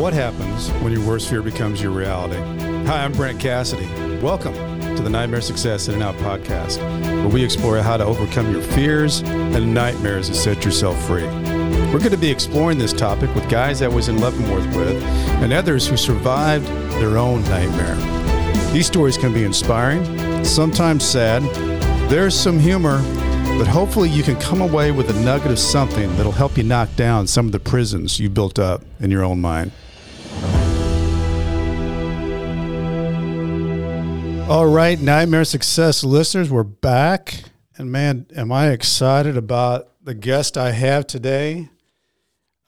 What 0.00 0.14
happens 0.14 0.70
when 0.82 0.94
your 0.94 1.06
worst 1.06 1.28
fear 1.28 1.42
becomes 1.42 1.82
your 1.82 1.90
reality? 1.90 2.38
Hi, 2.86 3.04
I'm 3.04 3.12
Brent 3.12 3.38
Cassity. 3.38 3.86
Welcome 4.22 4.54
to 4.96 5.02
the 5.02 5.10
Nightmare 5.10 5.42
Success 5.42 5.88
In 5.88 5.94
and 5.96 6.02
Out 6.02 6.14
podcast, 6.14 6.78
where 7.04 7.28
we 7.28 7.44
explore 7.44 7.76
how 7.82 7.98
to 7.98 8.04
overcome 8.06 8.50
your 8.50 8.62
fears 8.62 9.20
and 9.20 9.74
nightmares 9.74 10.28
and 10.28 10.36
set 10.38 10.64
yourself 10.64 10.98
free. 11.06 11.26
We're 11.92 11.98
going 11.98 12.12
to 12.12 12.16
be 12.16 12.30
exploring 12.30 12.78
this 12.78 12.94
topic 12.94 13.32
with 13.34 13.46
guys 13.50 13.82
I 13.82 13.88
was 13.88 14.08
in 14.08 14.22
Leavenworth 14.22 14.74
with 14.74 15.02
and 15.42 15.52
others 15.52 15.86
who 15.86 15.98
survived 15.98 16.66
their 16.92 17.18
own 17.18 17.42
nightmare. 17.42 17.96
These 18.72 18.86
stories 18.86 19.18
can 19.18 19.34
be 19.34 19.44
inspiring, 19.44 20.46
sometimes 20.46 21.04
sad. 21.04 21.42
There's 22.08 22.34
some 22.34 22.58
humor, 22.58 23.02
but 23.58 23.66
hopefully 23.66 24.08
you 24.08 24.22
can 24.22 24.36
come 24.36 24.62
away 24.62 24.92
with 24.92 25.10
a 25.10 25.20
nugget 25.22 25.50
of 25.50 25.58
something 25.58 26.08
that'll 26.16 26.32
help 26.32 26.56
you 26.56 26.62
knock 26.62 26.88
down 26.96 27.26
some 27.26 27.44
of 27.44 27.52
the 27.52 27.60
prisons 27.60 28.18
you 28.18 28.30
built 28.30 28.58
up 28.58 28.82
in 28.98 29.10
your 29.10 29.24
own 29.24 29.42
mind. 29.42 29.72
All 34.50 34.66
right, 34.66 35.00
Nightmare 35.00 35.44
Success 35.44 36.02
listeners, 36.02 36.50
we're 36.50 36.64
back. 36.64 37.44
And 37.78 37.92
man, 37.92 38.26
am 38.34 38.50
I 38.50 38.70
excited 38.70 39.36
about 39.36 39.92
the 40.02 40.12
guest 40.12 40.58
I 40.58 40.72
have 40.72 41.06
today. 41.06 41.68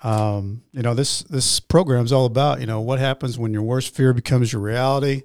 Um, 0.01 0.63
you 0.71 0.83
know, 0.83 0.95
this 0.95 1.25
this 1.25 1.59
program 1.59 2.05
is 2.05 2.13
all 2.13 2.25
about, 2.25 2.61
you 2.61 2.67
know, 2.67 2.81
what 2.81 3.01
happens 3.01 3.37
when 3.37 3.53
your 3.53 3.65
worst 3.65 3.97
fear 3.97 4.13
becomes 4.13 4.53
your 4.53 4.63
reality. 4.63 5.23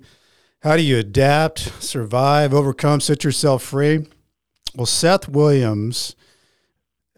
How 0.63 0.75
do 0.75 0.81
you 0.81 0.97
adapt, 0.97 1.59
survive, 1.79 2.55
overcome, 2.55 3.01
set 3.01 3.23
yourself 3.23 3.61
free? 3.61 4.07
Well, 4.73 4.87
Seth 4.87 5.29
Williams, 5.29 6.15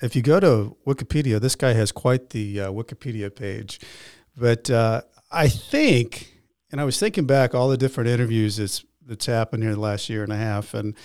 if 0.02 0.18
you 0.18 0.22
go 0.22 0.42
to 0.42 0.76
Wikipedia, 0.86 1.40
this 1.40 1.56
guy 1.56 1.72
has 1.72 1.94
quite 1.94 2.32
the 2.32 2.60
uh, 2.60 2.72
Wikipedia 2.72 3.34
page. 3.34 3.80
But 4.36 4.70
uh, 4.70 5.04
I 5.32 5.48
think, 5.48 6.42
and 6.74 6.82
I 6.82 6.84
was 6.84 7.00
thinking 7.00 7.26
back 7.26 7.56
all 7.56 7.70
the 7.70 7.78
different 7.78 8.10
interviews 8.10 8.58
that's 8.58 8.84
that's 9.10 9.26
happened 9.26 9.64
here 9.64 9.74
the 9.74 9.80
last 9.80 10.10
year 10.10 10.24
and 10.24 10.32
a 10.32 10.38
half, 10.38 10.74
and 10.74 10.96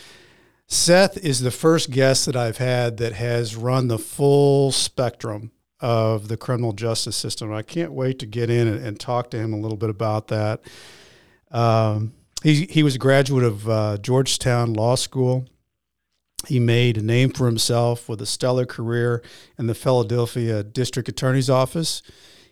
Seth 0.66 1.18
is 1.18 1.40
the 1.40 1.50
first 1.50 1.90
guest 1.90 2.26
that 2.26 2.36
I've 2.36 2.58
had 2.58 2.96
that 2.98 3.12
has 3.14 3.56
run 3.56 3.88
the 3.88 3.98
full 3.98 4.72
spectrum 4.72 5.50
of 5.80 6.28
the 6.28 6.36
criminal 6.36 6.72
justice 6.72 7.16
system. 7.16 7.52
I 7.52 7.62
can't 7.62 7.92
wait 7.92 8.18
to 8.20 8.26
get 8.26 8.48
in 8.48 8.66
and, 8.68 8.84
and 8.84 8.98
talk 8.98 9.30
to 9.30 9.38
him 9.38 9.52
a 9.52 9.58
little 9.58 9.76
bit 9.76 9.90
about 9.90 10.28
that. 10.28 10.62
Um, 11.50 12.14
he, 12.42 12.66
he 12.66 12.82
was 12.82 12.94
a 12.94 12.98
graduate 12.98 13.44
of 13.44 13.68
uh, 13.68 13.98
Georgetown 13.98 14.72
Law 14.72 14.94
School. 14.94 15.46
He 16.46 16.58
made 16.58 16.96
a 16.96 17.02
name 17.02 17.30
for 17.30 17.46
himself 17.46 18.08
with 18.08 18.20
a 18.20 18.26
stellar 18.26 18.66
career 18.66 19.22
in 19.58 19.66
the 19.66 19.74
Philadelphia 19.74 20.62
District 20.62 21.08
Attorney's 21.08 21.50
Office. 21.50 22.02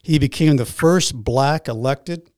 He 0.03 0.19
became 0.19 0.56
the 0.56 0.67
first 0.67 1.25
black 1.25 1.69
elected 1.69 2.30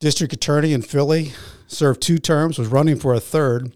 district 0.00 0.32
attorney 0.32 0.72
in 0.72 0.82
Philly, 0.82 1.32
served 1.66 2.00
two 2.00 2.18
terms, 2.18 2.58
was 2.58 2.68
running 2.68 2.96
for 2.96 3.14
a 3.14 3.20
third. 3.20 3.72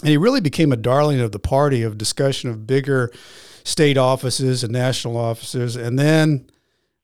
And 0.00 0.08
he 0.08 0.16
really 0.16 0.40
became 0.40 0.72
a 0.72 0.76
darling 0.76 1.20
of 1.20 1.32
the 1.32 1.38
party 1.38 1.82
of 1.82 1.96
discussion 1.96 2.50
of 2.50 2.66
bigger 2.66 3.12
state 3.64 3.96
offices 3.96 4.64
and 4.64 4.72
national 4.72 5.16
offices. 5.16 5.76
And 5.76 5.98
then 5.98 6.50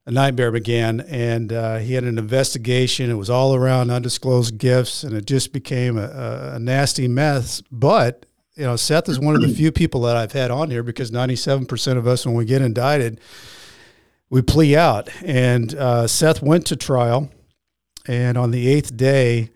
a 0.09 0.11
nightmare 0.11 0.51
began, 0.51 1.01
and 1.03 1.53
uh, 1.53 1.77
he 1.77 1.93
had 1.93 2.05
an 2.05 2.17
investigation. 2.17 3.11
It 3.11 3.15
was 3.15 3.29
all 3.29 3.55
around 3.55 3.91
undisclosed 3.91 4.57
gifts, 4.57 5.03
and 5.05 5.15
it 5.15 5.27
just 5.27 5.53
became 5.53 5.99
a, 5.99 6.53
a, 6.55 6.59
nasty 6.59 7.07
mess. 7.09 7.63
But 7.71 8.25
you 8.55 8.65
know, 8.65 8.75
Seth 8.75 9.11
is 9.11 9.21
one 9.21 9.37
of 9.37 9.43
the 9.43 9.55
few 9.55 9.71
people 9.71 10.01
that 10.03 10.17
I've 10.17 10.33
had 10.33 10.51
on 10.51 10.71
here 10.71 10.83
because 10.83 11.13
ninety-seven 11.13 11.67
percent 11.67 11.99
of 11.99 12.07
us, 12.07 12.25
when 12.25 12.35
we 12.35 12.47
get 12.47 12.63
indicted, 12.63 13.21
we 14.31 14.41
plea 14.41 14.77
out. 14.77 15.11
And 15.23 15.75
uh, 15.75 16.07
Seth 16.07 16.43
went 16.43 16.65
to 16.69 16.77
trial, 16.77 17.31
and 18.07 18.39
on 18.39 18.51
the 18.51 18.67
eighth 18.67 18.97
day, 18.97 19.51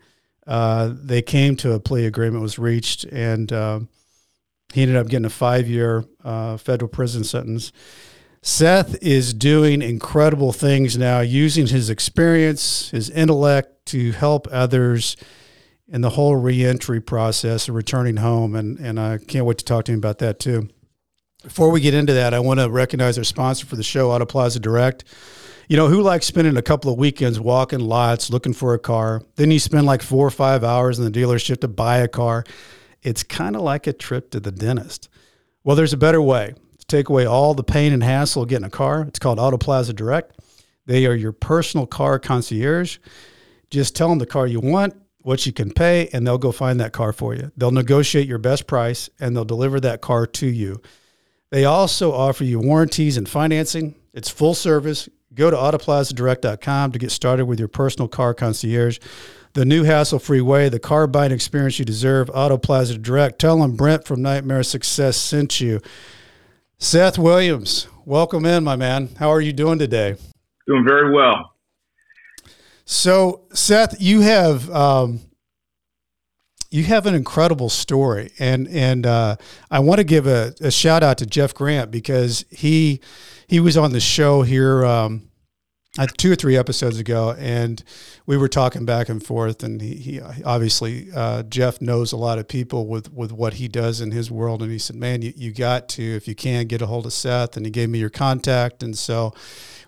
uh, 0.45 0.91
they 0.93 1.21
came 1.21 1.55
to 1.57 1.73
a 1.73 1.79
plea 1.79 2.05
agreement 2.05 2.41
was 2.41 2.59
reached, 2.59 3.05
and 3.05 3.51
uh, 3.51 3.79
he 4.73 4.81
ended 4.81 4.97
up 4.97 5.07
getting 5.07 5.25
a 5.25 5.29
five 5.29 5.67
year 5.67 6.05
uh, 6.23 6.57
federal 6.57 6.89
prison 6.89 7.23
sentence. 7.23 7.71
Seth 8.41 9.01
is 9.01 9.33
doing 9.33 9.81
incredible 9.81 10.51
things 10.51 10.97
now, 10.97 11.21
using 11.21 11.67
his 11.67 11.89
experience, 11.89 12.89
his 12.89 13.09
intellect 13.09 13.85
to 13.87 14.11
help 14.11 14.47
others 14.51 15.15
in 15.87 16.01
the 16.01 16.09
whole 16.09 16.35
reentry 16.35 16.99
process 16.99 17.69
of 17.69 17.75
returning 17.75 18.17
home. 18.17 18.55
And, 18.55 18.77
and 18.79 18.99
I 18.99 19.17
can't 19.17 19.45
wait 19.45 19.59
to 19.59 19.65
talk 19.65 19.85
to 19.85 19.93
him 19.93 19.99
about 19.99 20.19
that 20.19 20.39
too. 20.39 20.69
Before 21.43 21.69
we 21.71 21.79
get 21.79 21.93
into 21.93 22.13
that, 22.13 22.33
I 22.33 22.39
want 22.39 22.59
to 22.59 22.69
recognize 22.69 23.17
our 23.17 23.23
sponsor 23.23 23.65
for 23.65 23.75
the 23.75 23.83
show, 23.83 24.11
Auto 24.11 24.25
Plaza 24.25 24.59
Direct 24.59 25.05
you 25.67 25.77
know, 25.77 25.87
who 25.87 26.01
likes 26.01 26.25
spending 26.25 26.57
a 26.57 26.61
couple 26.61 26.91
of 26.91 26.97
weekends 26.97 27.39
walking 27.39 27.79
lots 27.79 28.29
looking 28.29 28.53
for 28.53 28.73
a 28.73 28.79
car? 28.79 29.21
Then 29.35 29.51
you 29.51 29.59
spend 29.59 29.85
like 29.85 30.01
four 30.01 30.27
or 30.27 30.31
five 30.31 30.63
hours 30.63 30.99
in 30.99 31.05
the 31.05 31.11
dealership 31.11 31.61
to 31.61 31.67
buy 31.67 31.97
a 31.97 32.07
car. 32.07 32.43
It's 33.01 33.23
kind 33.23 33.55
of 33.55 33.61
like 33.61 33.87
a 33.87 33.93
trip 33.93 34.31
to 34.31 34.39
the 34.39 34.51
dentist. 34.51 35.09
Well, 35.63 35.75
there's 35.75 35.93
a 35.93 35.97
better 35.97 36.21
way 36.21 36.53
to 36.79 36.85
take 36.85 37.09
away 37.09 37.25
all 37.25 37.53
the 37.53 37.63
pain 37.63 37.93
and 37.93 38.03
hassle 38.03 38.43
of 38.43 38.49
getting 38.49 38.65
a 38.65 38.69
car. 38.69 39.03
It's 39.03 39.19
called 39.19 39.39
Auto 39.39 39.57
Plaza 39.57 39.93
Direct. 39.93 40.37
They 40.85 41.05
are 41.05 41.15
your 41.15 41.31
personal 41.31 41.87
car 41.87 42.19
concierge. 42.19 42.97
Just 43.69 43.95
tell 43.95 44.09
them 44.09 44.19
the 44.19 44.25
car 44.25 44.45
you 44.45 44.59
want, 44.59 44.93
what 45.21 45.45
you 45.45 45.53
can 45.53 45.71
pay, 45.71 46.09
and 46.11 46.27
they'll 46.27 46.37
go 46.37 46.51
find 46.51 46.79
that 46.79 46.91
car 46.91 47.13
for 47.13 47.33
you. 47.33 47.51
They'll 47.55 47.71
negotiate 47.71 48.27
your 48.27 48.37
best 48.37 48.67
price 48.67 49.09
and 49.19 49.35
they'll 49.35 49.45
deliver 49.45 49.79
that 49.79 50.01
car 50.01 50.27
to 50.27 50.47
you. 50.47 50.81
They 51.49 51.65
also 51.65 52.11
offer 52.11 52.43
you 52.43 52.59
warranties 52.59 53.15
and 53.15 53.29
financing. 53.29 53.95
It's 54.13 54.29
full 54.29 54.53
service. 54.53 55.07
Go 55.35 55.49
to 55.49 55.57
autoplazadirect.com 55.57 56.91
to 56.91 56.99
get 56.99 57.11
started 57.11 57.45
with 57.45 57.57
your 57.57 57.67
personal 57.67 58.07
car 58.07 58.35
concierge. 58.35 58.99
The 59.53 59.65
new 59.65 59.83
hassle 59.83 60.19
free 60.19 60.41
way, 60.41 60.69
the 60.69 60.79
car 60.79 61.07
buying 61.07 61.31
experience 61.31 61.79
you 61.79 61.85
deserve, 61.85 62.29
Auto 62.31 62.57
Plaza 62.57 62.97
Direct. 62.97 63.39
Tell 63.39 63.59
them 63.59 63.75
Brent 63.75 64.05
from 64.05 64.21
Nightmare 64.21 64.61
Success 64.61 65.17
sent 65.17 65.59
you. 65.59 65.79
Seth 66.77 67.17
Williams, 67.17 67.87
welcome 68.05 68.45
in, 68.45 68.63
my 68.63 68.75
man. 68.75 69.09
How 69.17 69.29
are 69.29 69.41
you 69.41 69.53
doing 69.53 69.79
today? 69.79 70.17
Doing 70.67 70.85
very 70.87 71.11
well. 71.11 71.55
So, 72.85 73.45
Seth, 73.53 73.99
you 73.99 74.21
have 74.21 74.69
um, 74.69 75.21
you 76.73 76.83
have 76.85 77.05
an 77.05 77.13
incredible 77.13 77.69
story, 77.69 78.31
and 78.39 78.67
and 78.67 79.05
uh, 79.05 79.35
I 79.69 79.77
want 79.77 79.99
to 79.99 80.03
give 80.03 80.25
a, 80.25 80.55
a, 80.59 80.71
shout 80.71 81.03
out 81.03 81.19
to 81.19 81.25
Jeff 81.27 81.53
Grant 81.53 81.91
because 81.91 82.45
he 82.49 82.99
he 83.47 83.59
was 83.59 83.77
on 83.77 83.91
the 83.91 83.99
show 83.99 84.41
here 84.41 84.83
um, 84.83 85.29
two 86.17 86.31
or 86.31 86.35
three 86.35 86.57
episodes 86.57 86.97
ago, 86.97 87.35
and 87.37 87.83
we 88.25 88.37
were 88.37 88.47
talking 88.47 88.85
back 88.85 89.07
and 89.07 89.23
forth. 89.23 89.61
And 89.61 89.81
he, 89.83 89.97
he 89.97 90.21
obviously 90.43 91.09
uh, 91.15 91.43
Jeff 91.43 91.79
knows 91.79 92.11
a 92.11 92.17
lot 92.17 92.39
of 92.39 92.47
people 92.47 92.87
with 92.87 93.13
with 93.13 93.31
what 93.31 93.53
he 93.53 93.67
does 93.67 94.01
in 94.01 94.09
his 94.09 94.31
world, 94.31 94.63
and 94.63 94.71
he 94.71 94.79
said, 94.79 94.95
"Man, 94.95 95.21
you, 95.21 95.31
you 95.35 95.53
got 95.53 95.87
to 95.89 96.01
if 96.03 96.27
you 96.27 96.33
can 96.33 96.65
get 96.65 96.81
a 96.81 96.87
hold 96.87 97.05
of 97.05 97.13
Seth." 97.13 97.55
And 97.55 97.67
he 97.67 97.71
gave 97.71 97.91
me 97.91 97.99
your 97.99 98.09
contact, 98.09 98.81
and 98.81 98.97
so 98.97 99.35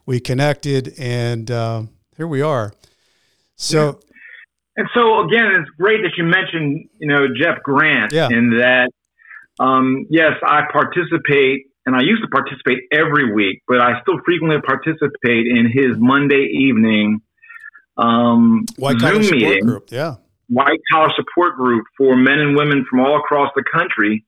we 0.05 0.19
connected, 0.19 0.93
and 0.99 1.49
uh, 1.49 1.81
here 2.15 2.27
we 2.27 2.43
are. 2.43 2.73
So. 3.55 3.85
Yeah 3.85 4.11
and 4.77 4.87
so 4.93 5.23
again, 5.25 5.45
it's 5.59 5.69
great 5.79 6.01
that 6.03 6.13
you 6.17 6.23
mentioned, 6.23 6.89
you 6.99 7.07
know, 7.07 7.27
Jeff 7.39 7.63
Grant 7.63 8.11
yeah. 8.11 8.27
in 8.29 8.57
that. 8.59 8.89
Um, 9.57 10.05
yes, 10.09 10.33
I 10.43 10.63
participate, 10.71 11.67
and 11.85 11.95
I 11.95 12.01
used 12.01 12.21
to 12.23 12.27
participate 12.27 12.79
every 12.91 13.33
week, 13.33 13.61
but 13.67 13.79
I 13.79 14.01
still 14.01 14.19
frequently 14.25 14.59
participate 14.61 15.47
in 15.47 15.71
his 15.71 15.97
Monday 15.97 16.49
evening 16.51 17.21
um, 17.97 18.65
White 18.77 18.99
Zoom 18.99 19.21
meeting. 19.21 19.65
Group. 19.65 19.91
Yeah, 19.91 20.15
white 20.49 20.79
collar 20.91 21.09
support 21.15 21.55
group 21.55 21.85
for 21.97 22.17
men 22.17 22.39
and 22.39 22.57
women 22.57 22.85
from 22.89 22.99
all 22.99 23.17
across 23.17 23.49
the 23.55 23.63
country 23.71 24.25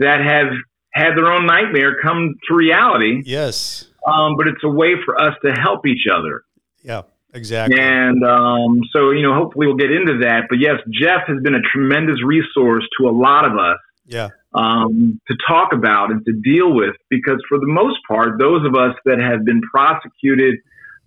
that 0.00 0.20
have 0.20 0.52
had 0.92 1.16
their 1.16 1.30
own 1.30 1.46
nightmare 1.46 1.96
come 2.02 2.34
to 2.48 2.54
reality. 2.56 3.22
Yes, 3.24 3.86
um, 4.04 4.34
but 4.36 4.48
it's 4.48 4.64
a 4.64 4.68
way 4.68 4.94
for 5.04 5.20
us 5.20 5.34
to 5.44 5.52
help 5.52 5.86
each 5.86 6.06
other. 6.12 6.42
Yeah. 6.82 7.02
Exactly. 7.32 7.78
And 7.78 8.24
um, 8.24 8.80
so, 8.92 9.10
you 9.10 9.22
know, 9.22 9.34
hopefully 9.34 9.66
we'll 9.66 9.76
get 9.76 9.90
into 9.90 10.18
that. 10.22 10.46
But 10.48 10.58
yes, 10.58 10.76
Jeff 10.90 11.22
has 11.28 11.42
been 11.42 11.54
a 11.54 11.62
tremendous 11.72 12.22
resource 12.24 12.84
to 12.98 13.08
a 13.08 13.12
lot 13.12 13.44
of 13.44 13.52
us. 13.52 13.78
Yeah. 14.04 14.28
Um, 14.52 15.20
to 15.28 15.34
talk 15.46 15.72
about 15.72 16.10
and 16.10 16.24
to 16.26 16.32
deal 16.32 16.74
with, 16.74 16.96
because 17.08 17.40
for 17.48 17.60
the 17.60 17.68
most 17.68 17.98
part, 18.08 18.40
those 18.40 18.66
of 18.66 18.74
us 18.74 18.96
that 19.04 19.20
have 19.20 19.44
been 19.44 19.60
prosecuted, 19.60 20.56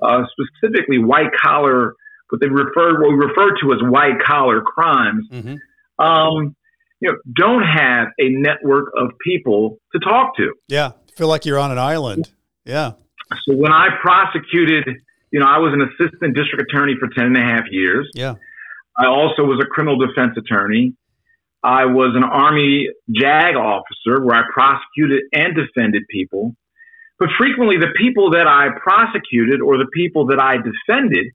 uh, 0.01 0.23
specifically 0.31 0.99
white 0.99 1.31
collar, 1.41 1.95
what 2.29 2.39
they 2.39 2.47
refer 2.47 3.01
what 3.01 3.09
we 3.09 3.15
refer 3.15 3.49
to 3.61 3.73
as 3.73 3.79
white 3.81 4.19
collar 4.25 4.61
crimes, 4.61 5.27
mm-hmm. 5.29 6.03
um, 6.03 6.55
you 7.01 7.11
know, 7.11 7.17
don't 7.35 7.63
have 7.63 8.07
a 8.17 8.29
network 8.29 8.93
of 8.97 9.11
people 9.21 9.77
to 9.91 9.99
talk 9.99 10.37
to. 10.37 10.53
Yeah, 10.69 10.91
feel 11.13 11.27
like 11.27 11.45
you're 11.45 11.59
on 11.59 11.69
an 11.69 11.77
island. 11.77 12.31
Yeah. 12.63 12.93
So 13.45 13.55
when 13.55 13.73
I 13.73 13.89
prosecuted 14.01 14.85
you 15.33 15.39
know, 15.39 15.47
I 15.47 15.57
was 15.57 15.73
an 15.73 15.81
assistant 15.81 16.35
district 16.35 16.71
attorney 16.71 16.93
for 16.99 17.09
10 17.09 17.25
and 17.25 17.37
a 17.37 17.41
half 17.41 17.63
years. 17.71 18.07
Yeah. 18.13 18.35
I 18.95 19.07
also 19.07 19.41
was 19.41 19.59
a 19.59 19.65
criminal 19.65 19.97
defense 19.97 20.37
attorney. 20.37 20.93
I 21.63 21.85
was 21.85 22.13
an 22.15 22.23
Army 22.23 22.89
JAG 23.09 23.55
officer 23.55 24.23
where 24.23 24.35
I 24.35 24.43
prosecuted 24.53 25.23
and 25.33 25.55
defended 25.55 26.03
people. 26.09 26.55
but 27.17 27.29
frequently 27.37 27.77
the 27.77 27.93
people 27.97 28.31
that 28.31 28.47
I 28.47 28.67
prosecuted 28.79 29.59
or 29.61 29.77
the 29.77 29.87
people 29.93 30.27
that 30.27 30.39
I 30.39 30.57
defended 30.57 31.27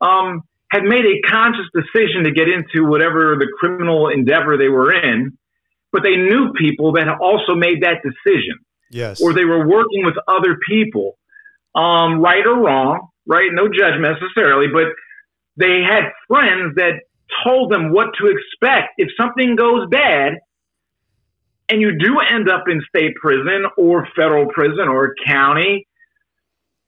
um, 0.00 0.42
had 0.72 0.82
made 0.82 1.04
a 1.04 1.20
conscious 1.28 1.66
decision 1.74 2.24
to 2.24 2.32
get 2.32 2.48
into 2.48 2.88
whatever 2.88 3.36
the 3.38 3.46
criminal 3.60 4.08
endeavor 4.08 4.56
they 4.56 4.68
were 4.68 4.92
in, 4.92 5.36
but 5.92 6.02
they 6.02 6.16
knew 6.16 6.52
people 6.58 6.92
that 6.92 7.06
also 7.20 7.54
made 7.54 7.82
that 7.82 7.98
decision. 8.02 8.58
Yes. 8.90 9.20
Or 9.20 9.32
they 9.32 9.44
were 9.44 9.68
working 9.68 10.04
with 10.04 10.14
other 10.26 10.56
people, 10.66 11.18
um, 11.76 12.20
right 12.20 12.44
or 12.44 12.58
wrong, 12.58 13.09
right? 13.26 13.50
No 13.52 13.68
judgment 13.68 14.16
necessarily, 14.20 14.66
but 14.72 14.92
they 15.56 15.82
had 15.82 16.10
friends 16.28 16.74
that 16.76 17.00
told 17.44 17.72
them 17.72 17.92
what 17.92 18.08
to 18.18 18.26
expect 18.26 18.94
if 18.98 19.08
something 19.16 19.56
goes 19.56 19.86
bad 19.90 20.38
and 21.68 21.80
you 21.80 21.96
do 21.96 22.18
end 22.18 22.50
up 22.50 22.64
in 22.68 22.82
state 22.88 23.14
prison 23.16 23.64
or 23.76 24.08
federal 24.16 24.46
prison 24.46 24.88
or 24.88 25.14
county 25.24 25.86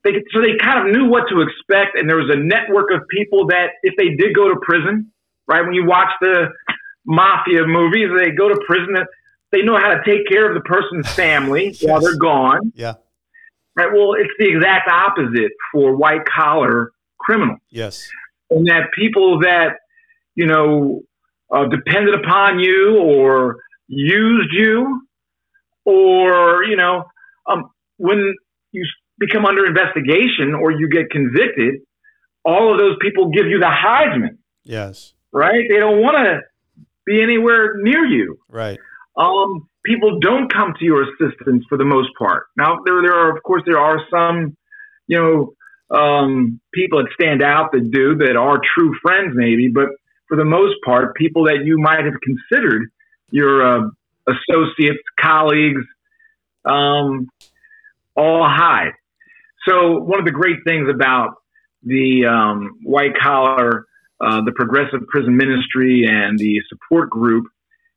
they, 0.04 0.10
so 0.34 0.40
they 0.40 0.56
kind 0.60 0.86
of 0.86 0.94
knew 0.94 1.08
what 1.08 1.24
to 1.28 1.40
expect, 1.42 1.96
and 1.96 2.08
there 2.08 2.16
was 2.16 2.30
a 2.30 2.38
network 2.38 2.90
of 2.92 3.06
people 3.08 3.46
that, 3.48 3.78
if 3.82 3.94
they 3.96 4.10
did 4.16 4.34
go 4.34 4.48
to 4.48 4.56
prison, 4.62 5.12
right? 5.46 5.62
When 5.62 5.74
you 5.74 5.86
watch 5.86 6.10
the 6.20 6.48
mafia 7.06 7.66
movies, 7.66 8.08
they 8.16 8.30
go 8.32 8.48
to 8.48 8.60
prison. 8.66 8.96
They 9.52 9.62
know 9.62 9.76
how 9.76 9.94
to 9.94 10.02
take 10.04 10.26
care 10.28 10.48
of 10.48 10.54
the 10.54 10.66
person's 10.68 11.08
family 11.14 11.66
yes. 11.80 11.82
while 11.82 12.00
they're 12.00 12.16
gone. 12.16 12.72
Yeah. 12.74 12.94
Right. 13.74 13.88
Well, 13.92 14.14
it's 14.14 14.32
the 14.38 14.48
exact 14.48 14.88
opposite 14.88 15.52
for 15.72 15.96
white 15.96 16.24
collar 16.26 16.92
criminals. 17.18 17.60
Yes. 17.70 18.06
And 18.50 18.66
that 18.66 18.90
people 18.94 19.40
that 19.40 19.76
you 20.34 20.46
know 20.46 21.02
uh, 21.52 21.66
depended 21.66 22.14
upon 22.14 22.60
you 22.60 22.98
or 23.00 23.56
used 23.88 24.52
you, 24.52 25.06
or 25.84 26.64
you 26.64 26.76
know, 26.76 27.04
um, 27.46 27.70
when 27.96 28.34
you 28.72 28.86
become 29.18 29.46
under 29.46 29.64
investigation 29.66 30.54
or 30.54 30.70
you 30.70 30.88
get 30.88 31.10
convicted, 31.10 31.80
all 32.44 32.72
of 32.72 32.78
those 32.78 32.96
people 33.00 33.30
give 33.30 33.46
you 33.46 33.58
the 33.58 33.70
Heisman. 33.70 34.38
Yes. 34.64 35.14
Right? 35.32 35.64
They 35.68 35.78
don't 35.78 36.00
want 36.00 36.16
to 36.16 36.40
be 37.06 37.22
anywhere 37.22 37.74
near 37.76 38.04
you. 38.04 38.38
Right. 38.48 38.78
Um, 39.16 39.68
people 39.84 40.20
don't 40.20 40.52
come 40.52 40.74
to 40.78 40.84
your 40.84 41.02
assistance 41.02 41.64
for 41.68 41.76
the 41.76 41.84
most 41.84 42.10
part. 42.18 42.46
Now, 42.56 42.78
there, 42.84 43.02
there 43.02 43.14
are, 43.14 43.36
of 43.36 43.42
course, 43.42 43.62
there 43.66 43.78
are 43.78 44.00
some, 44.10 44.56
you 45.06 45.18
know, 45.18 45.96
um, 45.96 46.60
people 46.72 47.02
that 47.02 47.10
stand 47.20 47.42
out 47.42 47.72
that 47.72 47.90
do 47.90 48.16
that 48.16 48.36
are 48.36 48.60
true 48.74 48.94
friends, 49.02 49.32
maybe, 49.34 49.68
but 49.68 49.88
for 50.28 50.36
the 50.36 50.44
most 50.44 50.76
part, 50.84 51.14
people 51.16 51.44
that 51.44 51.64
you 51.64 51.76
might 51.78 52.04
have 52.04 52.14
considered 52.22 52.90
your 53.30 53.62
uh, 53.66 53.88
associates, 54.26 55.02
colleagues, 55.20 55.82
um, 56.64 57.28
all 58.16 58.46
hide. 58.48 58.92
So 59.68 59.98
one 59.98 60.18
of 60.18 60.24
the 60.24 60.32
great 60.32 60.58
things 60.66 60.88
about 60.88 61.34
the 61.82 62.26
um, 62.26 62.78
white 62.82 63.12
collar, 63.20 63.86
uh, 64.20 64.40
the 64.44 64.52
progressive 64.52 65.06
prison 65.08 65.36
ministry, 65.36 66.04
and 66.08 66.38
the 66.38 66.60
support 66.68 67.10
group 67.10 67.46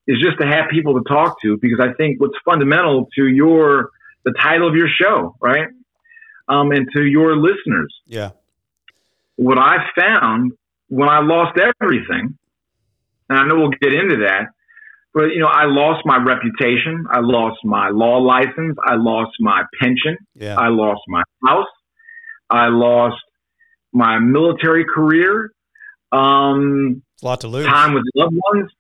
is 0.07 0.17
just 0.21 0.39
to 0.39 0.47
have 0.47 0.65
people 0.69 0.93
to 0.95 1.03
talk 1.07 1.41
to 1.41 1.57
because 1.61 1.79
I 1.81 1.93
think 1.93 2.19
what's 2.21 2.37
fundamental 2.45 3.07
to 3.15 3.27
your 3.27 3.89
the 4.23 4.33
title 4.41 4.67
of 4.67 4.75
your 4.75 4.87
show, 4.87 5.35
right, 5.41 5.67
um, 6.47 6.71
and 6.71 6.87
to 6.95 7.03
your 7.03 7.35
listeners. 7.35 7.93
Yeah. 8.07 8.31
What 9.35 9.59
I 9.59 9.77
found 9.97 10.53
when 10.87 11.09
I 11.09 11.19
lost 11.19 11.59
everything, 11.59 12.37
and 13.29 13.39
I 13.39 13.45
know 13.45 13.55
we'll 13.55 13.69
get 13.69 13.93
into 13.93 14.17
that, 14.25 14.47
but 15.13 15.27
you 15.27 15.39
know, 15.39 15.47
I 15.47 15.65
lost 15.65 16.05
my 16.05 16.17
reputation. 16.17 17.05
I 17.09 17.19
lost 17.21 17.59
my 17.63 17.89
law 17.89 18.17
license. 18.17 18.77
I 18.83 18.95
lost 18.95 19.31
my 19.39 19.63
pension. 19.79 20.17
Yeah. 20.35 20.55
I 20.57 20.69
lost 20.69 21.01
my 21.07 21.23
house. 21.45 21.67
I 22.49 22.67
lost 22.67 23.21
my 23.93 24.19
military 24.19 24.85
career. 24.85 25.51
Um, 26.11 27.01
a 27.21 27.25
lot 27.25 27.41
to 27.41 27.47
lose. 27.47 27.65
Time 27.65 27.93
with 27.93 28.03
loved 28.13 28.35
ones. 28.53 28.71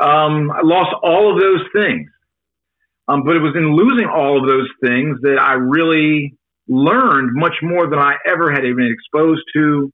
Um, 0.00 0.50
I 0.50 0.60
lost 0.62 0.94
all 1.02 1.34
of 1.34 1.40
those 1.40 1.60
things. 1.74 2.08
Um, 3.08 3.24
but 3.24 3.36
it 3.36 3.40
was 3.40 3.54
in 3.56 3.74
losing 3.74 4.06
all 4.06 4.40
of 4.40 4.46
those 4.46 4.68
things 4.82 5.18
that 5.22 5.38
I 5.40 5.54
really 5.54 6.34
learned 6.68 7.30
much 7.34 7.54
more 7.62 7.88
than 7.90 7.98
I 7.98 8.14
ever 8.26 8.50
had 8.50 8.62
been 8.62 8.92
exposed 8.92 9.42
to. 9.54 9.92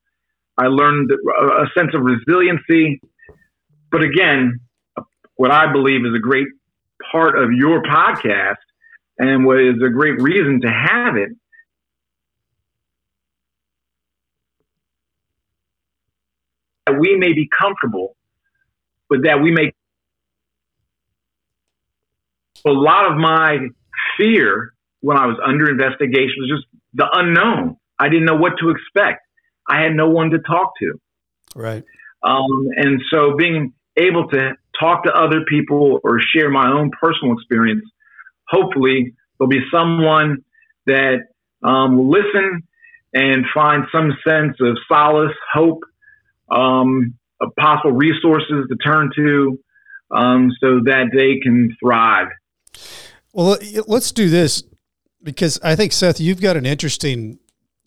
I 0.59 0.67
learned 0.67 1.11
a 1.11 1.67
sense 1.77 1.91
of 1.95 2.03
resiliency. 2.03 3.01
But 3.91 4.03
again, 4.03 4.61
what 5.37 5.51
I 5.51 5.73
believe 5.73 6.05
is 6.05 6.15
a 6.15 6.21
great 6.21 6.49
part 7.11 7.39
of 7.39 7.53
your 7.53 7.83
podcast 7.83 8.57
and 9.19 9.45
what 9.47 9.61
is 9.61 9.77
a 9.85 9.89
great 9.89 10.21
reason 10.21 10.61
to 10.61 10.69
have 10.69 11.17
it 11.17 11.31
that 16.87 16.99
we 16.99 17.17
may 17.17 17.33
be 17.33 17.49
comfortable, 17.59 18.17
but 19.09 19.21
that 19.25 19.41
we 19.43 19.51
may. 19.51 19.73
A 22.67 22.71
lot 22.71 23.11
of 23.11 23.17
my 23.17 23.59
fear 24.17 24.73
when 25.01 25.17
I 25.17 25.27
was 25.27 25.39
under 25.45 25.71
investigation 25.71 26.35
was 26.39 26.51
just 26.51 26.67
the 26.95 27.07
unknown. 27.13 27.77
I 27.99 28.09
didn't 28.09 28.27
know 28.27 28.37
what 28.37 28.55
to 28.61 28.71
expect. 28.71 29.23
I 29.69 29.83
had 29.83 29.95
no 29.95 30.09
one 30.09 30.31
to 30.31 30.39
talk 30.39 30.73
to. 30.81 31.01
Right. 31.55 31.85
Um, 32.23 32.69
and 32.77 33.01
so 33.11 33.37
being 33.37 33.73
able 33.97 34.29
to 34.29 34.53
talk 34.79 35.05
to 35.05 35.13
other 35.13 35.45
people 35.49 36.01
or 36.03 36.21
share 36.21 36.51
my 36.51 36.71
own 36.71 36.91
personal 37.01 37.35
experience, 37.35 37.85
hopefully 38.49 39.15
there'll 39.39 39.49
be 39.49 39.65
someone 39.73 40.45
that 40.87 41.29
um, 41.63 41.97
will 41.97 42.11
listen 42.11 42.63
and 43.13 43.45
find 43.55 43.85
some 43.93 44.13
sense 44.27 44.57
of 44.61 44.79
solace, 44.89 45.35
hope, 45.53 45.83
um, 46.51 47.15
of 47.41 47.55
possible 47.57 47.93
resources 47.93 48.67
to 48.69 48.77
turn 48.85 49.11
to 49.15 49.59
um, 50.11 50.51
so 50.61 50.81
that 50.85 51.11
they 51.13 51.39
can 51.43 51.77
thrive. 51.81 52.29
Well, 53.33 53.59
let's 53.87 54.13
do 54.13 54.29
this 54.29 54.65
because 55.23 55.61
I 55.63 55.77
think, 55.77 55.93
Seth, 55.93 56.21
you've 56.21 56.41
got 56.41 56.57
an 56.57 56.67
interesting 56.67 57.39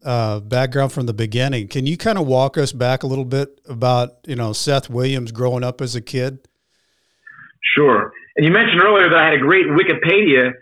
uh, 0.04 0.40
background 0.40 0.92
from 0.92 1.06
the 1.06 1.14
beginning. 1.14 1.68
Can 1.68 1.86
you 1.86 1.98
kind 1.98 2.18
of 2.18 2.28
walk 2.28 2.58
us 2.58 2.72
back 2.72 3.04
a 3.04 3.08
little 3.08 3.26
bit 3.26 3.60
about, 3.68 4.18
you 4.26 4.36
know, 4.36 4.54
Seth 4.54 4.90
Williams 4.90 5.32
growing 5.32 5.64
up 5.64 5.82
as 5.82 5.96
a 5.96 6.02
kid? 6.02 6.40
Sure. 7.76 8.12
And 8.36 8.46
you 8.46 8.52
mentioned 8.52 8.82
earlier 8.82 9.10
that 9.10 9.18
I 9.18 9.26
had 9.26 9.34
a 9.34 9.40
great 9.40 9.66
Wikipedia. 9.68 10.54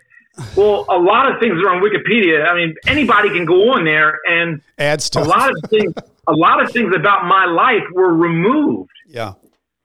Well, 0.56 0.86
a 0.88 0.98
lot 0.98 1.30
of 1.30 1.40
things 1.40 1.54
are 1.62 1.70
on 1.70 1.82
Wikipedia. 1.82 2.48
I 2.48 2.54
mean, 2.54 2.74
anybody 2.86 3.28
can 3.30 3.44
go 3.44 3.72
on 3.72 3.84
there 3.84 4.18
and 4.26 4.62
add 4.78 5.02
stuff. 5.02 5.26
A 5.26 5.28
lot 5.28 5.50
of 5.50 5.70
things, 5.70 5.92
a 6.26 6.32
lot 6.32 6.62
of 6.62 6.70
things 6.72 6.94
about 6.94 7.26
my 7.26 7.44
life 7.46 7.82
were 7.92 8.14
removed. 8.14 8.90
Yeah. 9.06 9.34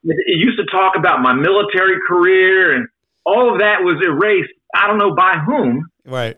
It, 0.04 0.16
it 0.26 0.38
used 0.38 0.58
to 0.60 0.66
talk 0.66 0.96
about 0.96 1.22
my 1.22 1.34
military 1.34 1.98
career, 2.08 2.76
and 2.76 2.88
all 3.26 3.54
of 3.54 3.60
that 3.60 3.78
was 3.82 4.02
erased. 4.06 4.52
I 4.76 4.88
don't 4.88 4.98
know 4.98 5.16
by 5.16 5.38
whom. 5.46 5.88
Right. 6.06 6.38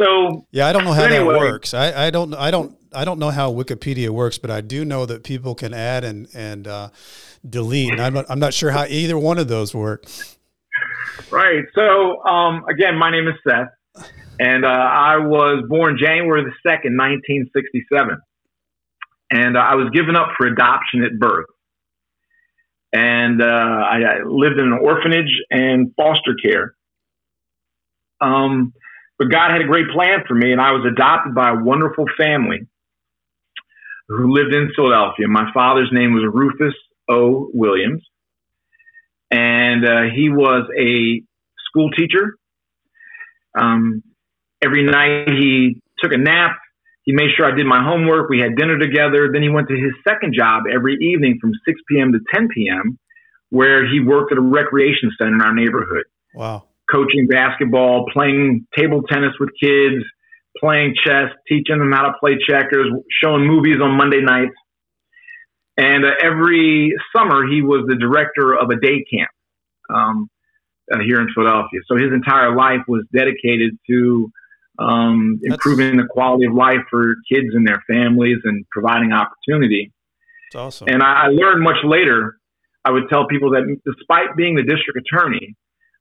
So 0.00 0.46
yeah, 0.50 0.66
I 0.66 0.72
don't 0.72 0.84
know 0.84 0.92
how 0.92 1.04
anyway, 1.04 1.34
that 1.34 1.40
works. 1.40 1.74
I, 1.74 2.06
I 2.06 2.10
don't 2.10 2.34
I 2.34 2.50
don't 2.50 2.76
I 2.92 3.04
don't 3.04 3.18
know 3.18 3.30
how 3.30 3.52
Wikipedia 3.52 4.08
works, 4.10 4.38
but 4.38 4.50
I 4.50 4.60
do 4.60 4.84
know 4.84 5.06
that 5.06 5.24
people 5.24 5.54
can 5.54 5.74
add 5.74 6.04
and 6.04 6.28
and 6.34 6.66
uh, 6.66 6.88
delete. 7.48 7.92
And 7.92 8.00
I'm 8.00 8.14
not, 8.14 8.26
I'm 8.28 8.38
not 8.38 8.54
sure 8.54 8.70
how 8.70 8.84
either 8.86 9.18
one 9.18 9.38
of 9.38 9.48
those 9.48 9.74
work. 9.74 10.04
Right. 11.30 11.64
So 11.74 12.22
um, 12.24 12.64
again, 12.68 12.96
my 12.98 13.10
name 13.10 13.28
is 13.28 13.34
Seth, 13.46 14.06
and 14.38 14.64
uh, 14.64 14.68
I 14.68 15.18
was 15.18 15.64
born 15.68 15.98
January 16.02 16.44
the 16.44 16.54
second, 16.68 16.96
1967, 16.96 18.16
and 19.30 19.56
uh, 19.56 19.60
I 19.60 19.74
was 19.74 19.90
given 19.92 20.16
up 20.16 20.28
for 20.38 20.46
adoption 20.46 21.04
at 21.04 21.18
birth. 21.18 21.46
And 22.92 23.40
uh, 23.40 23.44
I, 23.44 23.98
I 24.02 24.22
lived 24.24 24.58
in 24.58 24.66
an 24.66 24.78
orphanage 24.82 25.30
and 25.50 25.92
foster 25.96 26.34
care. 26.42 26.74
Um, 28.20 28.72
but 29.18 29.30
God 29.30 29.50
had 29.52 29.60
a 29.60 29.66
great 29.66 29.88
plan 29.90 30.24
for 30.26 30.34
me, 30.34 30.50
and 30.52 30.60
I 30.60 30.72
was 30.72 30.84
adopted 30.90 31.34
by 31.34 31.50
a 31.50 31.54
wonderful 31.54 32.06
family 32.18 32.66
who 34.08 34.32
lived 34.32 34.52
in 34.54 34.70
Philadelphia. 34.74 35.28
My 35.28 35.52
father's 35.52 35.90
name 35.92 36.14
was 36.14 36.24
Rufus 36.32 36.74
O. 37.08 37.50
Williams, 37.52 38.02
and 39.30 39.86
uh, 39.86 40.02
he 40.14 40.30
was 40.30 40.68
a 40.78 41.22
school 41.68 41.90
teacher. 41.90 42.36
Um, 43.56 44.02
every 44.62 44.84
night 44.84 45.28
he 45.28 45.80
took 45.98 46.12
a 46.12 46.18
nap. 46.18 46.56
He 47.10 47.16
made 47.16 47.30
sure 47.36 47.50
I 47.50 47.56
did 47.56 47.66
my 47.66 47.82
homework. 47.82 48.30
We 48.30 48.38
had 48.38 48.54
dinner 48.54 48.78
together. 48.78 49.30
Then 49.32 49.42
he 49.42 49.48
went 49.48 49.66
to 49.66 49.74
his 49.74 49.90
second 50.06 50.32
job 50.38 50.62
every 50.72 50.94
evening 50.94 51.38
from 51.40 51.50
6 51.66 51.80
p.m. 51.88 52.12
to 52.12 52.20
10 52.32 52.48
p.m., 52.54 52.98
where 53.48 53.84
he 53.84 53.98
worked 53.98 54.30
at 54.30 54.38
a 54.38 54.40
recreation 54.40 55.10
center 55.18 55.34
in 55.34 55.42
our 55.42 55.54
neighborhood. 55.54 56.04
Wow 56.34 56.66
coaching 56.90 57.26
basketball, 57.28 58.06
playing 58.12 58.66
table 58.76 59.02
tennis 59.02 59.32
with 59.38 59.50
kids, 59.62 60.04
playing 60.58 60.94
chess, 61.02 61.30
teaching 61.48 61.78
them 61.78 61.92
how 61.92 62.02
to 62.02 62.12
play 62.18 62.36
checkers, 62.46 62.88
showing 63.22 63.46
movies 63.46 63.76
on 63.82 63.96
Monday 63.96 64.20
nights. 64.20 64.54
And 65.76 66.04
uh, 66.04 66.10
every 66.22 66.92
summer, 67.14 67.46
he 67.46 67.62
was 67.62 67.86
the 67.88 67.96
director 67.96 68.54
of 68.54 68.70
a 68.70 68.78
day 68.80 69.04
camp 69.10 69.30
um, 69.88 70.28
uh, 70.92 70.98
here 70.98 71.20
in 71.20 71.28
Philadelphia. 71.34 71.80
So 71.86 71.96
his 71.96 72.12
entire 72.12 72.54
life 72.54 72.80
was 72.88 73.04
dedicated 73.14 73.78
to 73.88 74.30
um, 74.80 75.38
improving 75.42 75.98
the 75.98 76.06
quality 76.08 76.46
of 76.46 76.54
life 76.54 76.80
for 76.90 77.14
kids 77.30 77.48
and 77.52 77.66
their 77.68 77.82
families 77.86 78.38
and 78.44 78.64
providing 78.70 79.12
opportunity. 79.12 79.92
That's 80.52 80.60
awesome. 80.60 80.88
And 80.88 81.02
I, 81.02 81.26
I 81.26 81.26
learned 81.28 81.62
much 81.62 81.76
later, 81.84 82.38
I 82.84 82.90
would 82.90 83.08
tell 83.10 83.26
people 83.26 83.50
that 83.50 83.76
despite 83.84 84.36
being 84.36 84.56
the 84.56 84.62
district 84.62 84.98
attorney, 84.98 85.54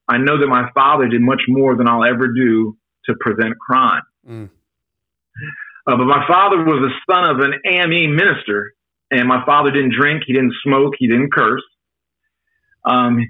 I 0.07 0.17
know 0.17 0.39
that 0.39 0.47
my 0.47 0.69
father 0.73 1.07
did 1.07 1.21
much 1.21 1.41
more 1.47 1.75
than 1.75 1.87
I'll 1.87 2.05
ever 2.05 2.29
do 2.29 2.77
to 3.05 3.15
prevent 3.19 3.59
crime. 3.59 4.01
Mm. 4.27 4.49
Uh, 5.85 5.97
but 5.97 6.05
my 6.05 6.25
father 6.27 6.63
was 6.63 6.79
the 6.81 7.13
son 7.13 7.29
of 7.29 7.39
an 7.39 7.53
AME 7.65 8.15
minister, 8.15 8.73
and 9.11 9.27
my 9.27 9.43
father 9.45 9.71
didn't 9.71 9.93
drink, 9.99 10.23
he 10.25 10.33
didn't 10.33 10.53
smoke, 10.63 10.93
he 10.97 11.07
didn't 11.07 11.33
curse. 11.33 11.63
Um, 12.85 13.27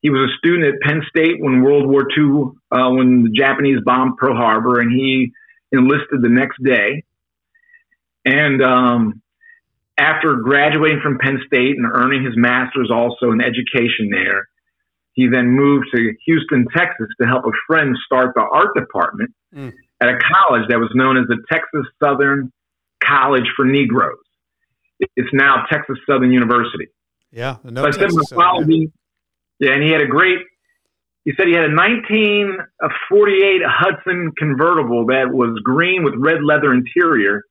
he 0.00 0.10
was 0.10 0.30
a 0.30 0.36
student 0.38 0.74
at 0.74 0.80
Penn 0.80 1.02
State 1.08 1.36
when 1.40 1.62
World 1.62 1.88
War 1.88 2.06
II, 2.16 2.56
uh, 2.70 2.90
when 2.90 3.24
the 3.24 3.30
Japanese 3.34 3.78
bombed 3.84 4.16
Pearl 4.16 4.34
Harbor, 4.34 4.80
and 4.80 4.90
he 4.90 5.32
enlisted 5.72 6.22
the 6.22 6.28
next 6.28 6.62
day. 6.64 7.04
And 8.24 8.62
um, 8.62 9.22
after 9.98 10.36
graduating 10.36 11.00
from 11.02 11.18
Penn 11.18 11.40
State 11.46 11.76
and 11.76 11.86
earning 11.92 12.24
his 12.24 12.34
master's 12.36 12.90
also 12.90 13.32
in 13.32 13.40
education 13.40 14.10
there, 14.10 14.48
he 15.12 15.28
then 15.28 15.50
moved 15.50 15.86
to 15.94 16.12
Houston, 16.24 16.66
Texas 16.74 17.08
to 17.20 17.26
help 17.26 17.44
a 17.44 17.52
friend 17.66 17.96
start 18.06 18.32
the 18.34 18.40
art 18.40 18.74
department 18.74 19.34
mm. 19.54 19.72
at 20.00 20.08
a 20.08 20.18
college 20.18 20.68
that 20.68 20.78
was 20.78 20.90
known 20.94 21.18
as 21.18 21.24
the 21.28 21.38
Texas 21.52 21.84
Southern 22.02 22.50
College 23.04 23.46
for 23.54 23.64
Negroes. 23.66 24.16
It's 25.16 25.28
now 25.32 25.64
Texas 25.70 25.96
Southern 26.08 26.32
University. 26.32 26.88
Yeah, 27.32 27.56
no 27.64 27.90
so 27.90 27.98
Texas, 27.98 28.32
yeah. 28.32 28.86
Yeah, 29.60 29.72
and 29.72 29.82
he 29.82 29.90
had 29.90 30.02
a 30.02 30.06
great. 30.06 30.38
He 31.24 31.32
said 31.36 31.46
he 31.46 31.54
had 31.54 31.70
a 31.70 31.74
1948 31.76 33.62
Hudson 33.66 34.32
convertible 34.38 35.06
that 35.06 35.30
was 35.30 35.60
green 35.62 36.02
with 36.02 36.14
red 36.16 36.42
leather 36.42 36.72
interior, 36.72 37.42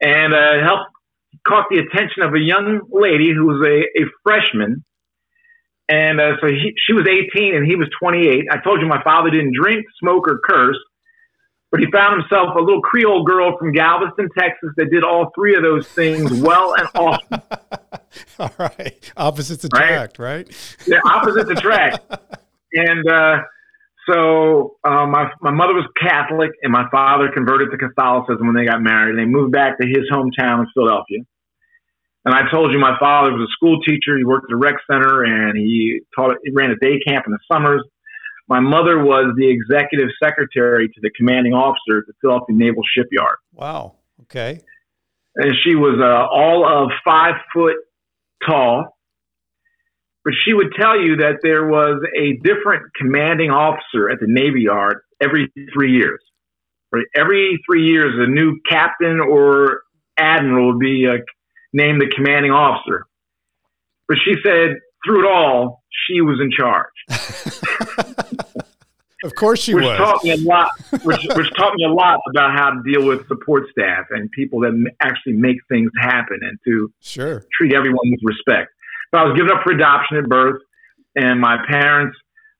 and 0.00 0.32
uh, 0.32 0.64
helped 0.64 0.90
caught 1.46 1.66
the 1.70 1.78
attention 1.78 2.22
of 2.22 2.34
a 2.34 2.40
young 2.40 2.80
lady 2.90 3.32
who 3.32 3.46
was 3.46 3.64
a, 3.66 3.82
a 4.00 4.06
freshman. 4.22 4.84
And 5.88 6.20
uh, 6.20 6.36
so 6.40 6.46
he, 6.48 6.72
she 6.86 6.92
was 6.92 7.06
18 7.06 7.54
and 7.54 7.66
he 7.66 7.76
was 7.76 7.88
28. 8.00 8.46
I 8.50 8.58
told 8.58 8.80
you 8.80 8.86
my 8.86 9.02
father 9.02 9.30
didn't 9.30 9.54
drink, 9.54 9.84
smoke, 9.98 10.28
or 10.28 10.40
curse, 10.44 10.78
but 11.70 11.80
he 11.80 11.86
found 11.92 12.20
himself 12.20 12.54
a 12.56 12.60
little 12.60 12.82
Creole 12.82 13.24
girl 13.24 13.56
from 13.58 13.72
Galveston, 13.72 14.28
Texas 14.36 14.70
that 14.76 14.90
did 14.90 15.04
all 15.04 15.30
three 15.34 15.54
of 15.54 15.62
those 15.62 15.86
things 15.88 16.32
well 16.40 16.74
and 16.76 16.88
often. 16.94 17.42
all 18.38 18.52
right. 18.58 19.12
Opposites 19.16 19.64
attract, 19.64 20.18
right? 20.18 20.46
right? 20.48 20.78
Yeah, 20.86 20.98
opposites 21.04 21.50
attract. 21.50 22.00
and 22.72 23.08
uh, 23.08 23.36
so 24.10 24.76
uh, 24.84 25.06
my 25.06 25.30
my 25.40 25.52
mother 25.52 25.74
was 25.74 25.86
Catholic, 26.00 26.50
and 26.62 26.72
my 26.72 26.88
father 26.90 27.30
converted 27.32 27.70
to 27.70 27.78
Catholicism 27.78 28.46
when 28.46 28.56
they 28.56 28.64
got 28.64 28.82
married. 28.82 29.10
And 29.14 29.18
they 29.18 29.30
moved 29.30 29.52
back 29.52 29.78
to 29.78 29.86
his 29.86 30.10
hometown 30.10 30.60
in 30.60 30.66
Philadelphia. 30.74 31.20
And 32.24 32.34
I 32.34 32.50
told 32.50 32.72
you 32.72 32.78
my 32.78 32.98
father 32.98 33.32
was 33.32 33.48
a 33.48 33.52
school 33.52 33.80
teacher. 33.82 34.18
He 34.18 34.24
worked 34.24 34.50
at 34.50 34.54
a 34.54 34.58
rec 34.58 34.74
center, 34.90 35.22
and 35.22 35.56
he 35.56 36.00
taught. 36.16 36.36
He 36.42 36.50
ran 36.52 36.70
a 36.70 36.76
day 36.76 36.98
camp 37.06 37.26
in 37.26 37.32
the 37.32 37.38
summers. 37.50 37.82
My 38.50 38.60
mother 38.60 39.02
was 39.02 39.32
the 39.36 39.48
executive 39.48 40.08
secretary 40.22 40.88
to 40.88 41.00
the 41.00 41.10
commanding 41.16 41.54
officer 41.54 41.98
at 41.98 42.06
the 42.06 42.12
Philadelphia 42.20 42.56
Naval 42.56 42.82
Shipyard. 42.94 43.36
Wow. 43.54 43.94
Okay. 44.22 44.60
And 45.36 45.54
she 45.64 45.74
was 45.74 45.98
uh, 45.98 46.26
all 46.30 46.66
of 46.66 46.90
five 47.04 47.36
foot 47.54 47.76
tall 48.46 48.92
but 50.24 50.34
she 50.44 50.52
would 50.52 50.72
tell 50.78 51.00
you 51.00 51.16
that 51.16 51.38
there 51.42 51.66
was 51.66 52.02
a 52.16 52.36
different 52.44 52.92
commanding 52.94 53.50
officer 53.50 54.10
at 54.10 54.20
the 54.20 54.26
Navy 54.26 54.62
Yard 54.62 54.98
every 55.20 55.50
three 55.72 55.92
years. 55.92 56.20
Right? 56.92 57.06
Every 57.14 57.58
three 57.66 57.86
years, 57.86 58.14
a 58.18 58.28
new 58.28 58.58
captain 58.68 59.20
or 59.20 59.82
admiral 60.18 60.72
would 60.72 60.80
be 60.80 61.06
uh, 61.06 61.18
named 61.72 62.02
the 62.02 62.12
commanding 62.14 62.50
officer. 62.50 63.06
But 64.08 64.18
she 64.24 64.34
said, 64.44 64.76
through 65.06 65.24
it 65.24 65.32
all, 65.32 65.82
she 66.06 66.20
was 66.20 66.40
in 66.42 66.50
charge. 66.50 66.90
of 69.24 69.34
course, 69.34 69.60
she 69.60 69.74
which 69.74 69.84
was. 69.84 69.98
Taught 69.98 70.24
me 70.24 70.30
a 70.30 70.36
lot, 70.36 70.70
which, 71.02 71.26
which 71.36 71.50
taught 71.56 71.74
me 71.74 71.84
a 71.84 71.92
lot 71.92 72.20
about 72.30 72.56
how 72.56 72.70
to 72.70 72.82
deal 72.84 73.06
with 73.06 73.26
support 73.28 73.64
staff 73.70 74.06
and 74.10 74.30
people 74.32 74.60
that 74.60 74.72
actually 75.00 75.34
make 75.34 75.56
things 75.68 75.90
happen, 76.00 76.38
and 76.42 76.58
to 76.64 76.92
sure 77.00 77.44
treat 77.52 77.74
everyone 77.74 78.10
with 78.10 78.20
respect. 78.24 78.70
So 79.12 79.20
I 79.20 79.24
was 79.24 79.36
given 79.36 79.50
up 79.52 79.62
for 79.62 79.72
adoption 79.72 80.18
at 80.18 80.28
birth, 80.28 80.62
and 81.16 81.40
my 81.40 81.58
parents, 81.68 82.16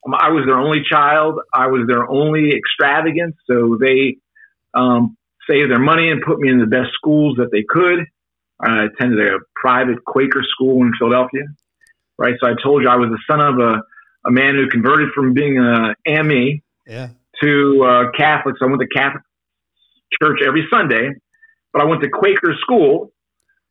um, 0.06 0.14
I 0.14 0.30
was 0.30 0.44
their 0.46 0.58
only 0.58 0.82
child. 0.88 1.38
I 1.54 1.68
was 1.68 1.86
their 1.86 2.08
only 2.10 2.52
extravagance, 2.56 3.36
so 3.48 3.78
they 3.80 4.16
um, 4.74 5.16
saved 5.48 5.70
their 5.70 5.78
money 5.78 6.10
and 6.10 6.22
put 6.22 6.38
me 6.38 6.50
in 6.50 6.58
the 6.58 6.66
best 6.66 6.90
schools 6.94 7.36
that 7.38 7.50
they 7.52 7.64
could. 7.68 8.06
I 8.60 8.84
attended 8.84 9.18
a 9.20 9.38
private 9.54 10.04
Quaker 10.04 10.42
school 10.42 10.82
in 10.84 10.92
Philadelphia, 10.98 11.44
right? 12.18 12.34
So 12.40 12.46
I 12.46 12.54
told 12.62 12.82
you 12.82 12.88
I 12.88 12.96
was 12.96 13.08
the 13.08 13.18
son 13.26 13.40
of 13.40 13.58
a, 13.58 13.82
a 14.26 14.30
man 14.30 14.54
who 14.54 14.68
converted 14.68 15.10
from 15.14 15.32
being 15.32 15.58
a 15.58 15.94
AME 16.06 16.60
yeah. 16.86 17.08
to 17.42 17.84
uh, 17.84 18.10
Catholic. 18.16 18.56
So 18.58 18.66
I 18.66 18.68
went 18.68 18.80
to 18.80 18.88
Catholic 18.88 19.22
church 20.20 20.40
every 20.46 20.66
Sunday, 20.70 21.10
but 21.72 21.82
I 21.82 21.84
went 21.84 22.02
to 22.02 22.08
Quaker 22.08 22.54
school 22.60 23.12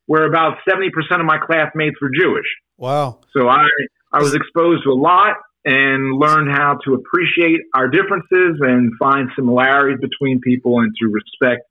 where 0.05 0.25
about 0.25 0.57
70% 0.67 0.89
of 1.19 1.25
my 1.25 1.37
classmates 1.37 1.95
were 2.01 2.09
Jewish. 2.09 2.47
Wow. 2.77 3.19
So 3.31 3.47
I, 3.47 3.63
I 4.11 4.19
was 4.19 4.33
exposed 4.33 4.83
to 4.85 4.89
a 4.89 4.97
lot 4.99 5.35
and 5.65 6.17
learned 6.17 6.49
how 6.51 6.79
to 6.85 6.95
appreciate 6.95 7.59
our 7.75 7.87
differences 7.87 8.57
and 8.59 8.91
find 8.97 9.29
similarities 9.35 9.99
between 10.01 10.39
people 10.41 10.79
and 10.79 10.91
to 10.99 11.09
respect. 11.09 11.61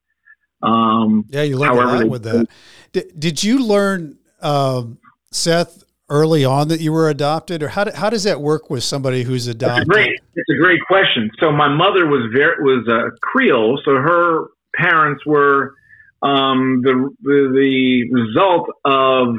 Um, 0.63 1.25
yeah, 1.31 1.43
you 1.43 1.57
learned 1.57 1.79
a 1.79 1.85
lot 1.85 2.09
with 2.09 2.23
that. 2.25 2.47
Did, 2.93 3.19
did 3.19 3.43
you 3.43 3.65
learn, 3.65 4.19
um, 4.41 4.99
Seth, 5.33 5.83
early 6.11 6.45
on 6.45 6.69
that 6.69 6.81
you 6.81 6.93
were 6.93 7.09
adopted, 7.09 7.63
or 7.63 7.69
how, 7.69 7.85
do, 7.85 7.91
how 7.95 8.11
does 8.11 8.25
that 8.25 8.41
work 8.41 8.71
with 8.71 8.83
somebody 8.83 9.23
who's 9.23 9.47
adopted? 9.47 9.83
It's 9.83 9.89
a 9.89 9.93
great, 9.93 10.21
it's 10.35 10.51
a 10.51 10.61
great 10.61 10.81
question. 10.87 11.31
So 11.41 11.53
my 11.53 11.69
mother 11.69 12.07
was 12.07 12.31
very 12.35 12.63
was 12.63 12.87
a 12.89 13.17
Creole, 13.21 13.81
so 13.85 13.93
her 13.93 14.47
parents 14.75 15.25
were 15.27 15.75
um, 16.23 16.81
the, 16.83 17.11
the, 17.23 17.51
the 17.55 18.13
result 18.13 18.71
of 18.85 19.37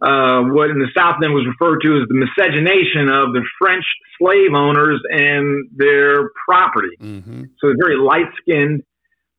uh, 0.00 0.42
what 0.54 0.70
in 0.70 0.78
the 0.78 0.88
South 0.96 1.16
then 1.20 1.32
was 1.32 1.44
referred 1.46 1.80
to 1.82 2.00
as 2.00 2.08
the 2.08 2.14
miscegenation 2.14 3.08
of 3.08 3.32
the 3.32 3.44
French 3.58 3.84
slave 4.18 4.54
owners 4.54 5.00
and 5.10 5.68
their 5.74 6.30
property. 6.48 6.96
Mm-hmm. 7.00 7.44
So 7.58 7.74
very 7.78 7.96
light 7.96 8.30
skinned 8.40 8.84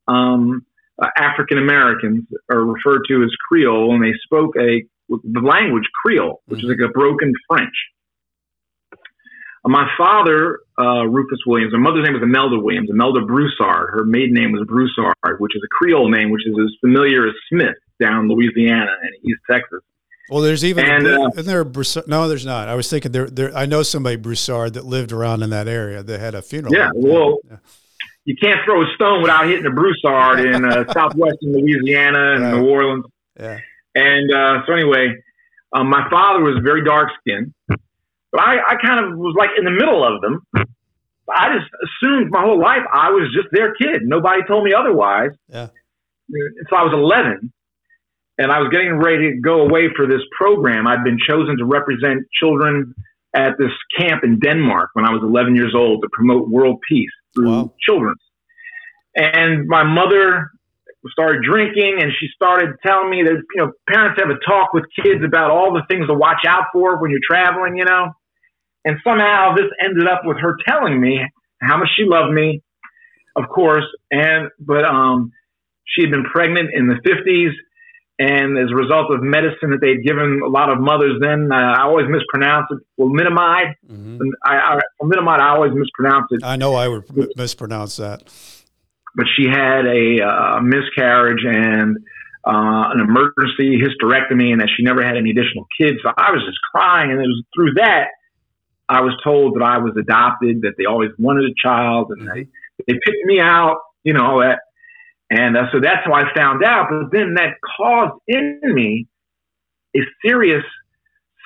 um, 0.07 0.65
uh, 1.01 1.07
African 1.17 1.57
Americans 1.57 2.25
are 2.51 2.65
referred 2.65 3.03
to 3.07 3.23
as 3.23 3.29
Creole, 3.47 3.93
and 3.95 4.03
they 4.03 4.13
spoke 4.23 4.55
a 4.57 4.83
the 5.09 5.41
language 5.41 5.83
Creole, 6.01 6.41
which 6.45 6.59
mm-hmm. 6.59 6.71
is 6.71 6.77
like 6.79 6.89
a 6.89 6.91
broken 6.91 7.33
French. 7.47 7.73
My 9.65 9.87
father, 9.97 10.59
uh, 10.79 11.05
Rufus 11.05 11.39
Williams, 11.45 11.73
my 11.73 11.79
mother's 11.79 12.05
name 12.05 12.13
was 12.13 12.23
Imelda 12.23 12.57
Williams, 12.57 12.89
Imelda 12.89 13.21
Broussard. 13.21 13.89
Her 13.91 14.05
maiden 14.05 14.33
name 14.33 14.51
was 14.51 14.65
Broussard, 14.65 15.13
which 15.39 15.55
is 15.55 15.61
a 15.63 15.67
Creole 15.67 16.09
name, 16.09 16.31
which 16.31 16.47
is 16.47 16.55
as 16.59 16.73
familiar 16.79 17.27
as 17.27 17.33
Smith 17.49 17.75
down 17.99 18.23
in 18.23 18.29
Louisiana 18.29 18.91
and 19.01 19.11
East 19.23 19.41
Texas. 19.49 19.81
Well, 20.29 20.41
there's 20.41 20.63
even 20.63 20.85
and, 20.85 21.05
uh, 21.05 21.29
isn't 21.33 21.45
there 21.45 21.59
a 21.59 21.65
Broussard? 21.65 22.07
No, 22.07 22.27
there's 22.29 22.45
not. 22.45 22.69
I 22.69 22.75
was 22.75 22.89
thinking 22.89 23.11
there. 23.11 23.29
There, 23.29 23.55
I 23.55 23.65
know 23.65 23.83
somebody 23.83 24.15
Broussard 24.15 24.75
that 24.75 24.85
lived 24.85 25.11
around 25.11 25.43
in 25.43 25.49
that 25.49 25.67
area 25.67 26.03
that 26.03 26.19
had 26.19 26.35
a 26.35 26.41
funeral. 26.41 26.73
Yeah, 26.73 26.89
well, 26.93 27.39
yeah. 27.49 27.57
you 28.25 28.35
can't 28.41 28.59
throw 28.63 28.81
a 28.81 28.85
stone 28.95 29.21
without 29.21 29.47
hitting 29.47 29.65
a 29.65 29.71
Broussard 29.71 30.39
in 30.39 30.65
uh, 30.65 30.85
southwestern 30.93 31.51
Louisiana 31.53 32.35
and 32.35 32.43
right. 32.43 32.55
New 32.55 32.69
Orleans. 32.69 33.05
Yeah. 33.39 33.59
And 33.95 34.33
uh, 34.33 34.65
so 34.65 34.73
anyway, 34.73 35.15
um, 35.73 35.89
my 35.89 36.07
father 36.09 36.41
was 36.43 36.61
very 36.63 36.83
dark 36.83 37.09
skinned 37.19 37.53
but 38.31 38.41
I, 38.41 38.57
I 38.67 38.75
kind 38.83 39.05
of 39.05 39.17
was 39.17 39.35
like 39.37 39.49
in 39.57 39.65
the 39.65 39.71
middle 39.71 40.03
of 40.05 40.21
them. 40.21 40.45
I 41.29 41.57
just 41.57 41.69
assumed 41.83 42.31
my 42.31 42.41
whole 42.41 42.59
life 42.59 42.81
I 42.91 43.09
was 43.09 43.29
just 43.33 43.49
their 43.51 43.73
kid. 43.75 44.01
Nobody 44.03 44.41
told 44.47 44.63
me 44.63 44.73
otherwise. 44.73 45.31
Yeah. 45.47 45.67
So 46.69 46.75
I 46.75 46.83
was 46.83 46.93
11 46.93 47.51
and 48.37 48.51
I 48.51 48.59
was 48.59 48.69
getting 48.71 48.93
ready 48.97 49.33
to 49.33 49.39
go 49.39 49.61
away 49.61 49.89
for 49.95 50.07
this 50.07 50.21
program. 50.37 50.87
I'd 50.87 51.03
been 51.03 51.19
chosen 51.27 51.57
to 51.57 51.65
represent 51.65 52.25
children 52.39 52.93
at 53.35 53.57
this 53.59 53.71
camp 53.97 54.23
in 54.23 54.39
Denmark 54.39 54.91
when 54.93 55.05
I 55.05 55.11
was 55.11 55.21
11 55.23 55.55
years 55.55 55.73
old 55.75 56.01
to 56.01 56.09
promote 56.11 56.49
world 56.49 56.79
peace 56.87 57.11
through 57.35 57.49
wow. 57.49 57.73
children. 57.85 58.15
And 59.15 59.67
my 59.67 59.83
mother 59.83 60.51
started 61.07 61.41
drinking 61.43 61.99
and 62.01 62.11
she 62.19 62.27
started 62.35 62.75
telling 62.85 63.09
me 63.09 63.23
that, 63.23 63.35
you 63.55 63.63
know, 63.63 63.71
parents 63.87 64.19
have 64.19 64.29
a 64.29 64.39
talk 64.45 64.73
with 64.73 64.83
kids 65.01 65.23
about 65.23 65.51
all 65.51 65.71
the 65.73 65.83
things 65.89 66.07
to 66.07 66.13
watch 66.13 66.43
out 66.47 66.65
for 66.73 66.99
when 67.01 67.11
you're 67.11 67.23
traveling, 67.23 67.77
you 67.77 67.85
know. 67.85 68.11
And 68.85 68.97
somehow 69.03 69.55
this 69.55 69.67
ended 69.83 70.07
up 70.07 70.21
with 70.25 70.37
her 70.41 70.57
telling 70.67 70.99
me 70.99 71.19
how 71.61 71.77
much 71.77 71.89
she 71.95 72.03
loved 72.03 72.33
me, 72.33 72.61
of 73.35 73.49
course, 73.49 73.85
and 74.11 74.49
but 74.59 74.85
um, 74.85 75.31
she 75.85 76.03
had 76.03 76.11
been 76.11 76.23
pregnant 76.23 76.69
in 76.73 76.87
the 76.87 76.95
50s, 76.95 77.51
and 78.19 78.57
as 78.57 78.71
a 78.71 78.75
result 78.75 79.11
of 79.11 79.21
medicine 79.21 79.71
that 79.71 79.79
they'd 79.81 80.03
given 80.05 80.41
a 80.45 80.49
lot 80.49 80.69
of 80.69 80.79
mothers, 80.79 81.19
then 81.21 81.49
uh, 81.51 81.55
I 81.55 81.83
always 81.83 82.07
mispronounce 82.09 82.67
it. 82.71 82.79
Well, 82.97 83.09
minimide, 83.09 83.75
mm-hmm. 83.89 84.19
I, 84.45 84.55
I, 84.55 84.79
I 85.01 85.55
always 85.55 85.71
mispronounce 85.73 86.27
it. 86.31 86.43
I 86.43 86.55
know 86.55 86.75
I 86.75 86.87
would 86.87 87.05
mispronounce 87.37 87.97
that. 87.97 88.23
But 89.15 89.25
she 89.35 89.47
had 89.47 89.85
a 89.85 90.21
uh, 90.23 90.61
miscarriage 90.61 91.43
and 91.45 91.97
uh, 92.45 92.93
an 92.93 92.99
emergency 92.99 93.77
hysterectomy, 93.77 94.51
and 94.51 94.61
that 94.61 94.69
she 94.75 94.83
never 94.83 95.03
had 95.03 95.17
any 95.17 95.31
additional 95.31 95.67
kids. 95.79 95.97
So 96.03 96.11
I 96.15 96.31
was 96.31 96.43
just 96.45 96.59
crying, 96.71 97.11
and 97.11 97.19
it 97.19 97.27
was 97.27 97.43
through 97.55 97.73
that 97.75 98.09
I 98.89 99.01
was 99.01 99.15
told 99.23 99.55
that 99.55 99.63
I 99.63 99.77
was 99.77 99.93
adopted, 99.97 100.61
that 100.63 100.73
they 100.77 100.85
always 100.85 101.11
wanted 101.19 101.45
a 101.45 101.53
child, 101.63 102.09
and 102.09 102.27
they 102.27 102.47
they 102.87 102.93
picked 102.93 103.25
me 103.25 103.39
out, 103.39 103.77
you 104.03 104.13
know, 104.13 104.25
all 104.25 104.39
that. 104.39 104.59
And 105.29 105.55
uh, 105.55 105.65
so 105.71 105.79
that's 105.79 106.03
how 106.03 106.13
I 106.13 106.23
found 106.35 106.63
out. 106.63 106.87
But 106.89 107.15
then 107.15 107.35
that 107.35 107.53
caused 107.77 108.19
in 108.27 108.59
me 108.63 109.07
a 109.95 109.99
serious 110.25 110.63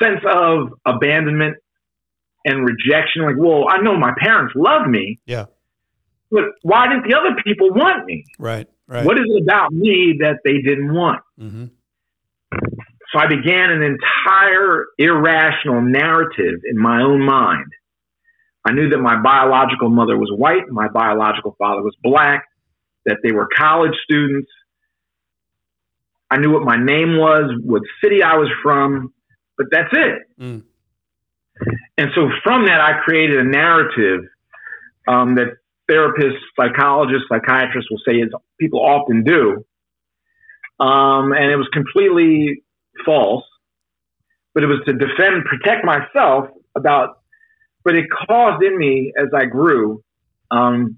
sense 0.02 0.22
of 0.26 0.70
abandonment 0.86 1.58
and 2.46 2.66
rejection. 2.66 3.24
Like, 3.24 3.36
well, 3.38 3.66
I 3.70 3.82
know 3.82 3.98
my 3.98 4.14
parents 4.18 4.54
love 4.56 4.88
me. 4.88 5.20
Yeah. 5.26 5.46
But 6.34 6.46
why 6.64 6.88
didn't 6.88 7.08
the 7.08 7.16
other 7.16 7.40
people 7.44 7.70
want 7.70 8.06
me? 8.06 8.26
Right. 8.40 8.68
Right. 8.88 9.06
What 9.06 9.20
is 9.20 9.26
it 9.28 9.44
about 9.44 9.72
me 9.72 10.18
that 10.20 10.40
they 10.44 10.58
didn't 10.62 10.94
want? 10.94 11.22
Mm-hmm. 11.40 11.66
So 13.12 13.20
I 13.20 13.28
began 13.28 13.70
an 13.70 13.84
entire 13.84 14.86
irrational 14.98 15.82
narrative 15.82 16.60
in 16.68 16.78
my 16.78 17.02
own 17.04 17.24
mind. 17.24 17.72
I 18.66 18.72
knew 18.72 18.90
that 18.90 18.98
my 18.98 19.22
biological 19.22 19.90
mother 19.90 20.18
was 20.18 20.32
white, 20.36 20.68
my 20.70 20.88
biological 20.88 21.56
father 21.60 21.84
was 21.84 21.96
black, 22.02 22.46
that 23.06 23.18
they 23.24 23.32
were 23.32 23.48
college 23.56 23.94
students. 24.04 24.50
I 26.32 26.38
knew 26.38 26.52
what 26.52 26.64
my 26.64 26.78
name 26.78 27.18
was, 27.18 27.52
what 27.64 27.84
city 28.04 28.24
I 28.24 28.38
was 28.38 28.50
from, 28.64 29.14
but 29.58 29.68
that's 29.70 29.94
it. 29.94 30.22
Mm. 30.42 30.64
And 32.00 32.10
so 32.16 32.30
from 32.44 32.66
that, 32.66 32.82
I 32.82 33.00
created 33.04 33.38
a 33.38 33.44
narrative 33.44 34.26
um, 35.08 35.36
that 35.36 35.58
therapists, 35.90 36.40
psychologists, 36.60 37.26
psychiatrists 37.30 37.90
will 37.92 38.02
say 38.08 38.22
as 38.22 38.30
people 38.60 38.80
often 38.80 39.24
do. 39.24 39.66
Um, 40.80 41.32
and 41.34 41.52
it 41.52 41.56
was 41.56 41.68
completely 41.72 42.64
false, 43.06 43.44
but 44.54 44.64
it 44.64 44.68
was 44.68 44.80
to 44.86 44.94
defend, 44.94 45.46
protect 45.46 45.86
myself 45.86 46.48
about, 46.76 47.20
but 47.84 47.96
it 47.96 48.06
caused 48.28 48.64
in 48.64 48.78
me 48.78 49.14
as 49.18 49.28
I 49.36 49.46
grew, 49.46 50.04
um, 50.52 50.98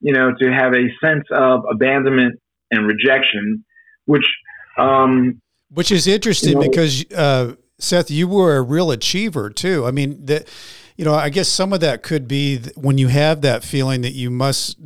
you 0.00 0.12
know, 0.12 0.32
to 0.38 0.52
have 0.52 0.74
a 0.74 0.88
sense 1.02 1.24
of 1.30 1.64
abandonment 1.70 2.40
and 2.70 2.86
rejection, 2.86 3.64
which, 4.04 4.26
um, 4.78 5.40
which 5.70 5.90
is 5.90 6.06
interesting 6.06 6.50
you 6.50 6.54
know, 6.56 6.68
because, 6.68 7.04
uh, 7.12 7.54
Seth, 7.78 8.10
you 8.10 8.28
were 8.28 8.56
a 8.56 8.62
real 8.62 8.90
achiever 8.90 9.50
too. 9.50 9.86
I 9.86 9.90
mean, 9.90 10.24
that, 10.26 10.48
you 10.96 11.04
know, 11.04 11.14
I 11.14 11.28
guess 11.28 11.48
some 11.48 11.72
of 11.72 11.80
that 11.80 12.02
could 12.02 12.26
be 12.26 12.58
when 12.74 12.98
you 12.98 13.08
have 13.08 13.42
that 13.42 13.62
feeling 13.62 14.02
that 14.02 14.12
you 14.12 14.30
must, 14.30 14.78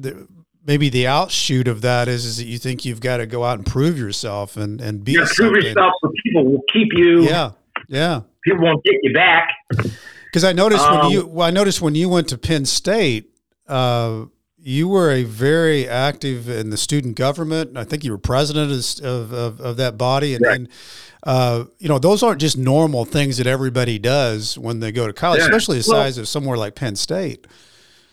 maybe 0.66 0.88
the 0.88 1.06
outshoot 1.06 1.68
of 1.68 1.82
that 1.82 2.08
is, 2.08 2.24
is 2.24 2.36
that 2.38 2.46
you 2.46 2.58
think 2.58 2.84
you've 2.84 3.00
got 3.00 3.18
to 3.18 3.26
go 3.26 3.44
out 3.44 3.58
and 3.58 3.66
prove 3.66 3.98
yourself 3.98 4.56
and, 4.56 4.80
and 4.80 5.04
be 5.04 5.12
yeah, 5.12 5.26
prove 5.34 5.54
yourself 5.56 5.92
so 6.02 6.12
people 6.24 6.44
will 6.44 6.62
keep 6.72 6.88
you. 6.92 7.22
Yeah. 7.22 7.52
Yeah. 7.88 8.22
People 8.44 8.64
won't 8.64 8.84
get 8.84 8.96
you 9.02 9.12
back. 9.12 9.50
Because 10.30 10.44
I 10.44 10.52
noticed 10.52 10.84
um, 10.84 10.98
when 10.98 11.10
you, 11.10 11.26
well, 11.26 11.48
I 11.48 11.50
noticed 11.50 11.82
when 11.82 11.96
you 11.96 12.08
went 12.08 12.28
to 12.28 12.38
Penn 12.38 12.64
State, 12.64 13.34
uh, 13.66 14.26
you 14.62 14.88
were 14.88 15.10
a 15.10 15.22
very 15.24 15.88
active 15.88 16.48
in 16.48 16.70
the 16.70 16.76
student 16.76 17.16
government. 17.16 17.76
I 17.76 17.84
think 17.84 18.04
you 18.04 18.12
were 18.12 18.18
president 18.18 18.70
of, 19.00 19.32
of, 19.32 19.60
of 19.60 19.76
that 19.78 19.96
body. 19.96 20.34
And, 20.34 20.44
right. 20.44 20.56
and 20.56 20.68
uh, 21.22 21.64
you 21.78 21.88
know, 21.88 21.98
those 21.98 22.22
aren't 22.22 22.40
just 22.40 22.58
normal 22.58 23.04
things 23.04 23.38
that 23.38 23.46
everybody 23.46 23.98
does 23.98 24.58
when 24.58 24.80
they 24.80 24.92
go 24.92 25.06
to 25.06 25.12
college, 25.12 25.40
yeah. 25.40 25.46
especially 25.46 25.78
the 25.78 25.86
well, 25.88 26.02
size 26.02 26.18
of 26.18 26.28
somewhere 26.28 26.56
like 26.56 26.74
Penn 26.74 26.96
State. 26.96 27.46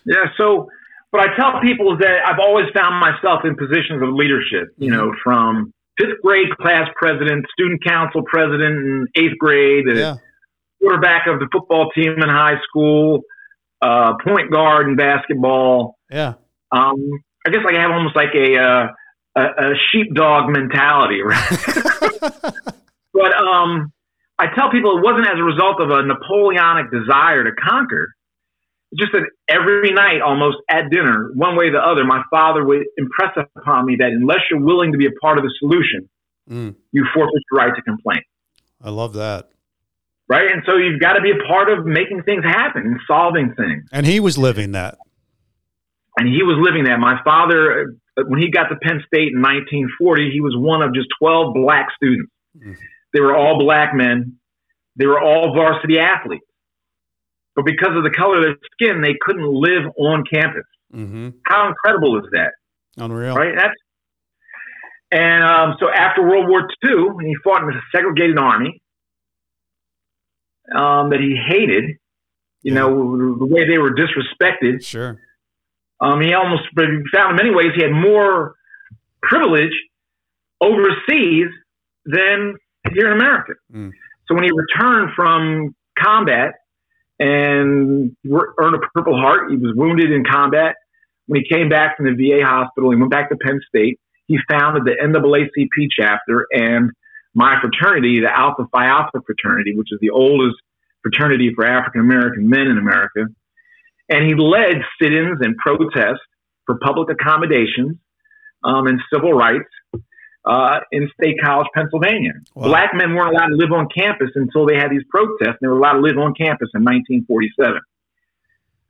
Yeah. 0.06 0.26
So, 0.38 0.70
what 1.12 1.28
I 1.28 1.36
tell 1.36 1.62
people 1.62 1.94
is 1.94 2.00
that 2.00 2.20
I've 2.26 2.40
always 2.40 2.66
found 2.76 3.00
myself 3.00 3.42
in 3.46 3.56
positions 3.56 4.02
of 4.04 4.10
leadership, 4.14 4.68
you 4.78 4.92
know, 4.92 5.08
mm-hmm. 5.08 5.22
from 5.24 5.74
fifth 5.98 6.22
grade 6.22 6.50
class 6.62 6.88
president, 6.96 7.46
student 7.52 7.84
council 7.84 8.24
president 8.26 8.76
in 8.76 9.08
eighth 9.16 9.38
grade, 9.40 9.86
yeah. 9.88 10.16
quarterback 10.82 11.28
of 11.28 11.40
the 11.40 11.48
football 11.52 11.90
team 11.96 12.14
in 12.22 12.30
high 12.30 12.60
school, 12.68 13.22
uh, 13.82 14.14
point 14.26 14.52
guard 14.52 14.88
in 14.88 14.96
basketball. 14.96 15.97
Yeah. 16.12 16.34
Um, 16.72 16.96
I 17.46 17.50
guess 17.50 17.62
like 17.66 17.76
I 17.76 17.82
have 17.82 17.92
almost 17.92 18.16
like 18.16 18.34
a, 18.36 18.58
uh, 18.58 18.88
a, 19.36 19.42
a 19.42 19.74
sheepdog 19.92 20.50
mentality, 20.50 21.22
right? 21.26 21.50
but 23.14 23.34
um, 23.38 23.92
I 24.40 24.48
tell 24.56 24.70
people 24.72 24.98
it 24.98 25.04
wasn't 25.04 25.28
as 25.28 25.40
a 25.40 25.44
result 25.44 25.82
of 25.82 25.90
a 25.92 26.04
Napoleonic 26.04 26.92
desire 26.92 27.44
to 27.44 27.52
conquer 27.52 28.10
just 28.98 29.12
that 29.12 29.24
every 29.50 29.92
night 29.92 30.22
almost 30.22 30.58
at 30.70 30.90
dinner, 30.90 31.32
one 31.34 31.58
way 31.58 31.66
or 31.68 31.72
the 31.72 31.80
other, 31.80 32.06
my 32.06 32.24
father 32.30 32.64
would 32.64 32.86
impress 32.98 33.36
upon 33.58 33.86
me 33.86 33.98
that 34.00 34.10
unless 34.10 34.40
you're 34.50 34.62
willing 34.62 34.92
to 34.94 34.98
be 34.98 35.06
a 35.06 35.12
part 35.22 35.38
of 35.38 35.44
the 35.44 35.54
solution, 35.60 36.10
mm. 36.50 36.76
you 36.92 37.06
forfeit 37.14 37.44
your 37.52 37.60
right 37.60 37.76
to 37.76 37.82
complain. 37.82 38.22
I 38.82 38.90
love 38.90 39.14
that. 39.14 39.50
Right. 40.30 40.52
And 40.52 40.64
so 40.66 40.78
you've 40.78 41.00
got 41.00 41.14
to 41.14 41.22
be 41.22 41.32
a 41.32 41.48
part 41.48 41.70
of 41.70 41.86
making 41.86 42.24
things 42.24 42.44
happen 42.44 42.84
and 42.84 43.00
solving 43.08 43.54
things. 43.56 43.88
And 43.92 44.06
he 44.06 44.20
was 44.20 44.38
living 44.38 44.74
that. 44.74 44.98
And 46.18 46.28
he 46.28 46.42
was 46.44 46.58
living 46.60 46.86
that. 46.86 47.00
My 47.00 47.22
father, 47.24 47.94
when 48.18 48.42
he 48.42 48.50
got 48.50 48.70
to 48.70 48.76
Penn 48.82 49.04
State 49.06 49.34
in 49.34 49.42
1940, 49.42 50.32
he 50.32 50.42
was 50.42 50.56
one 50.58 50.82
of 50.82 50.94
just 50.94 51.08
12 51.22 51.54
black 51.54 51.88
students. 51.96 52.32
Mm. 52.58 52.76
They 53.14 53.22
were 53.22 53.36
all 53.36 53.60
black 53.60 53.94
men. 53.94 54.38
They 54.96 55.06
were 55.06 55.22
all 55.22 55.54
varsity 55.54 56.00
athletes 56.00 56.48
but 57.58 57.66
because 57.66 57.98
of 57.98 58.04
the 58.04 58.12
color 58.12 58.38
of 58.38 58.44
their 58.44 58.58
skin, 58.72 59.02
they 59.02 59.16
couldn't 59.20 59.52
live 59.52 59.92
on 59.98 60.24
campus. 60.32 60.64
Mm-hmm. 60.94 61.30
How 61.44 61.68
incredible 61.68 62.20
is 62.20 62.26
that? 62.32 62.52
Unreal, 62.98 63.36
right? 63.36 63.56
That's 63.58 63.74
and 65.10 65.44
um, 65.44 65.76
so 65.80 65.88
after 65.90 66.22
World 66.22 66.48
War 66.48 66.68
II, 66.86 67.14
when 67.14 67.26
he 67.26 67.36
fought 67.44 67.64
in 67.64 67.70
a 67.70 67.82
segregated 67.96 68.38
army 68.38 68.80
um, 70.72 71.10
that 71.10 71.20
he 71.20 71.36
hated. 71.36 71.98
You 72.62 72.74
yeah. 72.74 72.80
know 72.80 73.38
the 73.38 73.46
way 73.46 73.68
they 73.68 73.78
were 73.78 73.92
disrespected. 73.92 74.84
Sure. 74.84 75.18
Um, 76.00 76.22
he 76.22 76.34
almost 76.34 76.64
found 76.76 77.32
in 77.32 77.36
many 77.36 77.54
ways 77.54 77.72
he 77.76 77.82
had 77.82 77.92
more 77.92 78.56
privilege 79.22 79.74
overseas 80.62 81.48
than 82.06 82.56
here 82.94 83.08
in 83.08 83.14
America. 83.14 83.54
Mm. 83.74 83.92
So 84.28 84.36
when 84.36 84.44
he 84.44 84.52
returned 84.52 85.12
from 85.16 85.76
combat, 85.98 86.54
and 87.20 88.16
earned 88.30 88.76
a 88.76 88.80
Purple 88.94 89.18
Heart. 89.18 89.52
He 89.52 89.58
was 89.58 89.74
wounded 89.76 90.12
in 90.12 90.24
combat. 90.24 90.76
When 91.26 91.42
he 91.42 91.50
came 91.50 91.70
back 91.70 91.98
from 91.98 92.06
the 92.06 92.14
VA 92.14 92.46
hospital, 92.46 92.92
he 92.92 92.98
went 92.98 93.12
back 93.12 93.30
to 93.30 93.36
Penn 93.38 93.60
State. 93.68 94.00
He 94.28 94.38
founded 94.50 94.84
the 94.86 94.96
NAACP 95.02 95.88
chapter 95.98 96.46
and 96.52 96.92
my 97.34 97.60
fraternity, 97.62 98.22
the 98.22 98.36
Alpha 98.36 98.66
Phi 98.72 98.86
Alpha 98.86 99.22
fraternity, 99.26 99.76
which 99.76 99.90
is 99.92 100.00
the 100.02 100.10
oldest 100.10 100.58
fraternity 101.02 101.52
for 101.56 101.66
African 101.66 102.02
American 102.02 102.50
men 102.50 102.68
in 102.68 102.78
America. 102.78 103.26
And 104.10 104.26
he 104.26 104.36
led 104.36 104.82
sit 105.02 105.14
ins 105.14 105.40
and 105.42 105.58
protests 105.58 106.24
for 106.66 106.78
public 106.80 107.10
accommodations 107.10 107.98
um, 108.64 108.88
and 108.88 109.00
civil 109.14 109.34
rights 109.34 109.70
uh, 110.46 110.80
in 110.92 111.10
State 111.20 111.36
College, 111.44 111.68
Pennsylvania. 111.74 112.34
Wow. 112.56 112.68
Black 112.68 112.92
men 112.94 113.16
weren't 113.16 113.36
allowed 113.36 113.48
to 113.48 113.56
live 113.56 113.72
on 113.72 113.88
campus 113.90 114.30
until 114.36 114.66
they 114.66 114.76
had 114.76 114.90
these 114.90 115.04
protests. 115.10 115.60
And 115.60 115.62
they 115.62 115.68
were 115.68 115.78
allowed 115.78 116.00
to 116.00 116.02
live 116.02 116.18
on 116.18 116.34
campus 116.34 116.70
in 116.74 116.84
1947. 116.84 117.82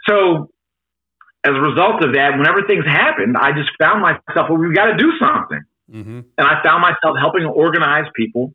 So, 0.07 0.51
as 1.43 1.51
a 1.51 1.61
result 1.61 2.03
of 2.03 2.13
that, 2.13 2.37
whenever 2.37 2.65
things 2.67 2.85
happened, 2.85 3.37
I 3.39 3.51
just 3.51 3.69
found 3.79 4.01
myself, 4.01 4.49
well, 4.49 4.57
we've 4.57 4.75
got 4.75 4.91
to 4.91 4.97
do 4.97 5.11
something. 5.19 5.61
Mm-hmm. 5.91 6.19
And 6.37 6.47
I 6.47 6.61
found 6.63 6.81
myself 6.81 7.15
helping 7.19 7.45
organize 7.45 8.05
people. 8.15 8.53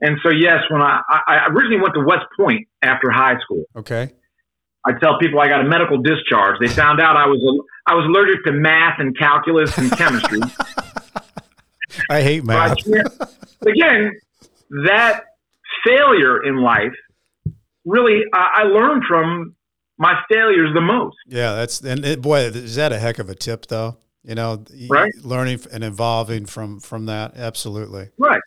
And 0.00 0.18
so, 0.22 0.30
yes, 0.30 0.62
when 0.70 0.82
I, 0.82 1.00
I 1.08 1.46
originally 1.50 1.80
went 1.80 1.94
to 1.94 2.04
West 2.04 2.26
Point 2.36 2.68
after 2.82 3.10
high 3.10 3.38
school. 3.42 3.64
Okay. 3.76 4.12
I 4.84 4.92
tell 5.00 5.18
people 5.18 5.40
I 5.40 5.48
got 5.48 5.64
a 5.64 5.68
medical 5.68 5.98
discharge. 5.98 6.56
They 6.60 6.68
found 6.68 7.00
out 7.00 7.16
I 7.16 7.26
was 7.26 7.40
I 7.86 7.94
was 7.94 8.04
allergic 8.06 8.44
to 8.44 8.52
math 8.52 8.98
and 8.98 9.16
calculus 9.16 9.76
and 9.78 9.90
chemistry. 9.92 10.40
I 12.10 12.22
hate 12.22 12.44
math. 12.44 12.78
again, 12.86 14.12
that 14.86 15.24
failure 15.84 16.42
in 16.44 16.56
life 16.56 16.92
really, 17.84 18.22
I, 18.32 18.48
I 18.56 18.62
learned 18.64 19.04
from 19.08 19.54
my 19.98 20.14
failures 20.30 20.70
the 20.74 20.80
most. 20.80 21.16
Yeah, 21.26 21.54
that's 21.54 21.80
and 21.80 22.04
it, 22.04 22.22
boy, 22.22 22.40
is 22.40 22.76
that 22.76 22.92
a 22.92 22.98
heck 22.98 23.18
of 23.18 23.28
a 23.28 23.34
tip, 23.34 23.66
though? 23.66 23.98
You 24.24 24.34
know, 24.34 24.64
right? 24.88 25.12
Learning 25.22 25.60
and 25.72 25.82
evolving 25.82 26.46
from 26.46 26.80
from 26.80 27.06
that, 27.06 27.36
absolutely. 27.36 28.10
Right. 28.18 28.40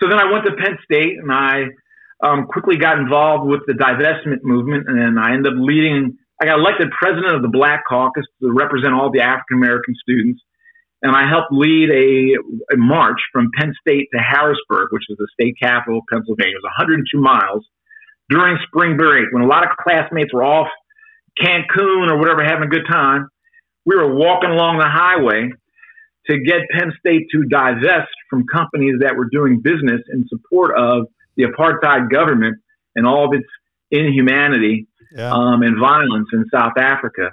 So 0.00 0.08
then 0.08 0.18
I 0.18 0.30
went 0.30 0.44
to 0.46 0.52
Penn 0.52 0.76
State, 0.84 1.18
and 1.18 1.32
I 1.32 1.64
um, 2.22 2.46
quickly 2.46 2.76
got 2.76 2.98
involved 2.98 3.48
with 3.48 3.60
the 3.66 3.74
divestment 3.74 4.42
movement, 4.42 4.88
and 4.88 5.18
I 5.18 5.32
ended 5.32 5.52
up 5.52 5.58
leading. 5.58 6.16
I 6.40 6.46
got 6.46 6.58
elected 6.58 6.90
president 6.90 7.34
of 7.34 7.42
the 7.42 7.48
Black 7.48 7.82
Caucus 7.88 8.24
to 8.42 8.52
represent 8.52 8.94
all 8.94 9.10
the 9.10 9.20
African 9.20 9.58
American 9.58 9.94
students 10.00 10.40
and 11.02 11.14
I 11.14 11.28
helped 11.28 11.52
lead 11.52 11.90
a, 11.90 12.74
a, 12.74 12.76
march 12.76 13.20
from 13.32 13.50
Penn 13.56 13.72
State 13.80 14.08
to 14.12 14.18
Harrisburg, 14.18 14.88
which 14.90 15.04
is 15.08 15.16
the 15.16 15.28
state 15.32 15.54
capital 15.60 15.98
of 15.98 16.04
Pennsylvania. 16.10 16.54
It 16.54 16.62
was 16.62 16.72
102 16.76 17.20
miles 17.20 17.64
during 18.28 18.58
spring 18.66 18.96
break 18.96 19.26
when 19.32 19.42
a 19.42 19.46
lot 19.46 19.62
of 19.62 19.76
classmates 19.76 20.34
were 20.34 20.44
off 20.44 20.66
Cancun 21.40 22.10
or 22.10 22.18
whatever 22.18 22.42
having 22.44 22.64
a 22.64 22.70
good 22.70 22.86
time. 22.90 23.28
We 23.86 23.94
were 23.94 24.12
walking 24.12 24.50
along 24.50 24.78
the 24.78 24.88
highway, 24.88 25.50
to 26.28 26.38
get 26.40 26.68
Penn 26.70 26.92
State 26.98 27.26
to 27.32 27.44
divest 27.44 28.12
from 28.28 28.44
companies 28.52 28.96
that 29.00 29.16
were 29.16 29.28
doing 29.32 29.60
business 29.62 30.02
in 30.12 30.26
support 30.28 30.76
of 30.76 31.06
the 31.38 31.44
apartheid 31.44 32.10
government 32.10 32.58
and 32.94 33.06
all 33.06 33.24
of 33.24 33.32
its 33.32 33.46
inhumanity 33.90 34.86
yeah. 35.16 35.32
um, 35.32 35.62
and 35.62 35.78
violence 35.78 36.28
in 36.32 36.44
South 36.52 36.76
Africa, 36.76 37.30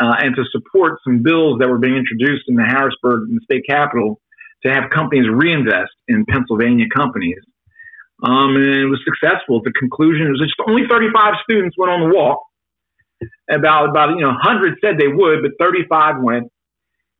uh, 0.00 0.14
and 0.20 0.34
to 0.36 0.44
support 0.50 1.00
some 1.04 1.22
bills 1.22 1.58
that 1.58 1.68
were 1.68 1.78
being 1.78 1.96
introduced 1.96 2.44
in 2.48 2.54
the 2.54 2.64
Harrisburg 2.64 3.28
in 3.28 3.34
the 3.34 3.40
state 3.44 3.64
capital, 3.68 4.20
to 4.62 4.72
have 4.72 4.90
companies 4.90 5.26
reinvest 5.30 5.92
in 6.06 6.24
Pennsylvania 6.24 6.86
companies. 6.94 7.38
Um, 8.22 8.56
and 8.56 8.66
it 8.66 8.86
was 8.86 9.00
successful. 9.04 9.60
The 9.62 9.72
conclusion 9.78 10.30
was 10.30 10.40
just 10.40 10.54
only 10.66 10.82
35 10.88 11.34
students 11.44 11.76
went 11.78 11.92
on 11.92 12.08
the 12.08 12.14
walk. 12.14 12.40
About 13.50 13.88
about 13.88 14.10
you 14.10 14.20
know 14.20 14.28
100 14.28 14.78
said 14.80 14.94
they 14.98 15.08
would, 15.08 15.42
but 15.42 15.52
35 15.58 16.22
went. 16.22 16.52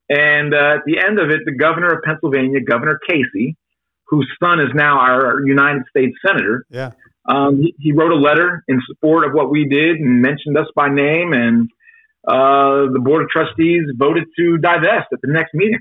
And 0.09 0.55
uh, 0.55 0.79
at 0.79 0.83
the 0.87 0.99
end 0.99 1.19
of 1.19 1.31
it, 1.31 1.41
the 1.45 1.53
governor 1.53 1.93
of 1.93 2.03
Pennsylvania, 2.05 2.61
Governor 2.61 3.01
Casey, 3.09 3.57
whose 4.09 4.29
son 4.43 4.61
is 4.61 4.69
now 4.75 4.99
our 4.99 5.47
United 5.47 5.83
States 5.91 6.17
senator, 6.27 6.65
yeah. 6.71 6.93
Um, 7.29 7.61
he, 7.61 7.75
he, 7.79 7.93
wrote 7.93 8.11
a 8.11 8.17
letter 8.17 8.65
in 8.69 8.81
support 8.87 9.27
of 9.27 9.35
what 9.35 9.51
we 9.51 9.69
did 9.69 9.97
and 9.97 10.23
mentioned 10.23 10.57
us 10.57 10.67
by 10.75 10.89
name, 10.89 11.35
and 11.35 11.69
uh, 12.27 12.91
the 12.91 13.01
board 13.05 13.23
of 13.23 13.29
trustees 13.29 13.83
voted 13.97 14.25
to 14.39 14.57
divest 14.57 15.09
at 15.13 15.21
the 15.21 15.31
next 15.31 15.53
meeting. 15.53 15.81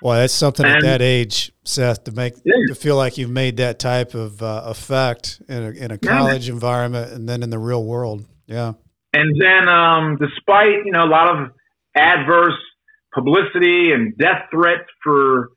Well, 0.00 0.20
that's 0.20 0.32
something 0.32 0.64
and, 0.64 0.76
at 0.76 0.82
that 0.82 1.02
age, 1.02 1.52
Seth, 1.64 2.04
to 2.04 2.12
make 2.12 2.34
yeah. 2.44 2.52
to 2.68 2.74
feel 2.74 2.96
like 2.96 3.18
you've 3.18 3.30
made 3.30 3.56
that 3.56 3.78
type 3.78 4.14
of 4.14 4.42
uh, 4.42 4.62
effect 4.66 5.40
in 5.48 5.62
a, 5.62 5.70
in 5.70 5.90
a 5.90 5.98
college 5.98 6.46
yeah. 6.46 6.54
environment 6.54 7.12
and 7.12 7.28
then 7.28 7.42
in 7.42 7.50
the 7.50 7.58
real 7.58 7.84
world. 7.84 8.24
Yeah. 8.46 8.74
And 9.12 9.40
then, 9.40 9.68
um, 9.68 10.18
despite 10.18 10.84
you 10.84 10.92
know 10.92 11.04
a 11.04 11.10
lot 11.10 11.36
of 11.36 11.50
adverse 11.96 12.58
publicity 13.14 13.92
and 13.92 14.16
death 14.18 14.42
threats 14.50 14.88
for 15.02 15.50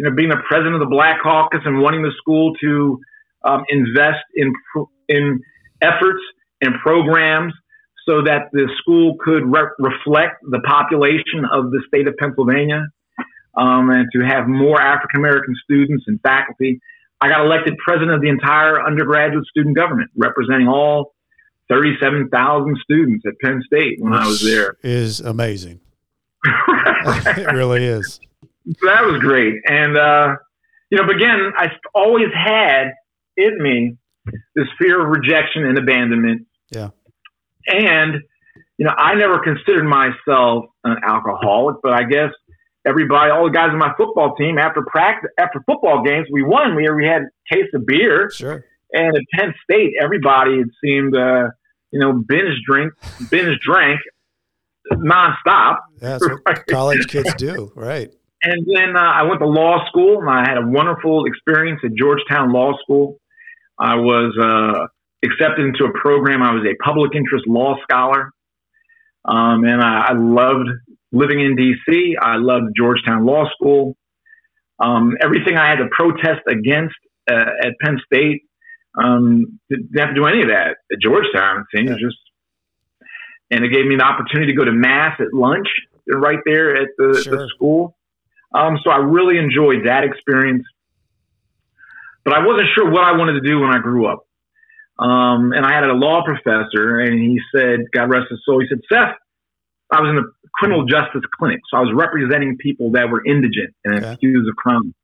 you 0.00 0.08
know 0.08 0.16
being 0.16 0.30
the 0.30 0.40
president 0.48 0.72
of 0.72 0.80
the 0.80 0.88
Black 0.88 1.20
Caucus 1.22 1.60
and 1.66 1.78
wanting 1.78 2.00
the 2.00 2.12
school 2.16 2.54
to 2.64 2.98
um, 3.44 3.64
invest 3.68 4.24
in 4.34 4.50
in 5.10 5.40
efforts 5.82 6.20
and 6.62 6.74
programs 6.82 7.52
so 8.08 8.22
that 8.22 8.48
the 8.52 8.66
school 8.80 9.16
could 9.22 9.44
re- 9.44 9.76
reflect 9.78 10.36
the 10.42 10.60
population 10.60 11.44
of 11.52 11.70
the 11.70 11.82
state 11.86 12.08
of 12.08 12.16
Pennsylvania 12.16 12.86
um, 13.58 13.90
and 13.90 14.08
to 14.14 14.20
have 14.24 14.48
more 14.48 14.80
African 14.80 15.20
American 15.20 15.54
students 15.62 16.04
and 16.06 16.18
faculty. 16.22 16.80
I 17.20 17.28
got 17.28 17.44
elected 17.44 17.76
president 17.76 18.12
of 18.12 18.22
the 18.22 18.30
entire 18.30 18.82
undergraduate 18.82 19.44
student 19.48 19.76
government, 19.76 20.10
representing 20.16 20.66
all 20.66 21.12
37,000 21.68 22.74
students 22.82 23.26
at 23.26 23.34
Penn 23.44 23.62
State 23.66 24.00
when 24.00 24.12
Which 24.12 24.20
I 24.22 24.26
was 24.26 24.42
there. 24.42 24.76
Is 24.82 25.20
amazing. 25.20 25.80
it 26.46 27.52
really 27.52 27.84
is. 27.84 28.18
That 28.82 29.04
was 29.04 29.20
great. 29.20 29.54
And, 29.66 29.96
uh, 29.96 30.36
you 30.90 30.98
know, 30.98 31.06
but 31.06 31.16
again, 31.16 31.52
I 31.56 31.70
always 31.94 32.28
had 32.34 32.92
in 33.36 33.62
me 33.62 33.96
this 34.54 34.66
fear 34.78 35.00
of 35.02 35.08
rejection 35.08 35.64
and 35.64 35.78
abandonment. 35.78 36.46
Yeah. 36.70 36.90
And, 37.66 38.22
you 38.78 38.86
know, 38.86 38.94
I 38.96 39.14
never 39.14 39.38
considered 39.38 39.84
myself 39.84 40.66
an 40.84 40.96
alcoholic, 41.04 41.76
but 41.82 41.92
I 41.92 42.04
guess 42.04 42.30
everybody, 42.86 43.30
all 43.30 43.44
the 43.44 43.50
guys 43.50 43.70
in 43.72 43.78
my 43.78 43.92
football 43.96 44.34
team, 44.36 44.58
after 44.58 44.82
practice, 44.82 45.30
after 45.38 45.62
football 45.66 46.02
games, 46.02 46.26
we 46.30 46.42
won. 46.42 46.74
We, 46.74 46.88
we 46.90 47.06
had 47.06 47.22
a 47.22 47.54
case 47.54 47.68
of 47.74 47.86
beer. 47.86 48.30
Sure. 48.30 48.64
And 48.92 49.16
at 49.16 49.22
Penn 49.34 49.54
State, 49.62 49.92
everybody, 50.00 50.54
it 50.54 50.68
seemed, 50.82 51.14
uh, 51.14 51.48
you 51.92 52.00
know, 52.00 52.12
binge 52.12 52.60
drink, 52.66 52.92
binge 53.30 53.58
drank 53.60 54.00
nonstop. 54.92 55.78
That's 55.98 56.26
what 56.26 56.66
college 56.70 57.06
kids 57.06 57.32
do, 57.34 57.72
right? 57.74 58.10
And 58.42 58.66
then 58.66 58.96
uh, 58.96 59.00
I 59.00 59.22
went 59.24 59.40
to 59.40 59.46
law 59.46 59.86
school, 59.88 60.20
and 60.20 60.30
I 60.30 60.40
had 60.48 60.56
a 60.56 60.66
wonderful 60.66 61.26
experience 61.26 61.80
at 61.84 61.90
Georgetown 61.94 62.52
Law 62.52 62.72
School. 62.82 63.20
I 63.78 63.96
was 63.96 64.34
uh, 64.40 64.86
accepted 65.24 65.66
into 65.66 65.84
a 65.84 65.92
program. 65.98 66.42
I 66.42 66.52
was 66.52 66.64
a 66.64 66.74
public 66.82 67.14
interest 67.14 67.46
law 67.46 67.76
scholar, 67.82 68.32
um, 69.24 69.64
and 69.64 69.82
I, 69.82 70.08
I, 70.08 70.12
loved 70.14 70.68
living 71.12 71.40
in 71.40 71.56
D.C. 71.56 72.16
I 72.20 72.36
loved 72.36 72.72
Georgetown 72.76 73.26
Law 73.26 73.44
School. 73.54 73.96
Um, 74.78 75.16
everything 75.20 75.58
I 75.58 75.68
had 75.68 75.76
to 75.76 75.88
protest 75.90 76.40
against 76.48 76.96
uh, 77.30 77.44
at 77.62 77.72
Penn 77.82 77.98
State 78.06 78.42
um, 78.98 79.60
didn't 79.68 79.98
have 79.98 80.08
to 80.08 80.14
do 80.14 80.26
any 80.26 80.42
of 80.42 80.48
that 80.48 80.76
at 80.90 80.98
Georgetown. 81.00 81.60
It 81.60 81.76
seems 81.76 81.90
yeah. 81.90 81.96
just, 82.00 82.18
and 83.50 83.64
it 83.64 83.68
gave 83.68 83.86
me 83.86 83.96
the 83.96 84.04
opportunity 84.04 84.52
to 84.52 84.56
go 84.56 84.64
to 84.64 84.72
mass 84.72 85.20
at 85.20 85.34
lunch 85.34 85.68
right 86.06 86.38
there 86.46 86.76
at 86.76 86.88
the, 86.96 87.20
sure. 87.22 87.36
the 87.36 87.48
school. 87.54 87.96
Um, 88.52 88.78
so 88.82 88.90
I 88.90 88.98
really 88.98 89.38
enjoyed 89.38 89.86
that 89.86 90.04
experience, 90.04 90.64
but 92.24 92.34
I 92.34 92.44
wasn't 92.44 92.68
sure 92.74 92.90
what 92.90 93.04
I 93.04 93.16
wanted 93.16 93.40
to 93.40 93.48
do 93.48 93.60
when 93.60 93.70
I 93.70 93.78
grew 93.78 94.06
up. 94.06 94.26
Um, 94.98 95.52
and 95.52 95.64
I 95.64 95.72
had 95.72 95.84
a 95.84 95.94
law 95.94 96.22
professor, 96.24 97.00
and 97.00 97.18
he 97.18 97.40
said, 97.54 97.86
God 97.92 98.10
rest 98.10 98.26
his 98.28 98.40
soul, 98.44 98.60
he 98.60 98.66
said, 98.68 98.80
Seth, 98.92 99.16
I 99.90 100.00
was 100.00 100.10
in 100.10 100.16
the 100.16 100.30
criminal 100.54 100.84
justice 100.84 101.22
clinic, 101.38 101.60
so 101.70 101.78
I 101.78 101.80
was 101.80 101.92
representing 101.94 102.58
people 102.58 102.92
that 102.92 103.08
were 103.08 103.24
indigent 103.24 103.74
and 103.84 104.04
okay. 104.04 104.12
accused 104.12 104.48
of 104.48 104.56
crime. 104.56 104.94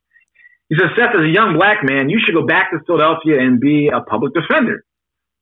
He 0.68 0.76
said, 0.76 0.90
Seth, 0.96 1.14
as 1.14 1.22
a 1.22 1.32
young 1.32 1.54
black 1.54 1.84
man, 1.84 2.10
you 2.10 2.18
should 2.24 2.34
go 2.34 2.44
back 2.44 2.70
to 2.72 2.78
Philadelphia 2.84 3.40
and 3.40 3.60
be 3.60 3.88
a 3.88 4.00
public 4.02 4.34
defender 4.34 4.84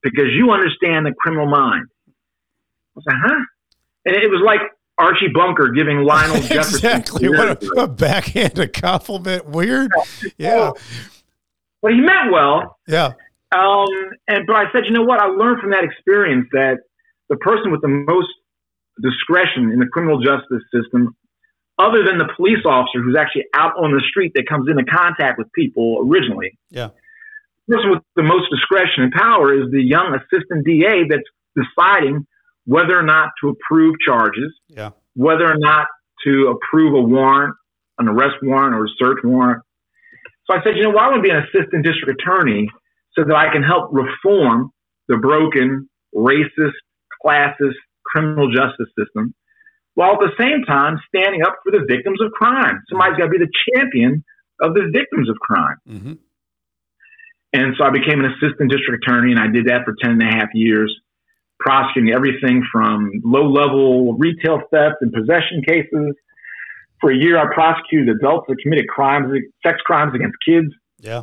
because 0.02 0.28
you 0.36 0.52
understand 0.52 1.06
the 1.06 1.14
criminal 1.18 1.46
mind. 1.46 1.86
I 2.08 2.92
was 2.94 3.04
like, 3.06 3.16
huh? 3.24 3.42
And 4.04 4.16
it 4.16 4.30
was 4.30 4.42
like 4.44 4.60
Archie 4.98 5.28
Bunker 5.32 5.70
giving 5.70 6.02
Lionel 6.02 6.36
Jefferson. 6.42 6.76
exactly. 6.76 7.28
What 7.28 7.62
a, 7.62 7.82
a, 7.82 7.88
backhanded 7.88 8.72
compliment. 8.72 9.46
Weird. 9.46 9.90
Yeah. 10.38 10.72
But 11.82 11.92
he 11.92 12.00
meant 12.00 12.32
well. 12.32 12.78
Yeah. 12.86 13.12
Um, 13.52 13.86
and 14.28 14.46
but 14.46 14.56
I 14.56 14.64
said, 14.72 14.84
you 14.86 14.92
know 14.92 15.02
what? 15.02 15.20
I 15.20 15.26
learned 15.26 15.60
from 15.60 15.70
that 15.70 15.84
experience 15.84 16.48
that 16.52 16.78
the 17.28 17.36
person 17.36 17.70
with 17.70 17.82
the 17.82 17.88
most 17.88 18.28
discretion 19.02 19.70
in 19.70 19.78
the 19.78 19.86
criminal 19.86 20.20
justice 20.20 20.62
system, 20.72 21.16
other 21.78 22.04
than 22.04 22.18
the 22.18 22.28
police 22.36 22.64
officer 22.64 23.02
who's 23.02 23.16
actually 23.18 23.44
out 23.54 23.72
on 23.76 23.90
the 23.90 24.02
street 24.08 24.32
that 24.34 24.46
comes 24.48 24.68
into 24.68 24.84
contact 24.84 25.38
with 25.38 25.52
people 25.52 26.06
originally, 26.06 26.58
yeah. 26.70 26.88
The 27.66 27.76
person 27.76 27.90
with 27.90 28.02
the 28.14 28.22
most 28.22 28.50
discretion 28.50 29.04
and 29.04 29.12
power 29.12 29.54
is 29.54 29.70
the 29.70 29.82
young 29.82 30.14
assistant 30.14 30.66
DA 30.66 31.08
that's 31.08 31.24
deciding 31.56 32.26
whether 32.66 32.98
or 32.98 33.02
not 33.02 33.30
to 33.42 33.48
approve 33.50 33.94
charges, 34.04 34.52
yeah. 34.68 34.90
whether 35.14 35.44
or 35.44 35.58
not 35.58 35.86
to 36.26 36.56
approve 36.56 36.94
a 36.94 37.02
warrant, 37.02 37.54
an 37.98 38.08
arrest 38.08 38.36
warrant 38.42 38.74
or 38.74 38.84
a 38.84 38.88
search 38.98 39.18
warrant. 39.22 39.62
So 40.46 40.56
I 40.56 40.62
said, 40.62 40.76
you 40.76 40.82
know, 40.82 40.90
well, 40.90 41.04
I 41.04 41.08
want 41.08 41.22
to 41.24 41.28
be 41.28 41.30
an 41.30 41.44
assistant 41.44 41.84
district 41.84 42.20
attorney 42.20 42.68
so 43.16 43.24
that 43.24 43.34
I 43.34 43.52
can 43.52 43.62
help 43.62 43.90
reform 43.92 44.70
the 45.08 45.16
broken, 45.16 45.88
racist, 46.14 46.76
classist 47.24 47.76
criminal 48.04 48.50
justice 48.52 48.88
system, 48.98 49.34
while 49.94 50.12
at 50.12 50.20
the 50.20 50.32
same 50.38 50.64
time 50.64 50.98
standing 51.08 51.42
up 51.42 51.56
for 51.62 51.72
the 51.72 51.84
victims 51.88 52.20
of 52.20 52.32
crime. 52.32 52.80
Somebody's 52.88 53.16
got 53.18 53.24
to 53.24 53.30
be 53.30 53.38
the 53.38 53.52
champion 53.72 54.24
of 54.60 54.74
the 54.74 54.90
victims 54.92 55.28
of 55.28 55.36
crime. 55.36 55.76
Mm-hmm. 55.88 56.12
And 57.54 57.74
so 57.78 57.84
I 57.84 57.90
became 57.90 58.20
an 58.20 58.32
assistant 58.32 58.70
district 58.70 59.04
attorney, 59.04 59.30
and 59.30 59.40
I 59.40 59.46
did 59.46 59.66
that 59.66 59.84
for 59.84 59.94
10 60.02 60.12
and 60.12 60.22
a 60.22 60.26
half 60.26 60.48
years 60.54 60.94
prosecuting 61.64 62.12
everything 62.12 62.62
from 62.70 63.10
low 63.24 63.48
level 63.48 64.14
retail 64.14 64.60
theft 64.70 64.96
and 65.00 65.12
possession 65.12 65.62
cases. 65.66 66.14
For 67.00 67.10
a 67.10 67.16
year, 67.16 67.38
I 67.38 67.52
prosecuted 67.52 68.14
adults 68.16 68.46
that 68.48 68.56
committed 68.62 68.86
crimes, 68.88 69.32
sex 69.64 69.78
crimes 69.84 70.14
against 70.14 70.36
kids. 70.46 70.68
Yeah. 70.98 71.22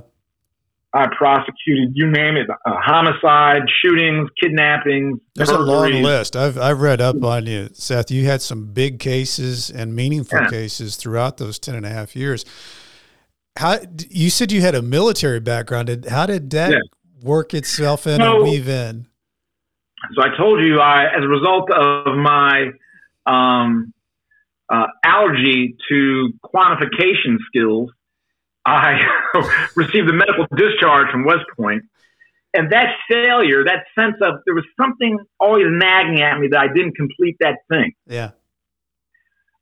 I 0.93 1.07
prosecuted, 1.17 1.91
you 1.93 2.11
name 2.11 2.35
it, 2.35 2.49
uh, 2.49 2.55
homicide, 2.65 3.61
shootings, 3.81 4.29
kidnappings. 4.41 5.19
There's 5.35 5.49
a 5.49 5.57
long 5.57 6.01
list. 6.03 6.35
I've, 6.35 6.57
I've 6.57 6.81
read 6.81 6.99
up 6.99 7.23
on 7.23 7.45
you, 7.45 7.69
Seth. 7.71 8.11
You 8.11 8.25
had 8.25 8.41
some 8.41 8.73
big 8.73 8.99
cases 8.99 9.69
and 9.69 9.95
meaningful 9.95 10.41
yeah. 10.41 10.49
cases 10.49 10.97
throughout 10.97 11.37
those 11.37 11.59
10 11.59 11.75
and 11.75 11.85
a 11.85 11.89
half 11.89 12.13
years. 12.15 12.43
How 13.57 13.77
You 14.09 14.29
said 14.29 14.51
you 14.51 14.61
had 14.61 14.75
a 14.75 14.81
military 14.81 15.39
background. 15.39 15.87
And 15.87 16.05
how 16.05 16.25
did 16.25 16.49
that 16.49 16.71
yeah. 16.71 16.79
work 17.21 17.53
itself 17.53 18.05
in 18.05 18.19
so, 18.19 18.35
and 18.35 18.43
weave 18.43 18.67
in? 18.67 19.07
So 20.15 20.21
I 20.21 20.35
told 20.37 20.63
you, 20.63 20.79
I, 20.79 21.05
as 21.05 21.23
a 21.23 21.27
result 21.27 21.69
of 21.71 22.17
my 22.17 22.71
um, 23.25 23.93
uh, 24.71 24.87
allergy 25.03 25.75
to 25.89 26.29
quantification 26.43 27.37
skills, 27.47 27.91
I 28.65 28.99
received 29.75 30.09
a 30.09 30.13
medical 30.13 30.45
discharge 30.55 31.11
from 31.11 31.25
West 31.25 31.45
Point. 31.57 31.83
And 32.53 32.71
that 32.71 32.95
failure, 33.09 33.63
that 33.63 33.85
sense 33.97 34.15
of 34.21 34.39
there 34.45 34.53
was 34.53 34.65
something 34.79 35.17
always 35.39 35.67
nagging 35.69 36.21
at 36.21 36.37
me 36.37 36.49
that 36.51 36.59
I 36.59 36.67
didn't 36.67 36.95
complete 36.95 37.37
that 37.39 37.59
thing. 37.69 37.93
Yeah. 38.07 38.31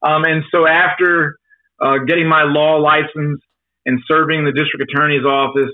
Um, 0.01 0.23
and 0.23 0.43
so 0.51 0.65
after 0.65 1.37
uh, 1.79 1.99
getting 2.07 2.27
my 2.27 2.43
law 2.43 2.77
license 2.77 3.41
and 3.85 3.99
serving 4.07 4.45
the 4.45 4.51
district 4.51 4.89
attorney's 4.89 5.25
office, 5.25 5.71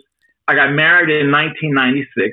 I 0.48 0.56
got 0.56 0.72
married 0.74 1.10
in 1.10 1.32
1996. 1.32 2.32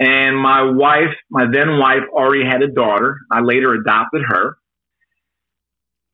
And 0.00 0.36
my 0.36 0.62
wife, 0.62 1.14
my 1.30 1.44
then 1.52 1.78
wife, 1.78 2.08
already 2.10 2.44
had 2.44 2.62
a 2.62 2.68
daughter. 2.68 3.18
I 3.30 3.42
later 3.42 3.74
adopted 3.74 4.22
her. 4.26 4.56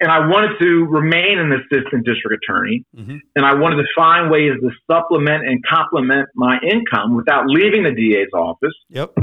and 0.01 0.11
I 0.11 0.27
wanted 0.27 0.59
to 0.61 0.85
remain 0.85 1.39
an 1.39 1.53
assistant 1.53 2.05
district 2.05 2.45
attorney, 2.45 2.85
mm-hmm. 2.95 3.17
and 3.35 3.47
I 3.47 3.55
wanted 3.55 3.77
to 3.77 3.87
find 3.97 4.31
ways 4.31 4.53
to 4.61 4.71
supplement 4.91 5.47
and 5.47 5.65
complement 5.65 6.29
my 6.35 6.59
income 6.63 7.17
without 7.17 7.45
leaving 7.47 7.85
the 7.85 7.95
DA's 7.95 8.33
office. 8.35 8.75
Yep. 8.91 9.15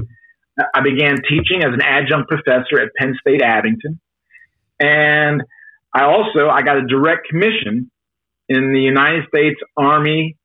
I 0.73 0.81
began 0.81 1.17
teaching 1.29 1.63
as 1.63 1.73
an 1.73 1.81
adjunct 1.81 2.29
professor 2.29 2.79
at 2.79 2.89
Penn 2.97 3.15
State 3.19 3.41
Abington, 3.41 3.99
and 4.79 5.41
I 5.93 6.05
also 6.05 6.47
I 6.49 6.61
got 6.61 6.77
a 6.77 6.85
direct 6.85 7.27
commission 7.27 7.89
in 8.49 8.73
the 8.73 8.81
United 8.81 9.25
States 9.27 9.59
Army 9.77 10.37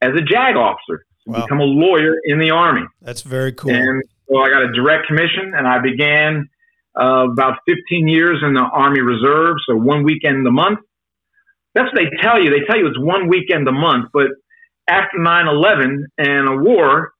as 0.00 0.10
a 0.10 0.22
JAG 0.22 0.56
officer 0.56 1.04
to 1.24 1.30
wow. 1.30 1.42
become 1.42 1.60
a 1.60 1.64
lawyer 1.64 2.14
in 2.24 2.38
the 2.38 2.50
Army. 2.50 2.86
That's 3.00 3.22
very 3.22 3.52
cool. 3.52 3.70
And 3.72 4.02
so 4.28 4.38
I 4.38 4.48
got 4.48 4.62
a 4.62 4.72
direct 4.72 5.06
commission, 5.06 5.52
and 5.54 5.66
I 5.66 5.78
began 5.80 6.48
uh, 6.98 7.30
about 7.30 7.58
15 7.66 8.08
years 8.08 8.42
in 8.42 8.54
the 8.54 8.60
Army 8.60 9.00
Reserve, 9.00 9.56
so 9.66 9.76
one 9.76 10.04
weekend 10.04 10.46
a 10.46 10.50
month. 10.50 10.80
That's 11.74 11.86
what 11.92 11.96
they 11.96 12.10
tell 12.20 12.42
you. 12.42 12.50
They 12.50 12.66
tell 12.66 12.76
you 12.76 12.86
it's 12.86 12.98
one 12.98 13.28
weekend 13.28 13.66
a 13.66 13.72
month, 13.72 14.10
but 14.12 14.28
after 14.88 15.18
9/11 15.18 16.04
and 16.18 16.48
a 16.48 16.56
war, 16.56 17.12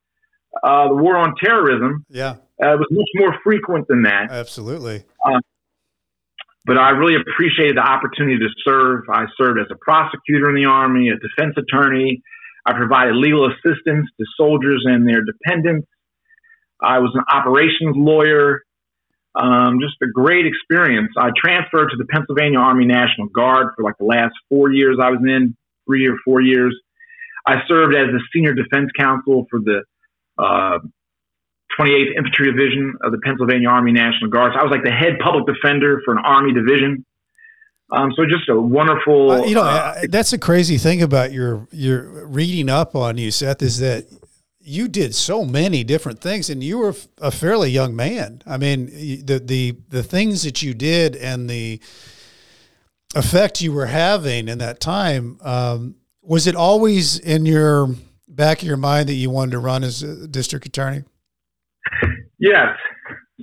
uh, 0.63 0.89
the 0.89 0.95
war 0.95 1.17
on 1.17 1.33
terrorism, 1.43 2.05
yeah, 2.09 2.35
uh, 2.61 2.73
it 2.73 2.79
was 2.79 2.87
much 2.91 3.09
more 3.15 3.39
frequent 3.43 3.87
than 3.87 4.03
that. 4.03 4.29
Absolutely. 4.29 5.05
Uh, 5.25 5.39
but 6.65 6.77
I 6.77 6.91
really 6.91 7.15
appreciated 7.15 7.77
the 7.77 7.81
opportunity 7.81 8.37
to 8.37 8.49
serve. 8.63 9.03
I 9.09 9.25
served 9.37 9.59
as 9.59 9.67
a 9.71 9.75
prosecutor 9.75 10.49
in 10.49 10.55
the 10.55 10.65
Army, 10.65 11.09
a 11.09 11.17
defense 11.17 11.55
attorney. 11.57 12.21
I 12.65 12.73
provided 12.73 13.15
legal 13.15 13.47
assistance 13.47 14.07
to 14.19 14.25
soldiers 14.37 14.83
and 14.85 15.07
their 15.07 15.21
dependents. 15.23 15.87
I 16.81 16.99
was 16.99 17.11
an 17.15 17.23
operations 17.31 17.95
lawyer. 17.95 18.61
Um, 19.35 19.79
just 19.81 19.95
a 20.03 20.11
great 20.13 20.45
experience. 20.45 21.09
I 21.17 21.31
transferred 21.35 21.89
to 21.89 21.97
the 21.97 22.05
Pennsylvania 22.05 22.59
Army 22.59 22.85
National 22.85 23.27
Guard 23.27 23.69
for 23.75 23.83
like 23.83 23.97
the 23.97 24.05
last 24.05 24.33
four 24.47 24.71
years 24.71 24.97
I 25.01 25.09
was 25.09 25.19
in, 25.25 25.57
three 25.87 26.07
or 26.07 26.15
four 26.23 26.39
years. 26.39 26.79
I 27.45 27.55
served 27.67 27.95
as 27.95 28.07
the 28.11 28.21
senior 28.31 28.53
defense 28.53 28.89
counsel 28.97 29.47
for 29.49 29.59
the 29.59 29.83
uh, 30.37 30.79
28th 31.79 32.15
Infantry 32.15 32.51
Division 32.51 32.93
of 33.03 33.11
the 33.11 33.17
Pennsylvania 33.23 33.69
Army 33.69 33.91
National 33.91 34.29
Guard. 34.29 34.53
So 34.53 34.59
I 34.59 34.63
was 34.63 34.71
like 34.71 34.83
the 34.83 34.91
head 34.91 35.17
public 35.21 35.45
defender 35.47 36.01
for 36.05 36.13
an 36.13 36.21
Army 36.23 36.53
division. 36.53 37.05
Um, 37.91 38.11
so 38.15 38.25
just 38.25 38.49
a 38.49 38.59
wonderful. 38.59 39.31
Uh, 39.31 39.43
you 39.43 39.55
know, 39.55 39.63
uh, 39.63 40.01
that's 40.09 40.33
a 40.33 40.37
crazy 40.37 40.77
thing 40.77 41.01
about 41.01 41.31
your 41.31 41.67
your 41.71 42.25
reading 42.25 42.69
up 42.69 42.95
on 42.95 43.17
you, 43.17 43.29
Seth, 43.29 43.61
is 43.61 43.79
that 43.79 44.05
you 44.59 44.87
did 44.87 45.13
so 45.13 45.43
many 45.43 45.83
different 45.83 46.19
things, 46.19 46.49
and 46.49 46.63
you 46.63 46.77
were 46.77 46.95
a 47.19 47.29
fairly 47.29 47.69
young 47.69 47.95
man. 47.95 48.41
I 48.45 48.57
mean, 48.57 48.85
the 49.25 49.41
the 49.43 49.77
the 49.89 50.03
things 50.03 50.43
that 50.43 50.61
you 50.63 50.73
did 50.73 51.15
and 51.15 51.49
the 51.49 51.79
effect 53.15 53.61
you 53.61 53.73
were 53.73 53.87
having 53.87 54.47
in 54.47 54.57
that 54.59 54.79
time. 54.79 55.37
Um, 55.41 55.95
was 56.21 56.47
it 56.47 56.55
always 56.55 57.19
in 57.19 57.45
your 57.45 57.89
back 58.27 58.61
of 58.61 58.67
your 58.67 58.77
mind 58.77 59.09
that 59.09 59.13
you 59.13 59.29
wanted 59.29 59.51
to 59.51 59.59
run 59.59 59.83
as 59.83 60.01
a 60.01 60.27
district 60.27 60.65
attorney? 60.65 61.03
Yes. 62.39 62.69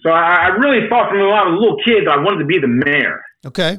So 0.03 0.11
I, 0.11 0.47
I 0.47 0.49
really 0.49 0.89
thought 0.89 1.11
from 1.11 1.19
when 1.21 1.29
I 1.29 1.47
was 1.47 1.57
a 1.57 1.61
little 1.61 1.77
kid 1.85 2.07
that 2.07 2.19
I 2.19 2.23
wanted 2.23 2.39
to 2.39 2.47
be 2.47 2.59
the 2.59 2.69
mayor. 2.69 3.23
Okay. 3.45 3.79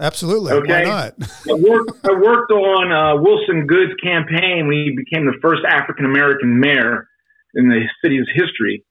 Absolutely. 0.00 0.52
Okay. 0.52 0.84
Why 0.84 0.84
not? 0.84 1.14
I, 1.48 1.52
worked, 1.52 2.06
I 2.06 2.12
worked 2.12 2.50
on 2.50 2.90
uh, 2.90 3.20
Wilson 3.20 3.66
Goode's 3.66 3.94
campaign 4.02 4.66
when 4.66 4.76
he 4.76 4.96
became 4.96 5.26
the 5.26 5.38
first 5.42 5.62
African 5.68 6.06
American 6.06 6.58
mayor 6.58 7.06
in 7.54 7.68
the 7.68 7.82
city's 8.02 8.26
history. 8.34 8.84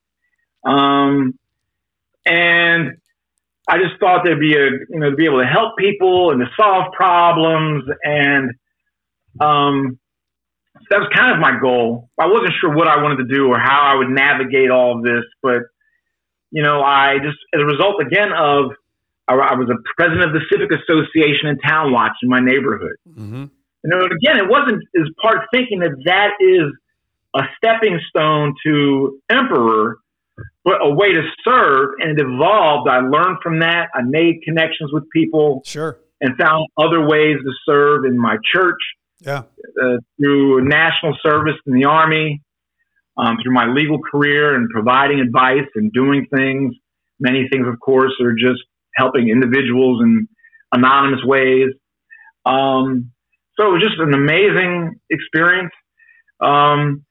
Um, 0.63 1.39
and 2.25 2.97
I 3.67 3.77
just 3.77 3.99
thought 3.99 4.21
there'd 4.23 4.39
be 4.39 4.55
a, 4.55 4.69
you 4.89 4.99
know, 4.99 5.09
to 5.09 5.15
be 5.15 5.25
able 5.25 5.41
to 5.41 5.47
help 5.47 5.77
people 5.77 6.31
and 6.31 6.41
to 6.41 6.47
solve 6.59 6.93
problems. 6.93 7.85
And 8.03 8.51
um, 9.39 9.99
that 10.89 10.99
was 10.99 11.09
kind 11.15 11.33
of 11.33 11.39
my 11.39 11.59
goal. 11.59 12.09
I 12.19 12.27
wasn't 12.27 12.53
sure 12.61 12.75
what 12.75 12.87
I 12.87 13.01
wanted 13.01 13.27
to 13.27 13.35
do 13.35 13.47
or 13.47 13.59
how 13.59 13.81
I 13.81 13.95
would 13.95 14.09
navigate 14.09 14.69
all 14.69 14.97
of 14.97 15.03
this, 15.03 15.23
but, 15.41 15.61
you 16.51 16.63
know, 16.63 16.81
I 16.81 17.17
just, 17.23 17.37
as 17.53 17.61
a 17.61 17.65
result, 17.65 18.01
again, 18.01 18.29
of 18.35 18.71
I, 19.29 19.53
was 19.55 19.69
a 19.69 19.77
president 19.95 20.23
of 20.23 20.33
the 20.33 20.41
Civic 20.51 20.69
Association 20.71 21.47
and 21.49 21.59
Town 21.65 21.91
Watch 21.91 22.13
in 22.23 22.29
my 22.29 22.39
neighborhood. 22.39 22.95
Mm-hmm. 23.07 23.45
You 23.83 23.89
know, 23.89 23.99
again, 23.99 24.37
it 24.37 24.49
wasn't 24.49 24.83
as 24.99 25.07
part 25.21 25.47
thinking 25.53 25.79
that 25.79 25.95
that 26.05 26.31
is 26.39 26.71
a 27.35 27.43
stepping 27.57 27.99
stone 28.09 28.53
to 28.65 29.19
emperor, 29.29 29.97
but 30.65 30.81
a 30.81 30.89
way 30.93 31.13
to 31.13 31.21
serve. 31.45 31.89
And 31.99 32.19
it 32.19 32.25
evolved. 32.25 32.89
I 32.89 32.99
learned 32.99 33.37
from 33.41 33.59
that. 33.59 33.89
I 33.93 34.01
made 34.03 34.41
connections 34.43 34.91
with 34.91 35.03
people. 35.13 35.61
Sure. 35.65 35.97
And 36.21 36.35
found 36.37 36.67
other 36.77 37.07
ways 37.07 37.37
to 37.37 37.51
serve 37.65 38.03
in 38.03 38.17
my 38.17 38.35
church. 38.53 38.79
Yeah. 39.21 39.43
Uh, 39.81 39.97
through 40.17 40.67
national 40.67 41.15
service 41.23 41.55
in 41.65 41.73
the 41.73 41.85
army, 41.85 42.41
um, 43.17 43.37
through 43.43 43.53
my 43.53 43.67
legal 43.67 43.99
career 43.99 44.55
and 44.55 44.69
providing 44.69 45.19
advice 45.19 45.67
and 45.75 45.91
doing 45.91 46.25
things. 46.33 46.75
Many 47.19 47.47
things, 47.51 47.67
of 47.67 47.79
course, 47.79 48.13
are 48.21 48.33
just 48.33 48.63
helping 48.99 49.29
individuals 49.29 50.01
in 50.03 50.27
anonymous 50.71 51.23
ways. 51.23 51.69
Um, 52.45 53.11
so 53.57 53.67
it 53.67 53.71
was 53.71 53.81
just 53.81 53.99
an 53.99 54.13
amazing 54.13 54.99
experience. 55.09 55.71
Um, 56.39 57.03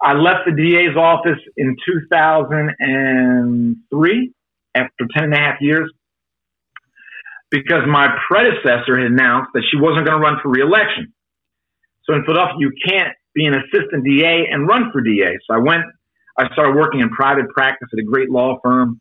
I 0.00 0.12
left 0.12 0.46
the 0.46 0.52
DA's 0.52 0.96
office 0.96 1.40
in 1.56 1.76
2003 1.86 4.32
after 4.74 5.06
10 5.14 5.24
and 5.24 5.34
a 5.34 5.38
half 5.38 5.60
years 5.60 5.90
because 7.50 7.82
my 7.88 8.08
predecessor 8.28 8.98
had 8.98 9.10
announced 9.10 9.50
that 9.54 9.64
she 9.70 9.78
wasn't 9.78 10.06
going 10.06 10.20
to 10.20 10.24
run 10.24 10.38
for 10.42 10.50
reelection. 10.50 11.14
So 12.04 12.14
in 12.14 12.24
Philadelphia, 12.24 12.56
you 12.58 12.72
can't 12.86 13.14
be 13.34 13.46
an 13.46 13.54
assistant 13.54 14.04
DA 14.04 14.46
and 14.50 14.68
run 14.68 14.90
for 14.92 15.00
DA. 15.00 15.38
So 15.48 15.54
I 15.54 15.58
went, 15.58 15.84
I 16.38 16.52
started 16.52 16.76
working 16.76 17.00
in 17.00 17.08
private 17.10 17.48
practice 17.50 17.88
at 17.92 17.98
a 17.98 18.04
great 18.04 18.30
law 18.30 18.58
firm. 18.62 19.00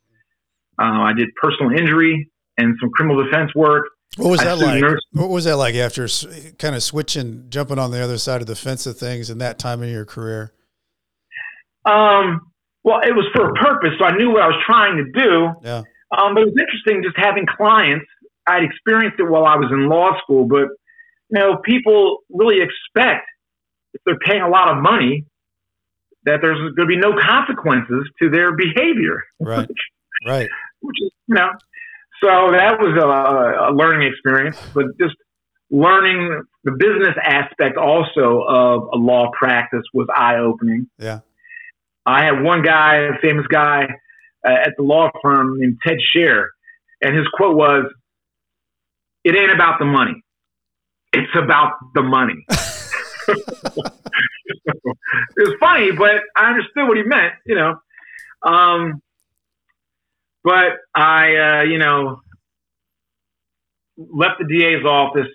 Uh, 0.79 0.83
I 0.83 1.13
did 1.13 1.29
personal 1.41 1.71
injury 1.71 2.29
and 2.57 2.75
some 2.79 2.89
criminal 2.91 3.23
defense 3.23 3.53
work. 3.55 3.85
What 4.17 4.29
was 4.29 4.39
that 4.41 4.57
like? 4.57 4.81
Nurse. 4.81 5.01
What 5.11 5.29
was 5.29 5.45
that 5.45 5.57
like 5.57 5.75
after 5.75 6.07
kind 6.57 6.75
of 6.75 6.83
switching, 6.83 7.47
jumping 7.49 7.79
on 7.79 7.91
the 7.91 8.01
other 8.01 8.17
side 8.17 8.41
of 8.41 8.47
the 8.47 8.55
fence 8.55 8.85
of 8.85 8.97
things 8.97 9.29
in 9.29 9.39
that 9.39 9.59
time 9.59 9.83
in 9.83 9.89
your 9.89 10.05
career? 10.05 10.53
Um, 11.85 12.51
well, 12.83 13.01
it 13.01 13.13
was 13.13 13.25
for 13.35 13.49
a 13.49 13.53
purpose, 13.53 13.91
so 13.99 14.05
I 14.05 14.15
knew 14.15 14.31
what 14.31 14.41
I 14.41 14.47
was 14.47 14.63
trying 14.65 14.97
to 14.97 15.19
do. 15.19 15.49
Yeah. 15.63 15.83
Um, 16.17 16.33
but 16.33 16.43
it 16.43 16.45
was 16.45 16.55
interesting 16.57 17.03
just 17.03 17.17
having 17.17 17.45
clients. 17.45 18.05
I'd 18.47 18.63
experienced 18.63 19.19
it 19.19 19.23
while 19.23 19.45
I 19.45 19.55
was 19.55 19.69
in 19.71 19.89
law 19.89 20.11
school, 20.21 20.47
but 20.47 20.69
you 21.29 21.39
know, 21.39 21.57
people 21.57 22.19
really 22.29 22.61
expect 22.61 23.25
if 23.93 24.01
they're 24.05 24.19
paying 24.19 24.41
a 24.41 24.49
lot 24.49 24.69
of 24.69 24.81
money 24.81 25.25
that 26.25 26.39
there's 26.41 26.57
going 26.75 26.75
to 26.75 26.85
be 26.85 26.97
no 26.97 27.13
consequences 27.19 28.09
to 28.21 28.29
their 28.29 28.55
behavior. 28.55 29.23
Right. 29.39 29.67
right. 30.27 30.49
Which 30.81 30.95
is, 31.01 31.11
you 31.27 31.35
know, 31.35 31.49
so 32.21 32.51
that 32.51 32.79
was 32.79 32.95
a, 32.97 33.71
a 33.71 33.71
learning 33.73 34.07
experience, 34.07 34.57
but 34.73 34.85
just 34.99 35.15
learning 35.69 36.43
the 36.63 36.71
business 36.71 37.15
aspect 37.23 37.77
also 37.77 38.43
of 38.47 38.89
a 38.93 38.97
law 38.97 39.31
practice 39.37 39.83
was 39.93 40.07
eye 40.15 40.37
opening. 40.37 40.87
Yeah. 40.97 41.19
I 42.05 42.23
had 42.23 42.43
one 42.43 42.61
guy, 42.61 42.97
a 42.97 43.17
famous 43.21 43.45
guy 43.47 43.85
uh, 44.47 44.51
at 44.51 44.73
the 44.77 44.83
law 44.83 45.09
firm 45.21 45.59
named 45.59 45.77
Ted 45.85 45.97
Scher, 46.15 46.47
and 47.01 47.15
his 47.15 47.25
quote 47.33 47.55
was, 47.55 47.85
It 49.23 49.35
ain't 49.35 49.51
about 49.51 49.79
the 49.79 49.85
money, 49.85 50.23
it's 51.13 51.35
about 51.35 51.73
the 51.93 52.03
money. 52.03 52.45
it 53.27 53.39
was 55.37 55.55
funny, 55.59 55.91
but 55.91 56.21
I 56.35 56.49
understood 56.49 56.87
what 56.87 56.97
he 56.97 57.03
meant, 57.03 57.33
you 57.45 57.55
know. 57.55 57.75
Um, 58.43 59.01
but 60.45 60.77
I, 60.93 61.35
uh, 61.35 61.63
you 61.63 61.79
know, 61.79 62.21
left 63.97 64.35
the 64.39 64.45
DA's 64.45 64.85
office 64.85 65.31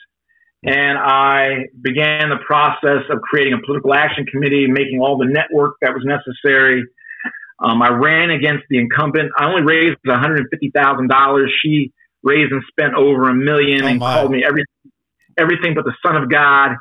and 0.63 0.97
I 0.99 1.67
began 1.83 2.31
the 2.31 2.39
process 2.47 3.03
of 3.11 3.21
creating 3.23 3.55
a 3.55 3.67
political 3.67 3.93
action 3.93 4.25
committee, 4.27 4.67
making 4.69 5.01
all 5.01 5.19
the 5.19 5.27
network 5.27 5.75
that 5.83 5.93
was 5.93 6.05
necessary. 6.05 6.85
Um, 7.59 7.83
I 7.83 7.91
ran 7.91 8.31
against 8.31 8.65
the 8.71 8.79
incumbent. 8.79 9.33
I 9.37 9.47
only 9.47 9.63
raised 9.63 9.99
$150,000. 10.07 11.47
She 11.63 11.93
raised 12.23 12.53
and 12.53 12.63
spent 12.71 12.95
over 12.95 13.29
a 13.31 13.35
million 13.35 13.83
oh 13.83 13.87
and 13.89 14.01
called 14.01 14.31
me 14.31 14.45
every, 14.45 14.65
everything 15.37 15.75
but 15.75 15.85
the 15.85 15.95
son 16.07 16.17
of 16.17 16.31
God. 16.31 16.77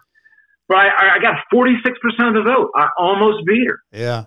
But 0.67 0.77
I, 0.77 1.15
I 1.15 1.19
got 1.19 1.37
46% 1.51 2.27
of 2.27 2.33
the 2.35 2.43
vote. 2.45 2.71
I 2.75 2.89
almost 2.95 3.45
beat 3.47 3.67
her. 3.67 3.79
Yeah. 3.91 4.25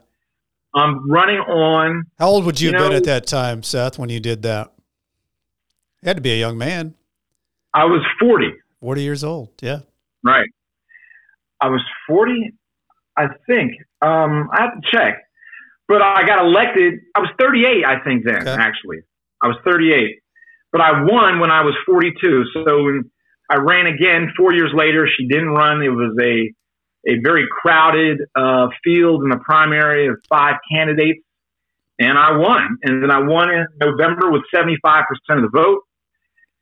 I'm 0.75 1.11
running 1.11 1.39
on. 1.39 2.05
How 2.19 2.29
old 2.29 2.45
would 2.45 2.61
you, 2.61 2.71
you 2.71 2.75
have 2.75 2.83
know, 2.83 2.89
been 2.89 2.97
at 2.97 3.05
that 3.05 3.27
time, 3.27 3.63
Seth, 3.63 3.99
when 3.99 4.09
you 4.09 4.21
did 4.21 4.43
that? 4.43 4.73
You 6.03 6.09
had 6.09 6.17
to 6.17 6.23
be 6.23 6.33
a 6.33 6.39
young 6.39 6.59
man. 6.59 6.95
I 7.75 7.85
was 7.85 8.03
40. 8.19 8.53
40 8.81 9.03
years 9.03 9.23
old, 9.25 9.51
yeah. 9.61 9.81
Right. 10.25 10.49
I 11.61 11.69
was 11.69 11.83
40, 12.09 12.53
I 13.17 13.27
think. 13.47 13.73
Um, 14.01 14.49
I 14.53 14.63
have 14.63 14.81
to 14.81 14.89
check. 14.91 15.23
But 15.89 16.03
I 16.03 16.25
got 16.27 16.45
elected. 16.45 16.95
I 17.15 17.21
was 17.21 17.29
38, 17.39 17.85
I 17.85 18.03
think, 18.03 18.25
then, 18.25 18.49
okay. 18.49 18.51
actually. 18.51 18.99
I 19.43 19.49
was 19.49 19.57
38. 19.65 20.19
but 20.73 20.81
I 20.81 21.03
won 21.03 21.39
when 21.39 21.51
I 21.51 21.63
was 21.63 21.75
42. 21.87 22.45
So 22.55 22.85
when 22.85 23.11
I 23.51 23.57
ran 23.57 23.87
again 23.87 24.33
four 24.37 24.55
years 24.55 24.73
later, 24.75 25.07
she 25.17 25.29
didn't 25.29 25.51
run. 25.51 25.83
It 25.83 25.91
was 25.91 26.17
a 26.21 26.53
a 27.07 27.19
very 27.23 27.47
crowded 27.51 28.21
uh, 28.35 28.69
field 28.85 29.23
in 29.25 29.31
the 29.31 29.39
primary 29.39 30.09
of 30.09 30.17
five 30.29 30.57
candidates, 30.71 31.21
and 31.99 32.19
I 32.19 32.37
won. 32.37 32.77
And 32.83 33.03
then 33.03 33.11
I 33.11 33.21
won 33.21 33.49
in 33.51 33.67
November 33.81 34.31
with 34.31 34.43
75% 34.55 34.75
of 35.31 35.41
the 35.43 35.49
vote, 35.53 35.81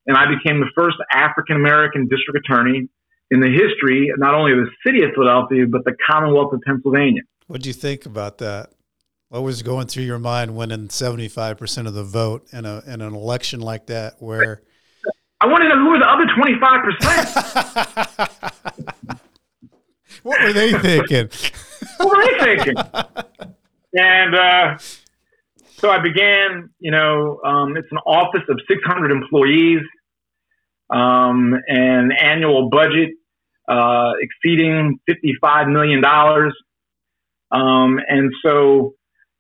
and 0.07 0.17
I 0.17 0.27
became 0.27 0.61
the 0.61 0.71
first 0.75 0.97
African 1.13 1.57
American 1.57 2.09
district 2.09 2.47
attorney 2.47 2.89
in 3.31 3.41
the 3.41 3.49
history 3.49 4.11
not 4.17 4.35
only 4.35 4.53
of 4.53 4.59
the 4.59 4.71
city 4.85 5.05
of 5.05 5.11
Philadelphia 5.15 5.67
but 5.67 5.85
the 5.85 5.95
Commonwealth 6.09 6.53
of 6.53 6.61
Pennsylvania. 6.67 7.23
What 7.47 7.63
do 7.63 7.69
you 7.69 7.75
think 7.75 8.07
about 8.07 8.39
that? 8.39 8.71
What 9.29 9.45
was 9.45 9.63
going 9.63 9.87
through 9.87 10.03
your 10.05 10.19
mind 10.19 10.57
winning 10.57 10.89
75% 10.89 11.87
of 11.87 11.95
the 11.95 12.03
vote 12.03 12.49
in 12.53 12.67
a 12.67 12.83
in 12.87 13.01
an 13.01 13.15
election 13.15 13.61
like 13.61 13.87
that 13.87 14.21
where 14.21 14.63
I 15.41 15.47
want 15.47 15.63
to 15.63 15.69
know 15.69 15.79
who 15.79 15.91
were 15.91 15.99
the 15.99 16.05
other 16.05 16.27
25%. 16.27 18.91
what 20.23 20.43
were 20.43 20.53
they 20.53 20.73
thinking? 20.73 21.29
what 21.99 22.17
were 22.17 22.25
they 22.25 22.57
thinking? 22.57 22.75
And 23.93 24.35
uh, 24.35 24.79
so 25.79 25.91
I 25.91 25.99
began, 25.99 26.71
you 26.79 26.91
know, 26.91 27.41
um, 27.45 27.77
it's 27.77 27.89
an 27.91 27.99
office 27.99 28.43
of 28.49 28.61
600 28.69 29.11
employees, 29.11 29.81
um, 30.91 31.55
an 31.67 32.13
annual 32.13 32.69
budget 32.71 33.11
uh, 33.69 34.13
exceeding 34.21 35.01
$55 35.09 35.73
million. 35.73 36.05
Um, 37.53 37.99
and 38.09 38.33
so 38.45 38.95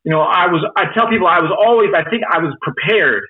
you 0.05 0.11
know, 0.11 0.21
I 0.21 0.47
was, 0.47 0.65
I 0.77 0.87
tell 0.95 1.09
people 1.09 1.27
I 1.27 1.41
was 1.41 1.53
always, 1.57 1.91
I 1.95 2.09
think 2.09 2.23
I 2.31 2.39
was 2.39 2.55
prepared 2.63 3.25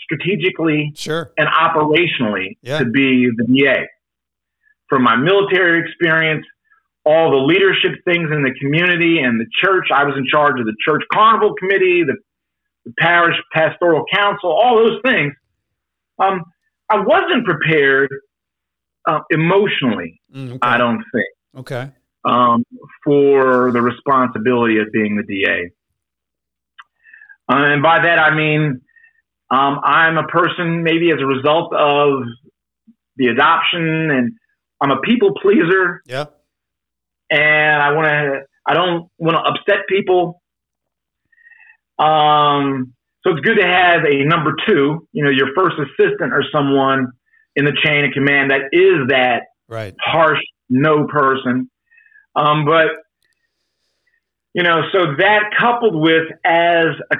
strategically 0.00 0.92
sure. 0.94 1.32
and 1.36 1.48
operationally 1.48 2.56
yeah. 2.62 2.78
to 2.78 2.86
be 2.86 3.28
the 3.36 3.44
DA 3.44 3.86
From 4.88 5.02
my 5.02 5.16
military 5.16 5.80
experience, 5.80 6.46
all 7.08 7.30
the 7.30 7.38
leadership 7.38 7.92
things 8.04 8.28
in 8.30 8.42
the 8.42 8.52
community 8.60 9.20
and 9.20 9.40
the 9.40 9.46
church, 9.64 9.86
I 9.92 10.04
was 10.04 10.14
in 10.18 10.26
charge 10.30 10.60
of 10.60 10.66
the 10.66 10.76
church 10.84 11.02
carnival 11.10 11.54
committee, 11.54 12.04
the, 12.06 12.16
the 12.84 12.92
parish 12.98 13.34
pastoral 13.50 14.04
council, 14.12 14.50
all 14.50 14.76
those 14.76 15.00
things. 15.02 15.32
Um, 16.18 16.44
I 16.90 17.00
wasn't 17.00 17.46
prepared 17.46 18.10
uh, 19.08 19.20
emotionally, 19.30 20.20
mm, 20.34 20.50
okay. 20.50 20.58
I 20.60 20.76
don't 20.76 21.02
think. 21.12 21.26
Okay. 21.56 21.90
Um, 22.26 22.62
for 23.02 23.72
the 23.72 23.80
responsibility 23.80 24.78
of 24.78 24.92
being 24.92 25.16
the 25.16 25.22
DA. 25.22 25.70
Uh, 27.48 27.72
and 27.72 27.82
by 27.82 28.02
that, 28.02 28.18
I 28.18 28.34
mean, 28.34 28.82
um, 29.50 29.80
I'm 29.82 30.18
a 30.18 30.24
person 30.24 30.82
maybe 30.82 31.10
as 31.10 31.20
a 31.22 31.26
result 31.26 31.72
of 31.72 32.24
the 33.16 33.28
adoption 33.28 34.10
and 34.10 34.32
I'm 34.82 34.90
a 34.90 35.00
people 35.00 35.32
pleaser. 35.40 36.02
Yeah. 36.04 36.26
And 37.30 37.82
I 37.82 37.92
want 37.92 38.06
to, 38.06 38.40
I 38.66 38.74
don't 38.74 39.08
want 39.18 39.36
to 39.36 39.52
upset 39.52 39.86
people. 39.88 40.42
Um, 41.98 42.94
so 43.24 43.32
it's 43.32 43.40
good 43.40 43.56
to 43.56 43.66
have 43.66 44.04
a 44.04 44.24
number 44.24 44.54
two, 44.66 45.06
you 45.12 45.24
know, 45.24 45.30
your 45.30 45.48
first 45.54 45.76
assistant 45.78 46.32
or 46.32 46.44
someone 46.52 47.08
in 47.56 47.64
the 47.64 47.76
chain 47.84 48.04
of 48.04 48.12
command 48.12 48.50
that 48.50 48.68
is 48.72 49.08
that 49.08 49.42
right. 49.68 49.94
harsh 50.00 50.40
no 50.70 51.06
person. 51.06 51.70
Um, 52.36 52.64
but 52.64 52.88
you 54.54 54.62
know, 54.62 54.82
so 54.92 55.14
that 55.18 55.50
coupled 55.58 55.94
with 55.94 56.28
as 56.44 56.86
a, 57.12 57.16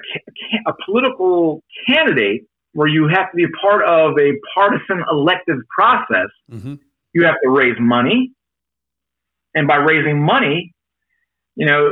a 0.67 0.73
political 0.87 1.63
candidate 1.87 2.43
where 2.73 2.89
you 2.89 3.09
have 3.09 3.31
to 3.31 3.37
be 3.37 3.45
a 3.45 3.61
part 3.61 3.85
of 3.85 4.13
a 4.19 4.33
partisan 4.55 5.05
elective 5.11 5.59
process, 5.77 6.29
mm-hmm. 6.51 6.75
you 7.13 7.25
have 7.25 7.37
to 7.45 7.51
raise 7.51 7.77
money. 7.79 8.33
And 9.59 9.67
by 9.67 9.77
raising 9.77 10.25
money, 10.25 10.73
you 11.57 11.67
know, 11.67 11.91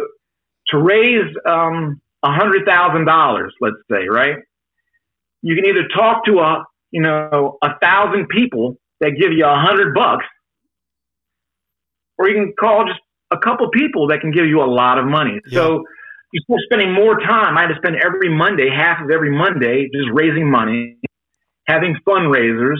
to 0.68 0.78
raise 0.78 1.34
um, 1.44 2.00
a 2.22 2.30
hundred 2.30 2.64
thousand 2.64 3.06
dollars, 3.06 3.52
let's 3.60 3.74
say, 3.90 4.06
right? 4.08 4.36
You 5.42 5.56
can 5.56 5.66
either 5.66 5.88
talk 5.92 6.24
to 6.26 6.38
a, 6.38 6.64
you 6.92 7.02
know, 7.02 7.58
a 7.62 7.70
thousand 7.82 8.28
people 8.28 8.76
that 9.00 9.16
give 9.20 9.32
you 9.32 9.44
a 9.44 9.56
hundred 9.56 9.94
bucks, 9.94 10.24
or 12.18 12.28
you 12.28 12.36
can 12.36 12.52
call 12.58 12.86
just 12.86 13.00
a 13.32 13.38
couple 13.38 13.68
people 13.70 14.06
that 14.08 14.20
can 14.20 14.30
give 14.30 14.46
you 14.46 14.62
a 14.62 14.70
lot 14.70 14.98
of 14.98 15.06
money. 15.06 15.40
Yeah. 15.48 15.58
So 15.58 15.84
you 16.32 16.40
start 16.42 16.60
spending 16.66 16.92
more 16.92 17.18
time. 17.18 17.58
I 17.58 17.62
had 17.62 17.68
to 17.68 17.76
spend 17.78 17.96
every 17.96 18.28
Monday, 18.28 18.70
half 18.70 19.02
of 19.02 19.10
every 19.10 19.36
Monday, 19.36 19.88
just 19.92 20.08
raising 20.12 20.48
money, 20.48 20.98
having 21.66 21.96
fundraisers, 22.06 22.78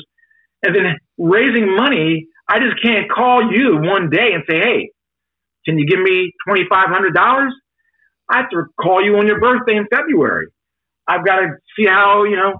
and 0.62 0.76
then 0.76 0.96
raising 1.18 1.74
money. 1.74 2.28
I 2.48 2.58
just 2.58 2.80
can't 2.82 3.10
call 3.10 3.52
you 3.52 3.78
one 3.78 4.10
day 4.10 4.32
and 4.32 4.44
say, 4.48 4.58
"Hey, 4.58 4.90
can 5.64 5.78
you 5.78 5.86
give 5.86 6.00
me 6.00 6.32
twenty 6.46 6.64
five 6.68 6.88
hundred 6.88 7.14
dollars?" 7.14 7.52
I 8.30 8.38
have 8.38 8.50
to 8.50 8.64
call 8.80 9.04
you 9.04 9.16
on 9.18 9.26
your 9.26 9.40
birthday 9.40 9.76
in 9.76 9.86
February. 9.88 10.48
I've 11.06 11.24
got 11.24 11.36
to 11.36 11.48
see 11.76 11.86
how 11.86 12.24
you 12.24 12.36
know 12.36 12.54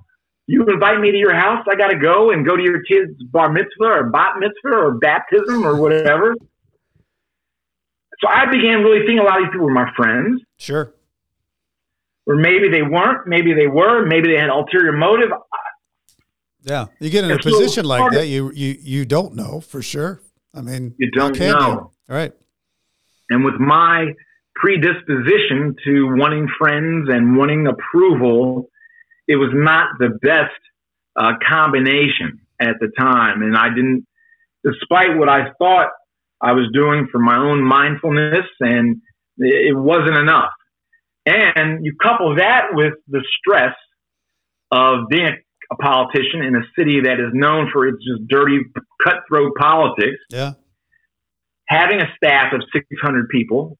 you 0.46 0.64
invite 0.66 1.00
me 1.00 1.10
to 1.10 1.18
your 1.18 1.34
house. 1.34 1.64
I 1.70 1.76
got 1.76 1.88
to 1.88 1.98
go 1.98 2.30
and 2.30 2.46
go 2.46 2.56
to 2.56 2.62
your 2.62 2.82
kid's 2.82 3.12
bar 3.32 3.50
mitzvah 3.52 3.84
or 3.84 4.10
bat 4.10 4.34
mitzvah 4.38 4.76
or 4.76 4.98
baptism 4.98 5.64
or 5.64 5.76
whatever 5.76 6.36
so 8.20 8.28
I 8.28 8.46
began 8.46 8.80
really 8.80 9.00
thinking 9.00 9.18
a 9.18 9.24
lot 9.24 9.38
of 9.38 9.44
these 9.44 9.52
people 9.52 9.66
were 9.66 9.72
my 9.72 9.90
friends. 9.94 10.40
Sure. 10.56 10.94
Or 12.26 12.36
maybe 12.36 12.68
they 12.68 12.82
weren't. 12.82 13.26
Maybe 13.26 13.52
they 13.52 13.66
were. 13.66 14.06
Maybe 14.06 14.28
they 14.28 14.40
had 14.40 14.48
ulterior 14.48 14.92
motive. 14.92 15.30
Yeah, 16.66 16.86
you 16.98 17.10
get 17.10 17.24
in 17.24 17.30
a 17.30 17.38
position 17.38 17.84
like 17.84 18.12
that, 18.12 18.26
you 18.26 18.50
you 18.52 18.76
you 18.80 19.04
don't 19.04 19.36
know 19.36 19.60
for 19.60 19.82
sure. 19.82 20.20
I 20.52 20.62
mean, 20.62 20.94
you 20.98 21.10
don't 21.12 21.38
know, 21.38 21.92
you? 22.08 22.14
right? 22.14 22.32
And 23.30 23.44
with 23.44 23.54
my 23.54 24.06
predisposition 24.56 25.76
to 25.84 26.16
wanting 26.16 26.48
friends 26.58 27.08
and 27.08 27.36
wanting 27.36 27.68
approval, 27.68 28.68
it 29.28 29.36
was 29.36 29.50
not 29.54 29.90
the 30.00 30.18
best 30.22 30.58
uh, 31.14 31.34
combination 31.48 32.40
at 32.60 32.74
the 32.80 32.88
time, 32.98 33.42
and 33.42 33.56
I 33.56 33.68
didn't. 33.68 34.04
Despite 34.64 35.16
what 35.16 35.28
I 35.28 35.52
thought 35.58 35.90
I 36.40 36.52
was 36.52 36.68
doing 36.74 37.06
for 37.12 37.20
my 37.20 37.36
own 37.36 37.62
mindfulness, 37.62 38.46
and 38.58 39.00
it 39.38 39.76
wasn't 39.76 40.18
enough. 40.18 40.50
And 41.24 41.84
you 41.84 41.94
couple 42.02 42.34
that 42.36 42.68
with 42.72 42.94
the 43.06 43.22
stress 43.38 43.74
of 44.72 45.08
being 45.08 45.36
a 45.70 45.76
politician 45.76 46.42
in 46.42 46.54
a 46.56 46.62
city 46.78 47.00
that 47.02 47.14
is 47.14 47.32
known 47.32 47.70
for 47.72 47.86
its 47.86 47.98
just 47.98 48.28
dirty, 48.28 48.60
cutthroat 49.02 49.52
politics. 49.58 50.18
Yeah. 50.30 50.52
Having 51.68 52.00
a 52.02 52.06
staff 52.16 52.52
of 52.52 52.62
600 52.72 53.28
people 53.28 53.78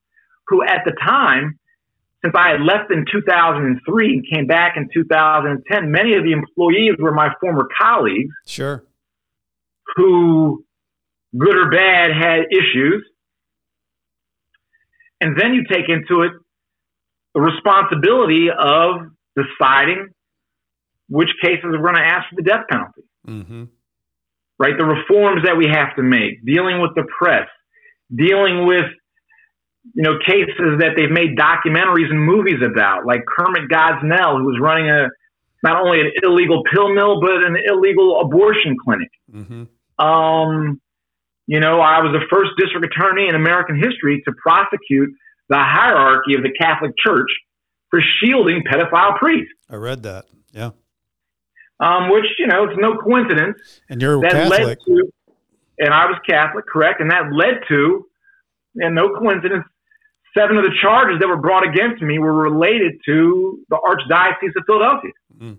who, 0.49 0.63
at 0.63 0.83
the 0.85 0.93
time, 0.93 1.59
since 2.25 2.35
I 2.37 2.51
had 2.51 2.61
left 2.63 2.91
in 2.91 3.05
2003 3.11 4.13
and 4.13 4.25
came 4.29 4.47
back 4.47 4.77
in 4.77 4.89
2010, 4.93 5.93
many 5.93 6.15
of 6.15 6.25
the 6.25 6.33
employees 6.33 6.95
were 6.99 7.13
my 7.13 7.29
former 7.41 7.69
colleagues. 7.81 8.35
Sure. 8.47 8.85
Who 9.95 10.65
good 11.39 11.57
or 11.57 11.71
bad, 11.71 12.11
had 12.13 12.47
issues. 12.51 13.05
And 15.21 15.39
then 15.39 15.55
you 15.55 15.65
take 15.71 15.89
into 15.89 16.23
it 16.23 16.33
the 17.35 17.41
responsibility 17.41 18.49
of 18.51 19.11
deciding 19.37 20.09
which 21.09 21.29
cases 21.43 21.65
we're 21.65 21.83
going 21.83 21.95
to 21.95 22.07
ask 22.07 22.29
for 22.31 22.37
the 22.37 22.43
death 22.43 22.65
penalty. 22.71 23.03
Mm-hmm. 23.27 23.65
Right? 24.59 24.75
The 24.79 24.85
reforms 24.85 25.43
that 25.45 25.57
we 25.57 25.67
have 25.69 25.95
to 25.97 26.03
make, 26.03 26.45
dealing 26.45 26.81
with 26.81 26.93
the 26.95 27.05
press, 27.19 27.49
dealing 28.15 28.67
with 28.67 28.87
you 29.95 30.03
know 30.03 30.19
cases 30.27 30.81
that 30.81 30.97
they've 30.97 31.11
made 31.11 31.37
documentaries 31.37 32.11
and 32.11 32.21
movies 32.21 32.61
about, 32.65 33.07
like 33.07 33.21
Kermit 33.27 33.71
Gosnell, 33.71 34.39
who 34.39 34.47
was 34.47 34.59
running 34.61 34.91
a 34.91 35.09
not 35.63 35.83
only 35.83 36.01
an 36.01 36.13
illegal 36.23 36.63
pill 36.73 36.93
mill 36.95 37.21
but 37.21 37.45
an 37.45 37.57
illegal 37.67 38.21
abortion 38.21 38.77
clinic. 38.83 39.11
Mm-hmm. 39.33 40.05
Um, 40.05 40.81
you 41.47 41.61
know, 41.61 41.81
I 41.81 42.01
was 42.01 42.13
the 42.13 42.27
first 42.31 42.51
district 42.59 42.87
attorney 42.87 43.29
in 43.29 43.35
American 43.35 43.77
history 43.77 44.23
to 44.27 44.33
prosecute 44.43 45.11
the 45.49 45.59
hierarchy 45.59 46.35
of 46.35 46.43
the 46.43 46.53
Catholic 46.59 46.93
Church 46.99 47.31
for 47.91 48.01
shielding 48.01 48.63
pedophile 48.63 49.17
priests. 49.19 49.53
I 49.71 49.77
read 49.77 50.03
that. 50.03 50.27
Yeah. 50.53 50.71
Um, 51.79 52.11
which 52.11 52.25
you 52.39 52.47
know, 52.47 52.65
it's 52.65 52.79
no 52.79 52.97
coincidence. 52.97 53.59
And 53.91 54.01
you're 54.01 54.21
that 54.21 54.33
Catholic. 54.33 54.61
Led 54.61 54.79
to, 54.87 55.13
and 55.79 55.93
I 55.93 56.07
was 56.07 56.19
Catholic, 56.29 56.67
correct? 56.67 57.01
And 57.01 57.11
that 57.11 57.33
led 57.33 57.61
to, 57.69 58.07
and 58.77 58.95
no 58.95 59.11
coincidence, 59.19 59.65
seven 60.37 60.57
of 60.57 60.65
the 60.65 60.75
charges 60.81 61.19
that 61.21 61.29
were 61.29 61.37
brought 61.37 61.69
against 61.69 62.03
me 62.03 62.19
were 62.19 62.33
related 62.33 62.95
to 63.07 63.59
the 63.69 63.77
Archdiocese 63.77 64.53
of 64.57 64.65
Philadelphia. 64.67 65.13
Mm. 65.39 65.59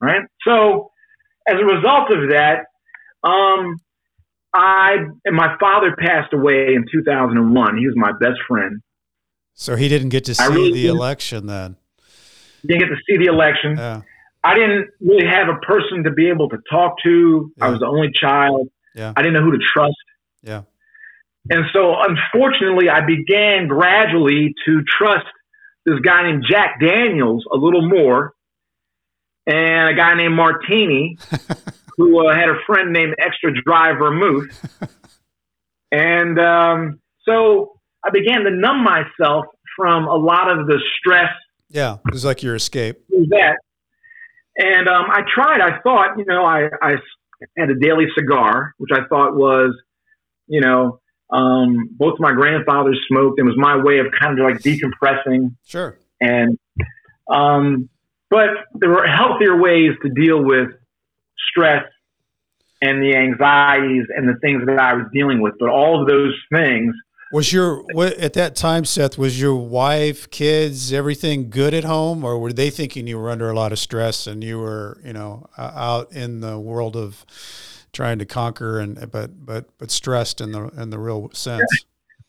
Right. 0.00 0.22
So, 0.46 0.90
as 1.46 1.54
a 1.60 1.64
result 1.64 2.10
of 2.10 2.30
that, 2.30 2.66
um, 3.22 3.80
I 4.52 4.96
and 5.24 5.36
my 5.36 5.56
father 5.58 5.94
passed 5.96 6.32
away 6.32 6.74
in 6.74 6.84
2001. 6.90 7.76
He 7.78 7.86
was 7.86 7.96
my 7.96 8.12
best 8.20 8.40
friend. 8.46 8.80
So 9.54 9.76
he 9.76 9.88
didn't 9.88 10.10
get 10.10 10.24
to 10.24 10.34
see 10.34 10.46
really 10.48 10.72
the 10.72 10.86
election 10.86 11.46
then. 11.46 11.76
Didn't 12.66 12.80
get 12.80 12.88
to 12.88 12.96
see 13.08 13.16
the 13.18 13.26
election. 13.26 13.76
Yeah. 13.76 14.02
I 14.44 14.54
didn't 14.54 14.88
really 15.00 15.26
have 15.26 15.48
a 15.48 15.58
person 15.60 16.04
to 16.04 16.10
be 16.10 16.28
able 16.28 16.48
to 16.48 16.58
talk 16.70 16.96
to. 17.04 17.52
I 17.60 17.68
was 17.70 17.80
the 17.80 17.86
only 17.86 18.10
child. 18.12 18.68
Yeah. 18.94 19.12
I 19.16 19.22
didn't 19.22 19.34
know 19.34 19.42
who 19.42 19.52
to 19.52 19.64
trust. 19.72 19.94
Yeah. 20.42 20.62
And 21.50 21.64
so, 21.72 21.94
unfortunately, 21.98 22.88
I 22.88 23.04
began 23.04 23.66
gradually 23.68 24.54
to 24.66 24.82
trust 24.98 25.26
this 25.86 25.98
guy 26.00 26.30
named 26.30 26.44
Jack 26.48 26.80
Daniels 26.80 27.44
a 27.52 27.56
little 27.56 27.88
more, 27.88 28.34
and 29.46 29.90
a 29.90 29.94
guy 29.94 30.14
named 30.14 30.34
Martini, 30.34 31.18
who 31.96 32.26
uh, 32.26 32.34
had 32.34 32.48
a 32.48 32.58
friend 32.66 32.92
named 32.92 33.14
Extra 33.18 33.52
Dry 33.62 33.92
Vermouth. 33.92 34.50
and 35.92 36.38
um, 36.38 37.00
so, 37.24 37.80
I 38.04 38.10
began 38.10 38.42
to 38.44 38.50
numb 38.50 38.84
myself 38.84 39.46
from 39.76 40.06
a 40.06 40.14
lot 40.14 40.50
of 40.50 40.66
the 40.66 40.80
stress 40.98 41.32
Yeah. 41.70 41.98
It 42.06 42.12
was 42.12 42.24
like 42.24 42.42
your 42.42 42.54
escape. 42.54 42.96
that. 43.08 43.56
And 44.56 44.88
um, 44.88 45.06
I 45.08 45.22
tried. 45.34 45.60
I 45.60 45.80
thought, 45.80 46.18
you 46.18 46.24
know, 46.26 46.44
I, 46.44 46.68
I 46.82 46.94
had 47.56 47.70
a 47.70 47.74
daily 47.74 48.06
cigar, 48.16 48.74
which 48.78 48.90
I 48.92 49.06
thought 49.08 49.34
was, 49.34 49.74
you 50.46 50.60
know, 50.60 51.00
um, 51.30 51.88
both 51.92 52.20
my 52.20 52.32
grandfathers 52.32 53.00
smoked, 53.08 53.38
and 53.38 53.48
was 53.48 53.56
my 53.56 53.76
way 53.76 53.98
of 53.98 54.06
kind 54.18 54.38
of 54.38 54.44
like 54.44 54.58
decompressing. 54.58 55.54
Sure. 55.64 55.96
And 56.20 56.58
um, 57.28 57.88
but 58.28 58.48
there 58.74 58.90
were 58.90 59.06
healthier 59.06 59.60
ways 59.60 59.92
to 60.02 60.10
deal 60.10 60.42
with 60.44 60.68
stress 61.50 61.84
and 62.82 63.02
the 63.02 63.16
anxieties 63.16 64.06
and 64.14 64.28
the 64.28 64.38
things 64.40 64.64
that 64.66 64.78
I 64.78 64.94
was 64.94 65.06
dealing 65.12 65.40
with. 65.40 65.54
But 65.58 65.70
all 65.70 66.02
of 66.02 66.08
those 66.08 66.34
things 66.52 66.94
Was 67.32 67.52
your 67.52 67.82
what, 67.94 68.12
at 68.18 68.34
that 68.34 68.54
time, 68.54 68.84
Seth? 68.84 69.16
Was 69.16 69.40
your 69.40 69.56
wife, 69.56 70.30
kids, 70.30 70.92
everything 70.92 71.48
good 71.48 71.72
at 71.72 71.84
home, 71.84 72.24
or 72.24 72.38
were 72.38 72.52
they 72.52 72.68
thinking 72.68 73.06
you 73.06 73.18
were 73.18 73.30
under 73.30 73.48
a 73.50 73.54
lot 73.54 73.72
of 73.72 73.78
stress 73.78 74.26
and 74.26 74.44
you 74.44 74.58
were, 74.58 75.00
you 75.04 75.12
know, 75.14 75.46
uh, 75.56 75.72
out 75.74 76.12
in 76.12 76.40
the 76.40 76.58
world 76.58 76.96
of 76.96 77.24
trying 77.92 78.18
to 78.18 78.26
conquer 78.26 78.78
and 78.80 79.10
but 79.10 79.44
but 79.46 79.66
but 79.78 79.90
stressed 79.90 80.40
in 80.40 80.52
the 80.52 80.68
in 80.80 80.90
the 80.90 80.98
real 80.98 81.30
sense? 81.32 81.64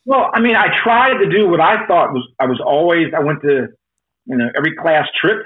Well, 0.06 0.30
I 0.34 0.40
mean, 0.40 0.56
I 0.56 0.68
tried 0.84 1.18
to 1.18 1.30
do 1.30 1.50
what 1.50 1.60
I 1.62 1.86
thought 1.88 2.14
was 2.14 2.28
I 2.40 2.46
was 2.46 2.62
always 2.66 3.08
I 3.16 3.20
went 3.20 3.42
to 3.42 3.68
you 4.26 4.38
know 4.38 4.50
every 4.58 4.76
class 4.76 5.08
trip, 5.22 5.46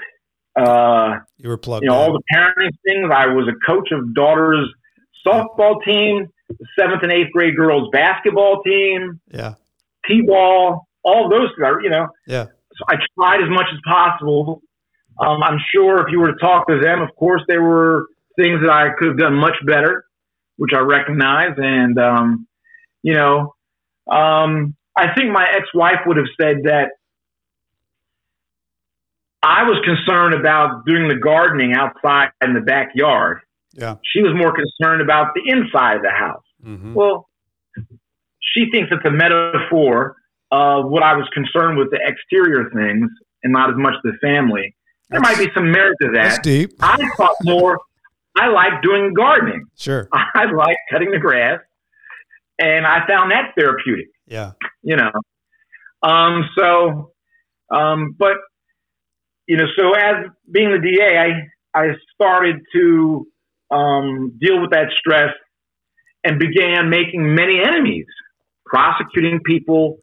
uh, 0.56 1.16
You 1.38 1.48
were 1.48 1.56
plugged. 1.58 1.82
you 1.82 1.90
know 1.90 1.96
all 1.96 2.12
the 2.12 2.22
parenting 2.32 2.70
things. 2.86 3.10
I 3.12 3.26
was 3.26 3.48
a 3.48 3.66
coach 3.66 3.90
of 3.90 4.14
daughters 4.14 4.68
softball 5.26 5.82
team, 5.84 6.28
seventh 6.78 7.02
and 7.02 7.12
eighth 7.12 7.32
grade 7.32 7.56
girls 7.56 7.88
basketball 7.92 8.62
team, 8.62 9.20
yeah. 9.30 9.54
t-ball, 10.06 10.88
all 11.02 11.28
those. 11.28 11.50
things, 11.58 11.76
You 11.82 11.90
know, 11.90 12.08
Yeah. 12.26 12.44
so 12.44 12.84
I 12.88 12.96
tried 13.18 13.42
as 13.42 13.50
much 13.50 13.66
as 13.72 13.78
possible. 13.86 14.62
Um, 15.20 15.42
I'm 15.42 15.58
sure 15.72 16.00
if 16.06 16.12
you 16.12 16.20
were 16.20 16.32
to 16.32 16.38
talk 16.38 16.68
to 16.68 16.78
them, 16.80 17.02
of 17.02 17.14
course, 17.16 17.42
there 17.48 17.62
were 17.62 18.06
things 18.36 18.60
that 18.60 18.70
I 18.70 18.90
could 18.96 19.08
have 19.08 19.18
done 19.18 19.34
much 19.34 19.56
better, 19.66 20.04
which 20.56 20.70
I 20.74 20.78
recognize. 20.78 21.54
And, 21.56 21.98
um, 21.98 22.46
you 23.02 23.14
know, 23.14 23.54
um, 24.10 24.76
I 24.96 25.14
think 25.14 25.32
my 25.32 25.46
ex 25.48 25.66
wife 25.74 26.00
would 26.06 26.16
have 26.16 26.26
said 26.40 26.58
that 26.64 26.90
I 29.42 29.62
was 29.64 29.78
concerned 29.84 30.34
about 30.34 30.84
doing 30.86 31.08
the 31.08 31.16
gardening 31.16 31.74
outside 31.74 32.30
in 32.42 32.54
the 32.54 32.60
backyard. 32.60 33.40
Yeah. 33.78 33.94
She 34.04 34.20
was 34.22 34.32
more 34.34 34.52
concerned 34.52 35.00
about 35.00 35.32
the 35.34 35.42
inside 35.46 35.96
of 35.96 36.02
the 36.02 36.10
house. 36.10 36.42
hmm 36.62 36.92
Well, 36.94 37.28
she 38.40 38.68
thinks 38.72 38.90
it's 38.90 39.04
a 39.06 39.10
metaphor 39.10 40.16
of 40.50 40.86
what 40.90 41.02
I 41.02 41.14
was 41.14 41.28
concerned 41.32 41.78
with 41.78 41.90
the 41.90 42.00
exterior 42.02 42.68
things 42.74 43.08
and 43.44 43.52
not 43.52 43.70
as 43.70 43.76
much 43.76 43.94
the 44.02 44.12
family. 44.20 44.74
There 45.10 45.20
might 45.20 45.38
be 45.38 45.48
some 45.54 45.70
merit 45.70 45.96
to 46.02 46.10
That's 46.12 46.36
that. 46.36 46.42
deep. 46.42 46.70
I 46.80 46.96
thought 47.16 47.34
more, 47.42 47.78
I 48.36 48.48
like 48.48 48.82
doing 48.82 49.14
gardening. 49.14 49.64
Sure. 49.76 50.08
I 50.12 50.44
like 50.50 50.76
cutting 50.90 51.10
the 51.12 51.18
grass. 51.18 51.60
And 52.58 52.84
I 52.86 53.06
found 53.06 53.30
that 53.30 53.52
therapeutic, 53.56 54.08
Yeah. 54.26 54.52
you 54.82 54.96
know. 54.96 55.12
Um, 56.02 56.48
so, 56.58 57.12
um, 57.70 58.16
but, 58.18 58.34
you 59.46 59.56
know, 59.56 59.66
so 59.78 59.92
as 59.92 60.26
being 60.50 60.72
the 60.72 60.78
DA, 60.80 61.16
I, 61.18 61.80
I 61.80 61.90
started 62.14 62.56
to 62.74 63.26
um, 63.70 64.38
deal 64.40 64.60
with 64.60 64.70
that 64.70 64.88
stress 64.96 65.32
and 66.24 66.38
began 66.38 66.90
making 66.90 67.34
many 67.34 67.60
enemies, 67.60 68.06
prosecuting 68.66 69.40
people, 69.44 69.98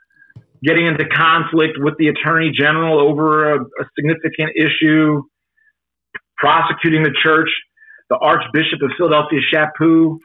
getting 0.63 0.87
into 0.87 1.05
conflict 1.05 1.77
with 1.77 1.95
the 1.97 2.07
attorney 2.07 2.51
general 2.53 2.99
over 2.99 3.53
a, 3.53 3.61
a 3.61 3.85
significant 3.97 4.51
issue, 4.55 5.21
prosecuting 6.37 7.03
the 7.03 7.13
church. 7.23 7.49
The 8.07 8.17
Archbishop 8.17 8.83
of 8.83 8.91
Philadelphia, 8.97 9.39
Chaput, 9.51 10.19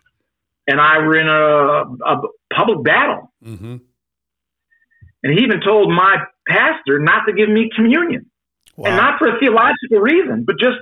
and 0.67 0.79
I 0.79 0.99
were 0.99 1.19
in 1.19 1.27
a, 1.27 2.13
a 2.13 2.21
public 2.55 2.85
battle. 2.85 3.33
hmm 3.43 3.77
And 5.23 5.39
he 5.39 5.45
even 5.45 5.63
told 5.63 5.91
my 5.91 6.17
pastor 6.47 6.99
not 6.99 7.25
to 7.27 7.33
give 7.33 7.49
me 7.49 7.71
communion. 7.75 8.31
Wow. 8.77 8.89
And 8.89 8.97
not 8.97 9.19
for 9.19 9.29
a 9.29 9.39
theological 9.41 9.99
reason, 9.99 10.45
but 10.47 10.57
just, 10.59 10.77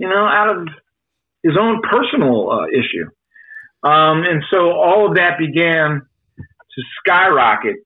you 0.00 0.08
know, 0.08 0.24
out 0.24 0.48
of 0.48 0.68
his 1.42 1.52
own 1.60 1.82
personal 1.82 2.50
uh, 2.50 2.66
issue. 2.68 3.04
Um, 3.82 4.24
and 4.24 4.42
so 4.50 4.72
all 4.72 5.08
of 5.08 5.16
that 5.16 5.38
began 5.38 6.00
to 6.38 6.82
skyrocket. 7.00 7.76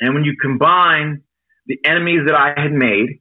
And 0.00 0.14
when 0.14 0.24
you 0.24 0.34
combine 0.40 1.22
the 1.66 1.78
enemies 1.84 2.22
that 2.26 2.34
I 2.34 2.60
had 2.60 2.72
made 2.72 3.20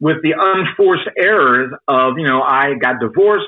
with 0.00 0.16
the 0.22 0.32
unforced 0.38 1.08
errors 1.16 1.70
of, 1.86 2.14
you 2.16 2.26
know, 2.26 2.40
I 2.40 2.74
got 2.80 3.00
divorced, 3.00 3.46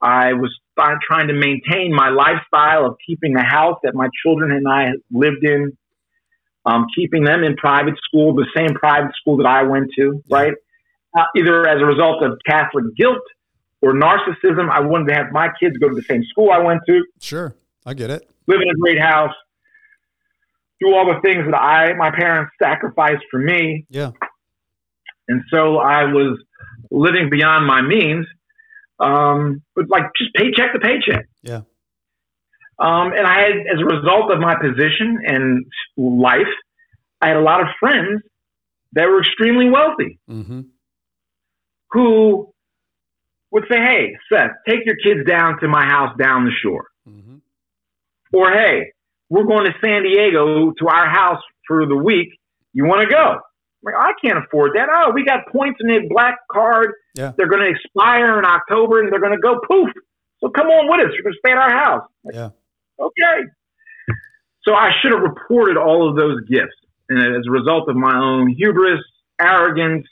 I 0.00 0.34
was 0.34 0.56
trying 0.78 1.26
to 1.26 1.34
maintain 1.34 1.92
my 1.92 2.10
lifestyle 2.10 2.86
of 2.86 2.96
keeping 3.04 3.34
the 3.34 3.42
house 3.42 3.78
that 3.82 3.94
my 3.96 4.08
children 4.22 4.52
and 4.52 4.66
I 4.68 4.92
lived 5.10 5.42
in 5.42 5.76
um, 6.64 6.86
keeping 6.94 7.24
them 7.24 7.42
in 7.42 7.56
private 7.56 7.94
school, 8.06 8.34
the 8.34 8.46
same 8.56 8.74
private 8.74 9.12
school 9.20 9.38
that 9.38 9.46
I 9.46 9.64
went 9.64 9.90
to, 9.96 10.22
right? 10.30 10.52
Uh, 11.18 11.24
either 11.36 11.66
as 11.66 11.80
a 11.82 11.84
result 11.84 12.22
of 12.22 12.38
Catholic 12.46 12.84
guilt 12.96 13.18
or 13.82 13.94
narcissism. 13.94 14.70
I 14.70 14.80
wanted 14.80 15.08
to 15.08 15.14
have 15.14 15.32
my 15.32 15.48
kids 15.58 15.76
go 15.78 15.88
to 15.88 15.94
the 15.94 16.02
same 16.02 16.22
school 16.30 16.50
I 16.52 16.58
went 16.58 16.82
to, 16.86 17.02
Sure. 17.20 17.56
I 17.84 17.94
get 17.94 18.10
it. 18.10 18.28
live 18.46 18.60
in 18.60 18.68
a 18.68 18.74
great 18.78 19.00
house, 19.00 19.34
do 20.80 20.94
all 20.94 21.06
the 21.06 21.20
things 21.22 21.46
that 21.50 21.56
I, 21.56 21.94
my 21.94 22.10
parents 22.10 22.52
sacrificed 22.62 23.24
for 23.30 23.38
me. 23.40 23.86
Yeah. 23.90 24.12
And 25.28 25.42
so 25.50 25.78
I 25.78 26.04
was 26.04 26.38
living 26.90 27.28
beyond 27.30 27.66
my 27.66 27.80
means, 27.82 28.26
um, 29.00 29.62
but 29.74 29.88
like 29.88 30.04
just 30.16 30.32
paycheck 30.34 30.72
to 30.74 30.78
paycheck. 30.78 31.26
Yeah. 31.42 31.62
Um, 32.78 33.12
and 33.12 33.26
I 33.26 33.40
had, 33.40 33.52
as 33.74 33.80
a 33.80 33.84
result 33.84 34.30
of 34.30 34.38
my 34.38 34.54
position 34.54 35.18
and 35.26 35.64
life, 35.96 36.46
I 37.20 37.28
had 37.28 37.36
a 37.36 37.42
lot 37.42 37.60
of 37.60 37.66
friends 37.80 38.22
that 38.92 39.06
were 39.06 39.20
extremely 39.20 39.68
wealthy 39.70 40.18
hmm 40.28 40.60
who 41.92 42.52
would 43.50 43.64
say, 43.70 43.78
Hey, 43.78 44.16
Seth, 44.32 44.50
take 44.68 44.80
your 44.86 44.96
kids 44.96 45.28
down 45.28 45.58
to 45.60 45.68
my 45.68 45.84
house 45.84 46.16
down 46.18 46.44
the 46.44 46.52
shore. 46.62 46.86
hmm 47.04 47.36
Or, 48.32 48.50
Hey, 48.50 48.92
we're 49.28 49.44
going 49.44 49.64
to 49.66 49.72
San 49.84 50.02
Diego 50.02 50.72
to 50.72 50.88
our 50.88 51.08
house 51.08 51.42
for 51.66 51.86
the 51.86 51.96
week. 51.96 52.28
You 52.72 52.84
want 52.84 53.02
to 53.02 53.08
go? 53.08 53.32
I'm 53.36 53.40
like, 53.82 53.94
I 53.96 54.12
can't 54.24 54.38
afford 54.44 54.72
that. 54.74 54.88
Oh, 54.92 55.10
we 55.14 55.24
got 55.24 55.46
points 55.50 55.78
in 55.80 55.86
the 55.88 56.06
black 56.08 56.36
card. 56.50 56.92
Yeah. 57.14 57.32
They're 57.36 57.48
going 57.48 57.62
to 57.62 57.70
expire 57.70 58.38
in 58.38 58.44
October 58.44 59.00
and 59.00 59.12
they're 59.12 59.20
going 59.20 59.32
to 59.34 59.40
go 59.40 59.58
poof. 59.68 59.88
So 60.40 60.48
come 60.50 60.66
on 60.68 60.88
with 60.90 61.06
us. 61.06 61.12
You're 61.14 61.22
going 61.22 61.32
to 61.34 61.38
stay 61.38 61.52
at 61.52 61.58
our 61.58 61.70
house. 61.70 62.08
Like, 62.24 62.34
Yeah. 62.34 62.50
Okay. 62.98 63.48
So 64.64 64.74
I 64.74 64.90
should 65.00 65.12
have 65.12 65.22
reported 65.22 65.76
all 65.76 66.08
of 66.08 66.16
those 66.16 66.40
gifts. 66.48 66.74
And 67.08 67.18
as 67.18 67.44
a 67.48 67.50
result 67.50 67.88
of 67.88 67.96
my 67.96 68.14
own 68.16 68.48
hubris, 68.48 69.00
arrogance, 69.40 70.06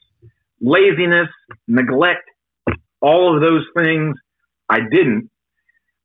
laziness, 0.61 1.29
neglect, 1.67 2.29
all 3.01 3.35
of 3.35 3.41
those 3.41 3.65
things, 3.77 4.17
I 4.69 4.81
didn't. 4.81 5.31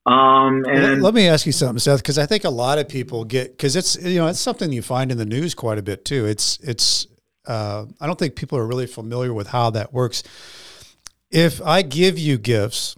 Um, 0.05 0.63
Let, 0.63 0.83
and 0.83 1.01
let 1.01 1.13
me 1.13 1.27
ask 1.27 1.45
you 1.45 1.53
something, 1.53 1.79
Seth, 1.79 1.99
because 1.99 2.17
I 2.17 2.25
think 2.25 2.43
a 2.43 2.49
lot 2.49 2.77
of 2.77 2.89
people 2.89 3.23
get 3.23 3.51
because 3.51 3.75
it's 3.75 3.95
you 4.01 4.19
know 4.19 4.27
it's 4.27 4.39
something 4.39 4.71
you 4.71 4.81
find 4.81 5.11
in 5.11 5.17
the 5.17 5.25
news 5.25 5.55
quite 5.55 5.77
a 5.77 5.81
bit 5.81 6.03
too. 6.03 6.25
It's 6.25 6.59
it's 6.59 7.07
uh, 7.47 7.85
I 8.01 8.07
don't 8.07 8.19
think 8.19 8.35
people 8.35 8.57
are 8.57 8.67
really 8.67 8.85
familiar 8.85 9.33
with 9.33 9.47
how 9.47 9.69
that 9.71 9.93
works. 9.93 10.23
If 11.31 11.61
I 11.61 11.81
give 11.81 12.19
you 12.19 12.37
gifts 12.37 12.95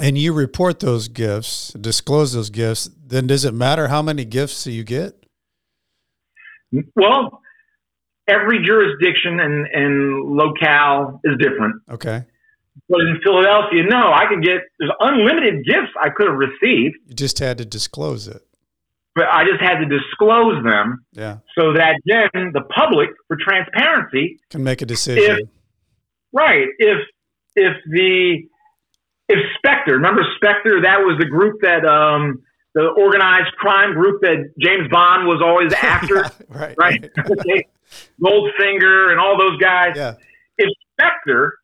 and 0.00 0.16
you 0.16 0.32
report 0.32 0.80
those 0.80 1.08
gifts, 1.08 1.72
disclose 1.72 2.32
those 2.32 2.50
gifts, 2.50 2.88
then 3.04 3.26
does 3.26 3.44
it 3.44 3.52
matter 3.52 3.88
how 3.88 4.00
many 4.00 4.24
gifts 4.24 4.66
you 4.66 4.84
get? 4.84 5.26
well, 6.94 7.40
every 8.28 8.64
jurisdiction 8.64 9.40
and, 9.40 9.66
and 9.72 10.36
locale 10.36 11.20
is 11.24 11.34
different. 11.38 11.76
Okay, 11.90 12.24
But 12.88 13.00
in 13.00 13.20
Philadelphia, 13.22 13.84
no, 13.88 14.12
I 14.12 14.24
could 14.28 14.42
get, 14.42 14.62
there's 14.78 14.92
unlimited 15.00 15.64
gifts 15.64 15.92
I 16.02 16.08
could 16.10 16.26
have 16.28 16.36
received, 16.36 16.96
you 17.06 17.14
just 17.14 17.38
had 17.38 17.58
to 17.58 17.64
disclose 17.64 18.28
it. 18.28 18.42
but 19.14 19.26
I 19.30 19.44
just 19.44 19.60
had 19.60 19.78
to 19.78 19.86
disclose 19.86 20.62
them 20.64 21.04
Yeah, 21.12 21.38
so 21.58 21.72
that 21.74 21.94
then 22.04 22.52
the 22.52 22.62
public, 22.74 23.10
for 23.28 23.36
transparency, 23.40 24.38
can 24.50 24.62
make 24.64 24.82
a 24.82 24.86
decision. 24.86 25.48
right. 26.32 26.68
If 26.78 26.98
if 27.54 27.74
the 27.88 28.42
if 29.28 29.38
Spectre, 29.58 29.94
remember 29.94 30.22
Spectre? 30.36 30.80
That 30.82 30.98
was 31.00 31.16
the 31.18 31.26
group 31.26 31.60
that 31.62 31.84
um, 31.84 32.42
the 32.76 32.88
organized 32.98 33.52
crime 33.56 33.94
group 33.94 34.20
that 34.20 34.52
James 34.60 34.86
Bond 34.90 35.26
was 35.26 35.40
always 35.42 35.72
after, 35.82 36.30
right? 36.50 36.74
right? 36.78 37.10
right. 37.48 37.66
Goldfinger 38.22 39.10
and 39.12 39.18
all 39.18 39.38
those 39.38 39.58
guys. 39.58 39.94
Yeah. 39.96 40.14
If 40.58 40.68
Spectre 40.92 41.54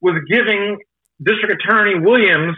was 0.00 0.20
giving 0.28 0.78
District 1.22 1.54
Attorney 1.62 2.00
Williams 2.00 2.56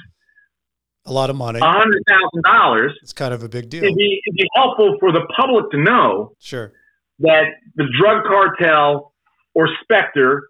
a 1.04 1.12
lot 1.12 1.28
of 1.28 1.36
money, 1.36 1.58
a 1.60 1.64
hundred 1.64 2.02
thousand 2.08 2.42
dollars, 2.44 2.92
it's 3.02 3.12
kind 3.12 3.34
of 3.34 3.42
a 3.42 3.48
big 3.48 3.68
deal. 3.68 3.84
it'd 3.84 3.94
be, 3.94 4.22
it'd 4.26 4.36
be 4.38 4.48
helpful 4.54 4.96
for 4.98 5.12
the 5.12 5.26
public 5.36 5.70
to 5.72 5.78
know 5.78 6.32
Sure. 6.38 6.72
that 7.18 7.44
the 7.74 7.84
drug 8.00 8.24
cartel 8.24 9.12
or 9.54 9.68
Spectre 9.82 10.44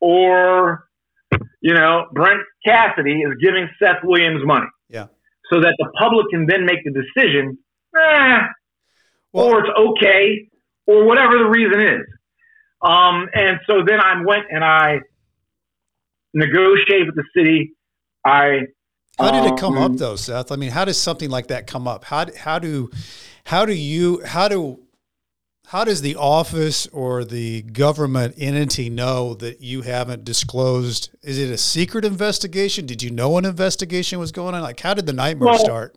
or 0.00 0.88
you 1.60 1.74
know 1.74 2.06
Brent 2.12 2.40
Cassity 2.66 3.18
is 3.24 3.34
giving 3.40 3.68
Seth 3.78 4.02
Williams 4.02 4.42
money. 4.44 4.66
So 5.50 5.60
that 5.60 5.74
the 5.78 5.90
public 5.98 6.26
can 6.30 6.46
then 6.46 6.66
make 6.66 6.84
the 6.84 6.90
decision, 6.90 7.58
eh, 7.96 8.40
Well- 9.32 9.46
or 9.46 9.60
it's 9.60 9.70
okay, 9.76 10.48
or 10.86 11.04
whatever 11.04 11.38
the 11.38 11.46
reason 11.46 11.80
is. 11.80 12.06
Um, 12.82 13.28
and 13.34 13.58
so 13.66 13.82
then 13.84 14.00
I 14.00 14.22
went 14.22 14.44
and 14.50 14.64
I 14.64 15.00
negotiated 16.34 17.06
with 17.06 17.16
the 17.16 17.24
city. 17.36 17.74
I 18.24 18.66
How 19.18 19.30
did 19.30 19.52
it 19.52 19.58
come 19.58 19.76
um, 19.76 19.92
up 19.92 19.98
though, 19.98 20.16
Seth? 20.16 20.52
I 20.52 20.56
mean, 20.56 20.70
how 20.70 20.84
does 20.84 20.98
something 20.98 21.30
like 21.30 21.48
that 21.48 21.66
come 21.66 21.88
up? 21.88 22.04
How 22.04 22.26
how 22.36 22.58
do 22.58 22.90
how 23.44 23.64
do 23.64 23.72
you 23.72 24.22
how 24.24 24.48
do 24.48 24.80
how 25.68 25.84
does 25.84 26.00
the 26.00 26.16
office 26.16 26.86
or 26.88 27.24
the 27.24 27.60
government 27.60 28.34
entity 28.38 28.88
know 28.88 29.34
that 29.34 29.60
you 29.60 29.82
haven't 29.82 30.24
disclosed? 30.24 31.10
Is 31.22 31.38
it 31.38 31.50
a 31.50 31.58
secret 31.58 32.06
investigation? 32.06 32.86
Did 32.86 33.02
you 33.02 33.10
know 33.10 33.36
an 33.36 33.44
investigation 33.44 34.18
was 34.18 34.32
going 34.32 34.54
on? 34.54 34.62
Like, 34.62 34.80
how 34.80 34.94
did 34.94 35.04
the 35.04 35.12
nightmare 35.12 35.48
Well, 35.48 35.58
start? 35.58 35.96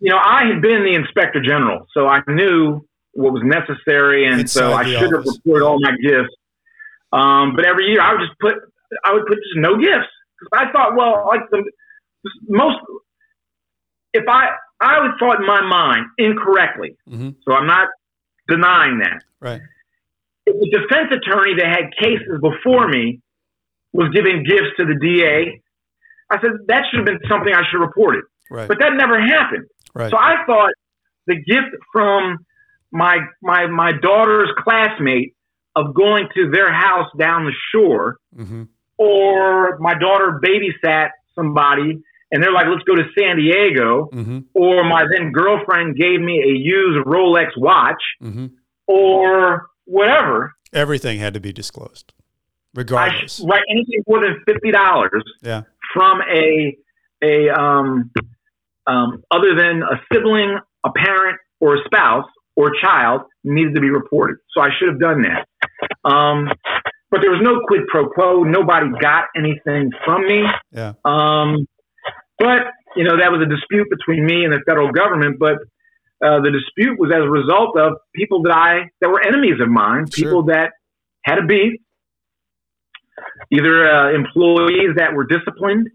you 0.00 0.10
know, 0.10 0.18
I 0.18 0.46
had 0.52 0.60
been 0.60 0.82
the 0.82 0.94
inspector 0.94 1.40
general, 1.40 1.86
so 1.94 2.08
I 2.08 2.20
knew 2.26 2.84
what 3.12 3.32
was 3.32 3.42
necessary, 3.44 4.26
and 4.26 4.50
so 4.50 4.72
I 4.72 4.84
should 4.84 5.12
have 5.12 5.24
reported 5.24 5.64
all 5.64 5.78
my 5.80 5.92
gifts. 6.02 6.34
Um, 7.12 7.54
but 7.54 7.64
every 7.64 7.86
year, 7.86 8.00
I 8.00 8.12
would 8.12 8.20
just 8.20 8.38
put, 8.40 8.54
I 9.04 9.14
would 9.14 9.24
put 9.26 9.36
just 9.36 9.56
no 9.56 9.78
gifts 9.78 10.10
because 10.38 10.66
I 10.68 10.72
thought, 10.72 10.96
well, 10.96 11.24
like 11.28 11.40
the 11.50 11.62
most, 12.48 12.76
if 14.12 14.24
I, 14.28 14.48
I 14.80 15.00
would 15.00 15.12
thought 15.20 15.40
in 15.40 15.46
my 15.46 15.62
mind 15.62 16.06
incorrectly, 16.18 16.96
hmm 17.08 17.30
so 17.44 17.54
I'm 17.54 17.68
not 17.68 17.88
denying 18.48 18.98
that. 18.98 19.22
Right. 19.40 19.60
If 20.46 20.54
the 20.60 20.70
defense 20.70 21.12
attorney 21.12 21.54
that 21.58 21.66
had 21.66 21.96
cases 21.98 22.40
before 22.40 22.88
me 22.88 23.20
was 23.92 24.10
giving 24.14 24.44
gifts 24.44 24.76
to 24.78 24.84
the 24.84 24.94
DA, 25.00 25.60
I 26.30 26.40
said 26.40 26.50
that 26.68 26.84
should 26.90 26.98
have 26.98 27.06
been 27.06 27.20
something 27.28 27.52
I 27.52 27.62
should 27.70 27.80
have 27.80 27.88
reported. 27.88 28.24
Right. 28.50 28.68
But 28.68 28.78
that 28.78 28.92
never 28.94 29.20
happened. 29.20 29.66
Right. 29.94 30.10
So 30.10 30.16
I 30.16 30.44
thought 30.46 30.72
the 31.26 31.36
gift 31.36 31.74
from 31.92 32.38
my 32.92 33.18
my 33.42 33.66
my 33.66 33.92
daughter's 33.92 34.50
classmate 34.62 35.34
of 35.74 35.94
going 35.94 36.28
to 36.34 36.50
their 36.50 36.72
house 36.72 37.10
down 37.18 37.44
the 37.44 37.52
shore, 37.72 38.16
hmm 38.34 38.64
or 38.98 39.78
my 39.78 39.92
daughter 39.92 40.40
babysat 40.42 41.10
somebody 41.34 42.02
and 42.30 42.42
they're 42.42 42.52
like, 42.52 42.66
let's 42.68 42.82
go 42.84 42.94
to 42.94 43.04
San 43.18 43.36
Diego, 43.36 44.08
hmm 44.12 44.38
or 44.54 44.84
my 44.84 45.04
then 45.12 45.32
girlfriend 45.32 45.96
gave 45.96 46.20
me 46.20 46.42
a 46.42 46.56
used 46.56 47.06
Rolex 47.06 47.48
watch, 47.56 48.02
hmm 48.20 48.46
or 48.86 49.68
whatever. 49.84 50.52
Everything 50.72 51.18
had 51.18 51.34
to 51.34 51.40
be 51.40 51.52
disclosed, 51.52 52.12
regardless. 52.74 53.36
sh- 53.36 53.40
right 53.48 53.62
anything 53.70 54.02
more 54.08 54.20
than 54.20 54.42
fifty 54.46 54.70
dollars 54.70 55.24
yeah. 55.42 55.62
from 55.94 56.20
a 56.22 56.76
a 57.22 57.48
um, 57.50 58.10
um, 58.86 59.22
other 59.30 59.54
than 59.56 59.82
a 59.82 60.00
sibling, 60.12 60.58
a 60.84 60.90
parent, 60.92 61.38
or 61.60 61.76
a 61.76 61.84
spouse 61.84 62.26
or 62.56 62.68
a 62.68 62.80
child 62.80 63.22
needed 63.44 63.74
to 63.74 63.80
be 63.80 63.90
reported. 63.90 64.38
So 64.52 64.62
I 64.62 64.70
should 64.78 64.88
have 64.88 65.00
done 65.00 65.22
that. 65.22 65.46
Um, 66.08 66.48
but 67.10 67.20
there 67.20 67.30
was 67.30 67.40
no 67.42 67.60
quid 67.66 67.86
pro 67.88 68.08
quo. 68.08 68.42
Nobody 68.42 68.86
got 69.00 69.24
anything 69.36 69.90
from 70.04 70.26
me. 70.26 70.42
Yeah. 70.72 70.94
Um, 71.04 71.66
but 72.38 72.66
you 72.96 73.04
know 73.04 73.16
that 73.18 73.30
was 73.32 73.40
a 73.42 73.46
dispute 73.46 73.88
between 73.90 74.24
me 74.26 74.44
and 74.44 74.52
the 74.52 74.60
federal 74.66 74.90
government. 74.92 75.38
But 75.38 75.56
uh, 76.24 76.40
the 76.40 76.50
dispute 76.50 76.98
was 76.98 77.10
as 77.14 77.22
a 77.22 77.28
result 77.28 77.76
of 77.78 77.94
people 78.14 78.42
that 78.42 78.52
I 78.52 78.88
that 79.00 79.08
were 79.08 79.20
enemies 79.22 79.60
of 79.60 79.68
mine, 79.68 80.06
Sure. 80.10 80.24
people 80.24 80.42
that 80.44 80.72
had 81.24 81.38
a 81.38 81.42
beef, 81.46 81.74
either 83.50 83.90
uh, 83.90 84.12
employees 84.14 84.90
that 84.96 85.12
were 85.14 85.26
disciplined, 85.26 85.88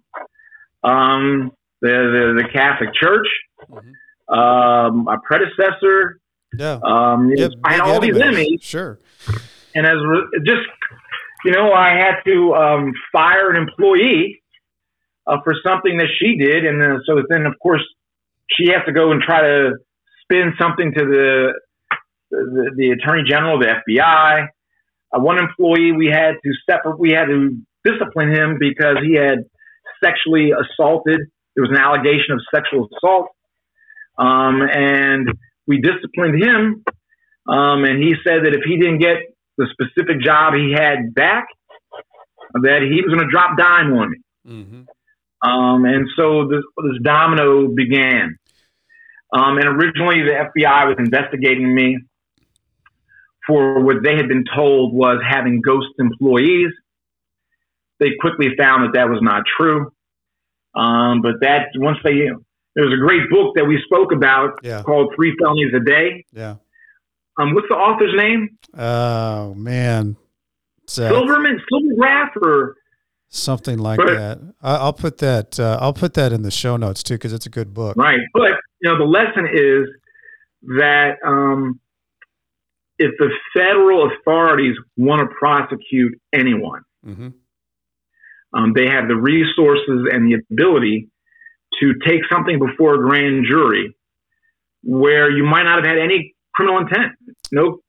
um, 0.84 1.52
the, 1.82 1.90
the 1.90 2.44
the 2.44 2.50
Catholic 2.54 2.94
Church, 2.94 3.28
Mhm. 3.70 4.36
um, 4.36 5.04
my 5.06 5.18
predecessor. 5.26 6.20
Yeah. 6.58 6.80
Um, 6.84 7.32
Yeah, 7.34 7.48
I 7.64 7.74
had 7.74 7.82
all 7.82 8.00
these 8.02 8.16
enemies. 8.18 8.38
enemies, 8.40 8.64
Sure. 8.64 9.00
and 9.76 9.86
as 9.86 9.98
re- 10.06 10.28
just 10.46 10.68
you 11.46 11.52
know, 11.52 11.72
I 11.74 11.90
had 11.98 12.16
to 12.26 12.54
um, 12.54 12.94
fire 13.12 13.50
an 13.50 13.56
employee 13.58 14.41
uh, 15.28 15.38
for 15.44 15.54
something 15.66 15.98
that 15.98 16.08
she 16.20 16.38
did, 16.38 16.66
and 16.66 16.82
then, 16.82 17.02
so 17.06 17.22
then 17.30 17.46
of 17.46 17.54
course 17.60 17.84
she 18.50 18.70
has 18.72 18.82
to 18.86 18.92
go 18.92 19.12
and 19.12 19.22
try 19.22 19.42
to 19.42 19.72
spin 20.24 20.54
something 20.60 20.94
to 20.94 21.06
the 21.06 21.54
the, 22.32 22.72
the 22.78 22.90
attorney 22.92 23.24
general, 23.28 23.60
the 23.60 23.68
FBI. 23.68 24.48
Uh, 25.14 25.20
one 25.20 25.38
employee 25.38 25.92
we 25.92 26.08
had 26.08 26.36
to 26.44 26.52
separate, 26.70 26.98
we 26.98 27.12
had 27.12 27.26
to 27.26 27.58
discipline 27.84 28.34
him 28.34 28.58
because 28.60 28.98
he 29.04 29.16
had 29.16 29.40
sexually 30.04 30.52
assaulted. 30.52 31.20
There 31.56 31.64
was 31.64 31.72
an 31.72 31.78
allegation 31.78 32.32
of 32.34 32.42
sexual 32.54 32.88
assault, 32.96 33.28
um, 34.18 34.62
and 34.62 35.28
we 35.68 35.82
disciplined 35.82 36.42
him. 36.42 36.84
Um, 37.48 37.84
and 37.84 38.02
he 38.02 38.14
said 38.26 38.46
that 38.46 38.54
if 38.54 38.62
he 38.64 38.78
didn't 38.78 39.00
get 39.00 39.18
the 39.58 39.68
specific 39.74 40.22
job 40.22 40.54
he 40.54 40.72
had 40.72 41.14
back, 41.14 41.48
that 42.54 42.82
he 42.82 43.02
was 43.02 43.14
going 43.14 43.26
to 43.26 43.32
drop 43.32 43.58
dime 43.58 43.94
on 43.94 44.12
me. 44.12 44.18
hmm 44.46 44.82
Um, 45.44 45.86
and 45.86 46.08
so 46.16 46.48
this, 46.48 46.64
this 46.84 47.02
domino 47.04 47.68
began. 47.68 48.38
Um, 49.34 49.58
and 49.58 49.66
originally, 49.66 50.22
the 50.24 50.50
FBI 50.56 50.88
was 50.88 50.96
investigating 51.00 51.74
me 51.74 52.00
for 53.48 53.80
what 53.84 53.98
they 54.04 54.16
had 54.16 54.28
been 54.28 54.44
told 54.56 54.94
was 54.94 55.20
having 55.28 55.62
ghost 55.62 55.88
employees. 55.98 56.72
They 58.00 58.12
quickly 58.20 58.50
found 58.58 58.84
that 58.84 58.94
that 58.94 59.10
was 59.10 59.20
not 59.22 59.44
true. 59.58 59.92
Um, 60.76 61.22
but 61.22 61.36
that 61.42 61.68
once 61.76 61.98
they, 62.04 62.14
there 62.76 62.86
was 62.86 62.94
a 62.94 62.98
great 63.02 63.30
book 63.30 63.56
that 63.56 63.66
we 63.66 63.82
spoke 63.86 64.12
about 64.14 64.60
Yeah. 64.64 64.84
called 64.84 65.14
Three 65.16 65.36
Felonies 65.40 65.74
a 65.76 65.80
Day. 65.80 66.26
Yeah. 66.32 66.56
Um, 67.40 67.54
what's 67.56 67.68
the 67.70 67.76
author's 67.76 68.14
name? 68.16 68.58
Oh 68.78 69.54
man. 69.56 70.18
Silverman, 70.88 71.62
Silvergraph, 71.72 72.36
or 72.42 72.76
something 73.32 73.80
like 73.80 73.98
But- 73.98 74.14
that. 74.14 74.40
I, 74.62 74.76
I'll 74.76 74.94
put 74.94 75.18
that. 75.20 75.60
Uh, 75.60 75.78
I'll 75.82 75.94
put 75.94 76.14
that 76.14 76.32
in 76.32 76.44
the 76.44 76.52
show 76.52 76.78
notes 76.78 77.02
too 77.02 77.16
because 77.16 77.34
it's 77.34 77.46
a 77.48 77.50
good 77.50 77.74
book. 77.74 77.96
Right. 77.98 78.20
But, 78.34 78.52
you 78.82 78.90
know, 78.92 78.98
the 78.98 79.06
lesson 79.06 79.48
is 79.52 79.88
that 80.78 81.16
um, 81.26 81.80
if 83.00 83.12
the 83.18 83.30
federal 83.56 84.12
authorities 84.12 84.76
want 84.98 85.22
to 85.28 85.36
prosecute 85.40 86.20
anyone, 86.34 86.84
hmm 87.04 87.30
um, 88.54 88.74
they 88.76 88.86
have 88.86 89.08
the 89.08 89.16
resources 89.16 90.10
and 90.12 90.30
the 90.30 90.38
ability 90.52 91.08
to 91.80 91.94
take 92.06 92.20
something 92.30 92.60
before 92.60 92.96
a 92.96 92.98
grand 92.98 93.46
jury 93.50 93.96
where 94.84 95.32
you 95.32 95.46
might 95.46 95.64
not 95.64 95.78
have 95.78 95.86
had 95.86 95.98
any 95.98 96.36
criminal 96.54 96.80
intent, 96.82 97.14
no, 97.54 97.80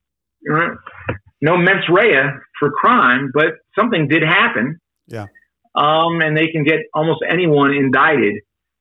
no 1.40 1.57
mens 1.57 1.82
rea 1.88 2.22
for 2.61 2.70
crime, 2.70 3.32
but 3.34 3.55
something 3.76 4.07
did 4.07 4.22
happen. 4.22 4.78
Yeah. 5.07 5.26
Um, 5.74 6.20
and 6.20 6.36
they 6.36 6.48
can 6.48 6.64
get 6.64 6.80
almost 6.94 7.20
anyone 7.28 7.72
indicted 7.72 8.34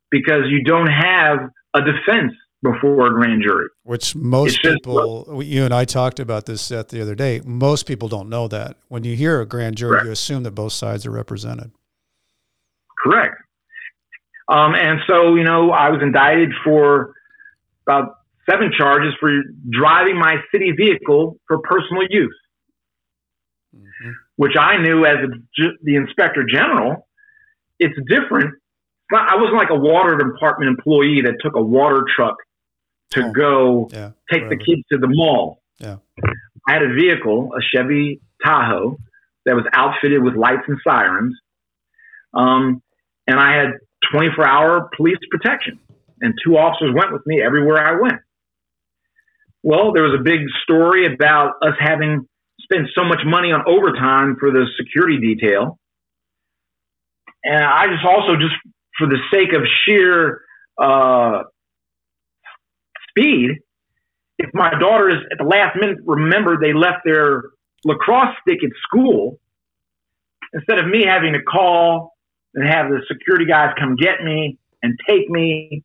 because 0.10 0.44
you 0.50 0.64
don't 0.64 0.88
have 0.92 1.40
a 1.74 1.80
defense 1.82 2.34
before 2.64 3.08
a 3.08 3.12
grand 3.12 3.42
jury. 3.42 3.68
Which 3.84 4.16
most 4.16 4.62
just- 4.62 4.76
people, 4.76 5.42
you 5.44 5.64
and 5.64 5.74
I 5.74 5.86
talked 5.86 6.20
about 6.20 6.46
this 6.46 6.62
Seth 6.62 6.90
the 6.90 7.02
other 7.02 7.16
day. 7.16 7.42
Most 7.46 7.88
people 7.88 8.08
don't 8.08 8.30
know 8.30 8.48
that. 8.50 8.78
When 8.90 9.04
you 9.04 9.16
hear 9.16 9.42
a 9.42 9.46
grand 9.46 9.78
jury, 9.78 9.92
Correct. 9.92 10.06
you 10.06 10.12
assume 10.12 10.44
that 10.44 10.52
both 10.52 10.74
sides 10.74 11.06
are 11.06 11.12
represented. 11.12 11.72
Correct. 13.04 13.36
Um, 14.48 14.76
and 14.76 15.00
so, 15.08 15.36
you 15.36 15.44
know, 15.44 15.72
I 15.72 15.90
was 15.90 16.02
indicted 16.04 16.52
for 16.64 17.14
about 17.88 18.16
seven 18.50 18.72
charges 18.78 19.14
for 19.20 19.32
driving 19.70 20.18
my 20.20 20.36
city 20.52 20.72
vehicle 20.72 21.38
for 21.48 21.60
personal 21.60 22.04
use, 22.10 22.38
hmm 23.74 24.12
which 24.42 24.58
I 24.60 24.78
knew 24.82 25.06
as 25.06 25.18
a, 25.24 25.68
the 25.84 25.96
inspector 25.98 26.44
general, 26.52 27.08
it's 27.78 27.94
different. 28.10 28.56
Not- 29.12 29.30
I 29.32 29.36
wasn't 29.36 29.58
like 29.58 29.70
a 29.70 29.76
water 29.76 30.18
department 30.18 30.70
employee 30.76 31.22
that 31.26 31.36
took 31.44 31.56
a 31.56 31.62
water 31.62 32.02
truck 32.16 32.38
to 33.12 33.26
Oh. 33.26 33.32
go 33.34 33.90
Yeah. 33.94 34.12
take 34.32 34.50
the 34.50 34.56
kids 34.58 34.82
to 34.92 34.98
the 34.98 35.08
mall. 35.08 35.62
Yeah. 35.78 35.98
I 36.68 36.74
had 36.74 36.82
a 36.82 36.92
vehicle, 36.92 37.54
a 37.56 37.62
Chevy 37.62 38.20
Tahoe, 38.44 38.98
that 39.46 39.56
was 39.56 39.66
outfitted 39.74 40.24
with 40.24 40.34
lights 40.34 40.64
and 40.68 40.78
sirens. 40.84 41.38
Um, 42.34 42.82
and 43.28 43.40
I 43.40 43.54
had 43.58 43.70
24 44.12 44.48
hour 44.48 44.90
police 44.98 45.20
protection, 45.30 45.78
and 46.22 46.34
two 46.44 46.58
officers 46.58 46.96
went 46.96 47.12
with 47.14 47.24
me 47.28 47.44
everywhere 47.44 47.78
I 47.78 47.92
went. 48.02 48.22
Well, 49.62 49.92
there 49.94 50.02
was 50.04 50.16
a 50.20 50.24
big 50.24 50.40
story 50.64 51.06
about 51.14 51.54
us 51.62 51.76
having 51.80 52.28
spent 52.72 52.88
so 52.96 53.04
much 53.04 53.20
money 53.26 53.52
on 53.52 53.64
overtime 53.68 54.36
for 54.40 54.52
the 54.52 54.66
security 54.78 55.18
detail. 55.20 55.80
And 57.44 57.64
I 57.64 57.88
just 57.88 58.06
also, 58.06 58.36
just 58.36 58.54
for 58.98 59.08
the 59.08 59.18
sake 59.32 59.54
of 59.54 59.64
sheer 59.86 60.42
uh, 60.78 61.44
speed, 63.10 63.58
if 64.38 64.50
my 64.54 64.72
daughters 64.80 65.16
at 65.32 65.38
the 65.38 65.44
last 65.44 65.78
minute 65.80 65.98
remember 66.06 66.58
they 66.60 66.74
left 66.74 67.00
their 67.06 67.44
lacrosse 67.84 68.36
stick 68.42 68.60
at 68.64 68.70
school, 68.84 69.40
instead 70.54 70.80
of 70.80 70.88
me 70.88 71.06
having 71.06 71.34
to 71.34 71.42
call 71.42 72.14
and 72.54 72.68
have 72.68 72.90
the 72.90 73.02
security 73.08 73.46
guys 73.46 73.74
come 73.80 73.96
get 73.96 74.24
me 74.24 74.58
and 74.84 74.98
take 75.08 75.30
me, 75.30 75.84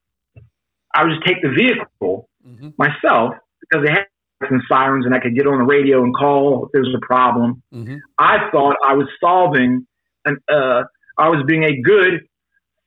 I 0.95 1.05
would 1.05 1.13
just 1.15 1.27
take 1.27 1.43
the 1.43 1.51
vehicle 1.51 2.29
mm-hmm. 2.47 2.71
myself 2.79 3.35
because 3.61 3.87
they 3.87 3.93
had 3.93 4.07
some 4.49 4.63
sirens 4.69 5.07
and 5.07 5.15
I 5.15 5.21
could 5.21 5.35
get 5.35 5.47
on 5.47 5.59
the 5.59 5.65
radio 5.65 6.03
and 6.03 6.15
call 6.15 6.67
if 6.67 6.73
there 6.73 6.83
was 6.83 6.95
a 6.95 7.05
problem. 7.05 7.63
Mm-hmm. 7.73 7.97
I 8.19 8.51
thought 8.53 8.77
I 8.85 8.95
was 8.95 9.09
solving, 9.21 9.87
an, 10.25 10.37
uh, 10.51 10.83
I 11.19 11.29
was 11.29 11.45
being 11.47 11.65
a 11.65 11.81
good 11.81 12.21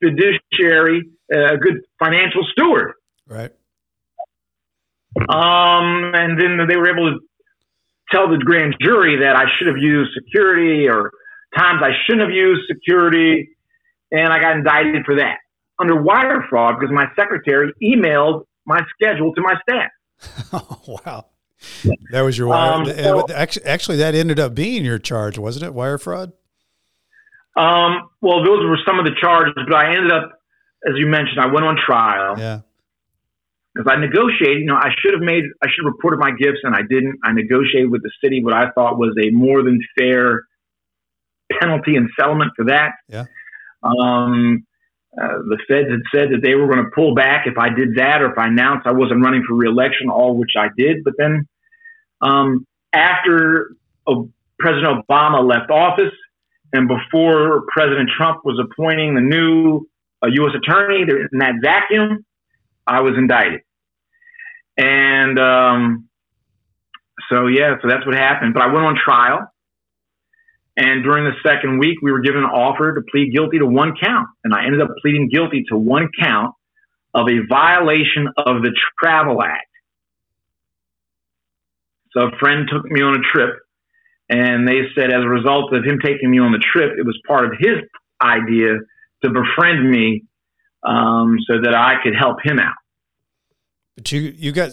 fiduciary, 0.02 1.02
uh, 1.34 1.54
a 1.54 1.58
good 1.58 1.80
financial 1.98 2.46
steward. 2.52 2.92
Right. 3.26 3.52
Um, 5.28 6.12
and 6.14 6.40
then 6.40 6.66
they 6.68 6.76
were 6.76 6.88
able 6.88 7.12
to 7.12 7.18
tell 8.12 8.28
the 8.28 8.38
grand 8.38 8.76
jury 8.80 9.18
that 9.20 9.36
I 9.36 9.44
should 9.58 9.66
have 9.66 9.78
used 9.78 10.10
security 10.14 10.88
or 10.88 11.10
times 11.56 11.82
I 11.82 11.90
shouldn't 12.06 12.28
have 12.28 12.34
used 12.34 12.62
security. 12.68 13.50
And 14.12 14.32
I 14.32 14.40
got 14.40 14.56
indicted 14.56 15.04
for 15.04 15.16
that 15.16 15.38
under 15.80 16.00
wire 16.00 16.44
fraud 16.48 16.76
because 16.78 16.94
my 16.94 17.06
secretary 17.16 17.72
emailed 17.82 18.44
my 18.66 18.80
schedule 18.94 19.32
to 19.34 19.40
my 19.40 19.54
staff. 19.62 19.90
oh, 20.52 21.00
wow. 21.06 21.26
That 22.12 22.22
was 22.22 22.38
your 22.38 22.48
wire. 22.48 22.72
Um, 22.72 22.86
so, 22.86 23.26
actually, 23.32 23.66
actually, 23.66 23.96
that 23.98 24.14
ended 24.14 24.40
up 24.40 24.54
being 24.54 24.84
your 24.84 24.98
charge, 24.98 25.38
wasn't 25.38 25.66
it? 25.66 25.74
Wire 25.74 25.98
fraud. 25.98 26.32
Um, 27.56 28.10
well, 28.20 28.44
those 28.44 28.64
were 28.64 28.78
some 28.86 28.98
of 28.98 29.04
the 29.04 29.12
charges, 29.20 29.54
but 29.68 29.74
I 29.74 29.94
ended 29.94 30.12
up, 30.12 30.30
as 30.88 30.94
you 30.96 31.06
mentioned, 31.06 31.40
I 31.40 31.46
went 31.46 31.64
on 31.64 31.76
trial. 31.84 32.38
Yeah 32.38 32.60
because 33.74 33.90
I 33.90 34.00
negotiated. 34.00 34.60
You 34.60 34.66
know, 34.66 34.76
I 34.76 34.90
should 34.98 35.14
have 35.14 35.22
made, 35.22 35.44
I 35.62 35.66
should 35.66 35.84
have 35.84 35.92
reported 35.92 36.18
my 36.18 36.30
gifts, 36.30 36.60
and 36.62 36.74
I 36.74 36.82
didn't. 36.82 37.18
I 37.24 37.32
negotiated 37.32 37.90
with 37.90 38.02
the 38.02 38.10
city 38.22 38.42
what 38.42 38.54
I 38.54 38.70
thought 38.70 38.98
was 38.98 39.14
a 39.22 39.30
more 39.30 39.62
than 39.62 39.80
fair 39.98 40.44
penalty 41.60 41.96
and 41.96 42.08
settlement 42.18 42.52
for 42.56 42.66
that. 42.66 42.92
Yeah. 43.08 43.24
Um, 43.82 44.66
uh, 45.18 45.38
the 45.48 45.58
feds 45.66 45.88
had 45.90 46.02
said 46.14 46.30
that 46.32 46.40
they 46.42 46.54
were 46.54 46.66
going 46.66 46.84
to 46.84 46.90
pull 46.94 47.14
back 47.14 47.46
if 47.46 47.58
I 47.58 47.68
did 47.68 47.96
that 47.96 48.22
or 48.22 48.30
if 48.30 48.38
I 48.38 48.46
announced 48.46 48.86
I 48.86 48.92
wasn't 48.92 49.24
running 49.24 49.42
for 49.46 49.54
reelection, 49.54 50.08
all 50.08 50.36
which 50.36 50.52
I 50.56 50.68
did. 50.76 51.02
But 51.04 51.14
then, 51.18 51.48
um, 52.20 52.66
after 52.92 53.74
President 54.58 55.04
Obama 55.08 55.46
left 55.46 55.70
office 55.70 56.12
and 56.72 56.88
before 56.88 57.64
President 57.72 58.10
Trump 58.16 58.44
was 58.44 58.62
appointing 58.62 59.14
the 59.14 59.20
new 59.20 59.88
uh, 60.22 60.28
U.S. 60.28 60.52
attorney 60.54 61.02
in 61.02 61.38
that 61.38 61.54
vacuum, 61.62 62.24
I 62.86 63.00
was 63.00 63.14
indicted. 63.16 63.60
And 64.76 65.38
um, 65.38 66.08
so, 67.30 67.46
yeah, 67.46 67.76
so 67.82 67.88
that's 67.88 68.06
what 68.06 68.14
happened. 68.14 68.54
But 68.54 68.62
I 68.62 68.66
went 68.72 68.86
on 68.86 68.96
trial. 69.02 69.49
And 70.80 71.04
during 71.04 71.24
the 71.24 71.36
second 71.46 71.78
week, 71.78 71.98
we 72.00 72.10
were 72.10 72.20
given 72.20 72.40
an 72.40 72.48
offer 72.48 72.94
to 72.94 73.02
plead 73.12 73.34
guilty 73.34 73.58
to 73.58 73.66
one 73.66 73.92
count. 74.02 74.28
And 74.44 74.54
I 74.54 74.64
ended 74.64 74.80
up 74.80 74.88
pleading 75.02 75.28
guilty 75.30 75.62
to 75.68 75.76
one 75.76 76.08
count 76.18 76.54
of 77.12 77.26
a 77.28 77.46
violation 77.46 78.28
of 78.38 78.62
the 78.62 78.74
Travel 78.98 79.42
Act. 79.42 79.66
So 82.12 82.28
a 82.28 82.30
friend 82.38 82.66
took 82.72 82.86
me 82.86 83.02
on 83.02 83.14
a 83.14 83.20
trip, 83.30 83.56
and 84.30 84.66
they 84.66 84.80
said 84.94 85.12
as 85.12 85.22
a 85.22 85.28
result 85.28 85.70
of 85.74 85.84
him 85.84 85.98
taking 86.02 86.30
me 86.30 86.38
on 86.38 86.50
the 86.50 86.64
trip, 86.72 86.92
it 86.98 87.04
was 87.04 87.20
part 87.28 87.44
of 87.44 87.52
his 87.58 87.76
idea 88.22 88.78
to 89.22 89.30
befriend 89.30 89.88
me 89.88 90.24
um, 90.82 91.36
so 91.46 91.60
that 91.62 91.74
I 91.74 91.96
could 92.02 92.14
help 92.18 92.38
him 92.42 92.58
out. 92.58 92.74
But 93.96 94.10
you 94.12 94.34
you 94.34 94.52
got 94.52 94.70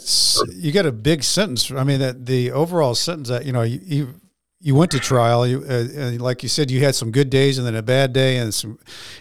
you 0.53 0.71
got 0.71 0.85
a 0.85 0.91
big 0.93 1.21
sentence. 1.21 1.69
I 1.69 1.83
mean, 1.83 1.99
that 1.99 2.27
the 2.27 2.51
overall 2.51 2.95
sentence 2.95 3.27
that 3.27 3.45
you 3.45 3.51
know 3.51 3.63
you 3.63 3.79
you, 3.83 4.21
you 4.59 4.75
went 4.75 4.91
to 4.91 4.99
trial. 4.99 5.45
You 5.45 5.63
uh, 5.69 6.11
like 6.19 6.43
you 6.43 6.49
said, 6.49 6.71
you 6.71 6.83
had 6.83 6.95
some 6.95 7.11
good 7.11 7.29
days 7.29 7.57
and 7.57 7.67
then 7.67 7.75
a 7.75 7.83
bad 7.83 8.13
day, 8.13 8.37
and 8.37 8.53
some. 8.53 8.79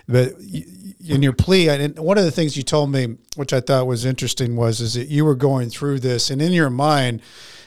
But 0.08 0.34
in 0.40 1.22
your 1.22 1.32
plea, 1.32 1.68
and 1.68 1.98
one 1.98 2.18
of 2.18 2.24
the 2.24 2.30
things 2.30 2.56
you 2.56 2.62
told 2.62 2.90
me, 2.90 3.16
which 3.36 3.52
I 3.52 3.60
thought 3.60 3.86
was 3.86 4.04
interesting, 4.04 4.56
was 4.56 4.80
is 4.80 4.94
that 4.94 5.08
you 5.08 5.24
were 5.24 5.34
going 5.34 5.70
through 5.70 6.00
this, 6.00 6.30
and 6.30 6.40
in 6.40 6.52
your 6.52 6.70
mind, 6.70 7.22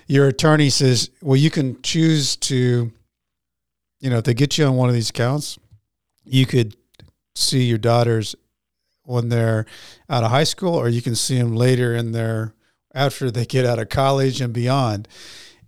your 0.08 0.28
attorney 0.28 0.70
says, 0.70 1.10
"Well, 1.22 1.38
you 1.38 1.52
can 1.52 1.82
choose 1.82 2.36
to, 2.38 2.92
you 4.00 4.10
know, 4.10 4.18
if 4.18 4.24
they 4.24 4.34
get 4.34 4.58
you 4.58 4.66
on 4.66 4.76
one 4.76 4.90
of 4.90 4.96
these 4.96 5.12
counts, 5.12 5.60
you 6.26 6.46
could 6.46 6.76
see 7.36 7.64
your 7.64 7.78
daughters 7.78 8.36
when 9.04 9.30
they're 9.30 9.66
out 10.10 10.24
of 10.24 10.32
high 10.32 10.44
school, 10.44 10.76
or 10.76 10.90
you 10.90 11.02
can 11.02 11.16
see 11.16 11.38
them 11.38 11.56
later 11.56 11.96
in 11.96 12.12
their 12.12 12.54
after 12.94 13.30
they 13.30 13.46
get 13.46 13.66
out 13.66 13.80
of 13.80 13.90
college 13.90 14.42
and 14.42 14.54
beyond. 14.54 15.08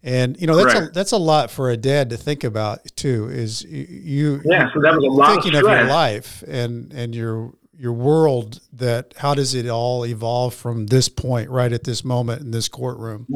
And 0.04 0.40
you 0.42 0.48
know 0.48 0.56
that's 0.56 0.80
a, 0.80 0.90
that's 0.92 1.12
a 1.12 1.18
lot 1.18 1.52
for 1.52 1.70
a 1.70 1.78
dad 1.78 2.10
to 2.10 2.18
think 2.18 2.44
about 2.44 2.80
too. 2.96 3.30
Is 3.30 3.64
you 3.64 4.42
yeah? 4.46 4.68
So 4.74 4.82
that 4.82 4.96
was 4.96 5.04
a 5.04 5.12
lot 5.12 5.34
thinking 5.34 5.54
of, 5.56 5.64
of 5.64 5.70
your 5.70 5.86
life 5.86 6.44
and 6.48 6.92
and 6.92 7.14
your 7.14 7.54
your 7.78 7.94
world. 7.94 8.62
That 8.74 9.14
how 9.18 9.36
does 9.36 9.54
it 9.54 9.68
all 9.68 10.04
evolve 10.06 10.56
from 10.56 10.88
this 10.88 11.08
point 11.08 11.52
right 11.52 11.72
at 11.72 11.84
this 11.84 12.04
moment 12.04 12.42
in 12.42 12.50
this 12.50 12.68
courtroom? 12.68 13.28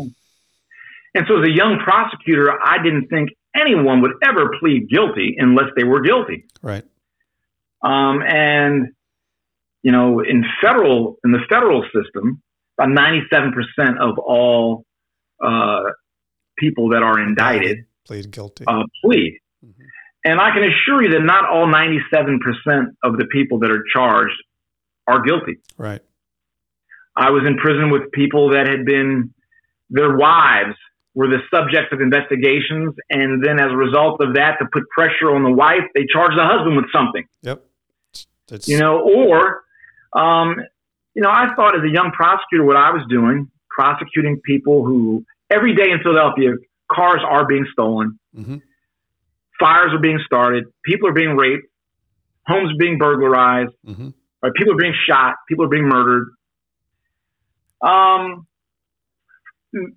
And 1.13 1.26
so, 1.28 1.39
as 1.39 1.47
a 1.47 1.51
young 1.51 1.80
prosecutor, 1.84 2.51
I 2.51 2.82
didn't 2.82 3.09
think 3.09 3.30
anyone 3.55 4.01
would 4.01 4.13
ever 4.24 4.51
plead 4.59 4.89
guilty 4.89 5.36
unless 5.38 5.70
they 5.78 5.84
were 5.84 6.01
guilty. 6.01 6.45
Right. 6.63 6.84
Um, 7.84 8.24
and 8.24 8.88
you 9.84 9.91
know, 9.91 10.20
in 10.20 10.43
federal 10.61 11.18
in 11.24 11.32
the 11.32 11.41
federal 11.47 11.84
system, 11.93 12.41
about 12.78 12.89
ninety 12.89 13.22
seven 13.32 13.53
percent 13.53 13.99
of 13.99 14.18
all 14.18 14.84
uh, 15.43 15.84
people 16.58 16.89
that 16.89 17.03
are 17.03 17.20
indicted 17.20 17.86
plead 18.06 18.32
guilty. 18.32 18.66
Uh, 18.68 18.84
plead, 19.03 19.39
mm-hmm. 19.66 19.84
and 20.24 20.39
I 20.39 20.51
can 20.51 20.64
assure 20.64 21.03
you 21.03 21.10
that 21.12 21.24
not 21.24 21.49
all 21.49 21.68
ninety 21.68 21.99
seven 22.14 22.39
percent 22.39 22.95
of 23.03 23.18
the 23.18 23.26
people 23.26 23.60
that 23.60 23.72
are 23.72 23.84
charged 23.93 24.41
are 25.08 25.22
guilty. 25.22 25.58
Right. 25.78 26.01
I 27.16 27.30
was 27.30 27.43
in 27.47 27.58
prison 27.58 27.91
with 27.91 28.12
people 28.12 28.49
that 28.51 28.68
had 28.68 28.86
been 28.86 29.34
their 29.89 30.18
wives 30.18 30.76
were 31.14 31.28
the 31.28 31.39
subject 31.49 31.93
of 31.93 32.01
investigations, 32.01 32.93
and 33.10 33.43
then 33.43 33.60
as 33.60 33.72
a 33.72 33.78
result 33.78 34.22
of 34.22 34.34
that, 34.34 34.58
to 34.60 34.66
put 34.74 34.84
pressure 34.89 35.34
on 35.34 35.43
the 35.43 35.51
wife, 35.51 35.84
they 35.93 36.06
charged 36.12 36.38
the 36.38 36.43
husband 36.43 36.76
with 36.76 36.91
something. 36.91 37.24
Yep. 37.41 37.64
That's... 38.49 38.68
You 38.68 38.80
know, 38.80 38.99
or 38.99 39.64
um, 40.12 40.58
you 41.14 41.22
know, 41.22 41.30
I 41.30 41.56
thought 41.56 41.76
as 41.76 41.84
a 41.84 41.89
young 41.89 42.12
prosecutor 42.12 42.66
what 42.66 42.76
I 42.76 42.91
was 42.91 43.06
doing, 43.10 43.49
prosecuting 43.70 44.41
people 44.41 44.84
who 44.84 45.26
every 45.49 45.75
day 45.75 45.91
in 45.91 45.99
Philadelphia, 46.01 46.51
cars 46.91 47.21
are 47.27 47.45
being 47.45 47.65
stolen, 47.71 48.19
mm-hmm. 48.35 48.57
fires 49.59 49.93
are 49.93 49.99
being 49.99 50.19
started, 50.25 50.65
people 50.83 51.09
are 51.09 51.13
being 51.13 51.35
raped, 51.35 51.65
homes 52.47 52.71
are 52.71 52.77
being 52.77 52.97
burglarized, 52.97 53.73
mm-hmm. 53.85 54.09
right? 54.41 54.53
people 54.55 54.73
are 54.73 54.77
being 54.77 54.95
shot, 55.07 55.35
people 55.47 55.65
are 55.65 55.69
being 55.69 55.87
murdered. 55.87 56.27
Um, 57.81 58.47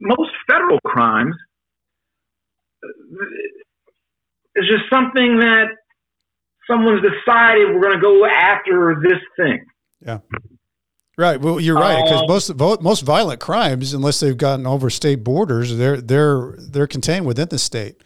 most 0.01 0.31
federal 0.47 0.79
crimes 0.85 1.35
is 4.57 4.67
just 4.67 4.91
something 4.91 5.39
that 5.39 5.69
someone's 6.69 7.03
decided 7.03 7.75
we're 7.75 7.81
going 7.81 7.95
to 7.95 8.01
go 8.01 8.25
after 8.27 9.01
this 9.03 9.21
thing. 9.37 9.65
Yeah. 10.05 10.19
Right. 11.19 11.41
Well, 11.41 11.59
you're 11.59 11.75
right 11.75 12.05
because 12.05 12.21
um, 12.21 12.27
most 12.29 12.81
most 12.81 13.01
violent 13.03 13.41
crimes, 13.41 13.93
unless 13.93 14.21
they've 14.21 14.37
gotten 14.37 14.69
over 14.69 14.89
state 14.89 15.25
borders, 15.25 15.77
they're 15.77 16.01
they're 16.01 16.55
they're 16.59 16.87
contained 16.87 17.27
within 17.27 17.49
the 17.49 17.59
state. 17.59 18.01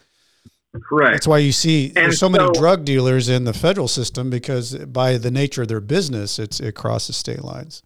Correct. 0.89 1.13
That's 1.13 1.27
why 1.27 1.37
you 1.37 1.51
see 1.51 1.89
and 1.89 1.95
there's 1.97 2.17
so, 2.17 2.25
so, 2.25 2.29
many 2.29 2.49
drug 2.53 2.83
dealers 2.83 3.29
in 3.29 3.43
the 3.43 3.53
federal 3.53 3.87
system 3.87 4.31
because 4.31 4.73
by 4.85 5.19
the 5.19 5.29
nature 5.29 5.61
of 5.61 5.67
their 5.67 5.79
business, 5.79 6.39
it's 6.39 6.59
it 6.59 6.73
crosses 6.73 7.15
state 7.15 7.43
lines. 7.43 7.83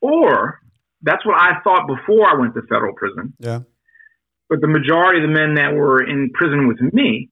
Or 0.00 0.58
that's 1.02 1.24
what 1.24 1.40
I 1.40 1.60
thought 1.62 1.86
before 1.86 2.28
I 2.28 2.34
went 2.36 2.54
to 2.54 2.62
federal 2.62 2.92
prison. 2.94 3.34
Yeah. 3.38 3.60
But 4.48 4.60
the 4.60 4.66
majority 4.66 5.22
of 5.22 5.28
the 5.28 5.32
men 5.32 5.54
that 5.54 5.74
were 5.74 6.02
in 6.02 6.30
prison 6.34 6.66
with 6.66 6.80
me 6.92 7.30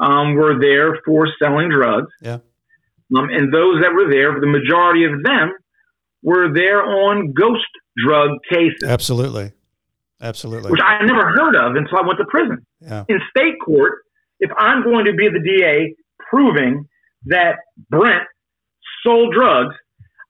um, 0.00 0.34
were 0.34 0.58
there 0.60 0.98
for 1.06 1.28
selling 1.38 1.70
drugs. 1.70 2.08
Yeah 2.20 2.38
um, 3.16 3.28
and 3.30 3.52
those 3.52 3.82
that 3.82 3.92
were 3.92 4.10
there, 4.10 4.38
the 4.40 4.46
majority 4.46 5.04
of 5.04 5.22
them 5.22 5.52
were 6.24 6.52
there 6.52 6.82
on 6.82 7.32
ghost 7.32 7.60
drug 8.04 8.30
cases. 8.50 8.82
Absolutely. 8.84 9.52
Absolutely. 10.20 10.70
Which 10.72 10.80
I 10.82 11.04
never 11.04 11.28
heard 11.28 11.54
of 11.54 11.76
until 11.76 11.98
I 11.98 12.06
went 12.06 12.18
to 12.18 12.24
prison. 12.24 12.66
Yeah. 12.80 13.04
In 13.08 13.20
state 13.30 13.54
court, 13.64 13.98
if 14.40 14.50
I'm 14.58 14.82
going 14.82 15.04
to 15.04 15.12
be 15.12 15.28
the 15.28 15.40
DA 15.40 15.94
proving 16.30 16.86
that 17.26 17.56
Brent 17.90 18.24
sold 19.04 19.34
drugs, 19.34 19.74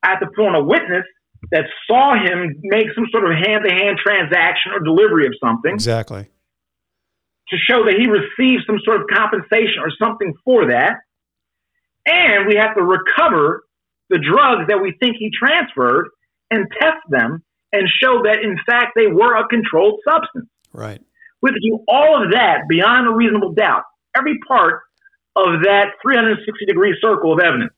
I 0.03 0.11
have 0.11 0.21
to 0.21 0.27
put 0.37 0.47
on 0.47 0.55
a 0.57 0.65
witness 0.65 1.05
that 1.53 1.65
saw 1.87 2.15
him 2.15 2.57
make 2.65 2.87
some 2.95 3.07
sort 3.13 3.25
of 3.25 3.39
hand 3.39 3.65
to 3.69 3.73
hand 3.73 3.99
transaction 4.05 4.73
or 4.73 4.81
delivery 4.81 5.27
of 5.27 5.35
something. 5.43 5.73
Exactly. 5.73 6.29
To 7.51 7.57
show 7.57 7.85
that 7.85 7.95
he 7.95 8.09
received 8.09 8.65
some 8.67 8.81
sort 8.85 9.01
of 9.01 9.07
compensation 9.13 9.79
or 9.81 9.91
something 10.03 10.35
for 10.45 10.69
that. 10.69 10.97
And 12.07 12.47
we 12.49 12.57
have 12.57 12.75
to 12.75 12.83
recover 12.83 13.64
the 14.11 14.19
drugs 14.19 14.69
that 14.69 14.81
we 14.83 14.95
think 15.01 15.17
he 15.19 15.31
transferred 15.31 16.09
and 16.51 16.67
test 16.81 16.99
them 17.09 17.43
and 17.73 17.89
show 17.89 18.23
that, 18.25 18.39
in 18.43 18.59
fact, 18.67 18.93
they 18.95 19.07
were 19.07 19.37
a 19.37 19.47
controlled 19.49 20.01
substance. 20.09 20.49
Right. 20.73 21.01
We 21.43 21.51
do 21.51 21.81
all 21.89 22.23
of 22.23 22.33
that 22.33 22.63
beyond 22.69 23.09
a 23.09 23.15
reasonable 23.15 23.53
doubt, 23.53 23.83
every 24.17 24.39
part 24.47 24.83
of 25.37 25.63
that 25.65 25.93
360 26.03 26.67
degree 26.67 26.97
circle 27.01 27.33
of 27.33 27.41
evidence. 27.41 27.73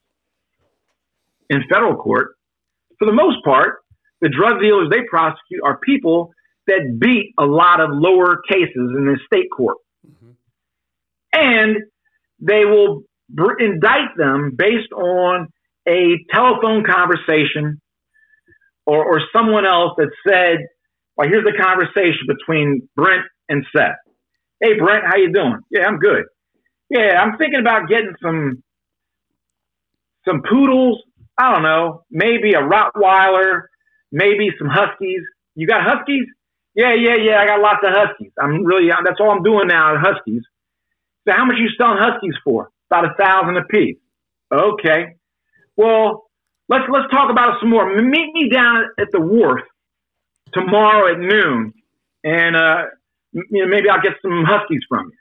In 1.49 1.63
federal 1.73 1.97
court, 1.97 2.37
for 2.99 3.07
the 3.07 3.13
most 3.13 3.45
part, 3.45 3.79
the 4.21 4.29
drug 4.29 4.61
dealers 4.61 4.89
they 4.91 5.03
prosecute 5.09 5.61
are 5.65 5.79
people 5.79 6.33
that 6.67 6.99
beat 6.99 7.33
a 7.39 7.45
lot 7.45 7.81
of 7.81 7.91
lower 7.93 8.43
cases 8.49 8.75
in 8.75 9.07
the 9.07 9.19
state 9.27 9.49
court. 9.57 9.77
Mm-hmm. 10.07 10.31
And 11.33 11.77
they 12.41 12.65
will 12.65 13.03
br- 13.31 13.59
indict 13.59 14.17
them 14.17 14.53
based 14.57 14.93
on 14.93 15.49
a 15.89 16.19
telephone 16.33 16.85
conversation 16.85 17.81
or, 18.87 19.05
or 19.05 19.21
someone 19.33 19.67
else 19.67 19.93
that 19.99 20.11
said, 20.27 20.67
well, 21.17 21.29
here's 21.29 21.45
the 21.45 21.53
conversation 21.61 22.27
between 22.29 22.89
Brent 22.97 23.25
and 23.49 23.65
Seth. 23.77 23.97
Hey, 24.63 24.79
Brent, 24.79 25.05
how 25.07 25.17
you 25.17 25.33
doing? 25.33 25.59
Yeah, 25.71 25.87
I'm 25.87 25.99
good. 25.99 26.25
Yeah, 26.91 27.21
I'm 27.23 27.39
thinking 27.39 27.61
about 27.61 27.89
getting 27.89 28.15
some 28.23 28.63
some 30.29 30.43
poodles. 30.49 31.03
I 31.39 31.53
don't 31.55 31.63
know, 31.63 32.05
maybe 32.11 32.53
a 32.55 32.61
Rottweiler, 32.61 33.63
maybe 34.13 34.51
some 34.59 34.69
Huskies. 34.69 35.23
You 35.55 35.67
got 35.67 35.83
Huskies? 35.85 36.27
Yeah, 36.75 36.95
yeah, 36.95 37.17
yeah. 37.17 37.39
I 37.41 37.47
got 37.47 37.61
lots 37.61 37.81
of 37.85 37.93
Huskies. 37.95 38.33
I'm 38.41 38.65
really 38.65 38.89
that's 39.05 39.21
all 39.21 39.31
I'm 39.33 39.43
doing 39.43 39.69
now. 39.69 39.97
Huskies. 39.99 40.43
So 41.29 41.35
how 41.37 41.47
much 41.47 41.57
you 41.59 41.69
selling 41.79 41.99
Huskies 42.01 42.35
for? 42.45 42.71
About 42.91 43.07
a 43.07 43.15
thousand 43.21 43.57
a 43.59 43.65
piece. 43.67 43.99
Okay. 44.53 45.16
Well, 45.77 46.25
let's 46.69 46.85
let's 46.91 47.11
talk 47.11 47.31
about 47.31 47.51
it 47.51 47.55
some 47.61 47.71
more. 47.71 47.95
Meet 47.95 48.33
me 48.35 48.49
down 48.49 48.85
at 48.99 49.09
the 49.13 49.21
wharf 49.21 49.61
tomorrow 50.53 51.13
at 51.13 51.19
noon, 51.19 51.73
and 52.25 52.57
uh, 52.57 52.83
you 53.33 53.65
know, 53.65 53.67
maybe 53.67 53.89
I'll 53.89 54.03
get 54.03 54.15
some 54.23 54.45
Huskies 54.45 54.83
from 54.89 55.07
you. 55.07 55.19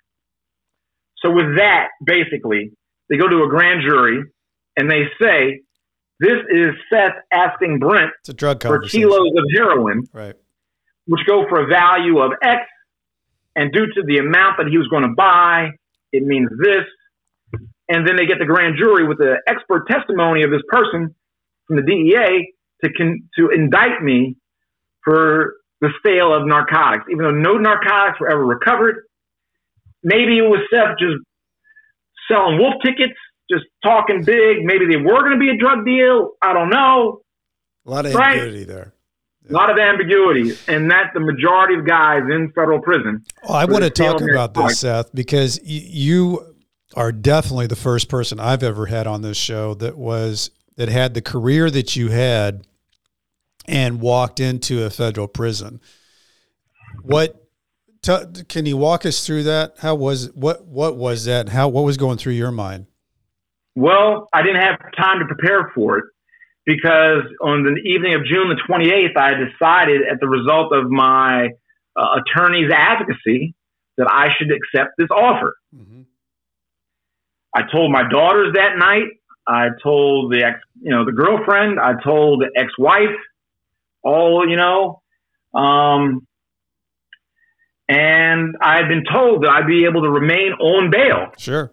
So 1.18 1.32
with 1.32 1.58
that, 1.58 1.90
basically, 2.06 2.72
they 3.10 3.18
go 3.18 3.28
to 3.28 3.44
a 3.44 3.50
grand 3.50 3.82
jury 3.82 4.24
and 4.78 4.90
they 4.90 5.04
say, 5.22 5.62
"This 6.20 6.40
is 6.50 6.72
Seth 6.92 7.16
asking 7.34 7.80
Brent 7.80 8.12
it's 8.20 8.30
a 8.30 8.34
drug 8.34 8.62
for 8.62 8.80
kilos 8.82 9.32
of 9.38 9.46
heroin, 9.56 10.04
right. 10.14 10.36
which 11.08 11.26
go 11.26 11.46
for 11.50 11.64
a 11.64 11.68
value 11.68 12.20
of 12.20 12.32
X, 12.42 12.62
and 13.56 13.72
due 13.74 13.88
to 13.88 14.04
the 14.06 14.20
amount 14.20 14.58
that 14.58 14.68
he 14.68 14.78
was 14.78 14.88
going 14.88 15.04
to 15.04 15.14
buy, 15.16 15.70
it 16.12 16.24
means 16.24 16.50
this." 16.64 16.86
And 17.88 18.08
then 18.08 18.16
they 18.16 18.26
get 18.26 18.40
the 18.40 18.46
grand 18.46 18.76
jury 18.78 19.08
with 19.08 19.20
the 19.20 19.38
expert 19.48 19.88
testimony 19.88 20.44
of 20.44 20.50
this 20.50 20.62
person 20.68 21.14
from 21.68 21.76
the 21.76 21.84
DEA 21.84 22.54
to 22.84 22.94
con- 22.94 23.30
to 23.38 23.50
indict 23.50 24.02
me 24.02 24.36
for 25.04 25.56
the 25.82 25.90
sale 26.06 26.34
of 26.34 26.48
narcotics, 26.48 27.06
even 27.12 27.24
though 27.24 27.32
no 27.32 27.58
narcotics 27.58 28.20
were 28.20 28.30
ever 28.30 28.46
recovered. 28.46 29.04
Maybe 30.04 30.38
it 30.38 30.42
was 30.42 30.60
Seth 30.72 30.98
just 31.00 31.18
selling 32.30 32.58
wolf 32.58 32.76
tickets, 32.84 33.14
just 33.50 33.66
talking 33.84 34.24
big. 34.24 34.64
Maybe 34.64 34.86
they 34.88 34.98
were 34.98 35.20
going 35.20 35.34
to 35.34 35.40
be 35.40 35.50
a 35.50 35.58
drug 35.58 35.86
deal. 35.86 36.32
I 36.42 36.54
don't 36.54 36.70
know. 36.70 37.22
A 37.86 37.90
lot 37.90 38.06
of 38.06 38.16
right? 38.16 38.38
ambiguity 38.38 38.64
there. 38.64 38.94
Yeah. 39.44 39.52
A 39.52 39.54
lot 39.54 39.70
of 39.70 39.78
ambiguity, 39.78 40.58
and 40.68 40.90
that's 40.90 41.14
the 41.14 41.20
majority 41.20 41.76
of 41.76 41.86
guys 41.86 42.24
in 42.32 42.52
federal 42.56 42.82
prison. 42.82 43.24
Oh, 43.48 43.54
I 43.54 43.66
want 43.66 43.84
to 43.84 43.92
talk 43.92 44.20
about 44.22 44.56
this, 44.56 44.80
Seth, 44.80 45.14
because 45.14 45.60
you 45.64 46.55
are 46.96 47.12
definitely 47.12 47.68
the 47.68 47.76
first 47.76 48.10
person 48.10 48.40
I've 48.40 48.64
ever 48.64 48.86
had 48.86 49.08
on 49.08 49.22
this 49.22 49.38
show 49.38 49.74
that 49.76 49.98
was 49.98 50.50
that 50.78 50.90
had 50.90 51.14
the 51.14 51.22
career 51.22 51.70
that 51.70 51.96
you 51.96 52.10
had 52.10 52.66
and 53.68 54.00
walked 54.00 54.40
into 54.40 54.84
a 54.84 54.90
federal 54.90 55.28
prison. 55.28 55.82
What 57.02 57.48
t- 58.02 58.44
can 58.48 58.66
you 58.66 58.78
walk 58.78 59.06
us 59.06 59.26
through 59.26 59.44
that? 59.44 59.76
How 59.80 59.96
was 59.96 60.32
what 60.34 60.66
what 60.66 60.96
was 60.98 61.26
that? 61.26 61.50
How 61.50 61.68
what 61.68 61.84
was 61.84 61.98
going 61.98 62.18
through 62.18 62.34
your 62.34 62.52
mind? 62.52 62.88
Well, 63.76 64.30
I 64.34 64.42
didn't 64.42 64.62
have 64.62 64.80
time 64.98 65.20
to 65.20 65.26
prepare 65.26 65.72
for 65.76 65.98
it 65.98 66.06
because 66.66 67.24
on 67.42 67.64
the 67.64 67.82
evening 67.90 68.14
of 68.14 68.24
June 68.24 68.50
the 68.50 68.62
28th, 68.70 69.18
I 69.18 69.34
decided 69.34 70.02
at 70.10 70.20
the 70.22 70.28
result 70.28 70.74
of 70.74 70.90
my 70.90 71.50
uh, 71.96 72.20
attorney's 72.22 72.72
advocacy 72.72 73.54
that 73.98 74.08
I 74.10 74.30
should 74.38 74.52
accept 74.52 74.94
this 74.98 75.10
offer. 75.12 75.56
Mm-hmm. 75.76 76.02
I 77.56 77.62
told 77.72 77.92
my 77.92 78.08
daughters 78.08 78.54
that 78.56 78.78
night. 78.78 79.08
I 79.48 79.70
told 79.82 80.32
the 80.32 80.44
ex, 80.44 80.60
you 80.82 80.92
know, 80.92 81.06
the 81.06 81.14
girlfriend. 81.14 81.80
I 81.80 81.94
told 82.04 82.42
the 82.42 82.52
ex-wife. 82.60 83.16
All 84.04 84.48
you 84.48 84.56
know, 84.56 85.02
um, 85.56 86.28
and 87.88 88.56
I 88.62 88.78
had 88.78 88.88
been 88.88 89.04
told 89.12 89.44
that 89.44 89.50
I'd 89.50 89.68
be 89.68 89.86
able 89.86 90.04
to 90.04 90.10
remain 90.10 90.52
on 90.54 90.92
bail. 90.92 91.32
Sure. 91.38 91.72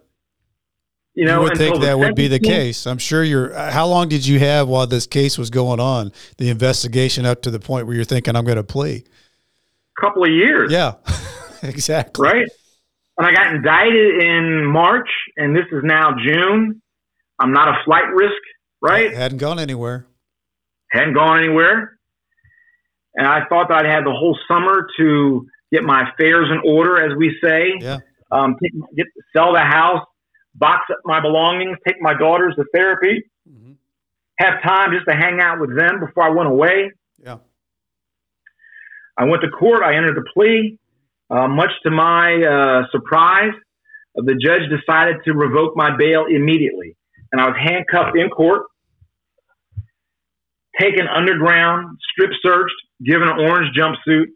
You 1.14 1.26
know, 1.26 1.42
you 1.42 1.48
would 1.50 1.58
think 1.58 1.80
that 1.82 1.98
would 1.98 2.14
be 2.14 2.28
the 2.28 2.40
case. 2.40 2.86
I'm 2.86 2.96
sure 2.96 3.22
you're. 3.22 3.52
How 3.52 3.86
long 3.86 4.08
did 4.08 4.26
you 4.26 4.38
have 4.38 4.66
while 4.66 4.86
this 4.86 5.06
case 5.06 5.36
was 5.36 5.50
going 5.50 5.78
on? 5.78 6.10
The 6.38 6.48
investigation 6.48 7.26
up 7.26 7.42
to 7.42 7.50
the 7.50 7.60
point 7.60 7.86
where 7.86 7.94
you're 7.94 8.04
thinking, 8.04 8.34
"I'm 8.34 8.46
going 8.46 8.56
to 8.56 8.64
plea." 8.64 9.04
A 9.98 10.00
couple 10.00 10.24
of 10.24 10.30
years. 10.30 10.72
Yeah, 10.72 10.94
exactly. 11.62 12.26
Right. 12.26 12.48
And 13.18 13.26
I 13.26 13.32
got 13.32 13.54
indicted 13.54 14.22
in 14.22 14.64
March, 14.66 15.08
and 15.36 15.54
this 15.54 15.66
is 15.70 15.82
now 15.84 16.14
June. 16.24 16.80
I'm 17.38 17.52
not 17.52 17.68
a 17.68 17.84
flight 17.84 18.08
risk, 18.14 18.40
right? 18.80 19.12
Hadn't 19.12 19.38
gone 19.38 19.58
anywhere. 19.58 20.06
Hadn't 20.90 21.14
gone 21.14 21.38
anywhere. 21.38 21.98
And 23.14 23.26
I 23.26 23.40
thought 23.48 23.68
that 23.68 23.84
I'd 23.84 23.90
have 23.90 24.04
the 24.04 24.12
whole 24.12 24.38
summer 24.48 24.86
to 24.98 25.46
get 25.70 25.82
my 25.82 26.08
affairs 26.08 26.48
in 26.50 26.70
order, 26.70 27.04
as 27.04 27.16
we 27.16 27.36
say. 27.42 27.72
Yeah. 27.80 27.98
Um, 28.30 28.56
take, 28.62 28.72
get 28.96 29.06
sell 29.36 29.52
the 29.52 29.60
house, 29.60 30.06
box 30.54 30.84
up 30.90 30.98
my 31.04 31.20
belongings, 31.20 31.76
take 31.86 32.00
my 32.00 32.14
daughters 32.14 32.54
to 32.56 32.64
therapy, 32.72 33.24
mm-hmm. 33.48 33.72
have 34.38 34.62
time 34.62 34.92
just 34.92 35.04
to 35.06 35.14
hang 35.14 35.40
out 35.40 35.60
with 35.60 35.76
them 35.76 36.00
before 36.00 36.24
I 36.24 36.30
went 36.30 36.48
away. 36.48 36.92
Yeah. 37.22 37.38
I 39.18 39.24
went 39.24 39.42
to 39.42 39.50
court. 39.50 39.82
I 39.82 39.96
entered 39.96 40.16
the 40.16 40.24
plea. 40.32 40.78
Uh, 41.32 41.48
much 41.48 41.70
to 41.82 41.90
my 41.90 42.34
uh, 42.42 42.82
surprise, 42.92 43.54
the 44.14 44.34
judge 44.34 44.68
decided 44.68 45.16
to 45.24 45.32
revoke 45.32 45.74
my 45.74 45.96
bail 45.96 46.26
immediately 46.28 46.96
and 47.32 47.40
I 47.40 47.46
was 47.46 47.56
handcuffed 47.58 48.16
in 48.16 48.28
court, 48.28 48.66
taken 50.78 51.06
underground, 51.08 51.98
strip 52.12 52.30
searched, 52.42 52.74
given 53.04 53.26
an 53.26 53.40
orange 53.40 53.74
jumpsuit, 53.76 54.26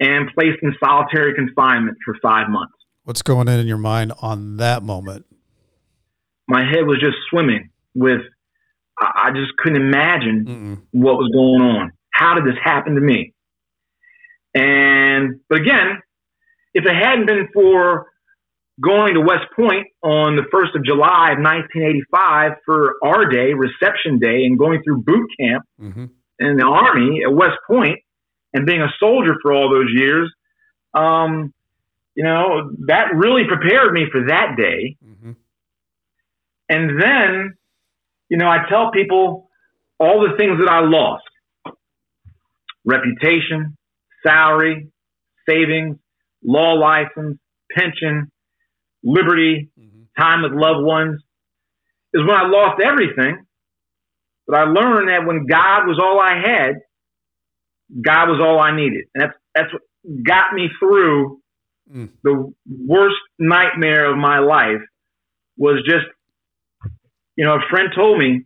and 0.00 0.30
placed 0.34 0.58
in 0.62 0.74
solitary 0.82 1.34
confinement 1.34 1.98
for 2.04 2.16
five 2.22 2.48
months. 2.48 2.74
What's 3.04 3.22
going 3.22 3.48
on 3.48 3.58
in 3.60 3.66
your 3.66 3.78
mind 3.78 4.12
on 4.20 4.56
that 4.56 4.82
moment? 4.82 5.26
My 6.48 6.64
head 6.64 6.86
was 6.86 6.98
just 6.98 7.16
swimming 7.30 7.70
with, 7.94 8.22
I 8.98 9.30
just 9.32 9.56
couldn't 9.58 9.80
imagine 9.80 10.44
Mm-mm. 10.46 10.82
what 10.92 11.16
was 11.16 11.30
going 11.32 11.76
on. 11.76 11.92
How 12.10 12.34
did 12.34 12.44
this 12.44 12.58
happen 12.62 12.94
to 12.94 13.00
me? 13.00 13.34
And, 14.54 15.40
but 15.48 15.60
again, 15.60 16.00
if 16.74 16.84
it 16.84 16.94
hadn't 16.94 17.26
been 17.26 17.48
for 17.54 18.06
going 18.80 19.14
to 19.14 19.20
West 19.20 19.46
Point 19.54 19.86
on 20.02 20.36
the 20.36 20.42
1st 20.42 20.76
of 20.76 20.84
July 20.84 21.32
of 21.32 21.38
1985 21.38 22.52
for 22.64 22.96
our 23.02 23.26
day, 23.26 23.54
reception 23.54 24.18
day, 24.18 24.44
and 24.44 24.58
going 24.58 24.82
through 24.82 25.02
boot 25.02 25.30
camp 25.38 25.64
mm-hmm. 25.80 26.06
in 26.40 26.56
the 26.56 26.64
Army 26.64 27.22
at 27.24 27.32
West 27.32 27.58
Point 27.66 28.00
and 28.52 28.66
being 28.66 28.82
a 28.82 28.92
soldier 28.98 29.36
for 29.42 29.52
all 29.52 29.70
those 29.70 29.88
years, 29.94 30.32
um, 30.92 31.52
you 32.14 32.24
know, 32.24 32.70
that 32.86 33.14
really 33.14 33.42
prepared 33.46 33.92
me 33.92 34.06
for 34.10 34.26
that 34.26 34.56
day. 34.56 34.96
Mm-hmm. 35.04 35.32
And 36.68 37.00
then, 37.00 37.54
you 38.28 38.36
know, 38.36 38.48
I 38.48 38.66
tell 38.68 38.90
people 38.90 39.50
all 39.98 40.20
the 40.20 40.36
things 40.36 40.58
that 40.58 40.68
I 40.68 40.80
lost 40.80 41.24
reputation, 42.84 43.76
salary, 44.24 44.88
savings, 45.48 45.96
law 46.44 46.74
license, 46.74 47.38
pension, 47.70 48.30
liberty, 49.02 49.70
mm-hmm. 49.78 50.02
time 50.20 50.42
with 50.42 50.52
loved 50.52 50.84
ones, 50.84 51.22
is 52.12 52.22
when 52.22 52.36
I 52.36 52.46
lost 52.46 52.80
everything. 52.82 53.44
But 54.46 54.58
I 54.58 54.64
learned 54.64 55.08
that 55.08 55.26
when 55.26 55.46
God 55.46 55.86
was 55.86 55.98
all 56.02 56.20
I 56.20 56.36
had, 56.36 56.74
God 58.02 58.28
was 58.28 58.40
all 58.40 58.60
I 58.60 58.76
needed. 58.76 59.04
And 59.14 59.22
that's, 59.24 59.34
that's 59.54 59.72
what 59.72 59.82
got 60.22 60.52
me 60.52 60.68
through 60.78 61.40
mm. 61.90 62.10
the 62.22 62.52
worst 62.66 63.16
nightmare 63.38 64.10
of 64.10 64.18
my 64.18 64.38
life 64.40 64.82
was 65.56 65.82
just, 65.86 66.04
you 67.36 67.44
know, 67.44 67.54
a 67.54 67.68
friend 67.70 67.88
told 67.94 68.18
me, 68.18 68.44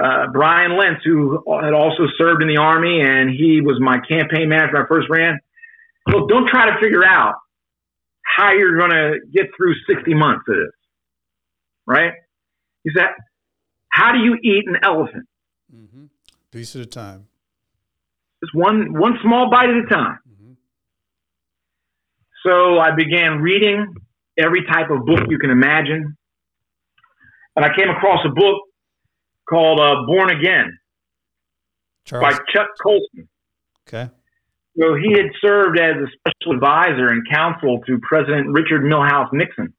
uh, 0.00 0.26
Brian 0.32 0.76
Lentz, 0.76 1.02
who 1.04 1.42
had 1.62 1.72
also 1.72 2.04
served 2.18 2.42
in 2.42 2.48
the 2.48 2.56
army 2.56 3.00
and 3.00 3.30
he 3.30 3.60
was 3.60 3.78
my 3.80 3.98
campaign 3.98 4.48
manager 4.48 4.74
when 4.74 4.82
I 4.82 4.88
first 4.88 5.08
ran. 5.08 5.38
Look, 6.08 6.28
don't 6.28 6.48
try 6.48 6.66
to 6.66 6.76
figure 6.80 7.04
out 7.04 7.34
how 8.24 8.52
you're 8.52 8.76
going 8.76 8.90
to 8.90 9.18
get 9.32 9.46
through 9.56 9.74
60 9.88 10.14
months 10.14 10.44
of 10.48 10.56
this, 10.56 10.72
right? 11.86 12.12
He 12.82 12.90
said, 12.94 13.06
how 13.88 14.12
do 14.12 14.18
you 14.18 14.36
eat 14.42 14.64
an 14.66 14.76
elephant? 14.82 15.26
Mm-hmm. 15.74 16.04
Piece 16.50 16.74
at 16.76 16.82
a 16.82 16.86
time. 16.86 17.26
Just 18.42 18.54
one, 18.54 18.92
one 18.98 19.14
small 19.22 19.50
bite 19.50 19.70
at 19.70 19.76
a 19.76 19.86
time. 19.88 20.18
Mm-hmm. 20.28 20.52
So 22.44 22.78
I 22.78 22.94
began 22.94 23.38
reading 23.40 23.94
every 24.38 24.64
type 24.66 24.90
of 24.90 25.06
book 25.06 25.20
you 25.28 25.38
can 25.38 25.50
imagine. 25.50 26.16
And 27.56 27.64
I 27.64 27.68
came 27.74 27.88
across 27.88 28.20
a 28.26 28.30
book 28.30 28.62
called 29.48 29.80
uh, 29.80 29.94
Born 30.06 30.30
Again 30.30 30.76
Charles. 32.04 32.22
by 32.22 32.38
Chuck 32.52 32.68
Colson. 32.82 33.28
Okay. 33.86 34.10
So 34.78 34.94
he 34.94 35.12
had 35.12 35.30
served 35.40 35.78
as 35.78 35.96
a 35.96 36.06
special 36.18 36.54
advisor 36.54 37.08
and 37.08 37.22
counsel 37.30 37.80
to 37.86 37.98
President 38.02 38.48
Richard 38.48 38.82
Milhous 38.82 39.28
Nixon. 39.32 39.72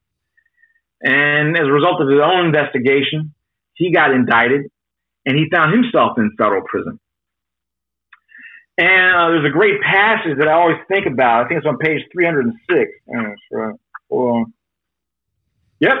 And 1.02 1.56
as 1.56 1.64
a 1.64 1.72
result 1.72 2.00
of 2.00 2.08
his 2.08 2.20
own 2.22 2.46
investigation, 2.46 3.34
he 3.74 3.92
got 3.92 4.12
indicted 4.12 4.70
and 5.26 5.36
he 5.36 5.46
found 5.52 5.72
himself 5.72 6.18
in 6.18 6.32
federal 6.38 6.62
prison. 6.62 6.98
And 8.78 9.16
uh, 9.16 9.28
there's 9.28 9.46
a 9.46 9.52
great 9.52 9.80
passage 9.82 10.38
that 10.38 10.48
I 10.48 10.52
always 10.52 10.76
think 10.88 11.06
about. 11.06 11.44
I 11.44 11.48
think 11.48 11.58
it's 11.58 11.66
on 11.66 11.78
page 11.78 12.02
306. 12.12 12.90
Hold 14.10 14.30
on. 14.30 14.52
Yep. 15.80 15.96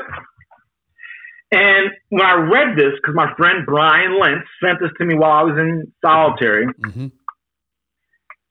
And 1.52 1.90
when 2.10 2.26
I 2.26 2.34
read 2.34 2.76
this, 2.76 2.92
because 3.00 3.14
my 3.14 3.32
friend 3.36 3.64
Brian 3.64 4.18
Lentz 4.20 4.46
sent 4.62 4.80
this 4.80 4.90
to 4.98 5.04
me 5.04 5.14
while 5.14 5.32
I 5.32 5.42
was 5.42 5.58
in 5.58 5.92
solitary, 6.04 6.66
mm-hmm. 6.66 7.06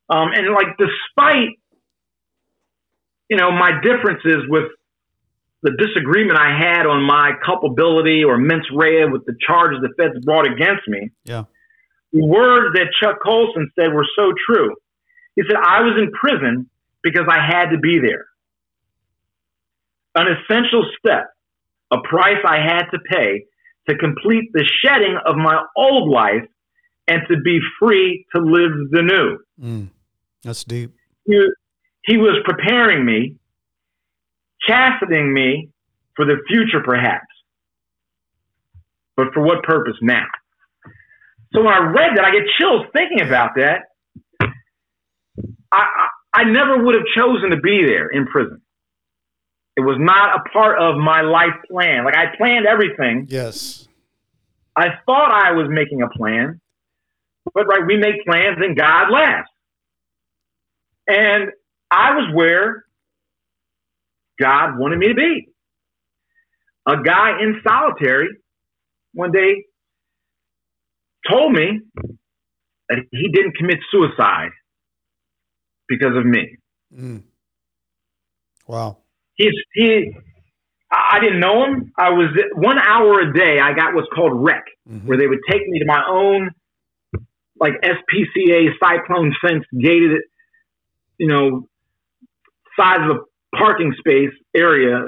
Um, 0.10 0.30
and 0.34 0.54
like 0.54 0.78
despite 0.78 1.60
you 3.30 3.38
know 3.38 3.52
my 3.52 3.72
differences 3.82 4.44
with 4.48 4.66
the 5.64 5.72
disagreement 5.72 6.38
I 6.38 6.58
had 6.58 6.86
on 6.86 7.02
my 7.04 7.32
culpability 7.44 8.24
or 8.24 8.38
mens 8.38 8.68
rea 8.74 9.06
with 9.06 9.26
the 9.26 9.36
charges 9.46 9.80
the 9.82 9.90
feds 9.98 10.24
brought 10.24 10.46
against 10.46 10.88
me, 10.88 11.12
yeah, 11.24 11.44
the 12.14 12.26
words 12.26 12.76
that 12.76 12.88
Chuck 13.02 13.18
Colson 13.24 13.72
said 13.78 13.94
were 13.94 14.08
so 14.16 14.32
true. 14.48 14.76
He 15.36 15.44
said 15.48 15.58
I 15.58 15.82
was 15.82 15.98
in 15.98 16.12
prison 16.12 16.70
because 17.04 17.26
I 17.30 17.46
had 17.46 17.72
to 17.72 17.78
be 17.78 18.00
there. 18.00 18.26
An 20.16 20.28
essential 20.28 20.86
step 20.98 21.32
a 21.92 21.98
price 22.08 22.42
I 22.46 22.58
had 22.58 22.86
to 22.92 23.00
pay 23.00 23.46
to 23.88 23.96
complete 23.98 24.52
the 24.54 24.68
shedding 24.82 25.18
of 25.26 25.36
my 25.36 25.62
old 25.78 26.10
life 26.10 26.48
and 27.08 27.22
to 27.30 27.40
be 27.42 27.60
free 27.80 28.26
to 28.36 28.42
live 28.42 28.72
the 28.90 29.02
new. 29.04 29.38
Mm, 29.64 29.90
that's 30.46 30.64
deep. 30.64 30.94
He, 31.26 31.48
he 32.04 32.18
was 32.18 32.38
preparing 32.46 33.04
me, 33.04 33.36
chastening 34.62 35.34
me 35.34 35.70
for 36.16 36.24
the 36.24 36.38
future, 36.48 36.82
perhaps. 36.86 37.26
But 39.18 39.34
for 39.34 39.42
what 39.42 39.64
purpose 39.64 39.96
now? 40.02 40.26
So 41.54 41.64
when 41.64 41.74
I 41.74 41.80
read 41.80 42.16
that, 42.16 42.26
I 42.26 42.32
get 42.32 42.44
chills 42.60 42.86
thinking 42.94 43.22
about 43.22 43.52
that. 43.56 43.82
I, 44.42 44.48
I, 45.72 46.08
I 46.34 46.44
never 46.44 46.84
would 46.84 46.94
have 46.94 47.06
chosen 47.16 47.50
to 47.50 47.58
be 47.58 47.84
there 47.86 48.08
in 48.08 48.28
prison. 48.28 48.62
It 49.78 49.82
was 49.82 49.98
not 50.00 50.40
a 50.40 50.50
part 50.52 50.80
of 50.80 50.98
my 50.98 51.22
life 51.22 51.56
plan. 51.70 52.06
Like 52.06 52.16
I 52.16 52.36
planned 52.38 52.66
everything. 52.66 53.28
Yes. 53.30 53.88
I 54.76 54.88
thought 55.06 55.32
I 55.32 55.54
was 55.54 55.68
making 55.70 56.02
a 56.02 56.10
plan, 56.10 56.60
but 57.54 57.66
right, 57.66 57.86
we 57.88 57.98
make 57.98 58.26
plans 58.26 58.58
and 58.60 58.78
God 58.78 59.10
laughs. 59.10 59.50
And 61.08 61.52
I 61.92 62.16
was 62.16 62.32
where 62.34 62.86
God 64.40 64.78
wanted 64.78 65.00
me 65.00 65.08
to 65.10 65.14
be. 65.16 65.48
A 66.88 67.02
guy 67.02 67.42
in 67.42 67.62
solitary 67.68 68.30
one 69.14 69.32
day 69.32 69.64
told 71.30 71.54
me 71.54 71.82
that 72.90 73.00
he 73.12 73.30
didn't 73.32 73.56
commit 73.56 73.78
suicide 73.92 74.52
because 75.88 76.16
of 76.16 76.26
me. 76.26 76.58
Mm. 76.94 77.24
Wow 78.68 78.98
he's 79.36 79.54
he. 79.74 80.12
I 80.92 81.20
didn't 81.20 81.40
know 81.40 81.66
him. 81.66 81.92
I 81.98 82.10
was 82.10 82.30
one 82.54 82.78
hour 82.78 83.20
a 83.20 83.34
day. 83.34 83.60
I 83.60 83.74
got 83.74 83.94
what's 83.94 84.08
called 84.16 84.32
rec, 84.34 84.64
mm-hmm. 84.88 85.06
where 85.08 85.18
they 85.18 85.28
would 85.28 85.40
take 85.50 85.68
me 85.68 85.80
to 85.80 85.86
my 85.86 86.02
own 86.08 86.52
like 87.60 87.74
SPCA 87.82 88.70
cyclone 88.82 89.34
fence 89.42 89.66
gated, 89.80 90.22
you 91.18 91.28
know, 91.28 91.68
size 92.80 93.00
of 93.10 93.18
a 93.18 93.58
parking 93.58 93.94
space 94.00 94.34
area. 94.56 95.08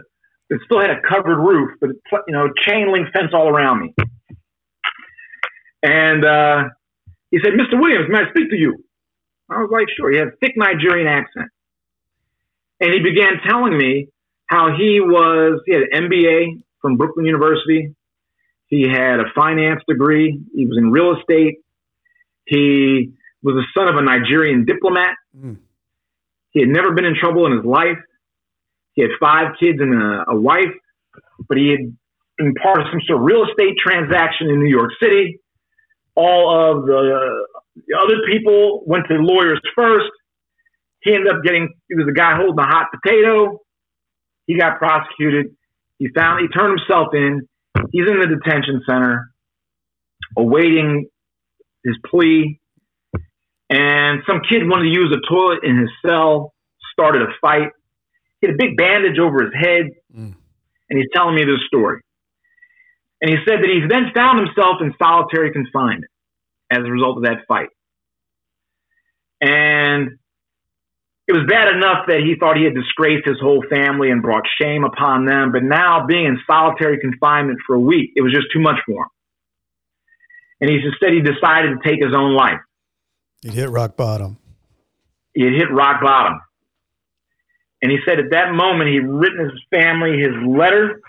It 0.50 0.62
still 0.66 0.80
had 0.80 0.92
a 0.92 1.02
covered 1.08 1.38
roof, 1.38 1.72
but 1.82 1.90
you 2.28 2.34
know, 2.34 2.48
chain 2.66 2.92
link 2.92 3.08
fence 3.14 3.32
all 3.34 3.50
around 3.50 3.82
me. 3.82 3.94
And 5.84 6.24
uh, 6.24 6.64
he 7.32 7.40
said, 7.44 7.54
"Mr. 7.54 7.80
Williams, 7.80 8.08
may 8.10 8.20
I 8.20 8.30
speak 8.30 8.50
to 8.50 8.58
you?" 8.58 8.84
I 9.50 9.58
was 9.58 9.70
like, 9.72 9.88
"Sure." 9.98 10.12
He 10.12 10.18
had 10.18 10.30
a 10.30 10.38
thick 10.40 10.54
Nigerian 10.56 11.08
accent, 11.08 11.50
and 12.80 12.94
he 12.94 13.00
began 13.00 13.42
telling 13.46 13.78
me 13.78 14.08
how 14.48 14.74
he 14.78 15.02
was, 15.02 15.62
he 15.66 15.74
had 15.74 15.84
an 15.92 16.10
MBA 16.10 16.64
from 16.82 16.96
Brooklyn 16.98 17.26
University. 17.26 17.94
He 18.68 18.84
had 18.84 19.20
a 19.20 19.26
finance 19.36 19.82
degree. 19.88 20.40
He 20.54 20.66
was 20.66 20.78
in 20.78 20.92
real 20.92 21.18
estate. 21.18 21.60
He 22.46 23.12
was 23.44 23.56
the 23.56 23.66
son 23.78 23.88
of 23.88 23.96
a 23.96 24.02
Nigerian 24.02 24.66
diplomat. 24.66 25.16
Mm. 25.38 25.58
He 26.52 26.62
had 26.62 26.70
never 26.70 26.94
been 26.94 27.06
in 27.06 27.16
trouble 27.20 27.46
in 27.46 27.54
his 27.54 27.66
life. 27.66 27.98
He 28.94 29.02
had 29.02 29.12
five 29.20 29.54
kids 29.60 29.80
and 29.80 29.94
a, 29.94 30.32
a 30.32 30.36
wife, 30.36 30.74
but 31.48 31.58
he 31.58 31.70
had 31.70 31.96
been 32.38 32.54
part 32.56 32.80
of 32.80 32.88
some 32.92 33.02
sort 33.06 33.20
of 33.20 33.26
real 33.26 33.46
estate 33.48 33.78
transaction 33.78 34.50
in 34.50 34.60
New 34.60 34.70
York 34.70 34.92
City. 35.02 35.40
All 36.16 36.50
of 36.50 36.86
the, 36.86 37.46
the 37.76 37.98
other 37.98 38.18
people 38.28 38.84
went 38.88 39.06
to 39.08 39.16
lawyers 39.16 39.62
first. 39.76 40.10
He 41.02 41.14
ended 41.14 41.32
up 41.32 41.44
getting, 41.44 41.70
he 41.88 41.96
was 41.96 42.06
the 42.08 42.14
guy 42.14 42.36
holding 42.36 42.56
the 42.56 42.64
hot 42.64 42.88
potato. 42.92 43.60
He 44.48 44.58
got 44.58 44.80
prosecuted. 44.80 45.48
He 46.00 46.08
found 46.16 46.42
he 46.42 46.48
turned 46.48 46.80
himself 46.80 47.10
in. 47.14 47.48
He's 47.92 48.08
in 48.08 48.20
the 48.20 48.28
detention 48.28 48.82
center, 48.88 49.32
awaiting 50.38 51.08
his 51.84 51.96
plea. 52.06 52.60
And 53.70 54.22
some 54.28 54.42
kid 54.50 54.68
wanted 54.68 54.84
to 54.84 54.90
use 54.90 55.14
a 55.14 55.22
toilet 55.28 55.60
in 55.64 55.78
his 55.78 55.90
cell, 56.06 56.54
started 56.94 57.22
a 57.22 57.28
fight. 57.42 57.70
He 58.40 58.48
had 58.48 58.56
a 58.56 58.58
big 58.58 58.78
bandage 58.78 59.20
over 59.20 59.44
his 59.44 59.54
head, 59.54 59.86
mm. 60.16 60.36
and 60.90 60.98
he's 60.98 61.10
telling 61.14 61.36
me 61.36 61.44
this 61.44 61.60
story. 61.68 62.02
And 63.22 63.32
he 63.32 63.38
said 63.48 63.60
that 63.62 63.70
he 63.70 63.82
then 63.90 64.12
found 64.14 64.40
himself 64.40 64.78
in 64.80 64.94
solitary 65.02 65.52
confinement 65.52 66.12
as 66.72 66.80
a 66.80 66.92
result 66.92 67.18
of 67.18 67.24
that 67.24 67.46
fight. 67.48 67.70
And 69.42 70.18
it 71.28 71.34
was 71.34 71.44
bad 71.50 71.76
enough 71.76 72.08
that 72.08 72.22
he 72.22 72.36
thought 72.40 72.56
he 72.58 72.64
had 72.64 72.74
disgraced 72.74 73.28
his 73.28 73.40
whole 73.42 73.64
family 73.70 74.12
and 74.12 74.22
brought 74.22 74.44
shame 74.62 74.86
upon 74.86 75.26
them, 75.26 75.52
but 75.52 75.64
now 75.64 76.06
being 76.06 76.26
in 76.26 76.40
solitary 76.48 77.00
confinement 77.00 77.60
for 77.68 77.76
a 77.76 77.80
week, 77.80 78.12
it 78.16 78.22
was 78.22 78.32
just 78.32 78.48
too 78.54 78.62
much 78.62 78.78
for 78.86 79.04
him. 79.04 79.10
And 80.62 80.70
he 80.70 80.80
said 81.00 81.12
he 81.12 81.22
decided 81.22 81.76
to 81.76 81.80
take 81.84 82.02
his 82.02 82.16
own 82.16 82.36
life. 82.36 82.60
He 83.42 83.50
hit 83.50 83.70
rock 83.70 83.96
bottom. 83.96 84.38
He 85.34 85.44
had 85.44 85.54
hit 85.54 85.72
rock 85.72 86.02
bottom. 86.02 86.40
And 87.82 87.92
he 87.92 88.00
said 88.08 88.20
at 88.20 88.32
that 88.32 88.54
moment 88.54 88.90
he'd 88.90 89.06
written 89.06 89.50
his 89.50 89.62
family 89.70 90.18
his 90.18 90.34
letter 90.48 91.00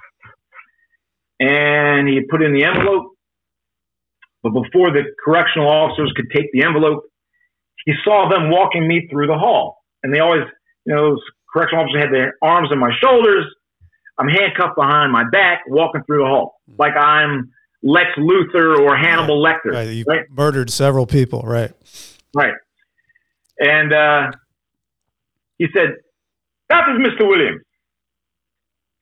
and 1.40 2.08
he 2.08 2.20
put 2.28 2.42
in 2.42 2.52
the 2.52 2.64
envelope. 2.64 3.12
But 4.42 4.50
before 4.50 4.90
the 4.92 5.04
correctional 5.24 5.68
officers 5.68 6.12
could 6.14 6.30
take 6.30 6.52
the 6.52 6.64
envelope, 6.64 7.04
he 7.86 7.94
saw 8.04 8.28
them 8.28 8.50
walking 8.50 8.86
me 8.86 9.08
through 9.10 9.28
the 9.28 9.38
hall 9.38 9.82
and 10.02 10.14
they 10.14 10.20
always, 10.20 10.42
you 10.84 10.94
know, 10.94 11.10
those 11.10 11.22
correctional 11.52 11.84
officers 11.84 12.02
had 12.02 12.12
their 12.12 12.34
arms 12.42 12.70
on 12.70 12.78
my 12.78 12.90
shoulders. 13.02 13.46
I'm 14.18 14.28
handcuffed 14.28 14.76
behind 14.76 15.12
my 15.12 15.24
back, 15.30 15.62
walking 15.68 16.02
through 16.04 16.18
the 16.18 16.26
hall 16.26 16.60
like 16.76 16.92
I'm 16.96 17.52
Lex 17.82 18.10
Luthor 18.18 18.78
or 18.78 18.96
Hannibal 18.96 19.42
Lecter. 19.42 19.72
Right, 19.72 19.88
you 19.88 20.04
right? 20.06 20.30
murdered 20.30 20.70
several 20.70 21.06
people, 21.06 21.42
right? 21.42 21.72
Right. 22.34 22.54
And 23.58 23.92
uh, 23.92 24.30
he 25.58 25.66
said, 25.74 25.96
"That 26.68 26.84
is 26.90 27.06
Mr. 27.06 27.26
Williams. 27.26 27.62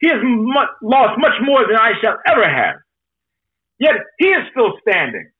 He 0.00 0.08
has 0.08 0.18
much, 0.22 0.68
lost 0.82 1.18
much 1.18 1.34
more 1.42 1.66
than 1.66 1.76
I 1.76 1.92
shall 2.00 2.16
ever 2.26 2.48
have. 2.48 2.76
Yet 3.78 3.96
he 4.18 4.28
is 4.28 4.42
still 4.50 4.72
standing. 4.86 5.30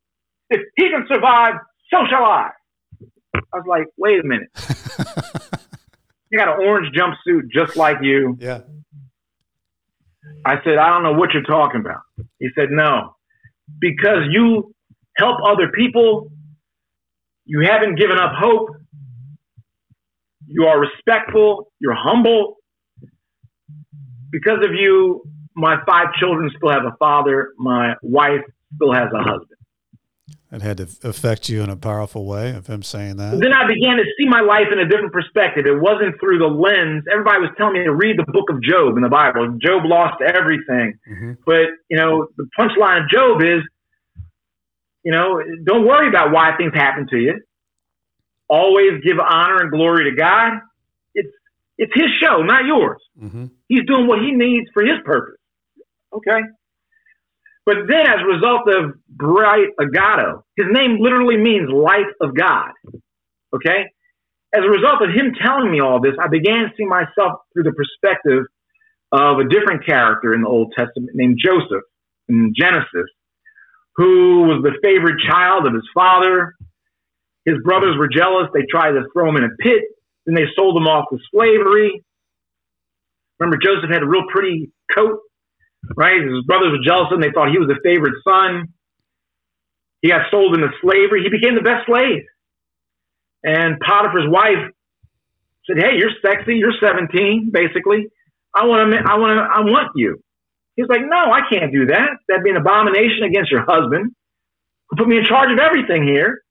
If 0.51 0.61
he 0.77 0.91
can 0.91 1.07
survive, 1.09 1.55
so 1.93 2.01
shall 2.11 2.25
I." 2.25 2.51
I 3.53 3.59
was 3.59 3.67
like, 3.69 3.87
wait 3.97 4.21
a 4.21 4.27
minute. 4.27 4.49
you 6.31 6.39
got 6.39 6.49
an 6.49 6.67
orange 6.67 6.95
jumpsuit 6.95 7.51
just 7.53 7.77
like 7.77 7.99
you. 8.03 8.37
Yeah. 8.41 8.61
I 10.45 10.57
said, 10.65 10.79
I 10.79 10.89
don't 10.89 11.03
know 11.03 11.13
what 11.13 11.31
you're 11.33 11.43
talking 11.43 11.81
about. 11.81 12.01
He 12.39 12.49
said, 12.55 12.69
No, 12.71 13.17
because 13.81 14.25
you 14.31 14.75
help 15.17 15.39
other 15.45 15.71
people, 15.73 16.31
you 17.47 17.61
haven't 17.61 17.97
given 17.97 18.19
up 18.19 18.33
hope, 18.35 18.69
you 20.47 20.65
are 20.67 20.79
respectful, 20.79 21.73
you're 21.79 21.95
humble. 21.95 22.57
Because 24.31 24.65
of 24.65 24.75
you, 24.75 25.23
my 25.55 25.77
five 25.87 26.13
children 26.19 26.51
still 26.57 26.71
have 26.71 26.85
a 26.85 26.95
father, 26.99 27.53
my 27.57 27.95
wife 28.03 28.43
still 28.75 28.93
has 28.93 29.09
a 29.15 29.23
husband. 29.23 29.51
It 30.53 30.63
had 30.63 30.77
to 30.77 30.89
affect 31.03 31.49
you 31.49 31.63
in 31.63 31.71
a 31.71 31.77
powerful 31.77 32.25
way 32.25 32.55
of 32.55 32.69
him 32.69 32.83
saying 32.83 33.17
that. 33.17 33.41
Then 33.41 33.53
I 33.53 33.67
began 33.67 33.97
to 33.97 34.05
see 34.19 34.29
my 34.29 34.41
life 34.41 34.69
in 34.73 34.79
a 34.79 34.89
different 34.89 35.13
perspective. 35.13 35.67
It 35.67 35.81
wasn't 35.81 36.19
through 36.21 36.39
the 36.39 36.47
lens. 36.47 37.05
Everybody 37.11 37.41
was 37.41 37.51
telling 37.59 37.75
me 37.75 37.85
to 37.85 37.95
read 37.95 38.17
the 38.17 38.31
book 38.31 38.49
of 38.51 38.63
Job 38.63 38.97
in 38.97 39.03
the 39.03 39.09
Bible. 39.09 39.59
Job 39.61 39.83
lost 39.85 40.23
everything. 40.23 40.99
Mm-hmm. 41.11 41.33
But, 41.45 41.67
you 41.91 41.97
know, 41.97 42.29
the 42.37 42.49
punchline 42.59 43.03
of 43.03 43.11
Job 43.11 43.43
is, 43.43 43.63
you 45.07 45.13
know, 45.13 45.41
don't 45.65 45.87
worry 45.87 46.09
about 46.09 46.33
why 46.33 46.57
things 46.57 46.73
happen 46.75 47.07
to 47.11 47.17
you. 47.17 47.41
Always 48.49 49.01
give 49.05 49.21
honor 49.21 49.63
and 49.63 49.71
glory 49.71 50.11
to 50.11 50.17
God. 50.17 50.55
It's 51.15 51.33
it's 51.79 51.93
his 51.95 52.11
show, 52.21 52.43
not 52.43 52.65
yours. 52.65 53.01
Mm-hmm. 53.23 53.47
He's 53.69 53.87
doing 53.87 54.09
what 54.09 54.19
he 54.19 54.33
needs 54.33 54.67
for 54.75 54.83
his 54.83 54.99
purpose. 55.05 55.39
Okay. 56.13 56.41
But 57.65 57.87
then, 57.89 58.01
as 58.01 58.19
a 58.21 58.27
result 58.27 58.63
of 58.67 58.95
Bright 59.09 59.69
Agato, 59.81 60.43
his 60.57 60.67
name 60.73 60.99
literally 60.99 61.37
means 61.37 61.71
light 61.71 62.11
of 62.21 62.35
God. 62.35 62.73
Okay? 63.55 63.87
As 64.53 64.65
a 64.65 64.69
result 64.69 65.03
of 65.03 65.11
him 65.15 65.35
telling 65.41 65.71
me 65.71 65.81
all 65.81 66.01
this, 66.01 66.15
I 66.21 66.27
began 66.27 66.65
to 66.65 66.71
see 66.77 66.85
myself 66.85 67.43
through 67.53 67.63
the 67.63 67.73
perspective 67.73 68.45
of 69.13 69.39
a 69.39 69.49
different 69.49 69.87
character 69.87 70.35
in 70.35 70.43
the 70.43 70.49
Old 70.49 70.73
Testament 70.77 71.11
named 71.15 71.39
Joseph 71.39 71.85
in 72.29 72.53
Genesis, 72.57 73.07
who 73.97 74.43
was 74.45 74.63
the 74.63 74.79
favorite 74.83 75.21
child 75.29 75.67
of 75.67 75.75
his 75.75 75.89
father. 75.95 76.55
His 77.47 77.57
brothers 77.65 77.97
were 77.99 78.09
jealous. 78.09 78.49
They 78.55 78.65
tried 78.71 78.93
to 78.93 79.05
throw 79.15 79.29
him 79.31 79.37
in 79.37 79.45
a 79.45 79.57
pit. 79.61 79.83
Then 80.27 80.35
they 80.37 80.47
sold 80.57 80.77
him 80.77 80.87
off 80.89 81.07
to 81.13 81.19
slavery. 81.33 82.05
Remember, 83.41 83.59
Joseph 83.65 83.91
had 83.91 84.03
a 84.03 84.07
real 84.09 84.25
pretty 84.33 84.71
coat 84.95 85.21
right? 85.97 86.23
His 86.23 86.45
brothers 86.47 86.73
were 86.73 86.85
jealous 86.85 87.09
and. 87.13 87.23
They 87.23 87.31
thought 87.33 87.51
he 87.51 87.59
was 87.59 87.69
the 87.69 87.81
favorite 87.85 88.15
son. 88.27 88.69
He 90.03 90.11
got 90.11 90.31
sold 90.31 90.55
into 90.55 90.69
slavery. 90.83 91.23
He 91.25 91.31
became 91.31 91.55
the 91.57 91.63
best 91.63 91.87
slave. 91.87 92.25
And 93.45 93.81
Potiphar's 93.81 94.29
wife 94.29 94.71
said, 95.67 95.79
"Hey, 95.79 95.99
you're 95.99 96.13
sexy. 96.25 96.57
You're 96.57 96.75
17, 96.81 97.51
basically. 97.53 98.09
I 98.55 98.67
want 98.67 98.93
to. 98.93 98.99
I 99.01 99.17
want 99.17 99.39
to. 99.39 99.43
I 99.45 99.61
want 99.63 99.91
you." 99.97 100.21
He's 100.77 100.89
like, 100.89 101.01
"No, 101.03 101.33
I 101.33 101.41
can't 101.51 101.73
do 101.73 101.87
that. 101.87 102.11
That'd 102.29 102.45
be 102.45 102.51
an 102.51 102.57
abomination 102.57 103.25
against 103.25 103.51
your 103.51 103.65
husband, 103.67 104.13
who 104.89 104.97
put 104.97 105.09
me 105.09 105.19
in 105.19 105.25
charge 105.25 105.51
of 105.51 105.59
everything 105.59 106.07
here, 106.07 106.43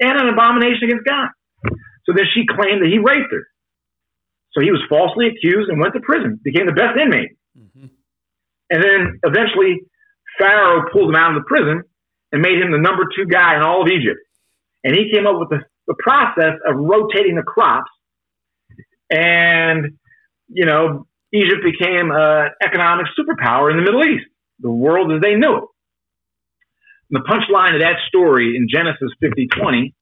and 0.00 0.20
an 0.20 0.28
abomination 0.28 0.84
against 0.84 1.04
God." 1.04 1.28
So 2.04 2.12
then 2.14 2.26
she 2.34 2.46
claimed 2.46 2.82
that 2.82 2.90
he 2.90 2.98
raped 2.98 3.32
her. 3.32 3.46
So 4.52 4.60
he 4.60 4.70
was 4.70 4.82
falsely 4.88 5.28
accused 5.28 5.70
and 5.70 5.80
went 5.80 5.94
to 5.94 6.00
prison. 6.00 6.38
Became 6.42 6.66
the 6.66 6.72
best 6.72 6.98
inmate. 7.00 7.30
Mm-hmm. 7.56 7.86
And 8.70 8.82
then 8.82 9.20
eventually 9.24 9.80
Pharaoh 10.38 10.84
pulled 10.92 11.10
him 11.10 11.16
out 11.16 11.36
of 11.36 11.42
the 11.42 11.46
prison 11.46 11.82
and 12.32 12.42
made 12.42 12.60
him 12.60 12.72
the 12.72 12.78
number 12.78 13.04
two 13.16 13.26
guy 13.26 13.56
in 13.56 13.62
all 13.62 13.82
of 13.82 13.88
Egypt. 13.88 14.20
And 14.84 14.94
he 14.94 15.10
came 15.12 15.26
up 15.26 15.38
with 15.38 15.50
the, 15.50 15.60
the 15.86 15.94
process 15.98 16.58
of 16.66 16.76
rotating 16.76 17.36
the 17.36 17.42
crops. 17.42 17.90
And, 19.10 19.98
you 20.48 20.66
know, 20.66 21.06
Egypt 21.32 21.62
became 21.64 22.10
an 22.10 22.50
economic 22.62 23.06
superpower 23.18 23.70
in 23.70 23.76
the 23.76 23.82
Middle 23.82 24.04
East, 24.04 24.26
the 24.60 24.70
world 24.70 25.12
as 25.12 25.20
they 25.20 25.34
knew 25.34 25.56
it. 25.56 25.64
And 27.10 27.22
the 27.22 27.28
punchline 27.28 27.74
of 27.74 27.80
that 27.80 27.96
story 28.08 28.56
in 28.56 28.68
Genesis 28.70 29.10
50 29.20 29.48
20 29.48 29.94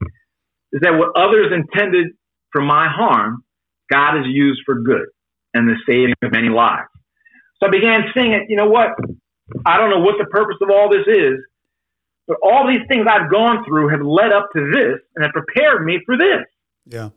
is 0.73 0.81
that 0.83 0.93
what 0.93 1.11
others 1.17 1.53
intended 1.53 2.09
for 2.53 2.63
my 2.63 2.89
harm, 2.89 3.45
God 3.91 4.17
has 4.17 4.27
used 4.27 4.63
for 4.65 4.81
good 4.81 5.07
and 5.55 5.69
the 5.69 5.75
saving 5.87 6.15
of 6.23 6.33
many 6.33 6.49
lives. 6.49 6.89
So 7.59 7.67
I 7.67 7.71
began 7.71 8.03
seeing 8.15 8.33
it. 8.33 8.43
You 8.49 8.57
know 8.57 8.69
what? 8.69 8.91
I 9.67 9.79
don't 9.79 9.91
know 9.91 10.01
what 10.01 10.17
the 10.19 10.27
purpose 10.27 10.57
of 10.61 10.71
all 10.71 10.89
this 10.89 11.07
is, 11.07 11.39
but 12.27 12.39
all 12.43 12.67
these 12.67 12.87
things 12.89 13.07
I've 13.11 13.31
gone 13.31 13.65
through 13.67 13.89
have 13.89 14.03
led 14.03 14.33
up 14.33 14.49
to 14.55 14.71
this 14.73 15.01
and 15.15 15.25
have 15.25 15.33
prepared 15.33 15.85
me 15.85 16.01
for 16.07 16.17
this. 16.17 16.47
Yeah. 16.87 17.11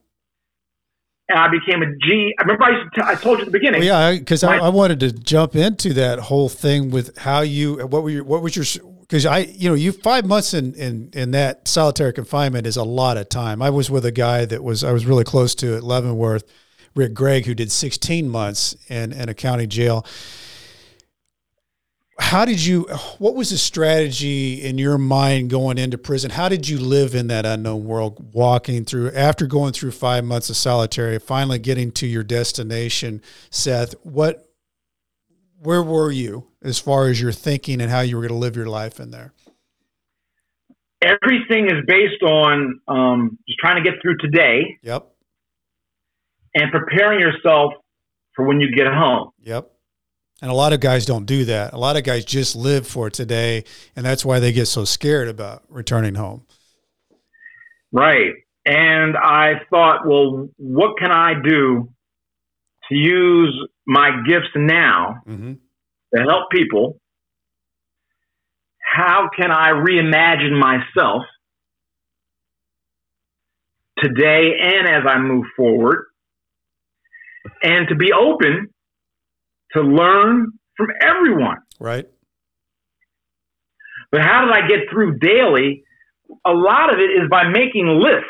And 1.29 1.39
I 1.39 1.47
became 1.47 1.81
a 1.81 1.85
G. 2.05 2.33
I 2.37 2.41
remember 2.41 2.65
I, 2.65 2.69
used 2.71 2.93
to 2.95 3.01
t- 3.01 3.07
I 3.07 3.15
told 3.15 3.37
you 3.37 3.43
at 3.43 3.45
the 3.45 3.51
beginning. 3.51 3.79
Well, 3.79 4.11
yeah, 4.11 4.19
because 4.19 4.43
I, 4.43 4.57
I, 4.57 4.69
wanted 4.69 4.99
to 4.99 5.11
jump 5.13 5.55
into 5.55 5.93
that 5.93 6.19
whole 6.19 6.49
thing 6.49 6.91
with 6.91 7.17
how 7.17 7.41
you 7.41 7.87
what 7.87 8.03
were 8.03 8.09
your, 8.09 8.23
what 8.25 8.41
was 8.41 8.55
your 8.55 8.65
because 8.99 9.25
I 9.25 9.39
you 9.39 9.69
know 9.69 9.75
you 9.75 9.93
five 9.93 10.25
months 10.25 10.53
in, 10.53 10.73
in 10.73 11.09
in 11.13 11.31
that 11.31 11.67
solitary 11.67 12.11
confinement 12.11 12.67
is 12.67 12.75
a 12.75 12.83
lot 12.83 13.15
of 13.15 13.29
time. 13.29 13.61
I 13.61 13.69
was 13.69 13.89
with 13.89 14.05
a 14.05 14.11
guy 14.11 14.43
that 14.45 14.63
was 14.63 14.83
I 14.83 14.91
was 14.91 15.05
really 15.05 15.23
close 15.23 15.55
to 15.55 15.77
at 15.77 15.83
Leavenworth 15.83 16.43
Rick 16.95 17.13
Gregg, 17.13 17.45
who 17.45 17.55
did 17.55 17.71
16 17.71 18.29
months 18.29 18.75
in, 18.87 19.11
in 19.13 19.29
a 19.29 19.33
county 19.33 19.67
jail. 19.67 20.05
How 22.19 22.45
did 22.45 22.63
you, 22.63 22.83
what 23.17 23.35
was 23.35 23.49
the 23.49 23.57
strategy 23.57 24.63
in 24.63 24.77
your 24.77 24.97
mind 24.97 25.49
going 25.49 25.77
into 25.77 25.97
prison? 25.97 26.29
How 26.31 26.47
did 26.47 26.69
you 26.69 26.79
live 26.79 27.15
in 27.15 27.27
that 27.27 27.45
unknown 27.45 27.85
world, 27.85 28.33
walking 28.33 28.85
through, 28.85 29.11
after 29.11 29.47
going 29.47 29.73
through 29.73 29.91
five 29.91 30.23
months 30.23 30.49
of 30.49 30.55
solitary, 30.55 31.17
finally 31.19 31.59
getting 31.59 31.91
to 31.93 32.07
your 32.07 32.23
destination, 32.23 33.21
Seth? 33.49 33.95
What, 34.03 34.47
where 35.59 35.81
were 35.81 36.11
you 36.11 36.47
as 36.61 36.77
far 36.77 37.07
as 37.07 37.19
your 37.19 37.31
thinking 37.31 37.81
and 37.81 37.89
how 37.89 38.01
you 38.01 38.15
were 38.15 38.21
going 38.21 38.29
to 38.29 38.37
live 38.37 38.55
your 38.55 38.67
life 38.67 38.99
in 38.99 39.09
there? 39.11 39.33
Everything 41.01 41.65
is 41.65 41.83
based 41.87 42.21
on 42.21 42.79
um, 42.87 43.39
just 43.47 43.59
trying 43.59 43.83
to 43.83 43.89
get 43.89 43.99
through 44.01 44.17
today. 44.17 44.77
Yep 44.83 45.09
and 46.55 46.71
preparing 46.71 47.19
yourself 47.19 47.73
for 48.35 48.45
when 48.45 48.61
you 48.61 48.71
get 48.75 48.87
home. 48.87 49.31
Yep. 49.43 49.71
And 50.43 50.51
a 50.51 50.55
lot 50.55 50.73
of 50.73 50.81
guys 50.81 51.05
don't 51.05 51.25
do 51.25 51.45
that. 51.45 51.71
A 51.71 51.77
lot 51.77 51.95
of 51.95 52.03
guys 52.03 52.25
just 52.25 52.53
live 52.53 52.85
for 52.85 53.09
today, 53.09 53.63
and 53.95 54.05
that's 54.05 54.25
why 54.25 54.41
they 54.41 54.51
get 54.51 54.65
so 54.65 54.83
scared 54.83 55.29
about 55.29 55.63
returning 55.69 56.15
home. 56.15 56.45
Right. 57.93 58.33
And 58.65 59.15
I 59.15 59.61
thought, 59.69 60.05
well, 60.05 60.49
what 60.57 60.97
can 60.99 61.13
I 61.13 61.35
do 61.41 61.93
to 62.89 62.93
use 62.95 63.57
my 63.87 64.09
gifts 64.27 64.49
now 64.53 65.21
mm-hmm. 65.25 65.53
to 66.13 66.21
help 66.23 66.51
people? 66.51 66.99
How 68.81 69.29
can 69.33 69.49
I 69.49 69.69
reimagine 69.69 70.59
myself 70.59 71.23
today 73.97 74.57
and 74.61 74.89
as 74.89 75.03
I 75.07 75.19
move 75.19 75.45
forward? 75.55 76.07
and 77.61 77.87
to 77.89 77.95
be 77.95 78.11
open 78.13 78.72
to 79.73 79.81
learn 79.81 80.51
from 80.77 80.87
everyone. 81.01 81.57
Right. 81.79 82.07
But 84.11 84.21
how 84.21 84.45
did 84.45 84.53
I 84.53 84.67
get 84.67 84.89
through 84.91 85.19
daily? 85.19 85.83
A 86.45 86.51
lot 86.51 86.93
of 86.93 86.99
it 86.99 87.11
is 87.11 87.29
by 87.29 87.47
making 87.47 87.87
lists. 87.87 88.29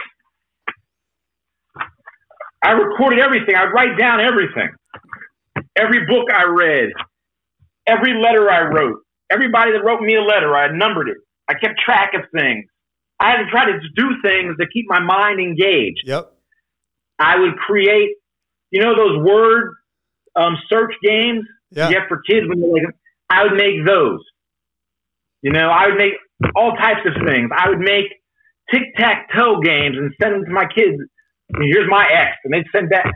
I 2.64 2.72
recorded 2.72 3.20
everything. 3.20 3.56
I 3.56 3.66
write 3.66 3.98
down 3.98 4.22
everything. 4.22 4.70
Every 5.76 6.06
book 6.06 6.28
I 6.34 6.44
read, 6.46 6.90
every 7.86 8.14
letter 8.14 8.50
I 8.50 8.62
wrote, 8.62 9.00
everybody 9.30 9.72
that 9.74 9.84
wrote 9.84 10.02
me 10.02 10.16
a 10.16 10.22
letter, 10.22 10.56
I 10.56 10.72
numbered 10.72 11.10
it. 11.10 11.18
I 11.50 11.54
kept 11.56 11.80
track 11.84 12.14
of 12.14 12.22
things. 12.34 12.66
I 13.20 13.32
had 13.32 13.38
to 13.44 13.50
try 13.52 13.66
to 13.66 13.80
do 13.96 14.10
things 14.22 14.56
to 14.60 14.68
keep 14.72 14.86
my 14.88 15.00
mind 15.00 15.40
engaged. 15.40 16.04
Yep. 16.06 16.32
I 17.20 17.40
would 17.40 17.58
create 17.58 18.12
you 18.74 18.82
know 18.82 18.96
those 18.96 19.24
word 19.24 19.76
um, 20.36 20.58
search 20.70 20.94
games 21.04 21.46
yeah. 21.72 21.90
you 21.90 22.00
have 22.00 22.08
for 22.08 22.22
kids 22.22 22.48
when 22.48 22.60
you're 22.60 22.74
like, 22.74 22.96
I 23.30 23.44
would 23.44 23.54
make 23.54 23.86
those. 23.86 24.20
You 25.42 25.52
know, 25.52 25.70
I 25.70 25.88
would 25.88 25.98
make 25.98 26.14
all 26.56 26.74
types 26.76 27.02
of 27.06 27.14
things. 27.28 27.50
I 27.56 27.70
would 27.70 27.80
make 27.80 28.06
tic 28.72 28.96
tac 28.98 29.30
toe 29.36 29.60
games 29.62 29.98
and 29.98 30.14
send 30.22 30.36
them 30.36 30.46
to 30.46 30.52
my 30.52 30.66
kids. 30.74 30.98
here's 31.60 31.90
my 31.90 32.06
ex, 32.06 32.38
and 32.44 32.54
they'd 32.54 32.66
send 32.74 32.92
that. 32.92 33.12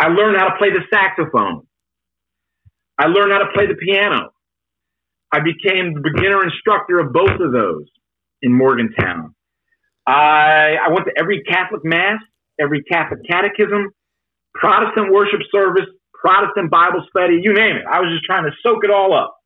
I 0.00 0.08
learned 0.08 0.38
how 0.38 0.48
to 0.48 0.56
play 0.58 0.70
the 0.70 0.82
saxophone. 0.92 1.66
I 2.98 3.06
learned 3.06 3.32
how 3.32 3.38
to 3.38 3.52
play 3.54 3.66
the 3.66 3.74
piano. 3.74 4.30
I 5.32 5.40
became 5.40 5.94
the 5.94 6.00
beginner 6.02 6.42
instructor 6.44 6.98
of 6.98 7.12
both 7.12 7.40
of 7.40 7.52
those 7.52 7.86
in 8.42 8.52
Morgantown. 8.52 9.34
I, 10.06 10.76
I 10.84 10.88
went 10.90 11.06
to 11.06 11.12
every 11.16 11.42
Catholic 11.44 11.82
mass, 11.84 12.20
every 12.60 12.82
Catholic 12.82 13.20
catechism, 13.28 13.90
Protestant 14.54 15.12
worship 15.12 15.40
service, 15.54 15.88
Protestant 16.22 16.70
Bible 16.70 17.04
study, 17.10 17.40
you 17.42 17.52
name 17.52 17.76
it. 17.76 17.84
I 17.90 18.00
was 18.00 18.10
just 18.12 18.24
trying 18.24 18.44
to 18.44 18.52
soak 18.62 18.84
it 18.84 18.90
all 18.90 19.12
up. 19.12 19.36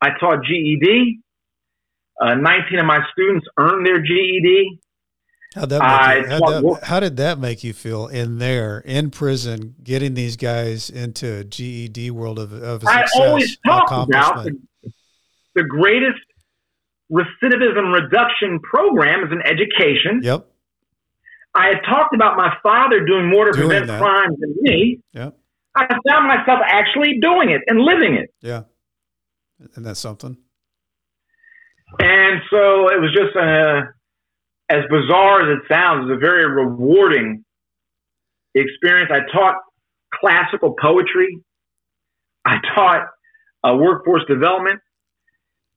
I 0.00 0.10
taught 0.18 0.44
GED. 0.44 1.20
Uh, 2.20 2.34
19 2.34 2.78
of 2.78 2.86
my 2.86 3.00
students 3.12 3.46
earned 3.58 3.86
their 3.86 4.00
GED. 4.00 4.80
How'd 5.54 5.70
that 5.70 5.80
make 5.80 6.24
you, 6.24 6.30
how'd 6.30 6.64
that, 6.64 6.80
how 6.84 7.00
did 7.00 7.16
that 7.16 7.38
make 7.38 7.64
you 7.64 7.72
feel 7.72 8.06
in 8.06 8.38
there 8.38 8.78
in 8.78 9.10
prison, 9.10 9.74
getting 9.82 10.14
these 10.14 10.36
guys 10.36 10.90
into 10.90 11.38
a 11.38 11.44
GED 11.44 12.10
world 12.12 12.38
of, 12.38 12.52
of 12.52 12.82
success, 12.82 13.10
I 13.16 13.26
always 13.26 13.58
talk 13.66 13.90
about 13.90 14.44
the, 14.44 14.56
the 15.56 15.64
greatest 15.64 16.20
recidivism 17.10 17.92
reduction 17.92 18.60
program 18.60 19.24
is 19.24 19.32
an 19.32 19.42
education. 19.44 20.20
Yep. 20.22 20.46
I 21.54 21.68
had 21.68 21.80
talked 21.88 22.14
about 22.14 22.36
my 22.36 22.54
father 22.62 23.04
doing 23.04 23.28
more 23.28 23.46
to 23.46 23.52
doing 23.52 23.68
prevent 23.68 23.88
that. 23.88 24.00
crime 24.00 24.30
than 24.38 24.54
me. 24.60 25.00
Yeah. 25.12 25.30
I 25.74 25.86
found 26.08 26.28
myself 26.28 26.60
actually 26.64 27.18
doing 27.20 27.50
it 27.50 27.62
and 27.66 27.80
living 27.80 28.14
it. 28.14 28.32
Yeah. 28.40 28.62
And 29.74 29.84
that's 29.84 30.00
something. 30.00 30.36
And 31.98 32.40
so 32.50 32.88
it 32.88 33.00
was 33.00 33.12
just 33.12 33.34
a, 33.36 33.82
as 34.68 34.84
bizarre 34.90 35.42
as 35.42 35.58
it 35.58 35.64
sounds, 35.68 36.02
it 36.02 36.12
was 36.12 36.16
a 36.16 36.20
very 36.20 36.46
rewarding 36.50 37.44
experience. 38.54 39.10
I 39.12 39.20
taught 39.32 39.56
classical 40.14 40.74
poetry. 40.80 41.38
I 42.44 42.58
taught 42.74 43.06
uh, 43.64 43.74
workforce 43.76 44.22
development, 44.26 44.80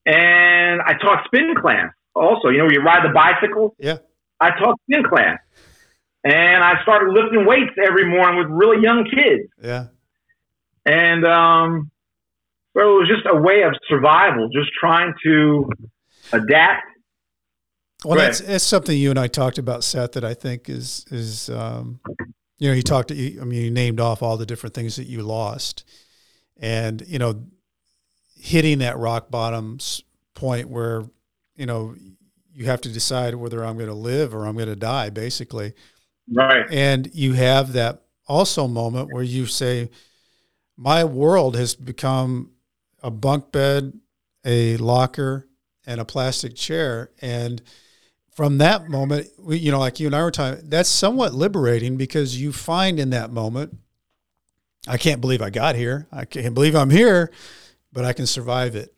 and 0.06 0.82
I 0.82 0.94
taught 1.02 1.26
spin 1.26 1.54
class. 1.60 1.92
Also, 2.16 2.50
you 2.50 2.60
know, 2.60 2.70
you 2.70 2.82
ride 2.82 3.04
the 3.04 3.14
bicycle. 3.14 3.76
Yeah. 3.80 3.98
I 4.44 4.60
taught 4.60 4.80
spin 4.90 5.04
class, 5.04 5.40
and 6.24 6.64
I 6.64 6.82
started 6.84 7.14
lifting 7.14 7.46
weights 7.46 7.74
every 7.84 8.06
morning 8.06 8.40
with 8.40 8.48
really 8.50 8.82
young 8.82 9.06
kids. 9.06 9.50
Yeah. 9.62 9.88
And 10.86 11.26
um, 11.26 11.92
so 12.76 12.82
it 12.82 13.00
was 13.00 13.08
just 13.08 13.26
a 13.32 13.40
way 13.40 13.64
of 13.64 13.74
survival, 13.88 14.50
just 14.50 14.70
trying 14.80 15.14
to 15.24 15.70
adapt. 16.34 16.86
Well, 18.04 18.18
that's, 18.18 18.42
that's 18.42 18.64
something 18.64 18.98
you 18.98 19.12
and 19.12 19.20
I 19.20 19.28
talked 19.28 19.58
about, 19.58 19.84
Seth. 19.84 20.14
That 20.14 20.26
I 20.26 20.34
think 20.34 20.70
is 20.70 21.06
is 21.10 21.50
um, 21.50 22.02
you 22.58 22.68
know 22.68 22.74
you 22.74 22.82
talked. 22.82 23.10
To, 23.10 23.40
I 23.40 23.46
mean, 23.46 23.62
you 23.62 23.72
named 23.72 24.00
off 24.00 24.22
all 24.22 24.36
the 24.36 24.46
different 24.46 24.76
things 24.76 24.98
that 24.98 25.08
you 25.08 25.22
lost, 25.22 25.86
and 26.58 27.02
you 27.08 27.18
know, 27.18 27.46
hitting 28.36 28.80
that 28.80 28.98
rock 28.98 29.32
bottom 29.32 29.78
point 30.34 30.68
where 30.68 31.06
you 31.56 31.66
know 31.66 31.96
you 32.54 32.66
have 32.66 32.82
to 32.82 32.90
decide 32.90 33.36
whether 33.36 33.64
I'm 33.64 33.78
going 33.78 33.90
to 33.90 33.96
live 33.96 34.34
or 34.34 34.46
I'm 34.46 34.56
going 34.56 34.68
to 34.68 34.76
die, 34.76 35.10
basically. 35.10 35.74
Right. 36.32 36.66
And 36.70 37.10
you 37.14 37.34
have 37.34 37.74
that 37.74 38.04
also 38.28 38.68
moment 38.68 39.10
where 39.12 39.24
you 39.24 39.46
say, 39.46 39.90
"My 40.78 41.04
world 41.04 41.56
has 41.56 41.76
become 41.76 42.52
a 43.04 43.12
bunk 43.12 43.52
bed, 43.52 43.94
a 44.46 44.78
locker, 44.78 45.48
and 45.86 46.00
a 46.00 46.06
plastic 46.06 46.56
chair. 46.56 47.12
And 47.22 47.62
from 48.32 48.58
that 48.60 48.90
moment, 48.90 49.28
we, 49.38 49.58
you 49.58 49.72
know, 49.72 49.80
like 49.80 50.00
you 50.00 50.08
and 50.08 50.16
I 50.16 50.24
were 50.24 50.32
talking, 50.32 50.70
that's 50.70 50.90
somewhat 50.90 51.34
liberating 51.34 51.98
because 51.98 52.40
you 52.40 52.52
find 52.52 53.00
in 53.00 53.12
that 53.12 53.32
moment, 53.32 53.78
I 54.88 54.98
can't 54.98 55.22
believe 55.22 55.42
I 55.42 55.50
got 55.50 55.76
here. 55.76 56.08
I 56.12 56.26
can't 56.26 56.54
believe 56.54 56.76
I'm 56.76 56.90
here, 56.90 57.32
but 57.92 58.06
I 58.06 58.14
can 58.14 58.26
survive 58.26 58.76
it. 58.76 58.94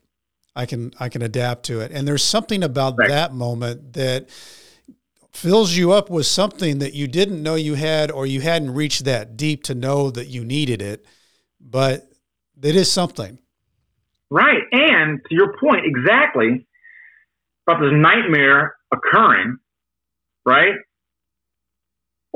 I 0.56 0.66
can 0.66 0.92
I 0.98 1.08
can 1.10 1.22
adapt 1.22 1.64
to 1.66 1.80
it. 1.80 1.92
And 1.92 2.08
there's 2.08 2.24
something 2.24 2.62
about 2.62 2.94
right. 2.96 3.08
that 3.08 3.34
moment 3.34 3.92
that 3.92 4.30
fills 5.32 5.76
you 5.76 5.92
up 5.92 6.08
with 6.08 6.24
something 6.24 6.78
that 6.78 6.94
you 6.94 7.06
didn't 7.06 7.42
know 7.42 7.54
you 7.54 7.74
had 7.74 8.10
or 8.10 8.26
you 8.26 8.40
hadn't 8.40 8.72
reached 8.72 9.04
that 9.04 9.36
deep 9.36 9.62
to 9.64 9.74
know 9.74 10.10
that 10.10 10.28
you 10.28 10.42
needed 10.44 10.80
it, 10.80 11.04
but 11.60 12.10
it 12.62 12.74
is 12.74 12.90
something. 12.90 13.38
Right. 14.30 14.62
And 14.72 15.20
to 15.28 15.34
your 15.34 15.54
point, 15.58 15.84
exactly 15.84 16.66
about 17.66 17.80
this 17.80 17.92
nightmare 17.92 18.76
occurring, 18.92 19.58
right? 20.46 20.74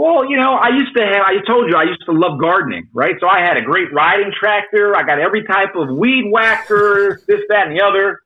Well, 0.01 0.31
you 0.31 0.39
know, 0.39 0.55
I 0.55 0.71
used 0.71 0.97
to 0.97 1.05
have, 1.05 1.27
I 1.27 1.45
told 1.47 1.69
you, 1.69 1.77
I 1.77 1.83
used 1.83 2.03
to 2.07 2.13
love 2.13 2.41
gardening, 2.41 2.89
right? 2.95 3.17
So 3.21 3.29
I 3.29 3.41
had 3.41 3.59
a 3.59 3.61
great 3.61 3.93
riding 3.93 4.33
tractor. 4.33 4.97
I 4.97 5.03
got 5.03 5.19
every 5.19 5.45
type 5.45 5.77
of 5.77 5.95
weed 5.95 6.25
whacker, 6.31 7.21
this, 7.29 7.43
that, 7.51 7.67
and 7.67 7.79
the 7.79 7.85
other. 7.85 8.19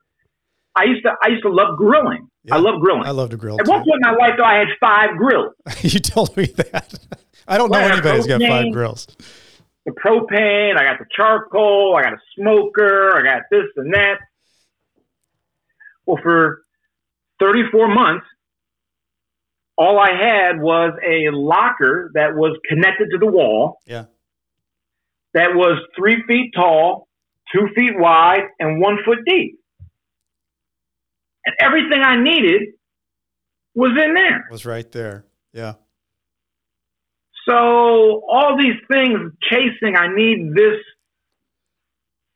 I 0.73 0.85
used 0.85 1.03
to, 1.03 1.11
I 1.21 1.27
used 1.27 1.43
to 1.43 1.49
love 1.49 1.77
grilling. 1.77 2.29
Yeah, 2.45 2.55
I 2.55 2.59
love 2.59 2.79
grilling. 2.79 3.03
I 3.03 3.11
love 3.11 3.31
to 3.31 3.35
grill. 3.35 3.59
At 3.59 3.65
too. 3.65 3.71
one 3.71 3.81
point 3.81 4.01
in 4.05 4.09
my 4.09 4.15
life, 4.15 4.35
though, 4.37 4.45
I 4.45 4.55
had 4.59 4.67
five 4.79 5.17
grills. 5.17 5.53
you 5.81 5.99
told 5.99 6.37
me 6.37 6.45
that. 6.45 6.97
I 7.47 7.57
don't 7.57 7.69
know 7.69 7.77
anybody 7.77 8.19
who's 8.19 8.27
got 8.27 8.41
five 8.41 8.71
grills 8.71 9.07
the 9.85 9.91
propane, 9.91 10.77
I 10.77 10.83
got 10.83 10.97
the 10.97 11.05
charcoal, 11.13 11.95
I 11.95 12.03
got 12.03 12.13
a 12.13 12.21
smoker, 12.39 13.19
I 13.19 13.21
got 13.21 13.43
this 13.51 13.65
and 13.75 13.93
that. 13.93 14.17
Well, 16.07 16.17
for 16.23 16.63
34 17.39 17.93
months, 17.93 18.25
all 19.77 19.99
I 19.99 20.11
had 20.11 20.61
was 20.61 20.93
a 21.05 21.29
locker 21.31 22.11
that 22.13 22.35
was 22.35 22.57
connected 22.67 23.09
to 23.11 23.17
the 23.17 23.27
wall. 23.27 23.79
Yeah. 23.85 24.05
That 25.33 25.53
was 25.53 25.81
three 25.97 26.23
feet 26.27 26.53
tall, 26.55 27.07
two 27.53 27.67
feet 27.75 27.91
wide, 27.97 28.43
and 28.59 28.79
one 28.79 28.97
foot 29.05 29.19
deep. 29.25 29.59
And 31.45 31.55
everything 31.59 32.01
I 32.01 32.21
needed 32.21 32.69
was 33.75 33.91
in 34.01 34.13
there. 34.13 34.47
Was 34.49 34.65
right 34.65 34.89
there. 34.91 35.25
Yeah. 35.53 35.73
So 37.47 38.23
all 38.27 38.57
these 38.57 38.79
things 38.89 39.31
chasing, 39.49 39.95
I 39.95 40.07
need 40.07 40.55
this 40.55 40.79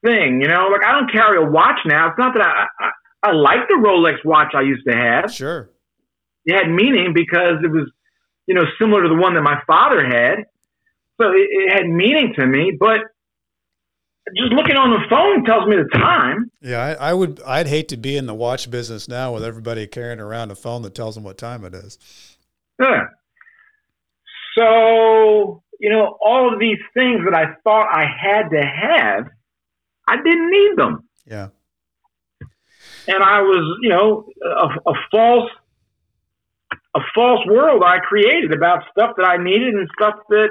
thing, 0.06 0.42
you 0.42 0.48
know, 0.48 0.68
like 0.72 0.84
I 0.86 0.92
don't 0.92 1.12
carry 1.12 1.38
a 1.38 1.50
watch 1.50 1.80
now. 1.86 2.10
It's 2.10 2.18
not 2.18 2.34
that 2.36 2.46
I, 2.46 2.68
I, 2.80 2.90
I 3.30 3.32
like 3.32 3.68
the 3.68 3.76
Rolex 3.76 4.24
watch 4.24 4.54
I 4.54 4.62
used 4.62 4.86
to 4.88 4.96
have. 4.96 5.32
Sure. 5.34 5.70
It 6.46 6.56
had 6.56 6.70
meaning 6.70 7.14
because 7.14 7.58
it 7.64 7.72
was, 7.72 7.92
you 8.48 8.56
know, 8.56 8.64
similar 8.80 9.04
to 9.04 9.10
the 9.10 9.16
one 9.16 9.36
that 9.36 9.42
my 9.42 9.62
father 9.68 10.06
had. 10.06 10.46
So 11.20 11.32
it, 11.32 11.48
it 11.50 11.74
had 11.74 11.88
meaning 11.88 12.34
to 12.38 12.46
me, 12.46 12.76
but 12.80 13.02
just 14.36 14.54
looking 14.54 14.76
on 14.76 14.92
the 14.92 15.08
phone 15.10 15.44
tells 15.44 15.68
me 15.68 15.76
the 15.76 15.90
time. 15.98 16.52
Yeah, 16.62 16.80
I, 16.80 17.10
I, 17.10 17.14
would. 17.14 17.42
I'd 17.46 17.68
hate 17.68 17.90
to 17.90 17.98
be 17.98 18.16
in 18.16 18.26
the 18.26 18.34
watch 18.34 18.70
business 18.70 19.08
now 19.08 19.34
with 19.34 19.44
everybody 19.44 19.88
carrying 19.88 20.20
around 20.20 20.52
a 20.52 20.56
phone 20.56 20.82
that 20.84 20.96
tells 20.96 21.16
them 21.16 21.24
what 21.24 21.38
time 21.38 21.66
it 21.66 21.74
is. 21.74 21.98
Yeah. 22.80 23.08
So, 24.58 25.64
you 25.80 25.90
know, 25.90 26.18
all 26.22 26.54
of 26.54 26.60
these 26.60 26.78
things 26.94 27.22
that 27.26 27.34
I 27.34 27.54
thought 27.64 27.88
I 27.92 28.06
had 28.06 28.50
to 28.50 28.62
have, 28.62 29.28
I 30.08 30.18
didn't 30.18 30.52
need 30.52 30.78
them. 30.78 31.08
Yeah. 31.26 31.48
And 33.08 33.24
I 33.24 33.42
was, 33.42 33.80
you 33.82 33.90
know, 33.90 34.30
a, 34.44 34.90
a 34.90 34.94
false, 35.12 35.50
a 36.96 37.00
false 37.14 37.46
world 37.48 37.84
I 37.86 38.00
created 38.00 38.54
about 38.54 38.84
stuff 38.92 39.12
that 39.18 39.24
I 39.24 39.38
needed 39.38 39.74
and 39.74 39.88
stuff 39.96 40.16
that 40.30 40.50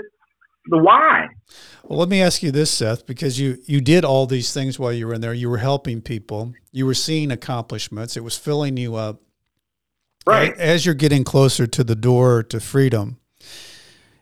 the 0.67 0.79
why. 0.79 1.29
Well, 1.85 1.99
let 1.99 2.09
me 2.09 2.21
ask 2.21 2.43
you 2.43 2.51
this, 2.51 2.71
Seth, 2.71 3.07
because 3.07 3.41
you 3.41 3.59
you 3.65 3.81
did 3.81 4.05
all 4.05 4.27
these 4.27 4.53
things 4.53 4.79
while 4.79 4.93
you 4.93 5.07
were 5.07 5.15
in 5.15 5.21
there. 5.21 5.35
You 5.35 5.49
were 5.49 5.59
helping 5.59 6.01
people. 6.03 6.53
You 6.73 6.87
were 6.87 6.95
seeing 6.95 7.31
accomplishments. 7.31 8.17
It 8.17 8.25
was 8.25 8.37
filling 8.37 8.77
you 8.77 8.95
up. 8.95 9.23
Right. 10.27 10.55
As 10.59 10.85
you're 10.85 10.95
getting 10.95 11.25
closer 11.25 11.67
to 11.67 11.83
the 11.83 11.95
door 11.95 12.43
to 12.43 12.61
freedom, 12.61 13.19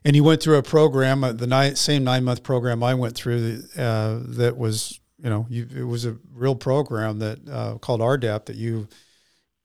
and 0.04 0.14
you 0.14 0.22
went 0.22 0.40
through 0.40 0.56
a 0.56 0.62
program, 0.62 1.24
uh, 1.24 1.32
the 1.32 1.48
nine, 1.48 1.74
same 1.74 2.04
nine 2.04 2.22
month 2.22 2.44
program 2.44 2.84
I 2.84 2.94
went 2.94 3.16
through 3.16 3.64
uh, 3.76 4.20
that 4.22 4.54
was, 4.56 5.00
you 5.18 5.28
know, 5.28 5.46
you, 5.50 5.66
it 5.74 5.82
was 5.82 6.04
a 6.04 6.16
real 6.32 6.54
program 6.54 7.18
that 7.18 7.40
uh, 7.48 7.78
called 7.78 8.00
RDAP 8.00 8.44
that 8.44 8.54
you 8.54 8.86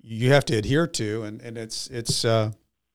you 0.02 0.32
have 0.32 0.46
to 0.46 0.56
adhere 0.56 0.88
to, 0.88 1.24
and 1.24 1.42
and 1.42 1.58
it's 1.58 1.88
it's 1.88 2.26
uh, 2.26 2.52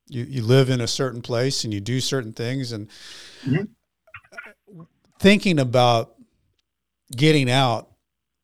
you 0.09 0.24
you 0.24 0.43
live 0.43 0.70
in 0.70 0.81
a 0.81 0.87
certain 0.89 1.23
place 1.23 1.65
and 1.65 1.73
you 1.73 1.81
do 1.81 2.01
certain 2.01 2.33
things, 2.33 2.73
and 2.73 2.89
mm-hmm. 3.45 4.83
thinking 5.19 5.59
about 5.59 6.15
getting 7.15 7.51
out, 7.51 7.89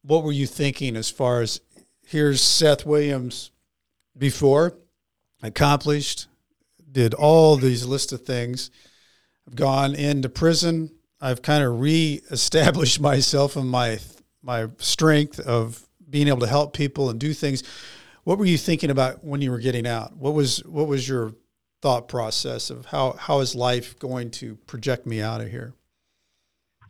what 0.02 0.22
were 0.22 0.32
you 0.32 0.46
thinking 0.46 0.96
as 0.96 1.10
far 1.10 1.40
as 1.40 1.60
here's 2.06 2.40
Seth 2.40 2.86
Williams 2.86 3.50
before 4.16 4.76
accomplished, 5.42 6.28
did 6.90 7.14
all 7.14 7.56
these 7.56 7.84
list 7.84 8.12
of 8.12 8.22
things 8.22 8.70
I've 9.46 9.56
gone 9.56 9.94
into 9.94 10.28
prison. 10.28 10.92
I've 11.20 11.42
kind 11.42 11.64
of 11.64 11.80
re-established 11.80 13.00
myself 13.10 13.56
and 13.56 13.68
my 13.68 13.98
my 14.44 14.68
strength 14.78 15.38
of 15.38 15.86
being 16.10 16.28
able 16.28 16.40
to 16.40 16.46
help 16.46 16.74
people 16.74 17.10
and 17.10 17.18
do 17.18 17.32
things. 17.32 17.62
What 18.24 18.38
were 18.38 18.44
you 18.44 18.58
thinking 18.58 18.90
about 18.90 19.24
when 19.24 19.40
you 19.40 19.50
were 19.50 19.58
getting 19.58 19.86
out? 19.86 20.16
What 20.16 20.34
was 20.34 20.58
what 20.64 20.86
was 20.86 21.08
your 21.08 21.34
thought 21.80 22.06
process 22.08 22.70
of 22.70 22.86
how 22.86 23.12
how 23.12 23.40
is 23.40 23.54
life 23.54 23.98
going 23.98 24.30
to 24.32 24.56
project 24.66 25.06
me 25.06 25.20
out 25.20 25.40
of 25.40 25.50
here? 25.50 25.74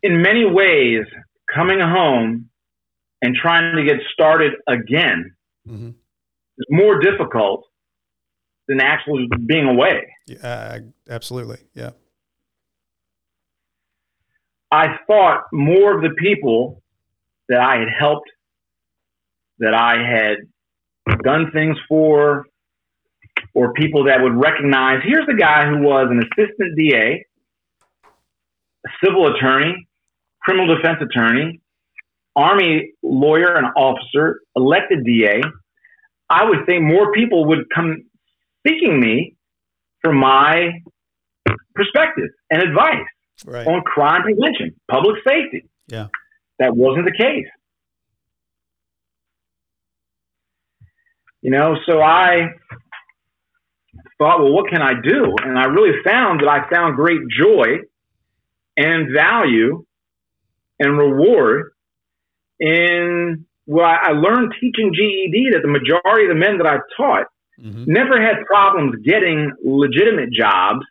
In 0.03 0.21
many 0.21 0.45
ways, 0.45 1.05
coming 1.53 1.79
home 1.79 2.49
and 3.21 3.35
trying 3.35 3.75
to 3.75 3.83
get 3.83 3.97
started 4.13 4.53
again 4.67 5.33
mm-hmm. 5.67 5.89
is 5.89 6.65
more 6.69 6.99
difficult 6.99 7.65
than 8.67 8.79
actually 8.79 9.27
being 9.45 9.65
away. 9.65 10.13
Yeah, 10.27 10.79
absolutely. 11.09 11.59
Yeah. 11.73 11.91
I 14.71 14.97
thought 15.07 15.43
more 15.51 15.95
of 15.95 16.01
the 16.01 16.15
people 16.17 16.81
that 17.49 17.59
I 17.59 17.77
had 17.79 17.89
helped, 17.97 18.29
that 19.59 19.73
I 19.73 19.97
had 19.97 20.37
done 21.23 21.51
things 21.53 21.77
for, 21.87 22.45
or 23.53 23.73
people 23.73 24.05
that 24.05 24.21
would 24.21 24.33
recognize 24.35 24.99
here's 25.05 25.27
a 25.29 25.37
guy 25.37 25.67
who 25.67 25.79
was 25.79 26.07
an 26.09 26.19
assistant 26.19 26.77
DA, 26.77 27.25
a 28.85 28.89
civil 29.03 29.33
attorney, 29.33 29.87
criminal 30.41 30.75
defense 30.75 30.99
attorney, 31.01 31.61
army 32.35 32.93
lawyer 33.01 33.55
and 33.55 33.67
officer, 33.75 34.41
elected 34.55 35.05
DA. 35.05 35.41
I 36.29 36.45
would 36.45 36.65
think 36.65 36.83
more 36.83 37.11
people 37.11 37.45
would 37.47 37.69
come 37.73 38.03
seeking 38.65 38.99
me 38.99 39.35
for 40.01 40.13
my 40.13 40.81
perspective 41.75 42.29
and 42.49 42.61
advice 42.61 43.05
right. 43.45 43.67
on 43.67 43.81
crime 43.81 44.23
prevention, 44.23 44.75
public 44.89 45.17
safety. 45.27 45.67
Yeah. 45.87 46.07
That 46.59 46.75
wasn't 46.75 47.05
the 47.05 47.11
case. 47.17 47.47
You 51.43 51.51
know, 51.51 51.75
so 51.85 52.01
I 52.01 52.53
thought, 54.17 54.41
well, 54.41 54.53
what 54.53 54.69
can 54.69 54.81
I 54.81 54.93
do? 54.93 55.35
And 55.43 55.59
I 55.59 55.65
really 55.65 56.01
found 56.03 56.39
that 56.39 56.47
I 56.47 56.69
found 56.73 56.95
great 56.95 57.19
joy 57.37 57.79
and 58.77 59.13
value 59.13 59.85
and 60.79 60.97
reward 60.97 61.73
in 62.59 63.45
well, 63.65 63.85
I 63.85 64.11
learned 64.11 64.53
teaching 64.59 64.93
GED 64.93 65.51
that 65.51 65.61
the 65.61 65.69
majority 65.69 66.25
of 66.25 66.29
the 66.29 66.39
men 66.39 66.57
that 66.57 66.67
I 66.67 66.77
taught 66.97 67.27
mm-hmm. 67.59 67.85
never 67.87 68.21
had 68.21 68.45
problems 68.45 68.95
getting 69.05 69.51
legitimate 69.63 70.31
jobs. 70.31 70.85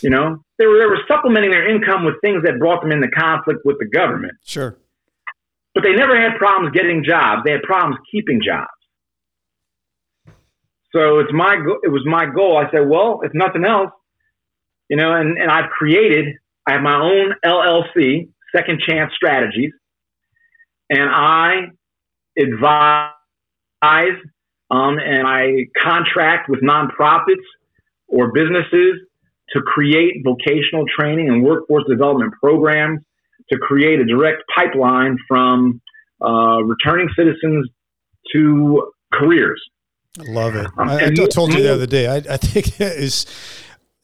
You 0.00 0.10
know, 0.10 0.44
they 0.58 0.66
were, 0.66 0.78
they 0.78 0.86
were 0.86 1.00
supplementing 1.08 1.50
their 1.50 1.68
income 1.68 2.04
with 2.04 2.14
things 2.20 2.44
that 2.44 2.60
brought 2.60 2.82
them 2.82 2.92
into 2.92 3.08
conflict 3.08 3.60
with 3.64 3.78
the 3.80 3.86
government. 3.86 4.34
Sure. 4.44 4.76
But 5.74 5.82
they 5.82 5.92
never 5.92 6.20
had 6.20 6.38
problems 6.38 6.72
getting 6.72 7.02
jobs. 7.02 7.42
They 7.44 7.50
had 7.50 7.62
problems 7.62 7.96
keeping 8.10 8.40
jobs. 8.44 8.70
So 10.94 11.20
it's 11.20 11.32
my 11.32 11.54
it 11.82 11.88
was 11.88 12.02
my 12.06 12.26
goal. 12.26 12.58
I 12.58 12.70
said, 12.70 12.88
well, 12.88 13.20
if 13.22 13.32
nothing 13.34 13.64
else, 13.64 13.90
you 14.88 14.96
know, 14.96 15.14
and, 15.14 15.38
and 15.38 15.50
I've 15.50 15.70
created, 15.70 16.34
I 16.66 16.72
have 16.72 16.82
my 16.82 16.96
own 16.96 17.34
LLC, 17.44 18.28
Second 18.54 18.82
Chance 18.86 19.12
Strategies, 19.16 19.72
and 20.90 21.08
I 21.10 21.68
advise 22.38 23.12
um, 24.70 24.98
and 24.98 25.26
I 25.26 25.66
contract 25.82 26.48
with 26.48 26.60
nonprofits 26.60 27.44
or 28.08 28.32
businesses 28.32 29.00
to 29.50 29.60
create 29.62 30.22
vocational 30.24 30.84
training 30.98 31.28
and 31.28 31.42
workforce 31.42 31.84
development 31.88 32.32
programs 32.42 33.00
to 33.50 33.58
create 33.58 34.00
a 34.00 34.04
direct 34.04 34.42
pipeline 34.54 35.16
from 35.28 35.80
uh, 36.24 36.62
returning 36.62 37.08
citizens 37.16 37.68
to 38.32 38.92
careers. 39.12 39.60
I 40.20 40.24
love 40.24 40.54
it. 40.54 40.66
Um, 40.76 40.88
I, 40.88 41.06
I, 41.06 41.10
told 41.10 41.54
you 41.54 41.62
the 41.62 41.72
other 41.72 41.86
day, 41.86 42.06
I, 42.06 42.16
I 42.16 42.36
think 42.36 42.80
it 42.80 42.98
is 42.98 43.26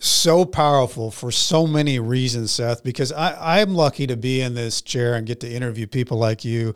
so 0.00 0.44
powerful 0.44 1.10
for 1.10 1.30
so 1.30 1.66
many 1.66 1.98
reasons, 1.98 2.52
Seth, 2.52 2.82
because 2.82 3.12
I, 3.12 3.60
I'm 3.60 3.74
lucky 3.74 4.06
to 4.06 4.16
be 4.16 4.40
in 4.40 4.54
this 4.54 4.80
chair 4.80 5.14
and 5.14 5.26
get 5.26 5.40
to 5.40 5.50
interview 5.50 5.86
people 5.86 6.18
like 6.18 6.44
you 6.44 6.74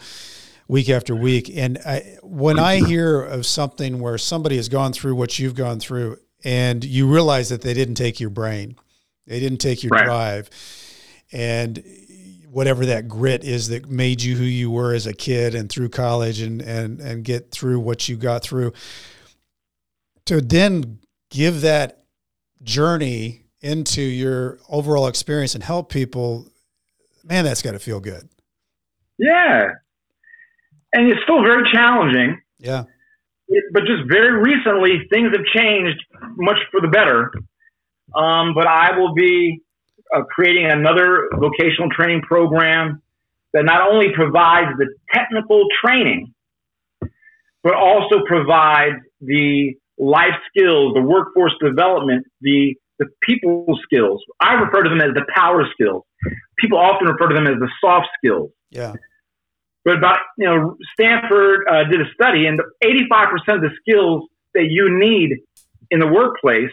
week 0.69 0.89
after 0.89 1.15
week. 1.15 1.51
And 1.55 1.79
I, 1.87 2.19
when 2.23 2.59
I 2.59 2.77
hear 2.77 3.23
of 3.23 3.47
something 3.47 4.01
where 4.01 4.19
somebody 4.19 4.57
has 4.57 4.69
gone 4.69 4.93
through 4.93 5.15
what 5.15 5.39
you've 5.39 5.55
gone 5.55 5.81
through 5.81 6.19
and 6.45 6.85
you 6.85 7.13
realize 7.13 7.49
that 7.51 7.63
they 7.63 7.75
didn't 7.75 7.95
take 7.95 8.21
your 8.21 8.31
brain, 8.31 8.77
they 9.27 9.41
didn't 9.41 9.59
take 9.59 9.83
your 9.83 9.91
right. 9.91 10.05
drive, 10.05 10.51
and 11.31 11.83
whatever 12.51 12.85
that 12.87 13.09
grit 13.09 13.45
is 13.45 13.69
that 13.69 13.89
made 13.89 14.21
you 14.23 14.37
who 14.37 14.45
you 14.45 14.71
were 14.71 14.93
as 14.93 15.07
a 15.07 15.15
kid 15.15 15.55
and 15.55 15.71
through 15.71 15.89
college 15.89 16.41
and, 16.41 16.61
and, 16.61 17.01
and 17.01 17.25
get 17.25 17.51
through 17.51 17.81
what 17.81 18.09
you 18.09 18.17
got 18.17 18.43
through, 18.43 18.73
to 20.27 20.40
then 20.40 21.01
give 21.31 21.61
that 21.62 22.05
journey 22.62 23.47
into 23.61 24.03
your 24.03 24.59
overall 24.69 25.07
experience 25.07 25.55
and 25.55 25.65
help 25.65 25.90
people, 25.90 26.47
man, 27.24 27.44
that's 27.44 27.62
got 27.62 27.73
to 27.73 27.78
feel 27.78 28.01
good. 28.01 28.28
Yeah. 29.19 29.70
And 30.93 31.11
it's 31.11 31.23
still 31.23 31.43
very 31.43 31.62
challenging. 31.73 32.40
Yeah. 32.59 32.85
But 33.73 33.82
just 33.82 34.03
very 34.09 34.40
recently, 34.40 35.07
things 35.11 35.31
have 35.32 35.44
changed 35.55 36.03
much 36.36 36.59
for 36.70 36.81
the 36.81 36.89
better. 36.89 37.31
Um, 38.15 38.55
but 38.55 38.66
I 38.66 38.99
will 38.99 39.15
be 39.15 39.61
uh, 40.15 40.23
creating 40.24 40.66
another 40.70 41.28
vocational 41.35 41.89
training 41.90 42.23
program 42.23 43.03
that 43.53 43.65
not 43.65 43.90
only 43.90 44.09
provides 44.15 44.70
the 44.78 44.86
technical 45.12 45.65
training, 45.85 46.35
but 47.62 47.74
also 47.74 48.24
provides 48.27 48.97
the 49.20 49.74
life 49.98 50.35
skills, 50.48 50.94
the 50.94 51.02
workforce 51.02 51.55
development, 51.62 52.27
the 52.40 52.74
the 52.98 53.06
people 53.23 53.66
skills. 53.82 54.23
I 54.40 54.55
refer 54.55 54.82
to 54.82 54.89
them 54.89 55.01
as 55.01 55.14
the 55.14 55.24
power 55.35 55.64
skills. 55.73 56.05
People 56.59 56.78
often 56.78 57.09
refer 57.09 57.28
to 57.28 57.35
them 57.35 57.47
as 57.47 57.59
the 57.59 57.69
soft 57.81 58.06
skills. 58.16 58.51
Yeah. 58.70 58.94
But 59.85 59.97
about 59.98 60.19
you 60.39 60.47
know, 60.47 60.77
Stanford 60.93 61.66
uh, 61.69 61.85
did 61.90 62.01
a 62.01 62.05
study, 62.14 62.47
and 62.47 62.60
85% 62.85 63.56
of 63.56 63.60
the 63.62 63.70
skills 63.81 64.28
that 64.55 64.66
you 64.70 64.97
need 64.97 65.39
in 65.90 65.98
the 65.98 66.06
workplace 66.06 66.70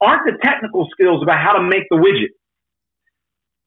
aren't 0.00 0.24
the 0.24 0.38
technical 0.42 0.86
skills 0.92 1.22
about 1.22 1.38
how 1.38 1.52
to 1.52 1.62
make 1.62 1.84
the 1.90 1.96
widget. 1.96 2.32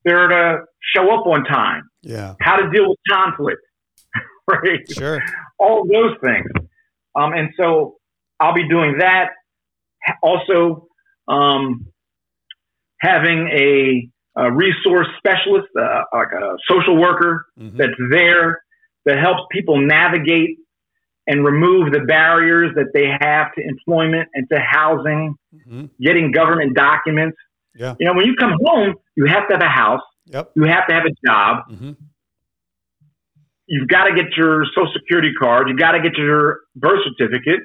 They're 0.05 0.27
to 0.27 0.59
show 0.95 1.13
up 1.13 1.27
on 1.27 1.43
time. 1.43 1.83
Yeah. 2.01 2.35
How 2.41 2.55
to 2.55 2.69
deal 2.69 2.89
with 2.89 2.97
conflict. 3.09 3.61
right. 4.47 4.79
Sure. 4.91 5.21
All 5.59 5.85
those 5.85 6.15
things. 6.23 6.49
Um, 7.15 7.33
and 7.33 7.49
so 7.57 7.98
I'll 8.39 8.53
be 8.53 8.67
doing 8.67 8.97
that. 8.99 9.29
Also, 10.23 10.87
um, 11.27 11.87
having 12.99 13.49
a, 13.49 14.09
a, 14.41 14.51
resource 14.51 15.07
specialist, 15.17 15.67
uh, 15.79 16.03
like 16.13 16.31
a 16.31 16.55
social 16.67 16.97
worker 16.97 17.45
mm-hmm. 17.57 17.77
that's 17.77 17.93
there 18.11 18.61
that 19.05 19.19
helps 19.19 19.43
people 19.51 19.79
navigate 19.79 20.57
and 21.27 21.45
remove 21.45 21.91
the 21.93 21.99
barriers 21.99 22.71
that 22.75 22.87
they 22.93 23.05
have 23.07 23.53
to 23.53 23.61
employment 23.61 24.27
and 24.33 24.47
to 24.51 24.59
housing, 24.59 25.35
mm-hmm. 25.53 25.85
getting 26.01 26.31
government 26.31 26.75
documents. 26.75 27.37
Yeah. 27.75 27.95
You 27.99 28.07
know, 28.07 28.13
when 28.13 28.25
you 28.25 28.35
come 28.39 28.53
home, 28.65 28.95
you 29.15 29.27
have 29.27 29.47
to 29.47 29.53
have 29.53 29.61
a 29.61 29.69
house. 29.69 30.01
Yep. 30.25 30.51
You 30.55 30.63
have 30.63 30.87
to 30.87 30.93
have 30.93 31.03
a 31.05 31.27
job. 31.27 31.57
Mm-hmm. 31.71 31.91
You've 33.67 33.87
got 33.87 34.05
to 34.05 34.15
get 34.15 34.35
your 34.35 34.65
social 34.75 34.91
security 34.93 35.31
card. 35.39 35.69
You've 35.69 35.77
got 35.77 35.91
to 35.91 36.01
get 36.01 36.17
your 36.17 36.61
birth 36.75 37.01
certificate 37.05 37.61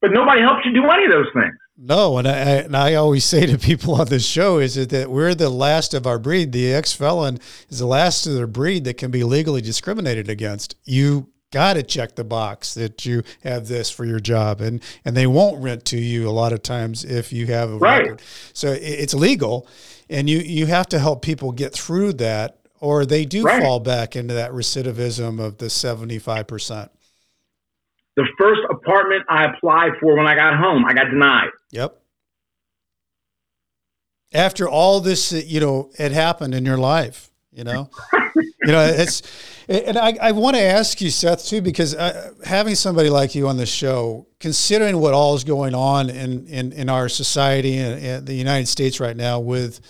but 0.00 0.12
nobody 0.12 0.40
helps 0.40 0.64
you 0.64 0.72
do 0.72 0.84
any 0.88 1.04
of 1.04 1.10
those 1.10 1.28
things. 1.34 1.54
No, 1.82 2.18
and 2.18 2.28
I, 2.28 2.32
and 2.32 2.76
I 2.76 2.94
always 2.94 3.24
say 3.34 3.46
to 3.46 3.58
people 3.58 3.94
on 3.94 4.06
this 4.06 4.26
show 4.26 4.58
is 4.58 4.74
that 4.74 5.10
we're 5.10 5.34
the 5.34 5.50
last 5.50 5.94
of 5.94 6.06
our 6.06 6.18
breed. 6.18 6.52
The 6.52 6.72
ex 6.72 6.92
felon 6.92 7.38
is 7.68 7.78
the 7.78 7.86
last 7.86 8.26
of 8.26 8.34
their 8.34 8.46
breed 8.46 8.84
that 8.84 8.98
can 8.98 9.10
be 9.10 9.24
legally 9.24 9.62
discriminated 9.62 10.28
against. 10.28 10.76
You 10.84 11.28
got 11.50 11.74
to 11.74 11.82
check 11.82 12.14
the 12.14 12.24
box 12.24 12.74
that 12.74 13.04
you 13.04 13.22
have 13.42 13.66
this 13.66 13.90
for 13.90 14.04
your 14.04 14.20
job, 14.20 14.60
and 14.60 14.82
and 15.04 15.16
they 15.16 15.26
won't 15.26 15.62
rent 15.62 15.84
to 15.86 15.98
you 15.98 16.28
a 16.28 16.30
lot 16.30 16.52
of 16.52 16.62
times 16.62 17.04
if 17.04 17.32
you 17.32 17.46
have 17.46 17.70
a 17.70 17.76
right. 17.78 18.02
record. 18.02 18.22
So 18.52 18.76
it's 18.78 19.14
legal, 19.14 19.66
and 20.08 20.28
you 20.28 20.38
you 20.38 20.66
have 20.66 20.86
to 20.88 20.98
help 20.98 21.22
people 21.22 21.52
get 21.52 21.72
through 21.72 22.14
that, 22.14 22.58
or 22.78 23.06
they 23.06 23.24
do 23.24 23.42
right. 23.42 23.62
fall 23.62 23.80
back 23.80 24.16
into 24.16 24.34
that 24.34 24.52
recidivism 24.52 25.40
of 25.40 25.58
the 25.58 25.70
seventy 25.70 26.18
five 26.18 26.46
percent. 26.46 26.90
The 28.20 28.28
first 28.36 28.60
apartment 28.68 29.24
I 29.30 29.46
applied 29.46 29.92
for 29.98 30.14
when 30.14 30.26
I 30.26 30.34
got 30.34 30.54
home, 30.58 30.84
I 30.84 30.92
got 30.92 31.04
denied. 31.04 31.48
Yep. 31.70 31.98
After 34.34 34.68
all 34.68 35.00
this, 35.00 35.32
you 35.32 35.58
know, 35.58 35.90
had 35.96 36.12
happened 36.12 36.54
in 36.54 36.66
your 36.66 36.76
life, 36.76 37.30
you 37.50 37.64
know, 37.64 37.88
you 38.36 38.72
know, 38.72 38.84
it's, 38.84 39.22
and 39.68 39.96
I, 39.96 40.18
I 40.20 40.32
want 40.32 40.56
to 40.56 40.62
ask 40.62 41.00
you, 41.00 41.08
Seth, 41.08 41.46
too, 41.46 41.62
because 41.62 41.94
uh, 41.94 42.34
having 42.44 42.74
somebody 42.74 43.08
like 43.08 43.34
you 43.34 43.48
on 43.48 43.56
the 43.56 43.64
show, 43.64 44.26
considering 44.38 44.98
what 45.00 45.14
all 45.14 45.34
is 45.34 45.42
going 45.42 45.74
on 45.74 46.10
in, 46.10 46.46
in, 46.46 46.72
in 46.72 46.90
our 46.90 47.08
society 47.08 47.78
and, 47.78 48.04
and 48.04 48.26
the 48.26 48.34
United 48.34 48.68
States 48.68 49.00
right 49.00 49.16
now 49.16 49.40
with, 49.40 49.80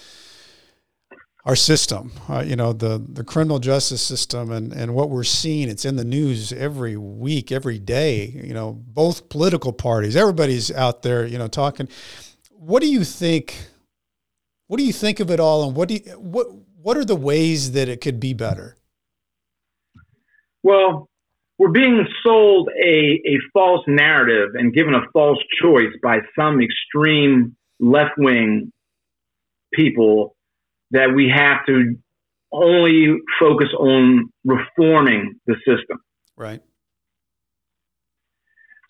our 1.50 1.56
system, 1.56 2.12
uh, 2.28 2.44
you 2.46 2.54
know, 2.54 2.72
the 2.72 3.04
the 3.08 3.24
criminal 3.24 3.58
justice 3.58 4.00
system, 4.00 4.52
and 4.52 4.72
and 4.72 4.94
what 4.94 5.10
we're 5.10 5.24
seeing. 5.24 5.68
It's 5.68 5.84
in 5.84 5.96
the 5.96 6.04
news 6.04 6.52
every 6.52 6.96
week, 6.96 7.50
every 7.50 7.80
day. 7.80 8.26
You 8.26 8.54
know, 8.54 8.80
both 8.86 9.28
political 9.28 9.72
parties, 9.72 10.14
everybody's 10.14 10.70
out 10.70 11.02
there, 11.02 11.26
you 11.26 11.38
know, 11.38 11.48
talking. 11.48 11.88
What 12.52 12.82
do 12.82 12.88
you 12.88 13.02
think? 13.02 13.56
What 14.68 14.78
do 14.78 14.84
you 14.84 14.92
think 14.92 15.18
of 15.18 15.28
it 15.28 15.40
all, 15.40 15.66
and 15.66 15.74
what 15.74 15.88
do 15.88 15.94
you, 15.94 16.00
what 16.20 16.46
what 16.80 16.96
are 16.96 17.04
the 17.04 17.16
ways 17.16 17.72
that 17.72 17.88
it 17.88 18.00
could 18.00 18.20
be 18.20 18.32
better? 18.32 18.76
Well, 20.62 21.08
we're 21.58 21.72
being 21.72 22.06
sold 22.22 22.68
a, 22.80 23.20
a 23.26 23.38
false 23.52 23.82
narrative 23.88 24.50
and 24.54 24.72
given 24.72 24.94
a 24.94 25.02
false 25.12 25.40
choice 25.60 25.92
by 26.00 26.18
some 26.38 26.60
extreme 26.62 27.56
left 27.80 28.12
wing 28.18 28.70
people 29.74 30.36
that 30.90 31.12
we 31.14 31.32
have 31.34 31.64
to 31.66 31.96
only 32.52 33.16
focus 33.38 33.68
on 33.78 34.30
reforming 34.44 35.36
the 35.46 35.54
system. 35.66 35.98
Right. 36.36 36.60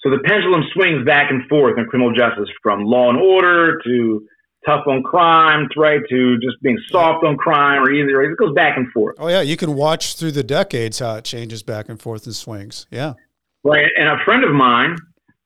So 0.02 0.10
the 0.10 0.18
pendulum 0.24 0.62
swings 0.72 1.04
back 1.04 1.30
and 1.30 1.46
forth 1.48 1.78
in 1.78 1.84
criminal 1.84 2.12
justice 2.12 2.48
from 2.62 2.84
law 2.84 3.10
and 3.10 3.18
order 3.18 3.78
to 3.84 4.26
tough 4.64 4.86
on 4.86 5.02
crime, 5.02 5.68
right, 5.76 6.00
to 6.08 6.38
just 6.38 6.60
being 6.62 6.78
soft 6.90 7.24
on 7.24 7.36
crime, 7.36 7.82
or 7.82 7.90
either 7.90 8.22
it 8.22 8.36
goes 8.38 8.54
back 8.54 8.76
and 8.76 8.90
forth. 8.92 9.16
Oh 9.18 9.28
yeah, 9.28 9.42
you 9.42 9.56
can 9.56 9.74
watch 9.74 10.16
through 10.16 10.32
the 10.32 10.42
decades 10.42 10.98
how 10.98 11.16
it 11.16 11.24
changes 11.24 11.62
back 11.62 11.88
and 11.88 12.00
forth 12.00 12.24
and 12.26 12.34
swings. 12.34 12.86
Yeah. 12.90 13.14
Right, 13.62 13.88
and 13.96 14.08
a 14.08 14.16
friend 14.24 14.42
of 14.42 14.52
mine 14.52 14.96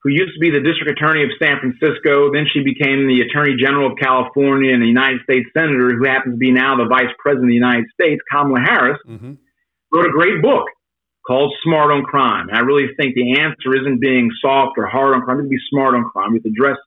who 0.05 0.13
used 0.13 0.35
to 0.35 0.41
be 0.41 0.53
the 0.53 0.61
district 0.61 0.93
attorney 0.93 1.25
of 1.25 1.31
San 1.41 1.57
Francisco, 1.59 2.31
then 2.31 2.45
she 2.53 2.61
became 2.61 3.09
the 3.09 3.25
attorney 3.25 3.57
general 3.57 3.91
of 3.91 3.97
California 3.99 4.73
and 4.73 4.83
the 4.83 4.87
United 4.87 5.25
States 5.25 5.49
senator, 5.57 5.97
who 5.97 6.05
happens 6.05 6.35
to 6.35 6.39
be 6.39 6.53
now 6.53 6.77
the 6.77 6.85
vice 6.85 7.11
president 7.19 7.49
of 7.49 7.57
the 7.57 7.63
United 7.65 7.87
States, 7.91 8.21
Kamala 8.31 8.61
Harris, 8.61 9.01
mm-hmm. 9.09 9.33
wrote 9.91 10.07
a 10.07 10.13
great 10.13 10.43
book 10.43 10.69
called 11.27 11.57
Smart 11.65 11.91
on 11.91 12.05
Crime. 12.05 12.49
And 12.51 12.59
I 12.59 12.61
really 12.61 12.93
think 13.01 13.15
the 13.15 13.41
answer 13.41 13.75
isn't 13.75 13.99
being 13.99 14.31
soft 14.43 14.77
or 14.77 14.87
hard 14.87 15.15
on 15.15 15.23
crime, 15.23 15.41
it's 15.41 15.49
be 15.49 15.57
smart 15.71 15.95
on 15.95 16.05
crime. 16.11 16.33
You 16.33 16.37
have 16.37 16.43
to 16.45 16.51
address 16.51 16.79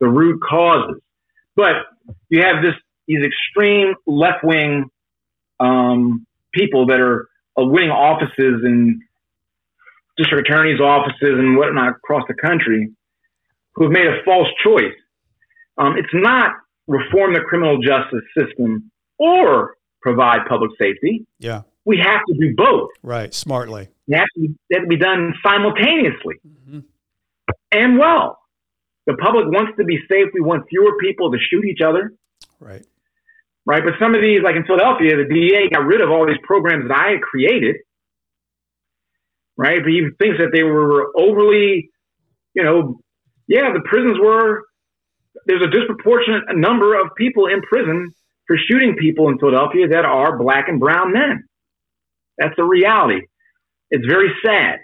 the 0.00 0.08
root 0.08 0.42
causes. 0.42 1.00
But 1.54 1.86
you 2.28 2.42
have 2.42 2.62
this 2.62 2.74
these 3.06 3.24
extreme 3.24 3.94
left 4.06 4.42
wing 4.42 4.90
um, 5.60 6.26
people 6.52 6.86
that 6.86 6.98
are 6.98 7.28
uh, 7.58 7.64
winning 7.64 7.90
offices 7.90 8.62
in 8.64 9.00
district 10.16 10.48
attorneys' 10.48 10.80
offices 10.80 11.38
and 11.38 11.56
whatnot 11.56 11.96
across 11.96 12.22
the 12.28 12.34
country 12.34 12.90
who 13.74 13.84
have 13.84 13.92
made 13.92 14.06
a 14.06 14.22
false 14.24 14.48
choice. 14.64 14.94
Um, 15.78 15.96
it's 15.96 16.12
not 16.12 16.52
reform 16.86 17.34
the 17.34 17.40
criminal 17.40 17.78
justice 17.80 18.24
system 18.36 18.90
or 19.18 19.76
provide 20.02 20.40
public 20.48 20.70
safety. 20.80 21.26
Yeah. 21.38 21.62
We 21.84 21.98
have 21.98 22.20
to 22.28 22.34
do 22.38 22.54
both. 22.54 22.90
Right, 23.02 23.32
smartly. 23.32 23.88
They 24.08 24.16
have 24.16 24.28
to 24.34 24.40
be, 24.40 24.48
they 24.70 24.76
have 24.76 24.84
to 24.84 24.88
be 24.88 24.98
done 24.98 25.34
simultaneously 25.44 26.36
mm-hmm. 26.46 26.80
and 27.72 27.98
well. 27.98 28.38
The 29.06 29.14
public 29.14 29.46
wants 29.46 29.72
to 29.78 29.84
be 29.84 29.98
safe. 30.08 30.28
We 30.32 30.40
want 30.40 30.68
fewer 30.68 30.96
people 30.98 31.32
to 31.32 31.38
shoot 31.38 31.64
each 31.64 31.80
other. 31.80 32.12
Right. 32.60 32.86
Right. 33.64 33.82
But 33.84 33.94
some 33.98 34.14
of 34.14 34.20
these, 34.20 34.42
like 34.42 34.56
in 34.56 34.64
Philadelphia, 34.64 35.16
the 35.16 35.24
DA 35.24 35.70
got 35.70 35.84
rid 35.84 36.00
of 36.00 36.10
all 36.10 36.26
these 36.26 36.40
programs 36.42 36.88
that 36.88 36.96
I 36.96 37.12
had 37.12 37.22
created. 37.22 37.76
Right. 39.56 39.80
But 39.82 39.90
he 39.90 40.06
thinks 40.18 40.38
that 40.38 40.50
they 40.52 40.62
were 40.62 41.12
overly, 41.16 41.90
you 42.54 42.62
know, 42.62 43.00
yeah, 43.46 43.72
the 43.72 43.82
prisons 43.84 44.18
were, 44.20 44.62
there's 45.46 45.62
a 45.62 45.70
disproportionate 45.70 46.56
number 46.56 46.98
of 46.98 47.14
people 47.16 47.46
in 47.46 47.60
prison 47.62 48.12
for 48.46 48.56
shooting 48.56 48.96
people 48.98 49.28
in 49.28 49.38
Philadelphia 49.38 49.88
that 49.88 50.04
are 50.04 50.38
black 50.38 50.68
and 50.68 50.80
brown 50.80 51.12
men. 51.12 51.44
That's 52.38 52.54
the 52.56 52.64
reality. 52.64 53.20
It's 53.90 54.06
very 54.06 54.30
sad. 54.44 54.78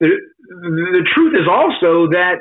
The, 0.00 0.08
the 0.48 1.06
truth 1.14 1.34
is 1.34 1.46
also 1.48 2.08
that 2.12 2.38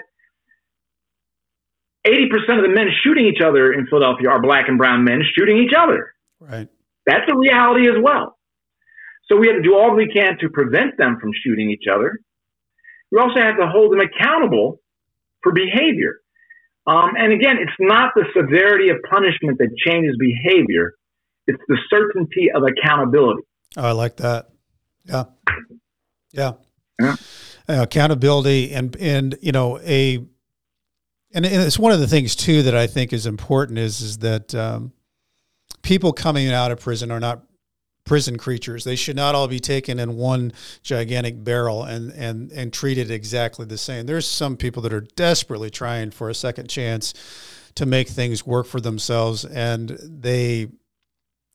80% 2.08 2.58
of 2.58 2.64
the 2.64 2.74
men 2.74 2.88
shooting 3.04 3.26
each 3.26 3.42
other 3.42 3.74
in 3.74 3.88
Philadelphia 3.88 4.30
are 4.30 4.42
black 4.42 4.70
and 4.70 4.78
brown 4.78 5.04
men 5.04 5.22
shooting 5.38 5.58
each 5.58 5.74
other. 5.78 6.14
Right. 6.40 6.70
That's 7.06 7.30
a 7.30 7.38
reality 7.38 7.90
as 7.90 7.96
well. 8.02 8.39
So 9.30 9.38
we 9.38 9.48
have 9.48 9.58
to 9.58 9.62
do 9.62 9.76
all 9.76 9.96
we 9.96 10.12
can 10.12 10.38
to 10.40 10.50
prevent 10.50 10.98
them 10.98 11.18
from 11.22 11.32
shooting 11.44 11.70
each 11.70 11.86
other. 11.92 12.20
We 13.12 13.20
also 13.20 13.40
have 13.40 13.58
to 13.58 13.68
hold 13.68 13.92
them 13.92 14.00
accountable 14.00 14.82
for 15.44 15.52
behavior. 15.52 16.20
Um, 16.88 17.12
and 17.18 17.32
again, 17.32 17.58
it's 17.60 17.72
not 17.80 18.14
the 18.16 18.26
severity 18.36 18.90
of 18.90 18.98
punishment 19.10 19.60
that 19.60 19.70
changes 19.86 20.16
behavior, 20.20 20.94
it's 21.46 21.62
the 21.68 21.78
certainty 21.90 22.50
of 22.54 22.64
accountability. 22.64 23.44
Oh, 23.78 23.84
I 23.84 23.92
like 23.92 24.18
that. 24.18 24.50
Yeah. 25.06 25.26
Yeah. 26.32 26.54
yeah. 27.00 27.16
Uh, 27.68 27.84
accountability 27.84 28.74
and, 28.74 28.96
and, 28.98 29.38
you 29.42 29.52
know, 29.52 29.80
a, 29.80 30.26
and 31.34 31.46
it's 31.46 31.78
one 31.78 31.92
of 31.92 32.00
the 32.00 32.08
things 32.08 32.36
too 32.36 32.64
that 32.64 32.76
I 32.76 32.88
think 32.88 33.14
is 33.14 33.28
important 33.28 33.78
is 33.78 34.02
is 34.02 34.18
that 34.20 34.56
um, 34.56 34.94
people 35.84 36.12
coming 36.12 36.52
out 36.52 36.72
of 36.72 36.80
prison 36.80 37.12
are 37.12 37.20
not 37.20 37.44
prison 38.10 38.40
creatures. 38.40 38.86
They 38.86 38.96
should 38.96 39.16
not 39.16 39.36
all 39.36 39.48
be 39.48 39.60
taken 39.60 40.00
in 40.00 40.18
one 40.18 40.52
gigantic 40.82 41.44
barrel 41.44 41.84
and 41.84 42.12
and 42.14 42.52
and 42.52 42.74
treated 42.74 43.12
exactly 43.12 43.68
the 43.68 43.78
same. 43.78 44.08
There's 44.08 44.28
some 44.28 44.58
people 44.58 44.82
that 44.82 44.92
are 44.92 45.06
desperately 45.16 45.70
trying 45.70 46.10
for 46.10 46.28
a 46.28 46.34
second 46.34 46.72
chance 46.72 47.14
to 47.76 47.86
make 47.86 48.10
things 48.10 48.48
work 48.48 48.66
for 48.66 48.82
themselves, 48.82 49.46
and 49.46 49.96
they 50.02 50.70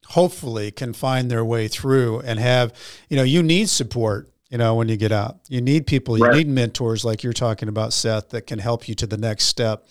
hopefully 0.06 0.70
can 0.70 0.92
find 0.92 1.28
their 1.28 1.44
way 1.44 1.66
through 1.66 2.20
and 2.20 2.38
have 2.38 2.72
you 3.08 3.16
know 3.16 3.24
you 3.24 3.42
need 3.42 3.68
support 3.68 4.30
you 4.50 4.58
know, 4.58 4.76
when 4.76 4.88
you 4.88 4.96
get 4.96 5.10
out. 5.10 5.38
You 5.48 5.60
need 5.60 5.84
people, 5.84 6.16
you 6.16 6.30
need 6.30 6.46
mentors 6.46 7.04
like 7.04 7.24
you're 7.24 7.32
talking 7.32 7.68
about, 7.68 7.92
Seth, 7.92 8.28
that 8.28 8.42
can 8.46 8.60
help 8.60 8.86
you 8.86 8.94
to 8.94 9.06
the 9.06 9.16
next 9.16 9.46
step. 9.46 9.88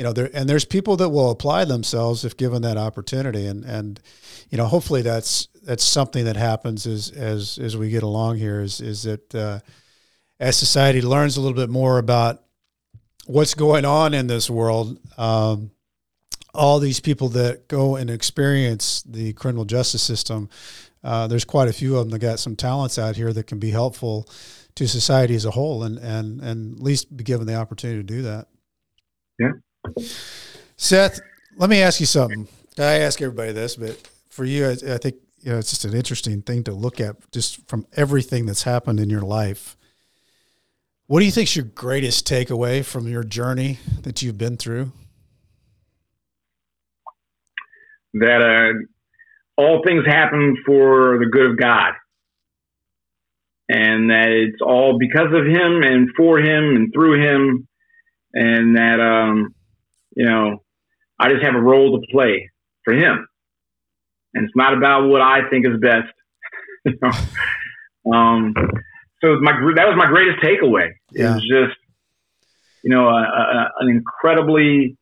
You 0.00 0.04
know, 0.04 0.12
there 0.14 0.30
and 0.32 0.48
there's 0.48 0.64
people 0.64 0.96
that 0.96 1.10
will 1.10 1.30
apply 1.30 1.66
themselves 1.66 2.24
if 2.24 2.36
given 2.36 2.62
that 2.62 2.78
opportunity. 2.78 3.46
And 3.46 3.64
and 3.64 4.00
you 4.48 4.56
know, 4.56 4.64
hopefully 4.64 5.02
that's 5.02 5.48
that's 5.62 5.84
something 5.84 6.24
that 6.24 6.36
happens 6.36 6.86
as 6.86 7.10
as 7.10 7.58
as 7.58 7.76
we 7.76 7.90
get 7.90 8.02
along 8.02 8.38
here 8.38 8.62
is 8.62 8.80
is 8.80 9.02
that 9.02 9.34
uh, 9.34 9.60
as 10.38 10.56
society 10.56 11.02
learns 11.02 11.36
a 11.36 11.42
little 11.42 11.56
bit 11.56 11.68
more 11.68 11.98
about 11.98 12.42
what's 13.26 13.52
going 13.52 13.84
on 13.84 14.14
in 14.14 14.26
this 14.26 14.48
world, 14.48 14.98
um, 15.18 15.70
all 16.54 16.78
these 16.78 17.00
people 17.00 17.28
that 17.28 17.68
go 17.68 17.96
and 17.96 18.08
experience 18.08 19.02
the 19.02 19.34
criminal 19.34 19.66
justice 19.66 20.02
system 20.02 20.48
uh, 21.02 21.26
there's 21.26 21.44
quite 21.44 21.68
a 21.68 21.72
few 21.72 21.96
of 21.96 22.04
them 22.04 22.10
that 22.10 22.18
got 22.18 22.38
some 22.38 22.56
talents 22.56 22.98
out 22.98 23.16
here 23.16 23.32
that 23.32 23.46
can 23.46 23.58
be 23.58 23.70
helpful 23.70 24.28
to 24.74 24.86
society 24.86 25.34
as 25.34 25.44
a 25.44 25.50
whole, 25.50 25.82
and 25.82 25.98
and 25.98 26.40
and 26.40 26.74
at 26.74 26.82
least 26.82 27.16
be 27.16 27.24
given 27.24 27.46
the 27.46 27.54
opportunity 27.54 28.00
to 28.00 28.06
do 28.06 28.22
that. 28.22 28.48
Yeah. 29.38 29.52
Seth, 30.76 31.20
let 31.56 31.70
me 31.70 31.80
ask 31.80 32.00
you 32.00 32.06
something. 32.06 32.48
I 32.78 33.00
ask 33.00 33.20
everybody 33.20 33.52
this, 33.52 33.76
but 33.76 34.08
for 34.28 34.44
you, 34.44 34.66
I, 34.66 34.70
I 34.72 34.98
think 34.98 35.16
you 35.40 35.52
know 35.52 35.58
it's 35.58 35.70
just 35.70 35.84
an 35.84 35.94
interesting 35.94 36.42
thing 36.42 36.64
to 36.64 36.72
look 36.72 37.00
at, 37.00 37.16
just 37.32 37.66
from 37.68 37.86
everything 37.96 38.46
that's 38.46 38.62
happened 38.62 39.00
in 39.00 39.10
your 39.10 39.22
life. 39.22 39.76
What 41.10 41.18
do 41.18 41.26
you 41.26 41.32
think 41.32 41.48
is 41.48 41.56
your 41.56 41.64
greatest 41.64 42.24
takeaway 42.28 42.84
from 42.84 43.08
your 43.08 43.24
journey 43.24 43.80
that 44.02 44.22
you've 44.22 44.38
been 44.38 44.56
through? 44.56 44.92
That 48.14 48.40
uh, 48.40 49.60
all 49.60 49.82
things 49.84 50.06
happen 50.06 50.56
for 50.64 51.18
the 51.18 51.26
good 51.26 51.50
of 51.50 51.58
God. 51.58 51.94
And 53.68 54.10
that 54.10 54.28
it's 54.28 54.62
all 54.64 54.98
because 55.00 55.32
of 55.32 55.46
him 55.46 55.82
and 55.82 56.10
for 56.16 56.38
him 56.38 56.76
and 56.76 56.92
through 56.92 57.20
him. 57.20 57.66
And 58.32 58.76
that, 58.76 59.00
um, 59.00 59.52
you 60.20 60.26
know, 60.26 60.62
I 61.18 61.30
just 61.30 61.42
have 61.42 61.54
a 61.54 61.60
role 61.60 61.98
to 61.98 62.06
play 62.12 62.50
for 62.84 62.92
him. 62.92 63.26
And 64.34 64.44
it's 64.44 64.52
not 64.54 64.76
about 64.76 65.08
what 65.08 65.22
I 65.22 65.48
think 65.48 65.64
is 65.66 65.80
best. 65.80 66.12
you 66.84 66.92
know? 67.00 68.12
um, 68.12 68.54
so 69.24 69.40
my, 69.40 69.52
that 69.76 69.86
was 69.88 69.94
my 69.96 70.08
greatest 70.08 70.44
takeaway. 70.44 70.90
Yeah. 71.10 71.30
It 71.30 71.34
was 71.36 71.48
just, 71.48 71.78
you 72.84 72.90
know, 72.90 73.08
a, 73.08 73.22
a, 73.22 73.70
an 73.78 73.88
incredibly, 73.88 74.98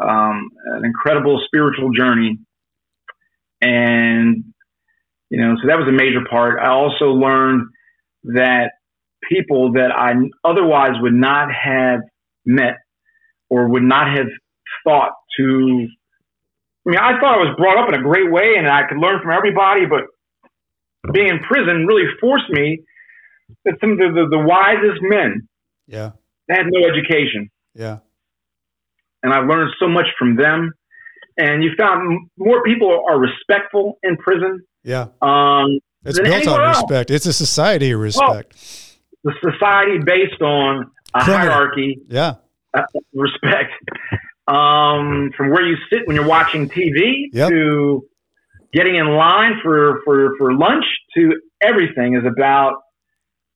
um, 0.00 0.50
an 0.66 0.84
incredible 0.84 1.42
spiritual 1.46 1.90
journey 1.90 2.38
and, 3.60 4.44
you 5.30 5.40
know, 5.40 5.56
so 5.60 5.66
that 5.66 5.78
was 5.78 5.88
a 5.88 5.92
major 5.92 6.24
part. 6.30 6.60
I 6.60 6.68
also 6.68 7.06
learned 7.06 7.66
that 8.22 8.70
people 9.28 9.72
that 9.72 9.90
I 9.90 10.12
otherwise 10.44 10.92
would 11.00 11.12
not 11.12 11.48
have 11.52 12.02
met 12.46 12.76
or 13.50 13.68
would 13.68 13.82
not 13.82 14.16
have 14.16 14.26
thought 14.84 15.12
to. 15.38 15.88
I 16.86 16.90
mean, 16.90 16.98
I 16.98 17.18
thought 17.18 17.34
I 17.34 17.38
was 17.38 17.56
brought 17.56 17.78
up 17.78 17.88
in 17.88 17.98
a 17.98 18.02
great 18.02 18.30
way 18.30 18.56
and 18.58 18.68
I 18.68 18.82
could 18.86 18.98
learn 18.98 19.20
from 19.22 19.32
everybody, 19.32 19.86
but 19.86 20.04
being 21.12 21.28
in 21.28 21.38
prison 21.40 21.86
really 21.86 22.04
forced 22.20 22.50
me 22.50 22.82
that 23.64 23.76
some 23.80 23.92
of 23.92 23.98
the, 23.98 24.08
the, 24.12 24.36
the 24.36 24.38
wisest 24.38 25.00
men 25.00 25.48
yeah. 25.86 26.10
had 26.50 26.66
no 26.66 26.86
education. 26.86 27.50
Yeah. 27.74 27.98
And 29.22 29.32
I've 29.32 29.48
learned 29.48 29.72
so 29.80 29.88
much 29.88 30.06
from 30.18 30.36
them 30.36 30.74
and 31.36 31.64
you 31.64 31.70
found 31.78 32.28
more 32.36 32.62
people 32.62 33.04
are 33.08 33.18
respectful 33.18 33.98
in 34.02 34.16
prison. 34.16 34.62
Yeah. 34.82 35.08
Um, 35.22 35.80
it's 36.04 36.20
built 36.20 36.46
on 36.46 36.68
respect. 36.68 37.10
Else. 37.10 37.16
It's 37.16 37.26
a 37.26 37.32
society 37.32 37.90
of 37.90 38.00
respect. 38.00 38.54
Well, 39.22 39.34
the 39.42 39.52
society 39.52 39.98
based 40.04 40.40
on 40.42 40.90
a 41.14 41.20
Criminal. 41.20 41.52
hierarchy. 41.52 41.98
Yeah. 42.08 42.34
Uh, 42.74 42.82
respect. 43.14 43.72
Um, 44.46 45.30
from 45.36 45.50
where 45.50 45.66
you 45.66 45.76
sit 45.90 46.06
when 46.06 46.16
you're 46.16 46.28
watching 46.28 46.68
TV 46.68 47.28
yep. 47.32 47.48
to 47.48 48.06
getting 48.74 48.96
in 48.96 49.08
line 49.16 49.54
for, 49.62 50.02
for, 50.04 50.36
for 50.36 50.52
lunch 50.52 50.84
to 51.16 51.40
everything 51.62 52.14
is 52.14 52.24
about, 52.30 52.82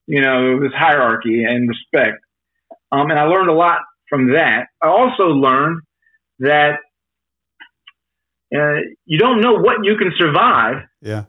you 0.07 0.21
know, 0.21 0.59
this 0.59 0.71
hierarchy 0.75 1.43
and 1.43 1.69
respect. 1.69 2.23
Um, 2.91 3.11
and 3.11 3.19
I 3.19 3.23
learned 3.23 3.49
a 3.49 3.53
lot 3.53 3.81
from 4.09 4.33
that. 4.33 4.67
I 4.81 4.87
also 4.87 5.25
learned 5.25 5.81
that 6.39 6.79
uh, 8.55 8.81
you 9.05 9.19
don't 9.19 9.41
know 9.41 9.53
what 9.53 9.77
you 9.83 9.95
can 9.97 10.11
survive. 10.17 10.83
Yeah. 11.01 11.25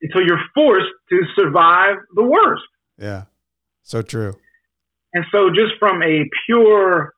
Until 0.00 0.22
you're 0.24 0.40
forced 0.54 0.86
to 1.10 1.20
survive 1.34 1.96
the 2.14 2.22
worst. 2.22 2.62
Yeah. 2.98 3.24
So 3.82 4.00
true. 4.00 4.34
And 5.12 5.24
so, 5.32 5.48
just 5.50 5.72
from 5.78 6.02
a 6.02 6.24
pure 6.46 7.14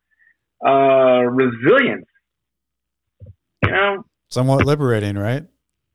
uh, 0.66 1.22
resilience, 1.22 2.06
you 3.64 3.70
know, 3.70 4.04
somewhat 4.28 4.66
liberating, 4.66 5.16
right? 5.16 5.44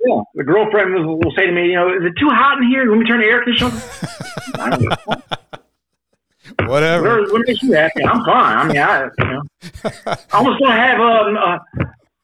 Yeah, 0.06 0.22
the 0.36 0.44
girlfriend 0.44 0.94
will, 0.94 1.20
will 1.20 1.34
say 1.36 1.48
to 1.48 1.52
me, 1.52 1.68
you 1.68 1.76
know, 1.76 1.90
is 1.90 2.04
it 2.04 2.14
too 2.20 2.30
hot 2.30 2.62
in 2.62 2.70
here? 2.70 2.90
Let 2.90 3.00
me 3.00 3.06
turn 3.06 3.20
the 3.22 3.26
air 3.26 3.44
conditioner. 3.44 3.82
Whatever. 6.68 7.22
What, 7.22 7.32
what 7.32 7.42
makes 7.48 7.64
you 7.64 7.74
happy? 7.74 8.04
I'm 8.04 8.24
fine. 8.24 8.58
I 8.58 8.68
mean, 8.68 8.78
I, 8.78 9.04
you 9.18 9.26
know, 9.26 9.42
I 10.06 10.18
almost 10.34 10.60
don't 10.62 10.72
have 10.72 11.00
um, 11.00 11.38
a, 11.38 11.66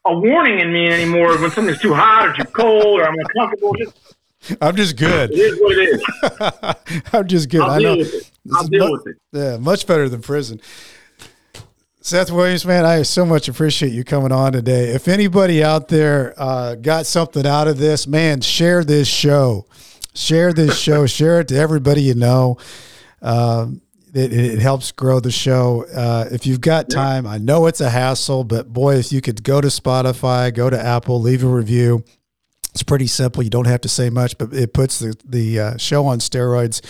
a 0.05 0.19
warning 0.19 0.59
in 0.59 0.71
me 0.71 0.89
anymore 0.89 1.39
when 1.39 1.49
something's 1.51 1.79
too 1.79 1.93
hot 1.93 2.27
or 2.27 2.33
too 2.33 2.49
cold 2.51 2.99
or 2.99 3.07
I'm 3.07 3.15
uncomfortable. 3.17 3.73
Just 3.73 4.15
I'm 4.59 4.75
just 4.75 4.97
good. 4.97 5.31
It 5.31 5.37
is 5.37 5.59
what 5.59 5.77
it 5.77 6.95
is. 6.95 7.03
I'm 7.13 7.27
just 7.27 7.49
good. 7.49 7.61
I'll 7.61 7.71
I 7.71 7.79
know. 7.79 7.97
with 7.97 8.13
it. 8.13 8.31
I'll 8.53 8.67
deal 8.67 8.91
with 8.91 9.07
it. 9.07 9.17
Yeah, 9.31 9.57
much 9.57 9.85
better 9.85 10.09
than 10.09 10.21
prison. 10.21 10.61
Seth 12.03 12.31
Williams, 12.31 12.65
man, 12.65 12.83
I 12.83 13.03
so 13.03 13.27
much 13.27 13.47
appreciate 13.47 13.93
you 13.93 14.03
coming 14.03 14.31
on 14.31 14.53
today. 14.53 14.89
If 14.89 15.07
anybody 15.07 15.63
out 15.63 15.87
there 15.87 16.33
uh, 16.35 16.73
got 16.73 17.05
something 17.05 17.45
out 17.45 17.67
of 17.67 17.77
this, 17.77 18.07
man, 18.07 18.41
share 18.41 18.83
this 18.83 19.07
show. 19.07 19.67
Share 20.15 20.51
this 20.51 20.79
show. 20.79 21.05
share 21.05 21.41
it 21.41 21.49
to 21.49 21.55
everybody 21.55 22.01
you 22.01 22.15
know. 22.15 22.57
Um, 23.21 23.81
it, 24.15 24.33
it 24.33 24.59
helps 24.59 24.91
grow 24.91 25.19
the 25.19 25.31
show. 25.31 25.85
Uh, 25.95 26.25
if 26.31 26.47
you've 26.47 26.59
got 26.59 26.89
time, 26.89 27.27
I 27.27 27.37
know 27.37 27.67
it's 27.67 27.81
a 27.81 27.89
hassle, 27.91 28.45
but 28.45 28.73
boy, 28.73 28.95
if 28.95 29.11
you 29.11 29.21
could 29.21 29.43
go 29.43 29.61
to 29.61 29.67
Spotify, 29.67 30.51
go 30.51 30.71
to 30.71 30.83
Apple, 30.83 31.21
leave 31.21 31.43
a 31.43 31.47
review. 31.47 32.03
It's 32.71 32.83
pretty 32.83 33.07
simple. 33.07 33.43
You 33.43 33.49
don't 33.49 33.67
have 33.67 33.81
to 33.81 33.89
say 33.89 34.09
much, 34.09 34.37
but 34.37 34.53
it 34.53 34.73
puts 34.73 34.99
the, 34.99 35.17
the 35.25 35.59
uh, 35.59 35.77
show 35.77 36.05
on 36.05 36.19
steroids. 36.19 36.81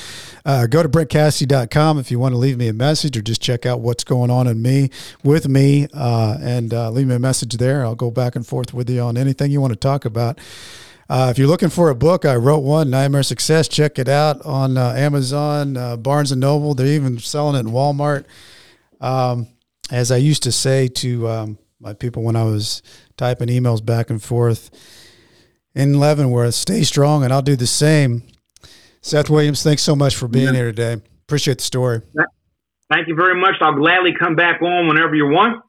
Uh, 0.45 0.67
go 0.67 0.83
to 0.83 0.89
brentcassity.com 0.89 1.97
if 1.97 2.11
you 2.11 2.19
want 2.19 2.33
to 2.33 2.37
leave 2.37 2.57
me 2.57 2.67
a 2.67 2.73
message 2.73 3.17
or 3.17 3.21
just 3.21 3.41
check 3.41 3.65
out 3.65 3.81
what's 3.81 4.03
going 4.03 4.29
on 4.29 4.45
in 4.45 4.61
me 4.61 4.91
with 5.23 5.47
me 5.47 5.87
uh, 5.93 6.37
and 6.39 6.71
uh, 6.71 6.91
leave 6.91 7.07
me 7.07 7.15
a 7.15 7.19
message 7.19 7.57
there. 7.57 7.83
I'll 7.83 7.95
go 7.95 8.11
back 8.11 8.35
and 8.35 8.45
forth 8.45 8.75
with 8.75 8.91
you 8.91 9.01
on 9.01 9.17
anything 9.17 9.49
you 9.49 9.59
want 9.59 9.73
to 9.73 9.79
talk 9.79 10.05
about. 10.05 10.37
Uh, 11.09 11.29
if 11.31 11.39
you're 11.39 11.47
looking 11.47 11.69
for 11.69 11.89
a 11.89 11.95
book, 11.95 12.25
I 12.25 12.35
wrote 12.35 12.59
one, 12.59 12.91
Nightmare 12.91 13.23
Success. 13.23 13.67
Check 13.67 13.97
it 13.97 14.07
out 14.07 14.39
on 14.45 14.77
uh, 14.77 14.93
Amazon, 14.93 15.99
Barnes 16.01 16.33
Noble. 16.35 16.75
They're 16.75 16.85
even 16.87 17.17
selling 17.17 17.55
it 17.55 17.67
in 17.67 17.73
Walmart. 17.73 18.25
Um, 19.01 19.47
as 19.89 20.11
I 20.11 20.17
used 20.17 20.43
to 20.43 20.51
say 20.51 20.87
to 20.87 21.27
um, 21.27 21.57
my 21.79 21.93
people 21.93 22.21
when 22.21 22.35
I 22.35 22.43
was 22.43 22.83
typing 23.17 23.49
emails 23.49 23.83
back 23.83 24.09
and 24.11 24.21
forth 24.21 24.69
in 25.76 25.99
Leavenworth, 25.99 26.53
stay 26.56 26.84
strong, 26.84 27.23
and 27.23 27.31
I'll 27.34 27.41
do 27.41 27.56
the 27.56 27.68
same. 27.68 28.23
Seth 29.02 29.30
Williams, 29.30 29.64
thanks 29.64 29.81
so 29.81 29.95
much 29.95 30.15
for 30.15 30.27
being 30.27 30.48
Yeah. 30.48 30.53
here 30.53 30.65
today. 30.72 31.02
Appreciate 31.27 31.57
the 31.60 31.64
story. 31.64 32.02
Thank 32.91 33.07
you 33.07 33.15
very 33.15 33.39
much. 33.39 33.56
I'll 33.61 33.73
gladly 33.76 34.11
come 34.19 34.35
back 34.35 34.61
on 34.61 34.88
whenever 34.88 35.15
you 35.15 35.26
want. 35.27 35.64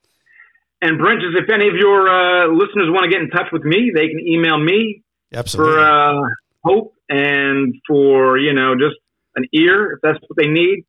And 0.81 0.99
just 0.99 1.37
if 1.39 1.49
any 1.49 1.69
of 1.69 1.77
your 1.77 2.09
uh, 2.09 2.49
listeners 2.49 2.91
want 2.91 3.05
to 3.05 3.11
get 3.11 3.23
in 3.23 3.31
touch 3.31 3.47
with 3.53 3.63
me, 3.63 3.93
they 3.95 4.09
can 4.09 4.19
email 4.27 4.59
me 4.59 5.03
Absolutely. 5.33 5.75
for 5.75 5.81
uh, 5.81 6.21
hope 6.65 6.95
and 7.09 7.75
for 7.87 8.39
you 8.39 8.53
know 8.53 8.75
just 8.75 8.97
an 9.37 9.45
ear 9.53 9.93
if 9.93 10.01
that's 10.03 10.19
what 10.27 10.37
they 10.37 10.49
need 10.49 10.85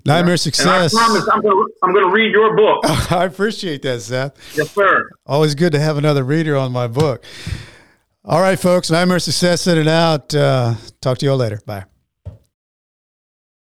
Nightmare 0.06 0.22
And 0.22 0.32
I 0.34 0.36
Success. 0.36 0.94
promise 0.94 1.28
I'm 1.32 1.42
going 1.42 1.56
to 1.56 1.74
I'm 1.82 1.94
going 1.94 2.06
to 2.06 2.12
read 2.12 2.34
your 2.34 2.56
book. 2.56 2.82
I 3.12 3.24
appreciate 3.24 3.82
that, 3.84 4.02
Seth. 4.02 4.34
yes, 4.56 4.70
sir. 4.72 5.10
Always 5.26 5.56
good 5.56 5.72
to 5.72 5.80
have 5.80 5.98
another 5.98 6.24
reader 6.24 6.56
on 6.58 6.72
my 6.72 6.88
book. 6.88 7.24
All 8.26 8.42
right, 8.42 8.60
folks. 8.60 8.92
Nightmare 8.92 9.20
Success, 9.20 9.62
send 9.62 9.80
it 9.80 9.88
out. 9.88 10.36
Uh, 10.36 10.76
talk 11.02 11.18
to 11.20 11.26
you 11.26 11.32
all 11.32 11.38
later. 11.38 11.60
Bye. 11.66 11.86